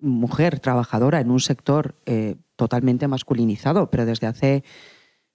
mujer 0.00 0.60
trabajadora 0.60 1.20
en 1.20 1.30
un 1.30 1.40
sector 1.40 1.94
eh, 2.06 2.36
totalmente 2.56 3.06
masculinizado, 3.06 3.90
pero 3.90 4.06
desde 4.06 4.26
hace 4.26 4.64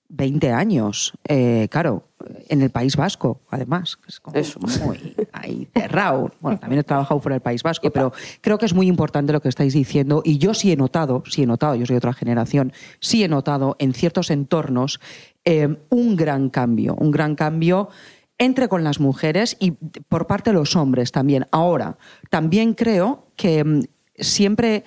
20 0.10 0.52
años, 0.52 1.14
eh, 1.28 1.68
claro, 1.72 2.08
en 2.48 2.62
el 2.62 2.70
País 2.70 2.96
Vasco, 2.96 3.42
además, 3.50 3.98
es 4.08 4.20
como 4.20 4.38
Eso. 4.38 4.60
muy 4.60 5.16
ahí 5.32 5.68
cerrado. 5.74 6.32
Bueno, 6.40 6.60
también 6.60 6.80
he 6.80 6.84
trabajado 6.84 7.20
fuera 7.20 7.36
del 7.36 7.42
País 7.42 7.64
Vasco, 7.64 7.90
pero 7.90 8.14
creo 8.42 8.58
que 8.58 8.66
es 8.66 8.74
muy 8.74 8.88
importante 8.88 9.34
lo 9.34 9.42
que 9.42 9.50
estáis 9.50 9.74
diciendo, 9.74 10.22
y 10.24 10.38
yo 10.38 10.54
sí 10.54 10.72
he 10.72 10.76
notado, 10.76 11.24
sí 11.28 11.44
he 11.44 11.46
notado, 11.46 11.76
yo 11.76 11.86
soy 11.86 11.96
de 11.96 11.98
otra 11.98 12.14
generación, 12.14 12.74
sí 13.00 13.24
he 13.24 13.28
notado 13.28 13.76
en 13.80 13.94
ciertos 13.94 14.30
entornos 14.30 15.00
eh, 15.46 15.78
un 15.90 16.16
gran 16.16 16.50
cambio, 16.50 16.96
un 16.96 17.12
gran 17.12 17.36
cambio 17.36 17.90
entre 18.38 18.68
con 18.68 18.84
las 18.84 19.00
mujeres 19.00 19.58
y 19.60 19.72
por 19.72 20.28
parte 20.28 20.52
de 20.52 20.56
los 20.56 20.76
hombres 20.76 21.12
también. 21.12 21.46
Ahora, 21.52 21.98
también 22.30 22.74
creo 22.74 23.28
que 23.36 23.64
mm, 23.64 23.82
siempre 24.18 24.84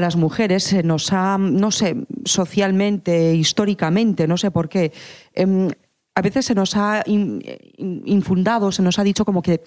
las 0.00 0.16
mujeres 0.16 0.64
se 0.64 0.82
nos 0.82 1.12
ha, 1.12 1.38
no 1.38 1.70
sé, 1.70 1.96
socialmente, 2.24 3.34
históricamente, 3.34 4.26
no 4.26 4.36
sé 4.36 4.50
por 4.50 4.68
qué, 4.68 4.92
em, 5.34 5.68
a 6.14 6.22
veces 6.22 6.44
se 6.46 6.54
nos 6.54 6.76
ha 6.76 7.02
in- 7.06 7.40
in- 7.76 8.02
infundado, 8.06 8.72
se 8.72 8.82
nos 8.82 8.98
ha 8.98 9.04
dicho 9.04 9.24
como 9.24 9.42
que 9.42 9.60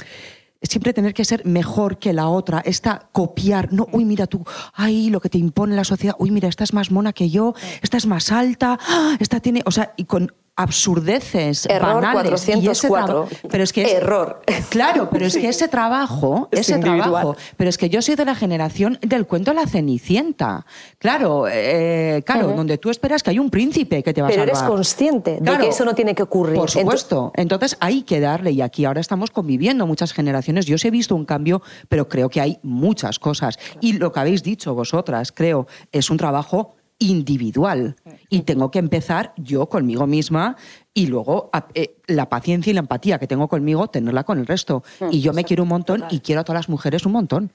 siempre 0.62 0.94
tener 0.94 1.14
que 1.14 1.26
ser 1.26 1.46
mejor 1.46 1.98
que 2.00 2.14
la 2.14 2.28
otra, 2.30 2.62
esta 2.66 3.10
copiar, 3.12 3.74
no, 3.74 3.88
uy, 3.92 4.06
mira 4.06 4.28
tú, 4.28 4.46
ay, 4.74 5.10
lo 5.10 5.20
que 5.20 5.30
te 5.30 5.38
impone 5.38 5.76
la 5.76 5.84
sociedad, 5.84 6.16
uy, 6.20 6.32
mira, 6.32 6.48
esta 6.48 6.64
es 6.64 6.74
más 6.74 6.90
mona 6.92 7.12
que 7.14 7.30
yo, 7.30 7.54
esta 7.82 7.98
es 7.98 8.06
más 8.06 8.32
alta, 8.32 8.78
¡ah! 8.88 9.18
esta 9.20 9.40
tiene, 9.40 9.62
o 9.66 9.72
sea, 9.72 9.94
y 9.98 10.06
con 10.06 10.34
absurdeces 10.56 11.66
Error 11.66 11.96
banales 12.02 12.48
y 12.48 12.52
ese 12.70 12.88
404. 12.88 13.06
traba- 13.26 13.50
pero 13.50 13.64
es 13.64 13.74
que 13.74 13.84
es- 13.84 13.94
Error. 13.94 14.42
claro 14.70 15.10
pero 15.12 15.26
es 15.26 15.36
que 15.36 15.50
ese 15.50 15.68
trabajo 15.68 16.48
Es 16.52 16.62
ese 16.62 16.74
individual. 16.74 17.02
trabajo 17.12 17.36
pero 17.58 17.70
es 17.70 17.78
que 17.78 17.90
yo 17.90 18.02
soy 18.02 18.16
de 18.16 18.26
la 18.26 18.36
generación 18.36 19.00
del 19.02 19.26
cuento 19.26 19.54
La 19.54 19.66
Cenicienta 19.68 20.66
claro 21.00 21.46
eh, 21.50 22.22
claro 22.26 22.50
donde 22.54 22.78
tú 22.78 22.90
esperas 22.90 23.24
que 23.24 23.32
hay 23.32 23.40
un 23.40 23.50
príncipe 23.50 24.04
que 24.04 24.14
te 24.14 24.22
va 24.22 24.28
Pero 24.28 24.42
a 24.42 24.44
eres 24.44 24.58
salvar 24.60 24.76
consciente 24.76 25.38
de 25.42 25.58
que 25.58 25.68
eso 25.70 25.86
no 25.86 25.96
tiene 25.96 26.14
que 26.16 26.24
ocurrir. 26.24 26.56
por 26.56 26.70
supuesto. 26.70 27.32
Entonces 27.36 27.76
hay 27.80 28.04
que 28.04 28.20
darle, 28.20 28.52
y 28.52 28.62
aquí 28.62 28.86
ahora 28.86 29.02
estamos 29.02 29.32
conviviendo 29.32 29.86
muchas 29.88 30.14
generaciones. 30.14 30.66
Yo 30.66 30.76
os 30.76 30.86
he 30.86 30.92
visto 30.92 31.16
un 31.16 31.26
cambio, 31.26 31.62
pero 31.90 32.08
creo 32.08 32.30
que 32.30 32.42
hay 32.42 32.60
muchas 32.64 33.20
cosas. 33.20 33.58
Y 33.82 33.94
lo 33.94 34.12
que 34.12 34.20
habéis 34.20 34.44
dicho 34.44 34.74
vosotras, 34.74 35.32
creo, 35.32 35.68
es 35.92 36.10
un 36.10 36.18
trabajo 36.18 36.76
individual. 37.00 37.96
Y 38.30 38.42
tengo 38.42 38.72
que 38.72 38.80
empezar 38.80 39.34
yo 39.38 39.68
conmigo 39.68 40.08
misma 40.08 40.56
y 40.94 41.08
luego 41.08 41.50
a- 41.54 41.68
eh, 41.74 41.98
la 42.08 42.30
paciencia 42.30 42.72
y 42.72 42.74
la 42.74 42.80
empatía 42.82 43.20
que 43.20 43.28
tengo 43.28 43.48
conmigo, 43.48 43.88
tenerla 43.88 44.24
con 44.24 44.40
el 44.40 44.46
resto. 44.48 44.84
Y 45.12 45.22
yo 45.22 45.34
me 45.34 45.44
quiero 45.44 45.64
un 45.64 45.70
montón 45.70 46.04
y 46.10 46.20
quiero 46.20 46.42
a 46.42 46.44
todas 46.44 46.60
las 46.60 46.70
mujeres 46.70 47.06
un 47.06 47.12
montón. 47.14 47.52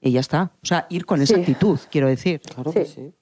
Y 0.00 0.12
ya 0.12 0.20
está. 0.20 0.50
O 0.62 0.66
sea, 0.66 0.86
ir 0.90 1.06
con 1.06 1.20
esa 1.22 1.34
Sí. 1.34 1.40
actitud, 1.40 1.78
quiero 1.90 2.06
decir. 2.08 2.40
Claro 2.40 2.72
que 2.72 2.84
sí. 2.84 3.12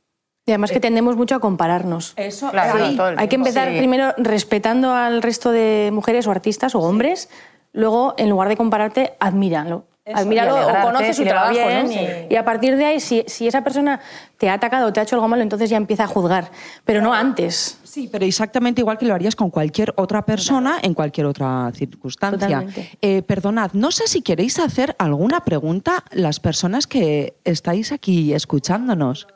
Y 0.47 0.51
además 0.51 0.71
que 0.73 0.81
tendemos 0.81 1.17
mucho 1.17 1.35
a 1.37 1.41
compararnos. 1.41 2.13
Eso, 2.17 2.51
Claro, 2.51 3.15
Hay 3.17 3.29
que 3.29 3.37
empezar 3.37 3.71
Sí. 3.73 3.79
primero 3.79 4.13
respetando 4.19 4.93
al 4.93 5.23
resto 5.23 5.51
de 5.51 5.89
mujeres 5.93 6.27
o 6.27 6.31
artistas 6.31 6.75
o 6.75 6.81
hombres, 6.81 7.31
luego 7.73 8.15
en 8.19 8.29
lugar 8.29 8.49
de 8.49 8.57
compararte, 8.59 9.15
admíralo. 9.21 9.87
Admíralo 10.13 10.55
o 10.69 10.83
conoce 10.83 11.15
su 11.15 11.23
si 11.23 11.25
le 11.25 11.33
va 11.33 11.51
trabajo, 11.51 11.69
bien 11.69 11.87
¿no? 11.87 11.93
y- 11.93 12.35
Y 12.35 12.37
a 12.37 12.45
partir 12.45 12.77
de 12.77 12.85
ahí, 12.85 13.01
si, 13.01 13.25
si 13.27 13.47
esa 13.49 13.65
persona 13.65 14.01
te 14.37 14.51
ha 14.51 14.55
atacado 14.55 14.89
o 14.89 14.93
te 14.93 15.01
ha 15.01 15.03
hecho 15.05 15.17
algo 15.17 15.29
malo, 15.29 15.43
entonces 15.43 15.71
ya 15.71 15.79
empieza 15.79 16.05
a 16.05 16.07
juzgar, 16.07 16.51
pero 16.85 17.01
no 17.01 17.15
antes. 17.15 17.79
Sí, 17.85 18.09
pero 18.13 18.25
exactamente 18.27 18.83
igual 18.83 18.99
que 18.99 19.07
lo 19.07 19.15
harías 19.15 19.35
con 19.35 19.51
cualquier 19.51 19.95
otra 19.97 20.27
persona 20.27 20.79
en 20.83 20.93
cualquier 20.95 21.27
otra 21.27 21.71
circunstancia. 21.75 22.67
Eh, 23.01 23.23
perdonad, 23.23 23.71
no 23.73 23.91
sé 23.93 24.07
si 24.09 24.21
queréis 24.21 24.59
hacer 24.59 24.95
alguna 24.99 25.41
pregunta 25.45 26.05
las 26.11 26.39
personas 26.41 26.87
que 26.87 27.35
estáis 27.45 27.91
aquí 27.93 28.35
escuchándonos. 28.35 29.27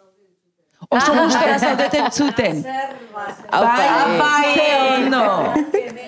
Oso 0.89 1.13
gustora 1.13 1.59
zaudeten 1.59 2.11
zuten. 2.13 2.63
Bai, 3.51 4.55
ze 4.55 4.67
ondo. 4.97 5.53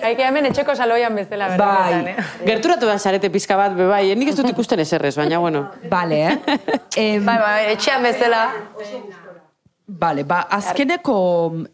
Hai 0.01 0.15
que 0.15 0.23
hemen 0.25 0.45
etxeko 0.47 0.73
saloian 0.75 1.13
bezala 1.15 1.49
berdinetan, 1.51 2.03
Bai. 2.05 2.13
eh? 2.15 2.45
Gerturatu 2.47 2.87
da 2.89 2.95
zarete 2.97 3.29
pizka 3.29 3.57
bat, 3.59 3.75
be 3.77 3.85
bai, 3.85 4.15
nik 4.15 4.31
ez 4.31 4.35
dut 4.39 4.49
ikusten 4.49 4.79
eserrez, 4.79 5.15
baina 5.19 5.37
bueno. 5.43 5.67
Vale, 5.91 6.21
eh? 6.25 6.39
Em, 6.97 7.25
Bai, 7.25 7.37
bai, 7.37 7.59
etxean 7.75 8.01
bezala. 8.03 8.47
Vale, 9.87 10.23
va. 10.23 10.39
Azkeneko, 10.49 11.17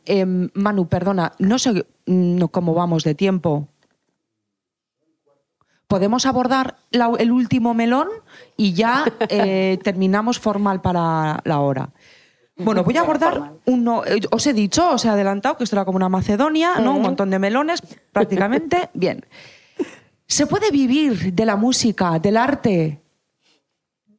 em, 0.06 0.49
Manu, 0.56 0.88
perdona, 0.90 1.32
no 1.40 1.60
sé 1.60 1.86
mm, 2.07 2.45
cómo 2.52 2.74
vamos 2.74 3.03
de 3.03 3.14
tiempo. 3.15 3.68
Podemos 5.88 6.26
abordar 6.26 6.76
la- 6.91 7.14
el 7.18 7.32
último 7.32 7.74
melón 7.74 8.10
y 8.57 8.74
ya 8.74 9.06
eh, 9.30 9.78
terminamos 9.84 10.38
formal 10.40 10.82
para 10.82 11.40
la 11.45 11.60
hora. 11.61 11.90
Bueno, 12.66 12.84
voy 12.84 12.98
a 12.98 13.02
abordar 13.02 13.54
uno. 13.66 14.04
eh, 14.06 14.20
Os 14.32 14.48
he 14.48 14.54
dicho, 14.54 14.90
os 14.92 15.06
he 15.06 15.10
adelantado 15.10 15.58
que 15.58 15.64
esto 15.64 15.76
era 15.76 15.86
como 15.86 15.98
una 15.98 16.10
Macedonia, 16.10 16.76
¿no? 16.80 16.96
Un 16.96 17.04
montón 17.04 17.30
de 17.30 17.38
melones, 17.40 17.82
prácticamente. 18.12 18.90
Bien. 18.94 19.24
¿Se 20.26 20.48
puede 20.48 20.72
vivir 20.72 21.34
de 21.34 21.46
la 21.46 21.56
música, 21.56 22.18
del 22.20 22.36
arte? 22.38 23.02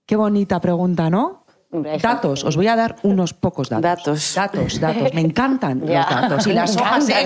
Qué 0.07 0.17
bonita 0.17 0.61
pregunta, 0.61 1.11
¿no? 1.11 1.45
Datos, 1.71 2.45
os 2.45 2.57
voy 2.57 2.67
a 2.67 2.77
dar 2.77 2.97
unos 3.03 3.35
pocos 3.35 3.69
datos. 3.69 3.83
Datos. 3.83 4.35
Datos, 4.35 4.81
datos. 4.81 5.13
Me 5.13 5.21
encantan 5.21 5.81
los 5.85 5.91
datos. 5.91 6.47
Y 6.47 6.53
las 6.53 6.77
hojas. 6.77 7.07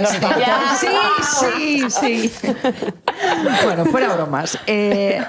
Sí, 1.23 1.83
sí, 1.89 2.29
sí. 2.29 2.49
bueno, 3.65 3.85
fuera 3.87 4.15
bromas. 4.15 4.59
Eh, 4.67 5.23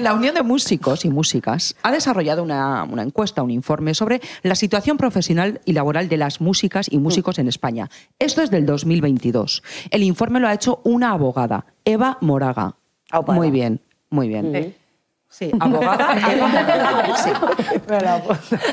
la 0.00 0.14
Unión 0.14 0.34
de 0.34 0.42
Músicos 0.42 1.04
y 1.04 1.10
Músicas 1.10 1.76
ha 1.82 1.92
desarrollado 1.92 2.42
una, 2.42 2.82
una 2.84 3.02
encuesta, 3.02 3.42
un 3.42 3.52
informe 3.52 3.94
sobre 3.94 4.20
la 4.42 4.56
situación 4.56 4.96
profesional 4.96 5.60
y 5.64 5.72
laboral 5.72 6.08
de 6.08 6.16
las 6.16 6.40
músicas 6.40 6.88
y 6.90 6.98
músicos 6.98 7.38
en 7.38 7.46
España. 7.46 7.88
Esto 8.18 8.42
es 8.42 8.50
del 8.50 8.66
2022. 8.66 9.62
El 9.90 10.02
informe 10.02 10.40
lo 10.40 10.48
ha 10.48 10.54
hecho 10.54 10.80
una 10.82 11.12
abogada, 11.12 11.66
Eva 11.84 12.18
Moraga. 12.20 12.74
Muy 13.28 13.50
bien, 13.50 13.80
muy 14.10 14.28
bien. 14.28 14.52
Sí, 14.52 14.74
abogada 15.60 16.16
Eva 16.32 16.48
Moraga. 16.48 17.16
sí. 17.16 17.30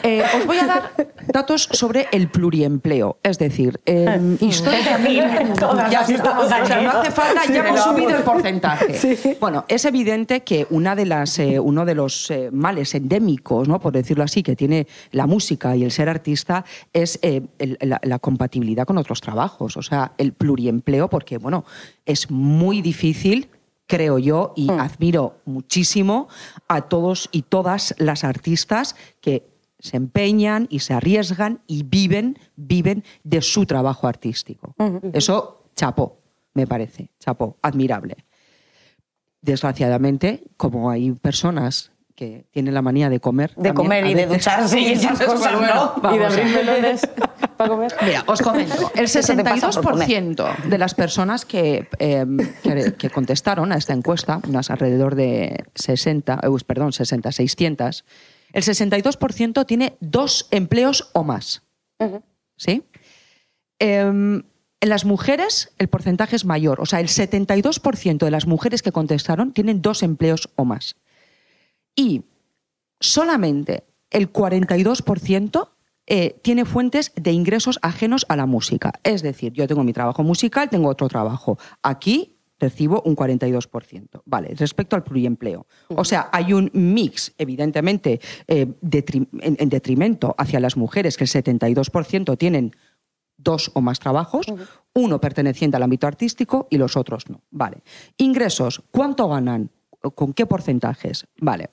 Eh, 0.03 0.23
os 0.37 0.45
voy 0.45 0.57
a 0.57 0.65
dar 0.65 0.91
datos 1.27 1.67
sobre 1.71 2.07
el 2.11 2.27
pluriempleo, 2.29 3.17
es 3.23 3.37
decir, 3.37 3.79
eh, 3.85 4.37
históricamente 4.39 5.15
ya 5.15 6.01
estamos 6.01 6.51
aquí. 6.51 6.63
O 6.63 6.65
sea, 6.67 6.81
no 6.81 6.89
hace 6.91 7.11
falta, 7.11 7.41
ya 7.51 7.67
hemos 7.67 7.83
subido 7.83 8.09
el 8.17 8.23
porcentaje. 8.23 9.37
Bueno, 9.39 9.65
es 9.67 9.85
evidente 9.85 10.41
que 10.43 10.67
una 10.69 10.95
de 10.95 11.05
las, 11.05 11.37
eh, 11.39 11.59
uno 11.59 11.85
de 11.85 11.95
los 11.95 12.29
eh, 12.31 12.49
males 12.51 12.93
endémicos, 12.95 13.67
¿no? 13.67 13.79
por 13.79 13.93
decirlo 13.93 14.23
así, 14.23 14.43
que 14.43 14.55
tiene 14.55 14.87
la 15.11 15.27
música 15.27 15.75
y 15.75 15.83
el 15.83 15.91
ser 15.91 16.09
artista 16.09 16.65
es 16.91 17.19
eh, 17.21 17.41
el- 17.59 17.77
la, 17.81 17.99
la 18.03 18.19
compatibilidad 18.19 18.85
con 18.85 18.97
otros 18.97 19.21
trabajos, 19.21 19.77
o 19.77 19.81
sea, 19.81 20.11
el 20.17 20.33
pluriempleo, 20.33 21.09
porque 21.09 21.37
bueno, 21.37 21.65
es 22.05 22.29
muy 22.31 22.81
difícil 22.81 23.49
creo 23.93 24.17
yo, 24.17 24.53
y 24.55 24.71
admiro 24.71 25.41
muchísimo 25.45 26.27
a 26.67 26.89
todos 26.89 27.29
y 27.31 27.43
todas 27.43 27.93
las 27.99 28.23
artistas 28.23 28.95
que 29.21 29.47
se 29.77 29.97
empeñan 29.97 30.65
y 30.71 30.79
se 30.79 30.95
arriesgan 30.95 31.61
y 31.67 31.83
viven, 31.83 32.39
viven 32.55 33.03
de 33.23 33.43
su 33.43 33.67
trabajo 33.67 34.07
artístico. 34.07 34.73
Eso, 35.13 35.65
chapó, 35.75 36.17
me 36.55 36.65
parece, 36.65 37.11
chapó, 37.19 37.57
admirable. 37.61 38.25
Desgraciadamente, 39.41 40.43
como 40.57 40.89
hay 40.89 41.11
personas 41.11 41.91
que 42.15 42.45
tienen 42.51 42.73
la 42.73 42.81
manía 42.81 43.09
de 43.09 43.19
comer. 43.19 43.49
De 43.51 43.55
también, 43.55 43.75
comer 43.75 44.05
y 44.07 44.13
de 44.13 44.25
ducharse 44.27 44.79
y 44.79 44.93
esas 44.93 45.17
pues 45.17 45.29
cosas, 45.29 45.57
bueno, 45.57 45.93
¿no? 46.01 46.15
y 46.15 46.17
de 46.17 46.25
abrir 46.25 46.45
melones 46.45 47.07
para 47.57 47.69
comer. 47.69 47.93
Mira, 48.01 48.23
os 48.27 48.41
comento. 48.41 48.91
El 48.95 49.05
Eso 49.05 49.35
te 49.35 49.43
pasa 49.43 49.69
por 49.81 49.93
comer. 49.93 50.07
62% 50.07 50.63
de 50.63 50.77
las 50.77 50.93
personas 50.93 51.45
que, 51.45 51.87
eh, 51.99 52.25
que, 52.61 52.93
que 52.93 53.09
contestaron 53.09 53.71
a 53.71 53.77
esta 53.77 53.93
encuesta, 53.93 54.39
unas 54.47 54.69
alrededor 54.69 55.15
de 55.15 55.65
60, 55.75 56.39
eh, 56.43 56.63
perdón, 56.65 56.93
60, 56.93 57.31
600, 57.31 58.05
el 58.53 58.63
62% 58.63 59.65
tiene 59.65 59.97
dos 59.99 60.47
empleos 60.51 61.09
o 61.13 61.23
más. 61.23 61.63
¿Sí? 62.57 62.83
Em, 63.79 64.43
en 64.79 64.89
las 64.89 65.05
mujeres 65.05 65.73
el 65.79 65.87
porcentaje 65.87 66.35
es 66.35 66.45
mayor, 66.45 66.79
o 66.79 66.85
sea, 66.85 66.99
el 66.99 67.07
72% 67.07 68.25
de 68.25 68.31
las 68.31 68.45
mujeres 68.45 68.81
que 68.81 68.91
contestaron 68.91 69.53
tienen 69.53 69.81
dos 69.81 70.03
empleos 70.03 70.49
o 70.55 70.65
más. 70.65 70.95
Y 71.95 72.23
solamente 72.99 73.83
el 74.09 74.31
42% 74.31 75.69
eh, 76.05 76.39
tiene 76.41 76.65
fuentes 76.65 77.13
de 77.15 77.31
ingresos 77.31 77.79
ajenos 77.81 78.25
a 78.29 78.35
la 78.35 78.45
música. 78.45 78.93
Es 79.03 79.21
decir, 79.21 79.53
yo 79.53 79.67
tengo 79.67 79.83
mi 79.83 79.93
trabajo 79.93 80.23
musical, 80.23 80.69
tengo 80.69 80.89
otro 80.89 81.07
trabajo. 81.07 81.57
Aquí 81.81 82.37
recibo 82.59 83.01
un 83.05 83.15
42%. 83.15 84.21
Vale, 84.25 84.53
respecto 84.55 84.95
al 84.95 85.03
pluriempleo. 85.03 85.65
O 85.89 86.03
sea, 86.03 86.29
hay 86.31 86.53
un 86.53 86.69
mix, 86.73 87.33
evidentemente, 87.37 88.19
eh, 88.47 88.67
en, 88.81 89.27
en 89.59 89.69
detrimento 89.69 90.35
hacia 90.37 90.59
las 90.59 90.77
mujeres, 90.77 91.17
que 91.17 91.25
el 91.25 91.29
72% 91.29 92.37
tienen 92.37 92.73
dos 93.37 93.71
o 93.73 93.81
más 93.81 93.99
trabajos, 93.99 94.45
uno 94.93 95.19
perteneciente 95.19 95.77
al 95.77 95.83
ámbito 95.83 96.07
artístico 96.07 96.67
y 96.69 96.77
los 96.77 96.95
otros 96.95 97.29
no. 97.29 97.41
Vale. 97.51 97.83
Ingresos, 98.17 98.81
¿cuánto 98.91 99.27
ganan? 99.27 99.71
¿Con 100.11 100.33
qué 100.33 100.45
porcentajes? 100.45 101.27
Vale. 101.37 101.69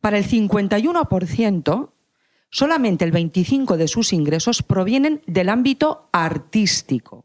Para 0.00 0.18
el 0.18 0.24
51%, 0.24 1.90
solamente 2.50 3.04
el 3.04 3.12
25% 3.12 3.76
de 3.76 3.88
sus 3.88 4.12
ingresos 4.12 4.62
provienen 4.62 5.22
del 5.26 5.48
ámbito 5.48 6.08
artístico. 6.12 7.24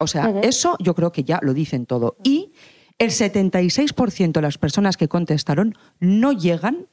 O 0.00 0.06
sea, 0.06 0.28
eso 0.42 0.76
yo 0.80 0.94
creo 0.94 1.12
que 1.12 1.24
ya 1.24 1.38
lo 1.42 1.54
dicen 1.54 1.86
todo. 1.86 2.16
Y 2.22 2.52
el 2.98 3.10
76% 3.10 4.32
de 4.32 4.42
las 4.42 4.58
personas 4.58 4.96
que 4.96 5.08
contestaron 5.08 5.76
no 6.00 6.32
llegan 6.32 6.86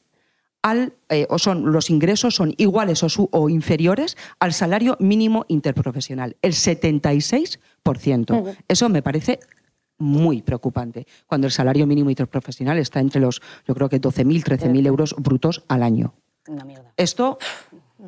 al, 0.63 0.93
eh, 1.09 1.27
o 1.29 1.37
son, 1.37 1.71
los 1.71 1.91
ingresos 1.91 2.35
son 2.35 2.53
iguales 2.57 3.03
o, 3.03 3.09
su- 3.09 3.29
o 3.31 3.49
inferiores 3.49 4.17
al 4.39 4.53
salario 4.53 4.97
mínimo 4.99 5.45
interprofesional. 5.47 6.37
El 6.41 6.53
76%. 6.53 8.55
Eso 8.67 8.89
me 8.89 9.03
parece 9.03 9.39
muy 9.97 10.41
preocupante. 10.41 11.07
Cuando 11.27 11.47
el 11.47 11.51
salario 11.51 11.87
mínimo 11.87 12.09
interprofesional 12.09 12.77
está 12.77 12.99
entre 12.99 13.21
los, 13.21 13.41
yo 13.67 13.75
creo 13.75 13.89
que 13.89 14.01
12.000, 14.01 14.43
13.000 14.43 14.85
euros 14.87 15.15
brutos 15.17 15.63
al 15.67 15.83
año. 15.83 16.13
Una 16.47 16.63
mierda. 16.63 16.93
Esto 16.97 17.37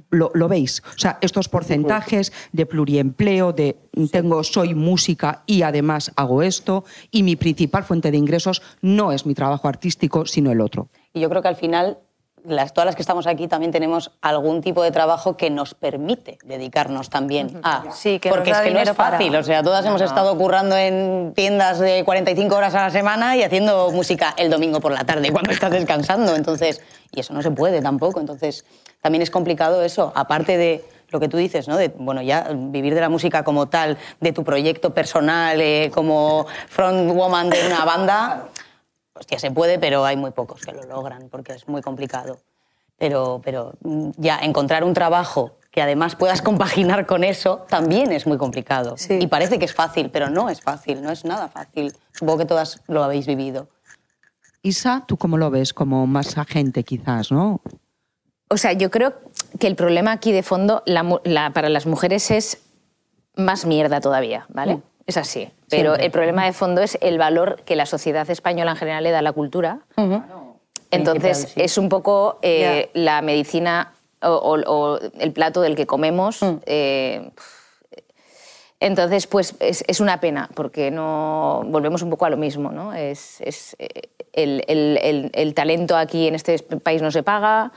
lo, 0.09 0.31
lo 0.33 0.47
veis. 0.47 0.83
O 0.95 0.99
sea, 0.99 1.17
estos 1.21 1.49
porcentajes 1.49 2.31
de 2.51 2.65
pluriempleo, 2.65 3.53
de 3.53 3.77
tengo, 4.11 4.43
soy 4.43 4.73
música 4.75 5.43
y 5.45 5.63
además 5.63 6.11
hago 6.15 6.43
esto, 6.43 6.85
y 7.11 7.23
mi 7.23 7.35
principal 7.35 7.83
fuente 7.83 8.11
de 8.11 8.17
ingresos 8.17 8.61
no 8.81 9.11
es 9.11 9.25
mi 9.25 9.33
trabajo 9.33 9.67
artístico, 9.67 10.25
sino 10.25 10.51
el 10.51 10.61
otro. 10.61 10.89
Y 11.13 11.21
yo 11.21 11.29
creo 11.29 11.41
que 11.41 11.47
al 11.47 11.55
final 11.55 11.97
las, 12.47 12.73
todas 12.73 12.85
las 12.85 12.95
que 12.95 13.01
estamos 13.01 13.27
aquí 13.27 13.47
también 13.47 13.71
tenemos 13.71 14.11
algún 14.21 14.61
tipo 14.61 14.81
de 14.81 14.91
trabajo 14.91 15.35
que 15.35 15.49
nos 15.49 15.73
permite 15.73 16.37
dedicarnos 16.45 17.09
también 17.09 17.59
a... 17.63 17.83
Sí, 17.93 18.19
que 18.19 18.29
porque 18.29 18.51
es 18.51 18.57
que 18.57 18.61
no 18.63 18.67
es 18.67 18.73
dinero 18.73 18.93
para- 18.95 19.17
fácil, 19.17 19.35
o 19.35 19.43
sea, 19.43 19.61
todas 19.63 19.85
hemos 19.85 20.01
estado 20.01 20.37
currando 20.37 20.75
en 20.77 21.33
tiendas 21.35 21.79
de 21.79 22.03
45 22.05 22.55
horas 22.55 22.73
a 22.75 22.83
la 22.83 22.89
semana 22.89 23.35
y 23.35 23.43
haciendo 23.43 23.91
música 23.91 24.33
el 24.37 24.49
domingo 24.49 24.79
por 24.79 24.91
la 24.93 25.03
tarde 25.03 25.31
cuando 25.31 25.51
estás 25.51 25.71
descansando, 25.71 26.35
entonces, 26.35 26.81
y 27.11 27.19
eso 27.19 27.33
no 27.33 27.41
se 27.41 27.51
puede 27.51 27.81
tampoco, 27.81 28.19
entonces 28.19 28.65
también 29.01 29.21
es 29.21 29.29
complicado 29.29 29.83
eso, 29.83 30.11
aparte 30.15 30.57
de 30.57 30.85
lo 31.09 31.19
que 31.21 31.29
tú 31.29 31.37
dices, 31.37 31.67
¿no? 31.69 31.77
De, 31.77 31.87
bueno, 31.89 32.21
ya 32.21 32.49
vivir 32.53 32.93
de 32.93 32.99
la 32.99 33.07
música 33.07 33.43
como 33.43 33.67
tal, 33.67 33.97
de 34.19 34.33
tu 34.33 34.43
proyecto 34.43 34.93
personal, 34.93 35.59
eh, 35.61 35.89
como 35.93 36.45
frontwoman 36.67 37.49
de 37.49 37.65
una 37.67 37.85
banda, 37.85 38.47
hostia, 39.19 39.39
se 39.39 39.51
puede, 39.51 39.79
pero 39.79 40.05
hay 40.05 40.15
muy 40.17 40.31
pocos 40.31 40.61
que 40.61 40.71
lo 40.71 40.83
logran 40.83 41.29
porque 41.29 41.53
es 41.53 41.67
muy 41.67 41.81
complicado. 41.81 42.37
Pero, 42.97 43.41
pero 43.43 43.73
mm, 43.83 44.09
ya 44.17 44.39
encontrar 44.39 44.83
un 44.83 44.93
trabajo 44.93 45.57
que 45.71 45.81
además 45.81 46.15
puedas 46.15 46.41
compaginar 46.49 47.05
con 47.05 47.23
eso 47.23 47.65
también 47.69 48.11
es 48.11 48.25
muy 48.25 48.37
complicado. 48.37 48.97
Sí. 48.97 49.19
Y 49.21 49.27
parece 49.27 49.59
que 49.59 49.65
es 49.65 49.73
fácil, 49.73 50.09
pero 50.09 50.29
no 50.29 50.49
es 50.49 50.61
fácil, 50.61 51.01
no 51.01 51.11
es 51.11 51.23
nada 51.25 51.47
fácil. 51.47 51.93
Supongo 52.11 52.39
que 52.39 52.45
todas 52.45 52.81
lo 52.87 53.03
habéis 53.03 53.27
vivido. 53.27 53.67
Isa, 54.63 55.03
¿tú 55.07 55.17
cómo 55.17 55.37
lo 55.37 55.49
ves? 55.51 55.73
Como 55.73 56.07
más 56.07 56.37
agente 56.37 56.83
quizás, 56.83 57.31
¿no? 57.31 57.61
O 58.49 58.57
sea, 58.57 58.73
yo 58.73 58.89
creo 58.89 59.13
que 59.59 59.67
el 59.67 59.75
problema 59.75 60.11
aquí 60.13 60.31
de 60.31 60.41
fondo 60.43 60.81
la 60.85 61.05
la- 61.23 61.51
para 61.51 61.69
las 61.69 61.85
mujeres 61.85 62.31
es 62.31 62.61
más 63.35 63.65
mierda 63.65 64.01
todavía, 64.01 64.45
¿vale? 64.49 64.81
Es 65.07 65.17
así. 65.17 65.49
Pero 65.69 65.95
el 65.95 66.11
problema 66.11 66.45
de 66.45 66.53
fondo 66.53 66.81
es 66.81 66.97
el 67.01 67.17
valor 67.17 67.61
que 67.65 67.75
la 67.75 67.85
sociedad 67.85 68.29
española 68.29 68.71
en 68.71 68.77
general 68.77 69.03
le 69.03 69.11
da 69.11 69.19
a 69.19 69.21
la 69.23 69.31
cultura. 69.33 69.79
Entonces, 70.91 71.53
es 71.65 71.77
un 71.77 71.89
poco 71.89 72.39
eh, 72.41 72.89
la 72.93 73.21
medicina 73.21 73.93
o, 74.21 74.29
o- 74.29 74.59
o 74.71 74.99
el 75.19 75.31
plato 75.31 75.61
del 75.61 75.75
que 75.75 75.85
comemos. 75.87 76.39
eh, 76.65 77.31
entonces, 78.79 79.25
pues 79.25 79.55
es, 79.59 79.83
es 79.87 79.99
una 79.99 80.19
pena, 80.19 80.49
porque 80.53 80.91
no 80.91 81.63
volvemos 81.65 82.03
un 82.03 82.11
poco 82.11 82.25
a 82.25 82.29
lo 82.29 82.37
mismo. 82.37 82.71
¿no? 82.71 82.93
Es, 82.93 83.41
es, 83.41 83.75
eh, 83.79 84.09
el, 84.33 84.63
el- 84.67 84.99
el- 85.01 85.31
el 85.33 85.53
talento 85.55 85.97
aquí 85.97 86.27
en 86.27 86.35
este 86.35 86.59
país 86.59 87.01
no 87.01 87.09
se 87.11 87.23
paga, 87.23 87.71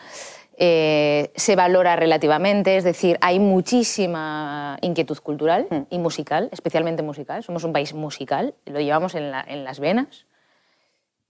eh, 0.62 1.32
se 1.36 1.56
valora 1.56 1.96
relativamente, 1.96 2.76
es 2.76 2.84
decir, 2.84 3.16
hay 3.22 3.38
muchísima 3.38 4.76
inquietud 4.82 5.18
cultural 5.18 5.66
y 5.88 5.98
musical, 5.98 6.50
especialmente 6.52 7.02
musical. 7.02 7.42
Somos 7.42 7.64
un 7.64 7.72
país 7.72 7.94
musical, 7.94 8.54
lo 8.66 8.78
llevamos 8.78 9.14
en, 9.14 9.30
la- 9.30 9.40
en 9.48 9.64
las 9.64 9.80
venas, 9.80 10.26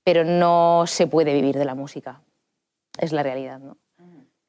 pero 0.02 0.24
no 0.24 0.82
se 0.86 1.06
puede 1.06 1.32
vivir 1.32 1.56
de 1.56 1.64
la 1.64 1.76
música. 1.76 2.22
Es 2.98 3.12
la 3.12 3.22
realidad. 3.22 3.60
¿no? 3.60 3.76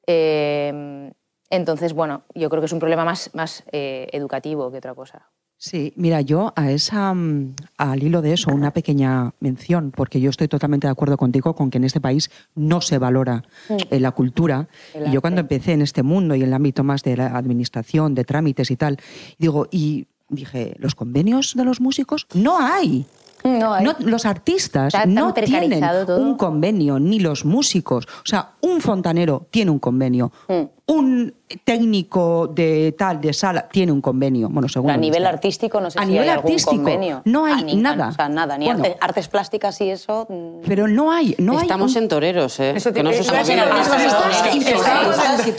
Eh, 0.08 1.12
entonces, 1.52 1.94
bueno, 1.94 2.24
yo 2.34 2.50
creo 2.50 2.62
que 2.62 2.66
es 2.66 2.74
un 2.74 2.80
problema 2.80 3.06
más, 3.06 3.30
más 3.36 3.64
eh, 3.72 4.08
educativo 4.14 4.72
que 4.72 4.78
otra 4.78 4.96
cosa. 4.96 5.30
Sí, 5.64 5.94
mira, 5.96 6.22
yo 6.22 6.54
a 6.56 6.72
esa, 6.72 7.14
mm, 7.14 7.54
al 7.78 8.02
hilo 8.02 8.24
de 8.24 8.34
eso, 8.34 8.50
una 8.52 8.72
pequeña 8.74 9.32
mención, 9.42 9.92
porque 9.96 10.20
yo 10.20 10.32
estoy 10.32 10.48
totalmente 10.48 10.88
de 10.88 10.92
acuerdo 10.92 11.18
contigo 11.18 11.54
con 11.54 11.70
que 11.70 11.78
en 11.78 11.84
este 11.84 12.02
país 12.02 12.32
no 12.56 12.82
se 12.82 12.98
valora 12.98 13.44
eh, 13.70 14.00
la 14.00 14.10
cultura. 14.10 14.68
y 15.06 15.12
yo 15.12 15.22
cuando 15.22 15.40
empecé 15.40 15.74
en 15.74 15.84
este 15.84 16.02
mundo 16.02 16.34
y 16.34 16.42
en 16.42 16.48
el 16.48 16.54
ámbito 16.56 16.84
más 16.84 17.04
de 17.04 17.16
la 17.16 17.38
administración, 17.38 18.16
de 18.16 18.24
trámites 18.24 18.72
y 18.72 18.76
tal, 18.76 18.98
digo, 19.38 19.68
y 19.70 20.08
dije, 20.30 20.74
¿los 20.80 20.96
convenios 20.96 21.54
de 21.56 21.64
los 21.64 21.80
músicos? 21.80 22.26
No 22.34 22.58
hay. 22.60 23.06
No 23.44 23.74
hay. 23.76 23.86
No, 23.86 23.96
los 24.00 24.26
artistas 24.26 24.94
no 25.08 25.32
tienen 25.32 25.80
todo. 25.80 26.20
un 26.20 26.38
convenio, 26.38 26.98
ni 26.98 27.20
los 27.20 27.46
músicos. 27.46 28.06
O 28.06 28.26
sea, 28.26 28.54
un 28.62 28.82
fontanero 28.82 29.46
tiene 29.52 29.70
un 29.70 29.78
convenio, 29.80 30.32
Mm. 30.48 30.62
Un 30.88 31.34
técnico 31.64 32.48
de 32.48 32.94
tal, 32.98 33.20
de 33.22 33.34
sala, 33.34 33.68
tiene 33.70 33.92
un 33.92 34.02
convenio. 34.02 34.50
Bueno, 34.50 34.68
según 34.70 34.90
a 34.90 34.96
el 34.96 35.02
nivel 35.02 35.26
artístico 35.26 35.80
no 35.82 35.90
sé 35.92 36.00
A 36.00 36.04
si 36.04 36.10
nivel 36.10 36.24
hay 36.24 36.30
algún 36.30 36.50
artístico, 36.52 36.76
convenio. 36.76 37.22
no 37.26 37.46
hay 37.46 37.54
A 37.54 37.62
ni- 37.64 37.76
nada. 37.76 38.08
O 38.10 38.12
sea, 38.14 38.30
nada, 38.30 38.58
ni 38.58 38.66
Bueno. 38.66 38.84
arte- 38.84 38.98
artes 39.00 39.28
plásticas 39.28 39.80
y 39.82 39.90
eso... 39.90 40.26
mm, 40.30 40.66
Pero 40.68 40.88
no 40.88 41.12
hay, 41.12 41.36
no 41.38 41.58
hay 41.58 41.64
Estamos 41.64 41.96
un- 41.96 42.04
en 42.04 42.08
toreros, 42.10 42.60
¿eh? 42.60 42.74
Eso 42.76 42.92
que 42.94 43.04
no 43.04 43.12
se 43.12 43.18
en 43.20 43.24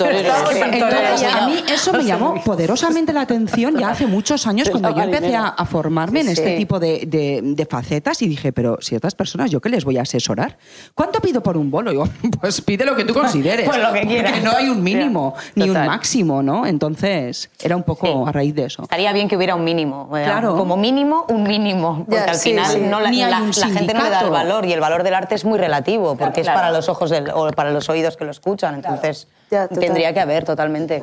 Entonces, 0.03 1.25
a 1.35 1.47
mí 1.49 1.57
eso 1.73 1.93
me 1.93 2.05
llamó 2.05 2.35
poderosamente 2.45 3.13
la 3.13 3.23
atención 3.23 3.77
ya 3.79 3.91
hace 3.91 4.07
muchos 4.07 4.47
años 4.47 4.69
cuando 4.71 4.95
yo 4.95 5.03
empecé 5.03 5.35
a, 5.37 5.49
a 5.49 5.65
formarme 5.67 6.21
en 6.21 6.29
este 6.29 6.57
tipo 6.57 6.79
de, 6.79 7.05
de- 7.07 7.41
de 7.43 7.67
facetas 7.67 8.23
y 8.23 8.29
dije, 8.29 8.53
pero 8.53 8.79
si 8.81 8.95
estas 8.95 9.15
personas, 9.15 9.51
¿yo 9.51 9.61
qué 9.61 9.69
les 9.69 9.85
voy 9.85 9.99
a 9.99 10.03
asesorar? 10.03 10.59
¿Cuánto 10.95 11.21
pido 11.21 11.43
por 11.43 11.57
un 11.57 11.71
bolo? 11.71 11.93
Pues 12.41 12.61
pide 12.61 12.85
lo 12.85 12.97
que 12.97 13.05
tú 13.05 13.13
consideres. 13.15 13.67
Pues 13.69 13.81
lo 13.81 13.93
que 13.93 14.07
quieras. 14.07 14.43
No 14.43 14.53
hay 14.53 14.69
un 14.69 14.83
mínimo 14.83 15.12
ni 15.55 15.69
un 15.71 15.87
máximo, 15.87 16.43
¿no? 16.43 16.67
Entonces, 16.67 17.51
era 17.63 17.77
un 17.77 17.83
poco 17.83 18.07
Sí. 18.07 18.15
a 18.29 18.33
raíz 18.33 18.55
de 18.55 18.65
eso. 18.67 18.83
Estaría 18.83 19.13
bien 19.13 19.29
que 19.29 19.37
hubiera 19.37 19.55
un 19.55 19.65
mínimo. 19.65 20.09
eh, 20.17 20.25
Claro. 20.25 20.57
Como 20.57 20.77
mínimo, 20.77 21.27
un 21.29 21.43
mínimo. 21.45 21.99
Porque 22.07 22.15
Ya, 22.15 22.25
al 22.25 22.35
sí, 22.37 22.51
final 22.51 22.67
sí. 22.73 22.81
no 22.81 23.01
la, 23.01 23.11
Ni 23.11 23.23
hay 23.23 23.31
la- 23.31 23.43
un 23.43 23.51
la 23.51 23.69
gente 23.69 23.95
no 23.95 24.03
le 24.03 24.11
da 24.11 24.21
el 24.23 24.31
valor 24.31 24.65
y 24.67 24.73
el 24.73 24.81
valor 24.81 25.03
del 25.03 25.15
arte 25.15 25.35
es 25.35 25.45
muy 25.45 25.59
relativo 25.59 26.17
porque 26.17 26.41
es 26.41 26.47
Claro. 26.47 26.61
para 26.61 26.71
los 26.73 26.89
ojos 26.89 27.11
del- 27.11 27.31
o 27.31 27.51
para 27.53 27.71
los 27.71 27.89
oídos 27.89 28.17
que 28.17 28.25
lo 28.25 28.31
escuchan. 28.31 28.75
Entonces, 28.77 29.29
Ya, 29.51 29.69
tendría 29.69 30.13
que 30.15 30.21
haber 30.21 30.45
totalmente. 30.45 31.03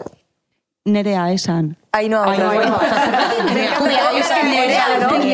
Nerea 0.86 1.32
esan. 1.32 1.78
Ahí 1.92 2.08
no, 2.10 2.26
no, 2.26 2.32
no, 2.36 2.52
es 2.54 4.28
que 4.28 4.44
Nerea, 4.44 4.86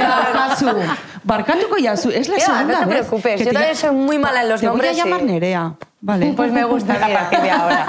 barkatu. 0.10 0.80
Barkatuko 1.24 1.78
yazu, 1.78 2.10
es 2.10 2.30
la 2.30 2.40
segunda 2.40 2.64
no 2.64 2.80
te 2.80 2.86
vez 2.86 2.98
preocupes, 3.00 3.40
yo 3.40 3.48
te 3.48 3.54
también 3.54 3.76
soy 3.76 3.92
muy 3.92 4.18
mala 4.20 4.42
en 4.44 4.50
los 4.50 4.60
te 4.62 4.68
nombres. 4.68 4.92
voy 4.92 5.00
a 5.00 5.04
llamar 5.04 5.24
Nerea, 5.24 5.74
¿vale? 6.02 6.34
Pues 6.36 6.52
me 6.52 6.64
gusta 6.66 6.94
A 6.94 7.08
partir 7.08 7.42
de 7.42 7.50
ahora. 7.52 7.86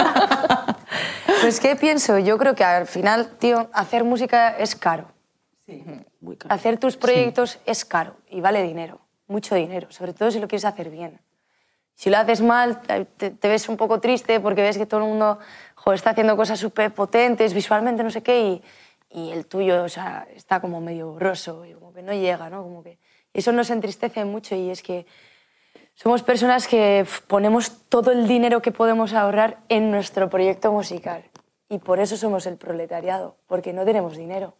Pues, 1.42 1.60
¿qué 1.60 1.76
pienso? 1.76 2.18
Yo 2.18 2.38
creo 2.38 2.54
que 2.54 2.64
al 2.64 2.86
final, 2.86 3.28
tío, 3.38 3.68
hacer 3.72 4.04
música 4.04 4.50
es 4.58 4.74
caro. 4.74 5.08
Muy 6.20 6.36
caro. 6.36 6.54
Hacer 6.54 6.78
tus 6.78 6.96
proyectos 6.96 7.58
es 7.66 7.84
caro 7.84 8.16
y 8.30 8.40
vale 8.40 8.62
dinero, 8.62 9.00
mucho 9.28 9.54
dinero, 9.54 9.88
sobre 9.90 10.12
todo 10.12 10.30
si 10.30 10.40
lo 10.40 10.48
quieres 10.48 10.64
hacer 10.64 10.90
bien. 10.90 11.20
Si 11.94 12.10
lo 12.10 12.18
haces 12.18 12.40
mal, 12.42 12.80
te, 12.82 13.30
te 13.30 13.48
ves 13.48 13.68
un 13.68 13.76
poco 13.76 14.00
triste 14.00 14.40
porque 14.40 14.62
ves 14.62 14.76
que 14.78 14.86
todo 14.86 15.00
el 15.00 15.06
mundo 15.06 15.38
joder, 15.86 15.98
está 15.98 16.10
haciendo 16.10 16.36
cosas 16.36 16.58
súper 16.58 16.92
potentes, 16.92 17.54
visualmente, 17.54 18.02
no 18.02 18.10
sé 18.10 18.20
qué, 18.20 18.40
y, 18.40 18.62
y 19.08 19.30
el 19.30 19.46
tuyo 19.46 19.84
o 19.84 19.88
sea, 19.88 20.26
está 20.34 20.60
como 20.60 20.80
medio 20.80 21.12
borroso 21.12 21.64
y 21.64 21.74
como 21.74 21.92
que 21.92 22.02
no 22.02 22.12
llega, 22.12 22.50
¿no? 22.50 22.64
Como 22.64 22.82
que 22.82 22.98
eso 23.32 23.52
nos 23.52 23.70
entristece 23.70 24.24
mucho 24.24 24.56
y 24.56 24.70
es 24.70 24.82
que 24.82 25.06
somos 25.94 26.24
personas 26.24 26.66
que 26.66 27.06
ponemos 27.28 27.70
todo 27.88 28.10
el 28.10 28.26
dinero 28.26 28.60
que 28.62 28.72
podemos 28.72 29.12
ahorrar 29.12 29.58
en 29.68 29.92
nuestro 29.92 30.28
proyecto 30.28 30.72
musical 30.72 31.22
y 31.68 31.78
por 31.78 32.00
eso 32.00 32.16
somos 32.16 32.46
el 32.46 32.56
proletariado, 32.56 33.36
porque 33.46 33.72
no 33.72 33.84
tenemos 33.84 34.16
dinero. 34.16 34.54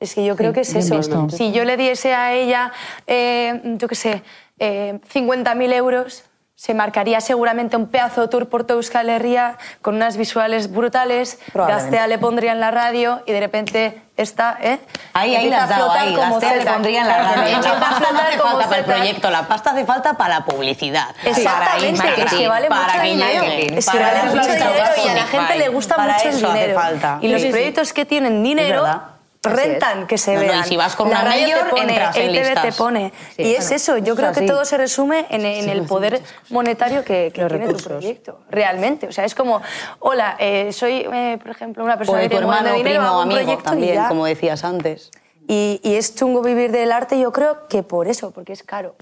Es 0.00 0.14
que 0.14 0.24
yo 0.24 0.36
creo 0.36 0.54
que 0.54 0.62
es 0.62 0.74
eso. 0.74 0.96
visto. 0.96 1.28
Si 1.28 1.52
yo 1.52 1.66
le 1.66 1.76
diese 1.76 2.14
a 2.14 2.32
ella, 2.32 2.72
eh, 3.06 3.60
yo 3.76 3.86
qué 3.88 3.94
sé, 3.94 4.22
eh, 4.58 4.98
50.000 5.12 5.74
euros, 5.74 6.24
se 6.54 6.74
marcaría 6.74 7.20
seguramente 7.20 7.76
un 7.76 7.88
pedazo 7.88 8.28
tour 8.28 8.48
por 8.48 8.64
toda 8.64 8.76
Euskal 8.76 9.08
Herria 9.08 9.58
con 9.80 9.96
unas 9.96 10.16
visuales 10.16 10.70
brutales. 10.70 11.38
Gastea 11.54 12.06
le 12.06 12.18
pondría 12.18 12.52
en 12.52 12.60
la 12.60 12.70
radio 12.70 13.22
y 13.26 13.32
de 13.32 13.40
repente 13.40 14.02
está, 14.16 14.58
¿eh? 14.60 14.78
Ahí, 15.14 15.34
ahí 15.34 15.50
las 15.50 15.68
dado, 15.68 15.90
ahí. 15.90 16.14
Gastea 16.14 16.56
le 16.56 16.64
pondría 16.64 17.00
en 17.00 17.08
la 17.08 17.18
radio. 17.18 17.58
La 17.58 17.80
pasta 17.80 18.12
no 18.12 18.20
hace 18.20 18.38
falta 18.38 18.64
para 18.68 18.78
el 18.78 18.84
proyecto, 18.84 19.30
la 19.30 19.48
pasta 19.48 19.70
hace 19.70 19.84
falta 19.84 20.12
para 20.14 20.38
la 20.38 20.44
publicidad. 20.44 21.08
Exactamente, 21.24 22.00
Para 22.00 22.14
es 22.14 22.32
que 22.32 22.48
vale 22.48 22.68
para 22.68 22.92
mucho 22.92 23.02
dinero. 23.02 23.42
Es 23.44 23.86
que 23.90 23.98
para 23.98 24.12
vale 24.12 24.30
mucho 24.30 24.52
dinero 24.52 24.90
y 25.04 25.08
a 25.08 25.14
la 25.14 25.26
gente 25.26 25.56
le 25.56 25.68
gusta 25.68 25.98
mucho 25.98 26.28
el 26.28 26.36
dinero. 26.36 26.80
Y 27.22 27.28
los 27.28 27.42
proyectos 27.42 27.92
que 27.92 28.04
tienen 28.04 28.42
dinero. 28.42 29.11
Rentan 29.42 30.06
que 30.06 30.18
se 30.18 30.34
No, 30.34 30.40
no, 30.40 30.44
y 30.44 30.48
vean. 30.48 30.64
si 30.64 30.76
vas 30.76 30.94
con 30.94 31.10
la 31.10 31.20
una 31.20 31.24
radio 31.30 31.42
mayor, 31.42 31.64
te 31.64 31.70
pone, 31.70 32.10
en 32.14 32.62
te 32.62 32.72
pone. 32.72 33.12
Sí, 33.36 33.42
y 33.42 33.54
es 33.54 33.70
eso, 33.70 33.98
yo 33.98 34.14
creo 34.14 34.32
que 34.32 34.42
todo 34.42 34.64
se 34.64 34.76
resume 34.76 35.26
en, 35.30 35.44
en 35.44 35.68
el 35.68 35.82
poder 35.82 36.22
monetario 36.50 37.04
que, 37.04 37.32
que 37.34 37.44
tiene 37.46 37.68
tu 37.68 37.76
proyecto. 37.78 38.40
Realmente, 38.50 39.08
o 39.08 39.12
sea, 39.12 39.24
es 39.24 39.34
como, 39.34 39.60
hola, 39.98 40.36
eh, 40.38 40.72
soy, 40.72 41.06
eh, 41.12 41.38
por 41.42 41.50
ejemplo, 41.50 41.82
una 41.82 41.94
O 41.94 41.98
persona 41.98 42.18
de 42.20 42.28
que 42.28 42.36
tu 42.36 42.40
tiene 42.40 42.52
hermano, 42.52 42.70
de 42.70 42.76
dinero, 42.78 43.00
primo, 43.00 43.06
hago 43.08 43.16
un 43.18 43.22
amigo 43.24 43.40
proyecto 43.40 43.62
y 43.62 43.70
también, 43.70 43.94
ya. 43.94 44.08
como 44.08 44.26
decías 44.26 44.64
antes. 44.64 45.10
Y, 45.48 45.80
y 45.82 45.94
es 45.96 46.14
chungo 46.14 46.40
vivir 46.42 46.70
del 46.70 46.92
arte, 46.92 47.18
yo 47.18 47.32
creo 47.32 47.66
que 47.68 47.82
por 47.82 48.06
eso, 48.06 48.30
porque 48.30 48.52
es 48.52 48.62
caro. 48.62 48.94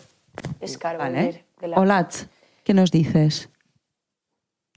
Es 0.60 0.78
caro 0.78 1.04
vivir 1.04 1.44
del 1.60 1.74
arte. 1.74 1.80
Olatz, 1.82 2.24
¿qué 2.64 2.72
nos 2.72 2.90
dices? 2.90 3.50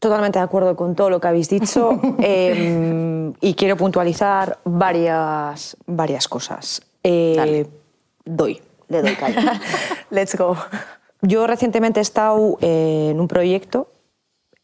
Totalmente 0.03 0.37
de 0.37 0.43
acuerdo 0.43 0.75
con 0.75 0.95
todo 0.95 1.09
lo 1.09 1.21
que 1.21 1.29
habéis 1.29 1.47
dicho 1.47 1.97
eh, 2.19 3.31
y 3.39 3.53
quiero 3.53 3.77
puntualizar 3.77 4.59
varias, 4.65 5.77
varias 5.85 6.27
cosas. 6.27 6.81
Eh, 7.03 7.65
doy, 8.25 8.61
le 8.89 9.01
doy 9.01 9.15
caña. 9.15 9.61
Let's 10.09 10.37
go. 10.37 10.57
Yo 11.21 11.47
recientemente 11.47 12.01
he 12.01 12.03
estado 12.03 12.57
eh, 12.59 13.11
en 13.11 13.21
un 13.21 13.29
proyecto 13.29 13.87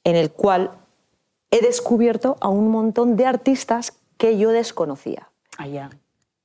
en 0.04 0.18
el 0.18 0.30
cual 0.30 0.72
he 1.52 1.62
descubierto 1.62 2.36
a 2.42 2.50
un 2.50 2.70
montón 2.70 3.16
de 3.16 3.26
artistas 3.26 3.94
que 4.18 4.38
yo 4.38 4.50
desconocía. 4.50 5.30
Allá. 5.58 5.90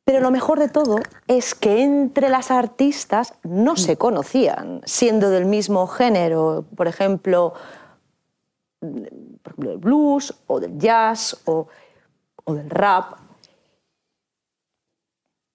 Pero 0.05 0.21
lo 0.21 0.31
mejor 0.31 0.61
de 0.61 0.69
todo 0.69 1.01
es 1.27 1.57
que 1.57 1.83
entre 1.83 2.29
las 2.29 2.53
artistas 2.53 3.35
no 3.43 3.77
se 3.77 3.97
conocían, 3.97 4.83
siendo 4.85 5.31
del 5.31 5.47
mismo 5.47 5.89
género. 5.89 6.65
Por 6.77 6.87
ejemplo, 6.87 7.55
por 9.43 9.53
ejemplo, 9.53 9.71
del 9.71 9.79
blues 9.79 10.35
o 10.47 10.61
del 10.61 10.79
jazz 10.79 11.41
o, 11.45 11.67
o 12.45 12.55
del 12.55 12.71
rap. 12.71 13.15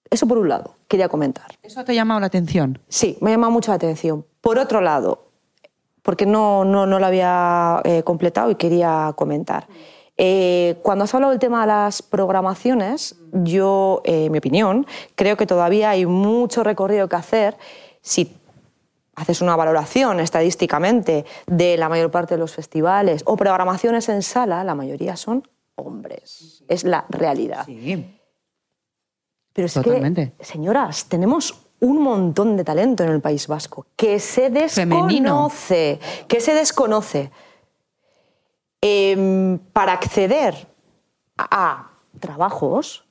Eso 0.10 0.27
por 0.27 0.38
un 0.38 0.49
lado, 0.49 0.76
quería 0.88 1.07
comentar. 1.07 1.45
¿Eso 1.61 1.84
te 1.84 1.91
ha 1.91 1.95
llamado 1.95 2.19
la 2.19 2.27
atención? 2.27 2.80
Sí, 2.88 3.18
me 3.22 3.30
ha 3.30 3.34
llamado 3.34 3.51
mucho 3.51 3.72
la 3.72 3.76
atención. 3.76 4.26
Por 4.41 4.57
otro 4.57 4.81
lado, 4.81 5.30
porque 6.01 6.26
no, 6.26 6.65
no, 6.65 6.85
no 6.85 6.99
lo 6.99 7.06
había 7.06 7.81
eh, 7.84 8.03
completado 8.03 8.49
y 8.49 8.56
quería 8.56 9.14
comentar. 9.15 9.68
Eh, 10.18 10.77
cuando 10.81 11.06
has 11.06 11.14
hablado 11.14 11.31
del 11.31 11.39
tema 11.39 11.61
de 11.61 11.68
las 11.68 12.01
programaciones, 12.01 13.15
yo, 13.31 14.01
eh, 14.03 14.26
en 14.26 14.31
mi 14.31 14.39
opinión, 14.39 14.85
creo 15.15 15.38
que 15.38 15.45
todavía 15.45 15.91
hay 15.91 16.06
mucho 16.06 16.64
recorrido 16.64 17.07
que 17.07 17.15
hacer 17.15 17.57
si 18.01 18.26
haces 19.19 19.41
una 19.41 19.55
valoración 19.55 20.19
estadísticamente 20.19 21.25
de 21.45 21.77
la 21.77 21.89
mayor 21.89 22.09
parte 22.09 22.35
de 22.35 22.39
los 22.39 22.53
festivales 22.53 23.21
o 23.25 23.35
programaciones 23.35 24.07
en 24.09 24.21
sala, 24.21 24.63
la 24.63 24.75
mayoría 24.75 25.15
son 25.17 25.47
hombres. 25.75 26.63
Es 26.67 26.83
la 26.83 27.05
realidad. 27.09 27.65
Sí. 27.65 28.15
Pero 29.53 29.65
es 29.65 29.73
Totalmente. 29.73 30.33
que, 30.37 30.45
señoras, 30.45 31.05
tenemos 31.05 31.65
un 31.81 32.01
montón 32.01 32.55
de 32.55 32.63
talento 32.63 33.03
en 33.03 33.09
el 33.09 33.21
País 33.21 33.47
Vasco 33.47 33.85
que 33.95 34.19
se 34.19 34.49
Femenino. 34.69 35.49
desconoce, 35.49 35.99
que 36.27 36.39
se 36.39 36.53
desconoce. 36.53 37.31
Em, 38.81 39.57
para 39.73 39.91
acceder 39.91 40.55
a, 41.37 41.47
a 41.51 41.91
trabajos 42.19 43.05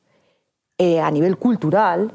eh, 0.78 1.00
a 1.00 1.10
nivel 1.10 1.36
cultural, 1.36 2.12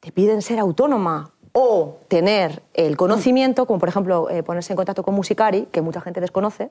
te 0.00 0.10
piden 0.10 0.42
ser 0.42 0.58
autónoma 0.58 1.32
o 1.52 1.98
tener 2.08 2.62
el 2.74 2.96
conocimiento, 2.96 3.66
como 3.66 3.78
por 3.78 3.88
ejemplo 3.88 4.28
eh, 4.30 4.42
ponerse 4.42 4.72
en 4.72 4.76
contacto 4.76 5.02
con 5.02 5.14
Musicari, 5.14 5.66
que 5.72 5.80
mucha 5.82 6.00
gente 6.00 6.20
desconoce. 6.20 6.70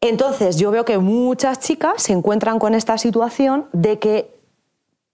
Entonces 0.00 0.56
yo 0.56 0.70
veo 0.70 0.84
que 0.84 0.98
muchas 0.98 1.60
chicas 1.60 2.02
se 2.02 2.12
encuentran 2.12 2.58
con 2.58 2.74
esta 2.74 2.98
situación 2.98 3.66
de 3.72 3.98
que 3.98 4.34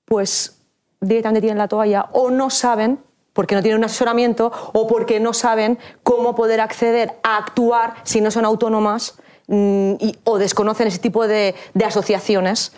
pues 0.05 0.59
directamente 1.01 1.43
tienen 1.43 1.59
la 1.59 1.69
toalla 1.69 2.09
o 2.13 2.31
no 2.31 2.51
saben 2.51 2.99
porque 3.33 3.55
no 3.55 3.63
tienen 3.63 3.79
un 3.79 3.85
asesoramiento 3.85 4.51
o 4.73 4.87
porque 4.87 5.21
no 5.21 5.33
saben 5.33 5.79
cómo 6.03 6.35
poder 6.35 6.61
acceder 6.61 7.15
a 7.23 7.37
actuar 7.37 7.95
si 8.03 8.21
no 8.21 8.31
son 8.31 8.45
autónomas 8.45 9.19
mm, 9.47 9.93
y- 10.01 10.19
o 10.25 10.39
desconocen 10.39 10.89
ese 10.89 10.99
tipo 10.99 11.27
de, 11.29 11.55
de 11.75 11.85
asociaciones. 11.85 12.73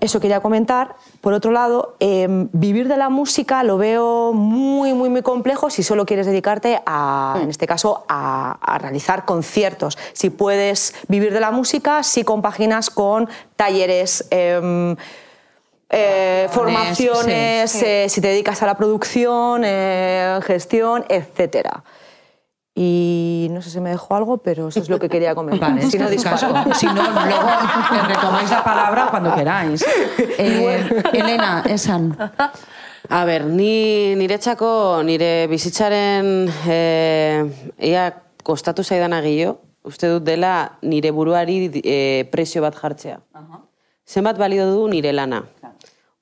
Eso 0.00 0.20
quería 0.20 0.40
comentar. 0.40 0.96
Por 1.20 1.34
otro 1.34 1.50
lado, 1.52 1.96
eh, 2.00 2.26
vivir 2.52 2.88
de 2.88 2.96
la 2.96 3.10
música 3.10 3.62
lo 3.62 3.76
veo 3.76 4.32
muy, 4.32 4.94
muy, 4.94 5.10
muy 5.10 5.22
complejo 5.22 5.68
si 5.68 5.82
solo 5.82 6.06
quieres 6.06 6.26
dedicarte 6.26 6.80
a, 6.86 7.38
en 7.42 7.50
este 7.50 7.66
caso, 7.66 8.04
a, 8.08 8.58
a 8.60 8.78
realizar 8.78 9.24
conciertos. 9.26 9.98
Si 10.14 10.30
puedes 10.30 10.94
vivir 11.08 11.32
de 11.32 11.40
la 11.40 11.50
música, 11.50 12.02
si 12.02 12.24
compaginas 12.24 12.88
con 12.88 13.28
talleres. 13.56 14.26
em, 14.30 14.96
eh, 15.94 16.48
formaciones, 16.50 17.70
sí, 17.70 17.78
sí. 17.80 17.84
eh, 17.86 18.06
si 18.08 18.22
te 18.22 18.28
dedicas 18.28 18.62
a 18.62 18.66
la 18.66 18.74
producción, 18.76 19.62
eh, 19.62 20.40
gestión, 20.42 21.04
etcétera. 21.06 21.84
Y 22.74 23.48
no 23.50 23.60
sé 23.60 23.68
si 23.68 23.80
me 23.80 23.90
dejó 23.90 24.14
algo, 24.14 24.38
pero 24.38 24.68
eso 24.68 24.80
es 24.80 24.88
lo 24.88 24.98
que 24.98 25.08
quería 25.08 25.34
comentar. 25.34 25.74
Vale, 25.74 25.90
si 25.90 25.98
no, 25.98 26.08
disparo. 26.08 26.36
caso. 26.36 26.70
Si 26.74 26.86
no, 26.86 26.94
luego 26.94 27.48
te 27.90 28.02
retomáis 28.08 28.50
la 28.50 28.64
palabra 28.64 29.08
cuando 29.10 29.34
queráis. 29.34 29.84
Eh, 30.38 31.02
Elena, 31.12 31.62
esan. 31.68 32.16
A 33.08 33.24
ber, 33.24 33.44
ni 33.44 34.14
niretzako, 34.16 35.02
nire 35.04 35.46
bizitzaren 35.50 36.48
e, 36.66 37.44
ia 37.78 38.06
kostatu 38.42 38.82
zaidan 38.82 39.12
agio, 39.12 39.58
uste 39.84 40.08
dut 40.08 40.24
dela 40.24 40.78
nire 40.82 41.10
buruari 41.10 41.68
e, 41.82 42.24
presio 42.32 42.62
bat 42.62 42.78
jartzea. 42.78 43.18
Zenbat 44.06 44.38
balio 44.38 44.66
du 44.70 44.86
nire 44.88 45.12
lana. 45.12 45.42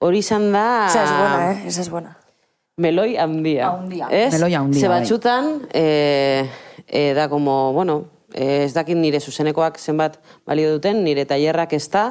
Hori 0.00 0.18
izan 0.24 0.50
da... 0.52 0.86
Esa 0.88 1.04
es 1.04 1.10
buena, 1.12 1.52
¿eh? 1.52 1.62
Esa 1.66 1.80
es 1.82 1.90
buena. 1.90 2.19
Meloi 2.80 3.16
handia. 3.20 3.68
Handia. 3.74 4.08
Ez? 4.08 4.32
Meloi 4.32 4.54
handia, 4.56 4.80
Ze 4.80 4.88
bai. 4.88 5.00
batzutan, 5.00 5.50
e, 5.72 6.48
e, 6.86 7.12
da 7.14 7.28
como, 7.28 7.72
bueno, 7.76 8.06
e, 8.32 8.64
ez 8.64 8.72
dakit 8.72 8.96
nire 8.96 9.20
zuzenekoak 9.20 9.78
zenbat 9.78 10.16
balio 10.48 10.72
duten, 10.76 11.02
nire 11.04 11.26
tailerrak 11.28 11.74
ez 11.76 11.84
da, 11.92 12.06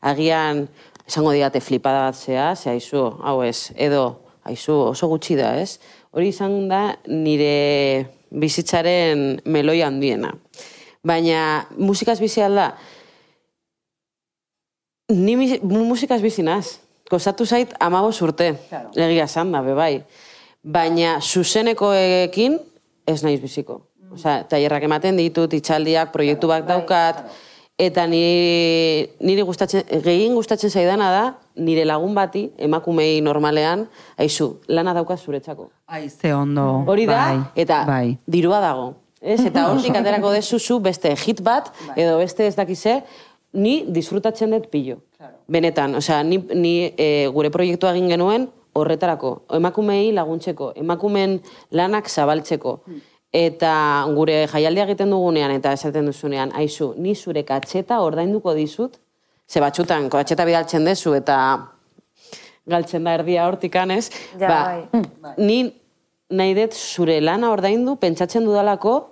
agian 0.00 0.68
esango 1.08 1.32
diate 1.34 1.60
flipada 1.60 2.04
bat 2.06 2.16
zea, 2.16 2.52
ze 2.54 2.70
aizu, 2.70 3.02
hau 3.22 3.40
ez, 3.42 3.72
edo, 3.74 4.04
aizu, 4.46 4.76
oso 4.92 5.08
gutxi 5.10 5.34
da, 5.38 5.56
ez? 5.58 5.80
Hori 6.12 6.30
izan 6.30 6.68
da 6.70 6.82
nire 7.08 8.06
bizitzaren 8.30 9.40
meloi 9.44 9.80
handiena. 9.82 10.32
Baina 11.02 11.66
musikaz 11.78 12.20
bizi 12.22 12.44
alda, 12.46 12.76
ni 15.10 15.34
musikaz 15.66 16.22
bizi 16.22 16.46
naz. 16.46 16.78
Kostatu 17.12 17.44
zait 17.44 17.74
amabos 17.76 18.16
urte, 18.24 18.54
egia 18.96 19.26
esan 19.28 19.50
da, 19.52 19.60
bebai. 19.60 19.98
Baina 20.64 21.18
zuzenekoekin 21.20 22.54
ez 23.04 23.18
naiz 23.20 23.36
biziko. 23.42 23.82
Osea, 24.16 24.46
tailerrak 24.48 24.86
ematen 24.88 25.18
ditut, 25.20 25.52
itxaldiak, 25.52 26.08
proiektu 26.14 26.48
bat 26.48 26.64
daukat, 26.64 27.20
eta 27.76 28.06
niri, 28.08 29.10
niri 29.28 29.44
gustatzen, 29.44 29.84
gehien 30.06 30.32
gustatzen 30.38 30.72
zaidana 30.72 31.10
da, 31.12 31.22
nire 31.60 31.84
lagun 31.84 32.16
bati, 32.16 32.46
emakumei 32.56 33.20
normalean, 33.24 33.84
aizu, 34.16 34.54
lana 34.72 34.94
dauka 34.96 35.18
zuretzako. 35.20 35.68
Ai, 35.92 36.06
ze 36.08 36.32
ondo. 36.32 36.64
Hori 36.88 37.04
da, 37.10 37.18
Bai, 37.26 37.42
eta 37.66 37.82
Bai. 37.88 38.16
dirua 38.24 38.62
dago. 38.64 38.94
Ez? 39.20 39.38
Eta 39.50 39.68
hortik 39.68 40.00
aterako 40.00 40.32
dezuzu 40.32 40.80
beste 40.80 41.12
hit 41.26 41.44
bat, 41.44 41.68
edo 41.92 42.16
beste 42.24 42.48
ez 42.48 42.56
dakize, 42.56 43.02
ni 43.52 43.84
disfrutatzen 43.88 44.52
dut 44.54 44.68
pilo. 44.72 44.98
Benetan, 45.52 45.94
osea, 46.00 46.22
ni, 46.24 46.38
ni 46.54 46.74
e, 46.96 47.28
gure 47.32 47.50
proiektua 47.50 47.92
egin 47.94 48.08
genuen 48.14 48.48
horretarako, 48.78 49.32
emakumei 49.58 50.12
laguntzeko, 50.16 50.72
emakumen 50.80 51.38
lanak 51.76 52.08
zabaltzeko. 52.08 52.78
Eta 53.32 53.72
gure 54.12 54.42
jaialdia 54.52 54.84
egiten 54.88 55.12
dugunean 55.12 55.52
eta 55.54 55.72
esaten 55.76 56.08
duzunean, 56.08 56.52
aizu, 56.56 56.92
ni 57.00 57.14
zure 57.14 57.44
katxeta 57.48 58.00
ordainduko 58.04 58.54
dizut, 58.56 58.98
ze 59.48 59.60
batxutan 59.60 60.08
katxeta 60.12 60.44
bidaltzen 60.48 60.84
dezu 60.88 61.14
eta 61.16 61.36
galtzen 62.68 63.04
da 63.04 63.16
erdia 63.18 63.46
hortikan, 63.48 63.90
ez? 63.90 64.10
Ja, 64.40 64.48
ba, 64.48 64.60
bai. 64.92 65.34
ni 65.38 65.58
nahi 66.32 66.54
dut 66.56 66.76
zure 66.76 67.20
lana 67.20 67.50
ordaindu, 67.52 67.96
pentsatzen 68.00 68.44
dudalako, 68.48 69.11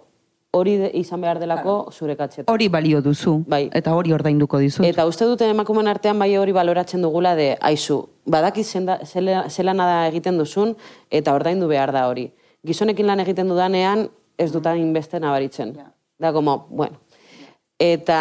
hori 0.52 0.74
izan 0.98 1.20
behar 1.22 1.38
delako 1.38 1.74
zure 1.94 2.16
katxeta. 2.18 2.50
Hori 2.52 2.68
balio 2.68 3.00
duzu. 3.04 3.36
Bai. 3.48 3.68
Eta 3.76 3.94
hori 3.94 4.12
ordainduko 4.12 4.58
dizut. 4.62 4.84
Eta 4.86 5.06
uste 5.06 5.28
dute 5.30 5.46
emakumen 5.50 5.88
artean 5.90 6.18
bai 6.18 6.32
hori 6.36 6.54
baloratzen 6.56 7.02
dugula 7.06 7.36
de, 7.38 7.52
aizu, 7.60 8.02
badaki 8.26 8.64
zenda, 8.64 8.98
zela, 9.06 9.44
zelana 9.48 9.86
da 9.86 10.00
egiten 10.08 10.38
duzun, 10.40 10.74
eta 11.10 11.34
ordaindu 11.38 11.70
behar 11.70 11.94
da 11.94 12.08
hori. 12.10 12.30
Gizonekin 12.66 13.06
lan 13.06 13.22
egiten 13.22 13.48
dudanean, 13.48 14.08
ez 14.38 14.50
dutan 14.52 14.80
inbeste 14.80 15.20
nabaritzen. 15.20 15.76
Da, 16.20 16.32
como, 16.32 16.66
bueno. 16.68 16.98
Eta, 17.80 18.20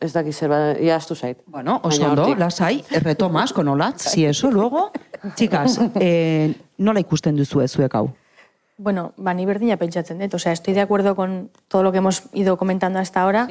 ez 0.00 0.12
daki 0.14 0.30
zer, 0.30 0.50
ba, 0.52 0.58
ya 0.78 0.94
astu 1.00 1.16
zait. 1.18 1.40
Bueno, 1.50 1.80
oso 1.82 2.04
ondo, 2.06 2.28
lasai, 2.38 2.84
retomas, 3.02 3.52
con 3.56 3.68
Olatz, 3.68 4.12
si 4.12 4.24
eso, 4.24 4.50
luego. 4.52 4.92
Chicas, 5.34 5.80
eh, 5.98 6.54
nola 6.78 7.00
ikusten 7.00 7.36
duzu 7.36 7.66
zuek 7.66 7.94
hau? 7.94 8.10
Bueno, 8.78 9.12
ba, 9.16 9.34
ni 9.34 9.46
berdina 9.46 9.76
pentsatzen 9.76 10.18
dut. 10.18 10.34
O 10.34 10.38
sea, 10.38 10.52
estoy 10.52 10.74
de 10.74 10.80
acuerdo 10.80 11.14
con 11.14 11.50
todo 11.68 11.82
lo 11.82 11.92
que 11.92 11.98
hemos 11.98 12.24
ido 12.32 12.56
comentando 12.56 12.98
hasta 12.98 13.22
ahora. 13.22 13.48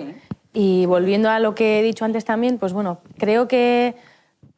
Y 0.54 0.86
volviendo 0.86 1.30
a 1.30 1.40
lo 1.40 1.56
que 1.56 1.80
he 1.80 1.84
dicho 1.84 2.04
antes 2.04 2.26
también, 2.26 2.58
pues 2.58 2.74
bueno, 2.74 3.00
creo 3.18 3.48
que 3.48 3.96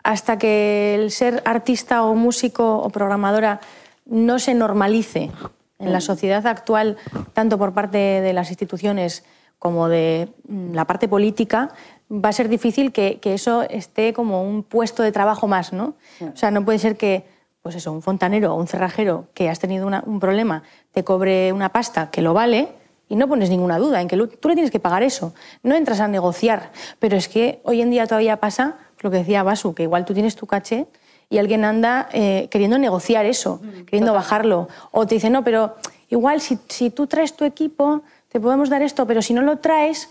hasta 0.03 0.38
que 0.38 0.95
el 0.95 1.11
ser 1.11 1.41
artista 1.45 2.03
o 2.03 2.15
músico 2.15 2.80
o 2.80 2.90
programadora 2.90 3.61
no 4.06 4.40
se 4.40 4.53
normalice 4.53 5.31
en 5.80 5.94
la 5.94 6.02
sociedad 6.02 6.45
actual, 6.48 6.98
tanto 7.34 7.57
por 7.57 7.73
parte 7.73 7.98
de 7.98 8.34
las 8.34 8.49
instituciones 8.49 9.23
como 9.60 9.88
de 9.88 10.30
mm, 10.48 10.73
la 10.73 10.85
parte 10.85 11.07
política, 11.07 11.69
va 12.11 12.30
a 12.30 12.34
ser 12.34 12.49
difícil 12.49 12.91
que, 12.91 13.19
que 13.19 13.34
eso 13.34 13.64
esté 13.64 14.14
como 14.14 14.44
un 14.44 14.64
puesto 14.64 15.03
de 15.03 15.11
trabajo 15.11 15.48
más, 15.48 15.73
¿no? 15.73 15.95
O 16.22 16.35
sea, 16.35 16.52
no 16.52 16.65
puede 16.65 16.80
ser 16.80 16.98
que, 16.98 17.26
pues 17.64 17.76
eso, 17.76 17.94
un 17.94 18.02
fontanero 18.02 18.53
o 18.53 18.57
un 18.60 18.68
cerrajero 18.68 19.27
que 19.34 19.49
has 19.49 19.57
tenido 19.57 19.88
una- 19.88 20.03
un 20.06 20.19
problema 20.19 20.64
te 20.91 21.03
cobre 21.06 21.53
una 21.53 21.69
pasta 21.69 22.11
que 22.11 22.22
lo 22.22 22.34
vale 22.34 22.68
y 23.07 23.15
no 23.15 23.27
pones 23.30 23.49
ninguna 23.49 23.77
duda 23.80 24.02
en 24.02 24.10
que 24.10 24.18
lo- 24.18 24.27
tú 24.27 24.49
le 24.49 24.56
tienes 24.56 24.69
que 24.69 24.81
pagar 24.81 25.02
eso. 25.02 25.34
No 25.64 25.73
entras 25.73 26.02
a 26.02 26.10
negociar. 26.10 26.72
Pero 26.99 27.15
es 27.15 27.30
que 27.30 27.61
hoy 27.64 27.81
en 27.81 27.90
día 27.90 28.06
todavía 28.06 28.38
pasa 28.38 28.76
lo 28.99 29.10
que 29.10 29.18
decía 29.18 29.44
Basu, 29.44 29.73
que 29.73 29.84
igual 29.84 30.03
tú 30.03 30.14
tienes 30.14 30.35
tu 30.35 30.45
caché 30.45 30.88
y 31.30 31.38
alguien 31.38 31.64
anda 31.64 32.10
eh, 32.11 32.49
queriendo 32.52 32.77
negociar 32.77 33.26
eso, 33.26 33.61
queriendo 33.85 34.14
bajarlo. 34.14 34.68
O 34.91 35.07
te 35.07 35.15
dice, 35.15 35.30
no, 35.30 35.44
pero 35.45 35.76
igual 36.10 36.41
si, 36.41 36.60
si 36.68 36.90
tú 36.90 37.07
traes 37.07 37.34
tu 37.34 37.45
equipo, 37.45 38.02
te 38.27 38.41
podemos 38.41 38.69
dar 38.69 38.81
esto, 38.81 39.07
pero 39.07 39.22
si 39.22 39.34
no 39.34 39.41
lo 39.41 39.60
traes, 39.60 40.10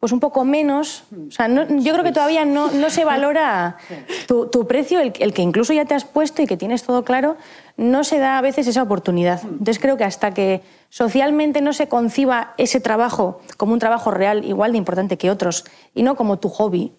pues 0.00 0.12
un 0.12 0.20
poco 0.20 0.44
menos. 0.46 1.04
O 1.28 1.30
sea, 1.30 1.46
no- 1.46 1.66
yo 1.78 1.92
creo 1.92 2.02
que 2.02 2.12
todavía 2.12 2.46
no, 2.46 2.70
no 2.72 2.88
se 2.88 3.04
valora 3.04 3.76
tu, 4.26 4.46
tu 4.46 4.66
precio, 4.66 4.98
el, 4.98 5.12
el 5.20 5.34
que 5.34 5.42
incluso 5.42 5.74
ya 5.74 5.84
te 5.84 5.94
has 5.94 6.04
puesto 6.06 6.40
y 6.40 6.46
que 6.46 6.56
tienes 6.56 6.82
todo 6.84 7.04
claro, 7.04 7.36
no 7.76 8.02
se 8.02 8.18
da 8.18 8.38
a 8.38 8.40
veces 8.40 8.66
esa 8.66 8.82
oportunidad. 8.82 9.42
Entonces 9.44 9.78
creo 9.78 9.98
que 9.98 10.04
hasta 10.04 10.32
que 10.32 10.62
socialmente 10.88 11.60
no 11.60 11.74
se 11.74 11.86
conciba 11.88 12.54
ese 12.56 12.80
trabajo 12.80 13.40
como 13.58 13.74
un 13.74 13.78
trabajo 13.78 14.10
real, 14.10 14.44
igual 14.46 14.72
de 14.72 14.78
importante 14.78 15.18
que 15.18 15.30
otros, 15.30 15.64
y 15.94 16.02
no 16.02 16.16
como 16.16 16.38
tu 16.38 16.48
hobby. 16.48 16.92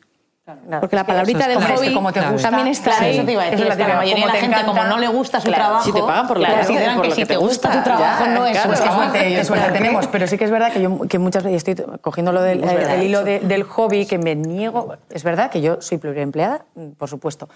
Porque 0.79 0.95
la 0.95 1.03
palabrita 1.05 1.47
del 1.47 1.57
Hombre, 1.57 1.73
es 1.73 1.79
que 1.79 1.85
hobby 1.87 1.93
como 1.95 2.11
te 2.13 2.21
gusta, 2.21 2.49
también 2.49 2.67
está 2.67 2.91
Claro, 2.91 3.05
ahí. 3.05 3.15
eso 3.17 3.25
te 3.25 3.31
iba 3.33 3.41
a 3.43 3.45
decir. 3.51 3.67
Es 3.67 3.75
que 3.75 3.87
la 3.87 3.95
mayoría 3.95 4.25
de 4.27 4.33
la 4.33 4.39
gente, 4.39 4.57
como 4.65 4.83
no 4.83 4.97
le 4.97 5.07
gusta 5.07 5.39
su 5.39 5.47
claro, 5.47 5.63
trabajo, 5.63 5.85
si 5.85 5.91
te 5.91 6.01
pagan 6.01 6.27
por 6.27 6.39
lo 6.39 6.45
que 6.45 6.51
consideran 6.53 6.95
por 6.95 7.01
que 7.03 7.09
lo 7.09 7.15
si 7.15 7.21
que 7.21 7.25
te 7.27 7.33
te 7.33 7.37
gusta 7.39 7.69
tu 7.69 7.75
gusta, 7.77 7.83
trabajo 7.83 8.25
ya, 8.25 8.33
no 8.33 8.45
es 8.45 8.57
claro. 8.59 8.77
suerte, 8.95 9.45
suerte 9.45 9.71
tenemos, 9.71 10.07
pero 10.07 10.27
sí 10.27 10.37
que 10.37 10.45
es 10.45 10.51
verdad 10.51 10.71
que, 10.71 10.81
yo, 10.81 10.99
que 11.07 11.19
muchas 11.19 11.43
veces 11.43 11.67
estoy 11.67 11.85
cogiendo 12.01 12.31
lo 12.31 12.41
del 12.41 12.63
el- 12.63 12.69
el 12.89 13.03
hilo 13.03 13.23
de- 13.23 13.39
del 13.39 13.63
hobby, 13.63 14.05
que 14.05 14.17
me 14.17 14.35
niego. 14.35 14.95
Es 15.09 15.23
verdad 15.23 15.49
que 15.49 15.61
yo 15.61 15.81
soy 15.81 15.97
pluriempleada, 15.97 16.65
por 16.97 17.09
supuesto. 17.09 17.49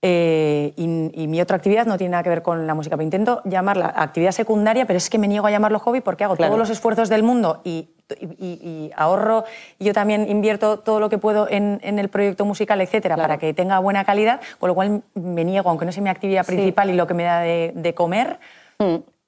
Eh, 0.00 0.74
y, 0.76 1.22
y 1.22 1.26
mi 1.26 1.40
otra 1.40 1.56
actividad 1.56 1.84
no 1.84 1.98
tiene 1.98 2.12
nada 2.12 2.22
que 2.22 2.28
ver 2.28 2.42
con 2.42 2.66
la 2.68 2.74
música, 2.74 2.96
pero 2.96 3.02
intento 3.04 3.42
llamarla 3.44 3.92
actividad 3.96 4.30
secundaria, 4.30 4.86
pero 4.86 4.96
es 4.96 5.10
que 5.10 5.18
me 5.18 5.26
niego 5.26 5.46
a 5.46 5.50
llamarlo 5.50 5.80
hobby 5.80 6.00
porque 6.00 6.22
hago 6.22 6.36
Claro. 6.36 6.50
todos 6.50 6.58
los 6.60 6.70
esfuerzos 6.70 7.08
del 7.08 7.24
mundo 7.24 7.60
y, 7.64 7.88
y- 8.20 8.26
y- 8.38 8.60
y 8.62 8.90
ahorro, 8.94 9.42
y 9.78 9.84
yo 9.86 9.92
también 9.92 10.28
invierto 10.30 10.78
todo 10.78 11.00
lo 11.00 11.08
que 11.08 11.18
puedo 11.18 11.48
en, 11.50 11.80
en 11.82 11.98
el 11.98 12.10
proyecto 12.10 12.44
musical, 12.44 12.80
etcétera, 12.80 13.16
para 13.16 13.38
que 13.38 13.52
tenga 13.54 13.80
buena 13.80 14.04
calidad, 14.04 14.40
con 14.60 14.68
lo 14.68 14.74
cual 14.76 15.02
me 15.14 15.44
niego, 15.44 15.68
aunque 15.68 15.84
no 15.84 15.90
sea 15.90 16.02
mi 16.02 16.10
actividad 16.10 16.46
principal 16.46 16.90
y 16.90 16.92
lo 16.94 17.08
que 17.08 17.14
me 17.14 17.24
da 17.24 17.40
de, 17.40 17.72
de 17.74 17.94
comer, 17.94 18.38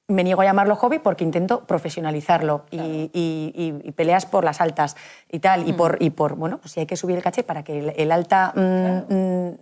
me 0.06 0.22
niego 0.24 0.40
a 0.42 0.44
llamarlo 0.44 0.76
hobby 0.76 1.00
porque 1.00 1.24
intento 1.24 1.64
profesionalizarlo 1.66 2.64
y, 2.70 2.78
y- 3.12 3.52
y- 3.54 3.88
y 3.88 3.92
peleas 3.92 4.24
por 4.24 4.44
las 4.44 4.60
altas 4.60 4.96
y 5.30 5.40
tal, 5.40 5.68
y, 5.68 5.72
por, 5.72 5.96
y 6.00 6.10
por, 6.10 6.36
bueno, 6.36 6.58
pues 6.58 6.72
si 6.72 6.80
hay 6.80 6.86
que 6.86 6.96
subir 6.96 7.16
el 7.16 7.22
caché 7.24 7.42
para 7.42 7.64
que 7.64 7.78
el, 7.80 7.92
el 7.96 8.12
alta 8.12 8.52
mm, 8.54 9.14
mm, 9.14 9.58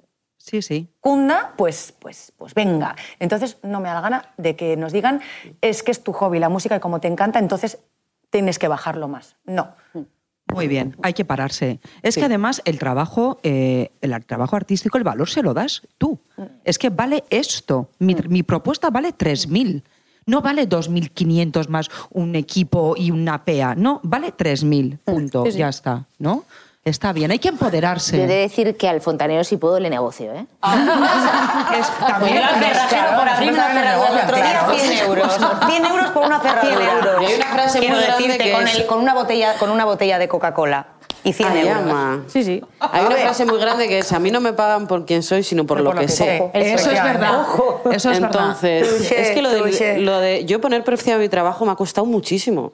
Sí, 0.49 0.62
sí. 0.62 0.89
cunda, 1.01 1.53
pues, 1.57 1.95
pues, 1.99 2.33
pues 2.37 2.55
venga. 2.55 2.97
Entonces 3.19 3.59
no 3.62 3.81
me 3.81 3.89
da 3.89 3.95
la 3.95 4.01
gana 4.01 4.33
de 4.37 4.57
que 4.57 4.77
nos 4.77 4.93
digan 4.93 5.20
es 5.61 5.83
que 5.83 5.91
es 5.91 6.03
tu 6.03 6.12
hobby 6.12 6.39
la 6.39 6.49
música 6.49 6.77
y 6.77 6.81
como 6.81 7.01
te 7.01 7.09
encanta, 7.09 7.39
entonces 7.39 7.79
tienes 8.31 8.59
que 8.59 8.69
bajarlo 8.69 9.09
más. 9.09 9.37
No. 9.45 9.75
Muy 10.55 10.66
bien, 10.66 10.97
hay 11.03 11.12
que 11.12 11.27
pararse. 11.27 11.79
Es 12.03 12.16
que 12.16 12.25
además 12.25 12.62
el 12.65 12.79
trabajo, 12.79 13.39
eh, 13.43 13.91
el 14.01 14.25
trabajo 14.25 14.57
artístico, 14.57 14.97
el 14.97 15.05
valor 15.05 15.29
se 15.29 15.43
lo 15.43 15.53
das 15.53 15.83
tú. 15.99 16.19
Es 16.65 16.79
que 16.79 16.89
vale 16.89 17.25
esto. 17.29 17.91
Mi, 17.99 18.15
mi 18.15 18.43
propuesta 18.43 18.89
vale 18.89 19.11
3.000. 19.11 19.83
No 20.25 20.41
vale 20.41 20.69
2.500 20.69 21.69
más 21.69 21.89
un 22.11 22.35
equipo 22.35 22.95
y 22.97 23.11
una 23.11 23.45
PEA. 23.45 23.75
No, 23.75 24.01
vale 24.03 24.35
3.000. 24.35 24.99
Punto. 24.99 25.47
Ya 25.47 25.69
está. 25.69 26.07
¿No? 26.19 26.45
Está 26.85 27.13
bien, 27.13 27.31
hay 27.31 27.39
que 27.39 27.49
empoderarse. 27.49 28.17
Yo 28.17 28.23
he 28.23 28.27
de 28.27 28.35
decir 28.37 28.77
que 28.77 28.89
al 28.89 29.01
fontanero 29.01 29.45
si 29.45 29.57
puedo 29.57 29.79
le 29.79 29.91
negocio, 29.91 30.33
¿eh? 30.33 30.47
Es- 31.79 31.91
también- 31.99 32.39
al 32.39 32.55
cerrajero 32.63 33.19
por 33.19 33.29
abrir 33.29 33.53
una 33.53 33.69
cerradura 33.73 34.09
el 34.09 34.25
otro 34.25 34.37
día 34.37 34.67
100 34.75 34.99
euros. 35.09 35.39
100 35.69 35.85
euros 35.85 36.11
por 36.11 36.25
una 36.25 36.41
cerradura. 36.41 37.23
Y 37.23 37.25
hay 37.27 37.35
una 37.35 37.47
frase 37.47 37.79
muy 37.79 37.87
Quiero 37.89 38.01
grande 38.03 38.23
decirte, 38.27 38.45
que 38.45 38.53
con, 38.53 38.67
es- 38.69 38.77
el- 38.77 38.87
con 38.87 39.01
una 39.01 39.15
botella, 39.15 39.55
con 39.59 39.71
una 39.71 39.85
botella 39.85 40.19
de 40.19 40.29
Coca-Cola 40.29 40.87
y 41.25 41.33
100 41.35 41.49
Ay, 41.53 41.59
euros. 41.69 41.77
ama. 41.83 42.23
Sí, 42.29 42.43
sí. 42.45 42.63
Hay 42.81 43.05
una 43.05 43.17
frase 43.17 43.45
muy 43.45 43.59
grande 43.59 43.89
que 43.89 43.99
es, 43.99 44.13
a 44.13 44.19
mí 44.21 44.31
no 44.31 44.41
me 44.41 44.53
pagan 44.55 44.87
por 44.87 45.05
quien 45.05 45.23
soy, 45.23 45.43
sino 45.43 45.67
por, 45.67 45.81
lo, 45.81 45.93
que, 45.93 46.09
sé. 46.09 46.51
Eso 46.55 46.91
es 46.91 47.03
verdad. 47.03 47.43
Eso 47.93 48.11
es 48.13 48.21
verdad. 48.21 48.41
Entonces, 48.41 49.11
es 49.11 49.31
que 49.33 49.43
lo 49.43 49.51
de, 49.51 49.99
lo 49.99 50.21
de 50.21 50.45
yo 50.47 50.61
poner 50.61 50.85
precio 50.85 51.17
a 51.17 51.19
mi 51.19 51.29
trabajo 51.29 51.67
me 51.67 51.73
ha 51.73 51.77
costado 51.77 52.07
muchísimo. 52.07 52.73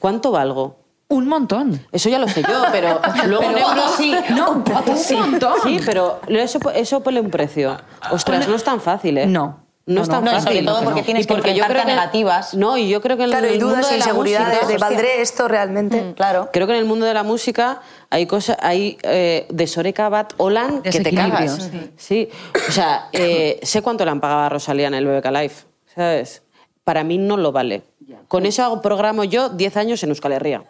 ¿Cuánto 0.00 0.32
valgo? 0.32 0.83
Un 1.14 1.28
montón. 1.28 1.80
Eso 1.92 2.08
ya 2.08 2.18
lo 2.18 2.26
sé 2.28 2.42
yo, 2.42 2.64
pero 2.72 3.00
luego 3.26 3.44
en 3.44 3.58
euros... 3.58 3.98
No, 4.30 4.50
un 4.52 5.20
montón. 5.20 5.54
Sí, 5.64 5.78
pero 5.86 6.20
eso, 6.28 6.58
eso 6.74 7.00
pone 7.02 7.20
un 7.20 7.30
precio. 7.30 7.76
Ostras, 8.10 8.48
no 8.48 8.56
es 8.56 8.64
tan 8.64 8.80
fácil, 8.80 9.18
¿eh? 9.18 9.26
No. 9.26 9.62
No, 9.86 10.00
es 10.02 10.08
No, 10.08 10.14
tan 10.14 10.24
no, 10.24 10.30
y 10.30 10.34
fácil. 10.34 10.48
sobre 10.48 10.62
todo 10.66 10.82
porque 10.82 11.00
No. 11.00 11.04
tienes 11.04 11.24
Y 11.24 11.26
que 11.28 11.34
porque 11.34 11.54
yo 11.54 11.62
enfrentarte 11.62 11.82
creo 11.82 11.84
que- 11.84 12.00
negativas. 12.00 12.54
No, 12.54 12.76
y 12.78 12.88
yo 12.88 13.00
creo 13.02 13.16
que 13.18 13.24
en 13.24 13.30
Claro, 13.30 13.46
y 13.46 13.50
el 13.52 13.60
mundo 13.60 13.76
dudas 13.76 13.88
de 13.90 13.94
e 13.94 13.98
la 13.98 14.04
inseguridades 14.04 14.48
música, 14.54 14.66
de 14.72 14.78
¿valdré 14.78 15.20
esto 15.20 15.46
realmente? 15.46 16.12
Claro. 16.16 16.48
Creo 16.52 16.66
que 16.66 16.72
en 16.72 16.78
el 16.78 16.84
mundo 16.86 17.04
de 17.06 17.12
la 17.14 17.22
música 17.22 17.80
hay 18.10 18.26
cosas, 18.26 18.56
hay 18.62 18.96
eh, 19.02 19.46
desoreka 19.50 20.08
bat 20.08 20.32
olan 20.38 20.80
que 20.82 20.90
te 21.00 21.14
cagas. 21.14 21.70
Sí. 21.98 22.28
O 22.68 22.72
sea, 22.72 23.08
eh, 23.12 23.60
sé 23.62 23.82
cuánto 23.82 24.04
le 24.06 24.10
han 24.10 24.20
pagado 24.20 24.40
a 24.40 24.48
Rosalía 24.48 24.88
en 24.88 24.94
el 24.94 25.06
BBK 25.06 25.30
Live, 25.30 25.54
¿sabes? 25.94 26.42
Para 26.82 27.04
mí 27.04 27.18
no 27.18 27.36
lo 27.36 27.52
vale. 27.52 27.82
Con 28.28 28.46
eso 28.46 28.62
hago 28.62 28.82
programa 28.82 29.24
yo 29.24 29.48
10 29.48 29.76
años 29.76 30.02
en 30.02 30.10
Euskal 30.10 30.32
Herria. 30.32 30.64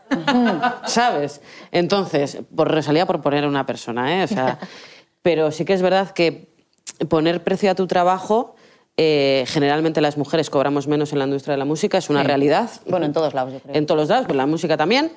¿Sabes? 0.86 1.40
Entonces, 1.72 2.38
por 2.54 2.70
Rosalía 2.70 3.06
por 3.06 3.20
poner 3.22 3.44
a 3.44 3.48
una 3.48 3.66
persona, 3.66 4.20
¿eh? 4.20 4.24
O 4.24 4.28
sea, 4.28 4.58
pero 5.22 5.50
sí 5.50 5.64
que 5.64 5.72
es 5.72 5.82
verdad 5.82 6.10
que 6.10 6.48
poner 7.08 7.42
precio 7.42 7.70
a 7.70 7.74
tu 7.74 7.86
trabajo, 7.86 8.56
eh, 8.96 9.44
generalmente 9.48 10.00
las 10.00 10.16
mujeres 10.16 10.50
cobramos 10.50 10.86
menos 10.86 11.12
en 11.12 11.18
la 11.18 11.24
industria 11.24 11.52
de 11.52 11.58
la 11.58 11.64
música, 11.64 11.98
es 11.98 12.10
una 12.10 12.22
realidad. 12.22 12.70
Bueno, 12.86 13.06
en 13.06 13.12
todos 13.12 13.34
lados, 13.34 13.52
yo 13.52 13.60
creo. 13.60 13.74
En 13.74 13.86
todos 13.86 14.00
los 14.00 14.08
lados, 14.08 14.26
pero 14.26 14.36
la 14.36 14.46
música 14.46 14.76
también. 14.76 15.10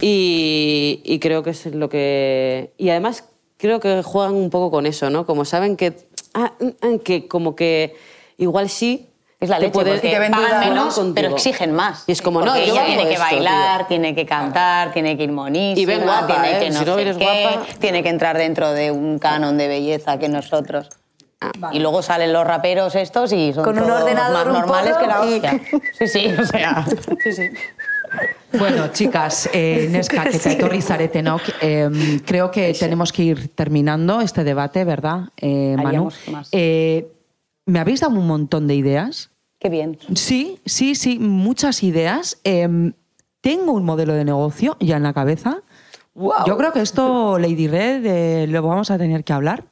Y, 0.00 1.00
y 1.04 1.18
creo 1.20 1.42
que 1.42 1.50
es 1.50 1.66
lo 1.66 1.88
que... 1.88 2.72
Y 2.76 2.90
además 2.90 3.24
creo 3.56 3.80
que 3.80 4.02
juegan 4.02 4.34
un 4.34 4.50
poco 4.50 4.70
con 4.70 4.86
eso, 4.86 5.08
¿no? 5.08 5.24
Como 5.24 5.44
saben 5.44 5.76
que... 5.76 5.96
ah, 6.34 6.52
mm, 6.60 6.98
que 6.98 7.28
como 7.28 7.54
que 7.56 7.96
igual 8.36 8.68
sí... 8.68 9.08
Es 9.44 9.50
la 9.50 9.56
te 9.56 9.62
leche, 9.62 9.72
puede- 9.72 9.92
porque 9.92 10.08
te 10.10 10.30
pagan 10.30 10.60
menos, 10.60 10.76
¿no? 10.86 10.94
contigo. 10.94 11.14
pero 11.14 11.28
exigen 11.30 11.72
más. 11.72 12.04
Y 12.06 12.12
es 12.12 12.22
como, 12.22 12.40
no, 12.40 12.46
Porque 12.52 12.66
yo 12.66 12.72
ella 12.74 12.86
tiene 12.86 13.04
que 13.04 13.12
esto, 13.14 13.22
bailar, 13.24 13.78
tío. 13.80 13.86
tiene 13.88 14.14
que 14.14 14.26
cantar, 14.26 14.92
tiene 14.92 15.16
que 15.16 15.24
ir 15.24 15.32
monísima, 15.32 15.80
Y 15.80 15.84
ven 15.86 16.02
guapa, 16.04 16.26
tiene 16.26 16.56
¿eh? 16.56 16.60
que 16.60 16.70
no 16.70 16.78
Si 16.80 16.84
no 16.84 16.96
sé 16.96 17.04
qué, 17.18 17.24
guapa. 17.52 17.66
tiene 17.78 18.02
que 18.02 18.08
entrar 18.08 18.38
dentro 18.38 18.72
de 18.72 18.90
un 18.90 19.18
canon 19.18 19.56
de 19.58 19.68
belleza 19.68 20.18
que 20.18 20.28
nosotros. 20.28 20.88
Y 21.72 21.78
luego 21.80 22.00
salen 22.00 22.32
los 22.32 22.46
raperos 22.46 22.94
estos 22.94 23.30
y 23.32 23.52
son 23.52 23.64
Con 23.64 23.78
un 23.78 23.84
todos 23.86 24.00
ordenador, 24.02 24.32
más 24.34 24.46
un 24.46 24.52
normales 24.54 24.96
que 24.96 25.06
la 25.06 25.20
hostia. 25.20 25.60
Sí, 25.98 26.08
sí, 26.08 26.34
o 26.40 26.46
sea. 26.46 26.86
Bueno, 28.58 28.88
chicas, 28.92 29.50
eh, 29.52 29.88
Neska, 29.90 30.24
que 30.24 30.38
te 30.38 30.52
etorri 30.52 30.80
zaretenok, 30.80 31.42
eh, 31.60 31.90
creo 32.24 32.50
que 32.50 32.72
tenemos 32.78 33.12
que 33.12 33.24
ir 33.24 33.48
terminando 33.54 34.20
este 34.20 34.44
debate, 34.44 34.84
¿verdad, 34.84 35.22
eh, 35.36 35.74
Manu? 35.76 36.10
Eh, 36.52 37.08
¿Me 37.66 37.80
habéis 37.80 38.00
dado 38.00 38.14
un 38.14 38.26
montón 38.26 38.66
de 38.68 38.74
ideas? 38.76 39.30
Qué 39.64 39.70
bien. 39.70 39.98
Sí, 40.14 40.60
sí, 40.66 40.94
sí, 40.94 41.18
muchas 41.18 41.82
ideas. 41.82 42.38
Eh, 42.44 42.68
tengo 43.40 43.72
un 43.72 43.82
modelo 43.86 44.12
de 44.12 44.22
negocio 44.22 44.76
ya 44.78 44.98
en 44.98 45.02
la 45.04 45.14
cabeza. 45.14 45.62
Yo 46.46 46.58
creo 46.58 46.70
que 46.74 46.82
esto, 46.82 47.38
Lady 47.38 47.66
Red, 47.66 48.04
eh, 48.04 48.46
lo 48.46 48.60
vamos 48.60 48.90
a 48.90 48.98
tener 48.98 49.24
que 49.24 49.32
hablar. 49.32 49.64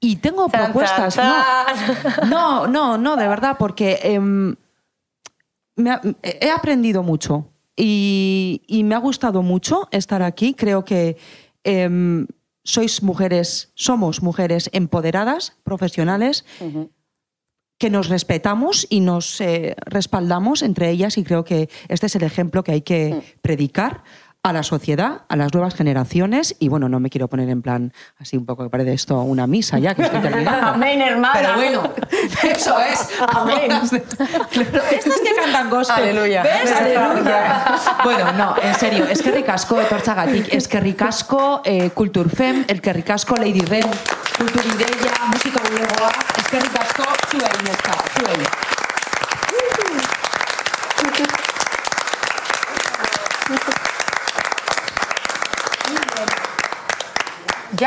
Y 0.00 0.16
tengo 0.16 0.48
Tan, 0.48 0.64
propuestas. 0.72 1.14
tan, 1.14 2.28
No, 2.28 2.66
no, 2.66 2.66
no, 2.66 2.98
no, 2.98 3.16
de 3.16 3.28
verdad, 3.28 3.54
porque 3.56 4.00
em, 4.02 4.56
me 5.76 5.90
ha- 5.92 6.00
he 6.24 6.50
aprendido 6.50 7.04
mucho 7.04 7.46
y, 7.76 8.62
y 8.66 8.82
me 8.82 8.96
ha 8.96 8.98
gustado 8.98 9.42
mucho 9.42 9.86
estar 9.92 10.22
aquí. 10.24 10.54
Creo 10.54 10.84
que 10.84 11.16
em, 11.62 12.26
sois 12.64 13.00
mujeres, 13.00 13.70
somos 13.76 14.22
mujeres 14.24 14.68
empoderadas, 14.72 15.56
profesionales, 15.62 16.44
que 17.78 17.90
nos 17.90 18.08
respetamos 18.08 18.86
y 18.90 19.00
nos 19.00 19.40
eh, 19.40 19.76
respaldamos 19.86 20.62
entre 20.62 20.90
ellas 20.90 21.16
y 21.16 21.24
creo 21.24 21.44
que 21.44 21.68
este 21.88 22.06
es 22.06 22.16
el 22.16 22.24
ejemplo 22.24 22.64
que 22.64 22.72
hay 22.72 22.82
que 22.82 23.36
predicar 23.40 24.02
a 24.42 24.52
la 24.52 24.62
sociedad, 24.62 25.22
a 25.28 25.36
las 25.36 25.52
nuevas 25.52 25.74
generaciones 25.74 26.56
y 26.58 26.68
bueno, 26.68 26.88
no 26.88 27.00
me 27.00 27.10
quiero 27.10 27.28
poner 27.28 27.48
en 27.48 27.60
plan 27.60 27.92
así 28.18 28.36
un 28.36 28.46
poco 28.46 28.62
que 28.62 28.70
parece 28.70 28.92
esto 28.92 29.20
una 29.20 29.46
misa 29.46 29.78
ya 29.78 29.94
que 29.94 30.02
estoy 30.02 30.20
terminando. 30.20 30.66
Amén, 30.68 31.00
hermana. 31.02 31.34
Pero 31.34 31.54
bueno, 31.54 31.92
eso 32.42 32.78
es. 32.80 33.08
Amén. 33.28 33.68
Claro, 34.50 34.82
estos 34.90 35.14
que 35.20 35.34
cantan 35.34 35.70
gospel. 35.70 36.04
Aleluya. 36.04 36.42
¿Ves? 36.42 36.72
Aleluya. 36.72 37.64
Bueno, 38.02 38.32
no, 38.32 38.54
en 38.60 38.74
serio, 38.74 39.04
es 39.08 39.22
que 39.22 39.30
ricasco 39.30 39.80
etortzagatik, 39.80 40.52
es 40.52 40.68
que 40.68 40.80
ricasco 40.80 41.60
eh, 41.64 41.90
Kulturfem, 41.90 42.64
el 42.68 42.80
que 42.80 42.92
ricasco 42.92 43.36
Lady 43.36 43.60
Ren, 43.60 43.86
Kulturideia, 44.36 45.12
musika 45.32 45.60
bulegoa, 45.68 46.10
es 46.38 46.48
que 46.48 46.60
ricasco 46.60 47.02
zuei, 47.30 47.50
zuei. 48.14 48.77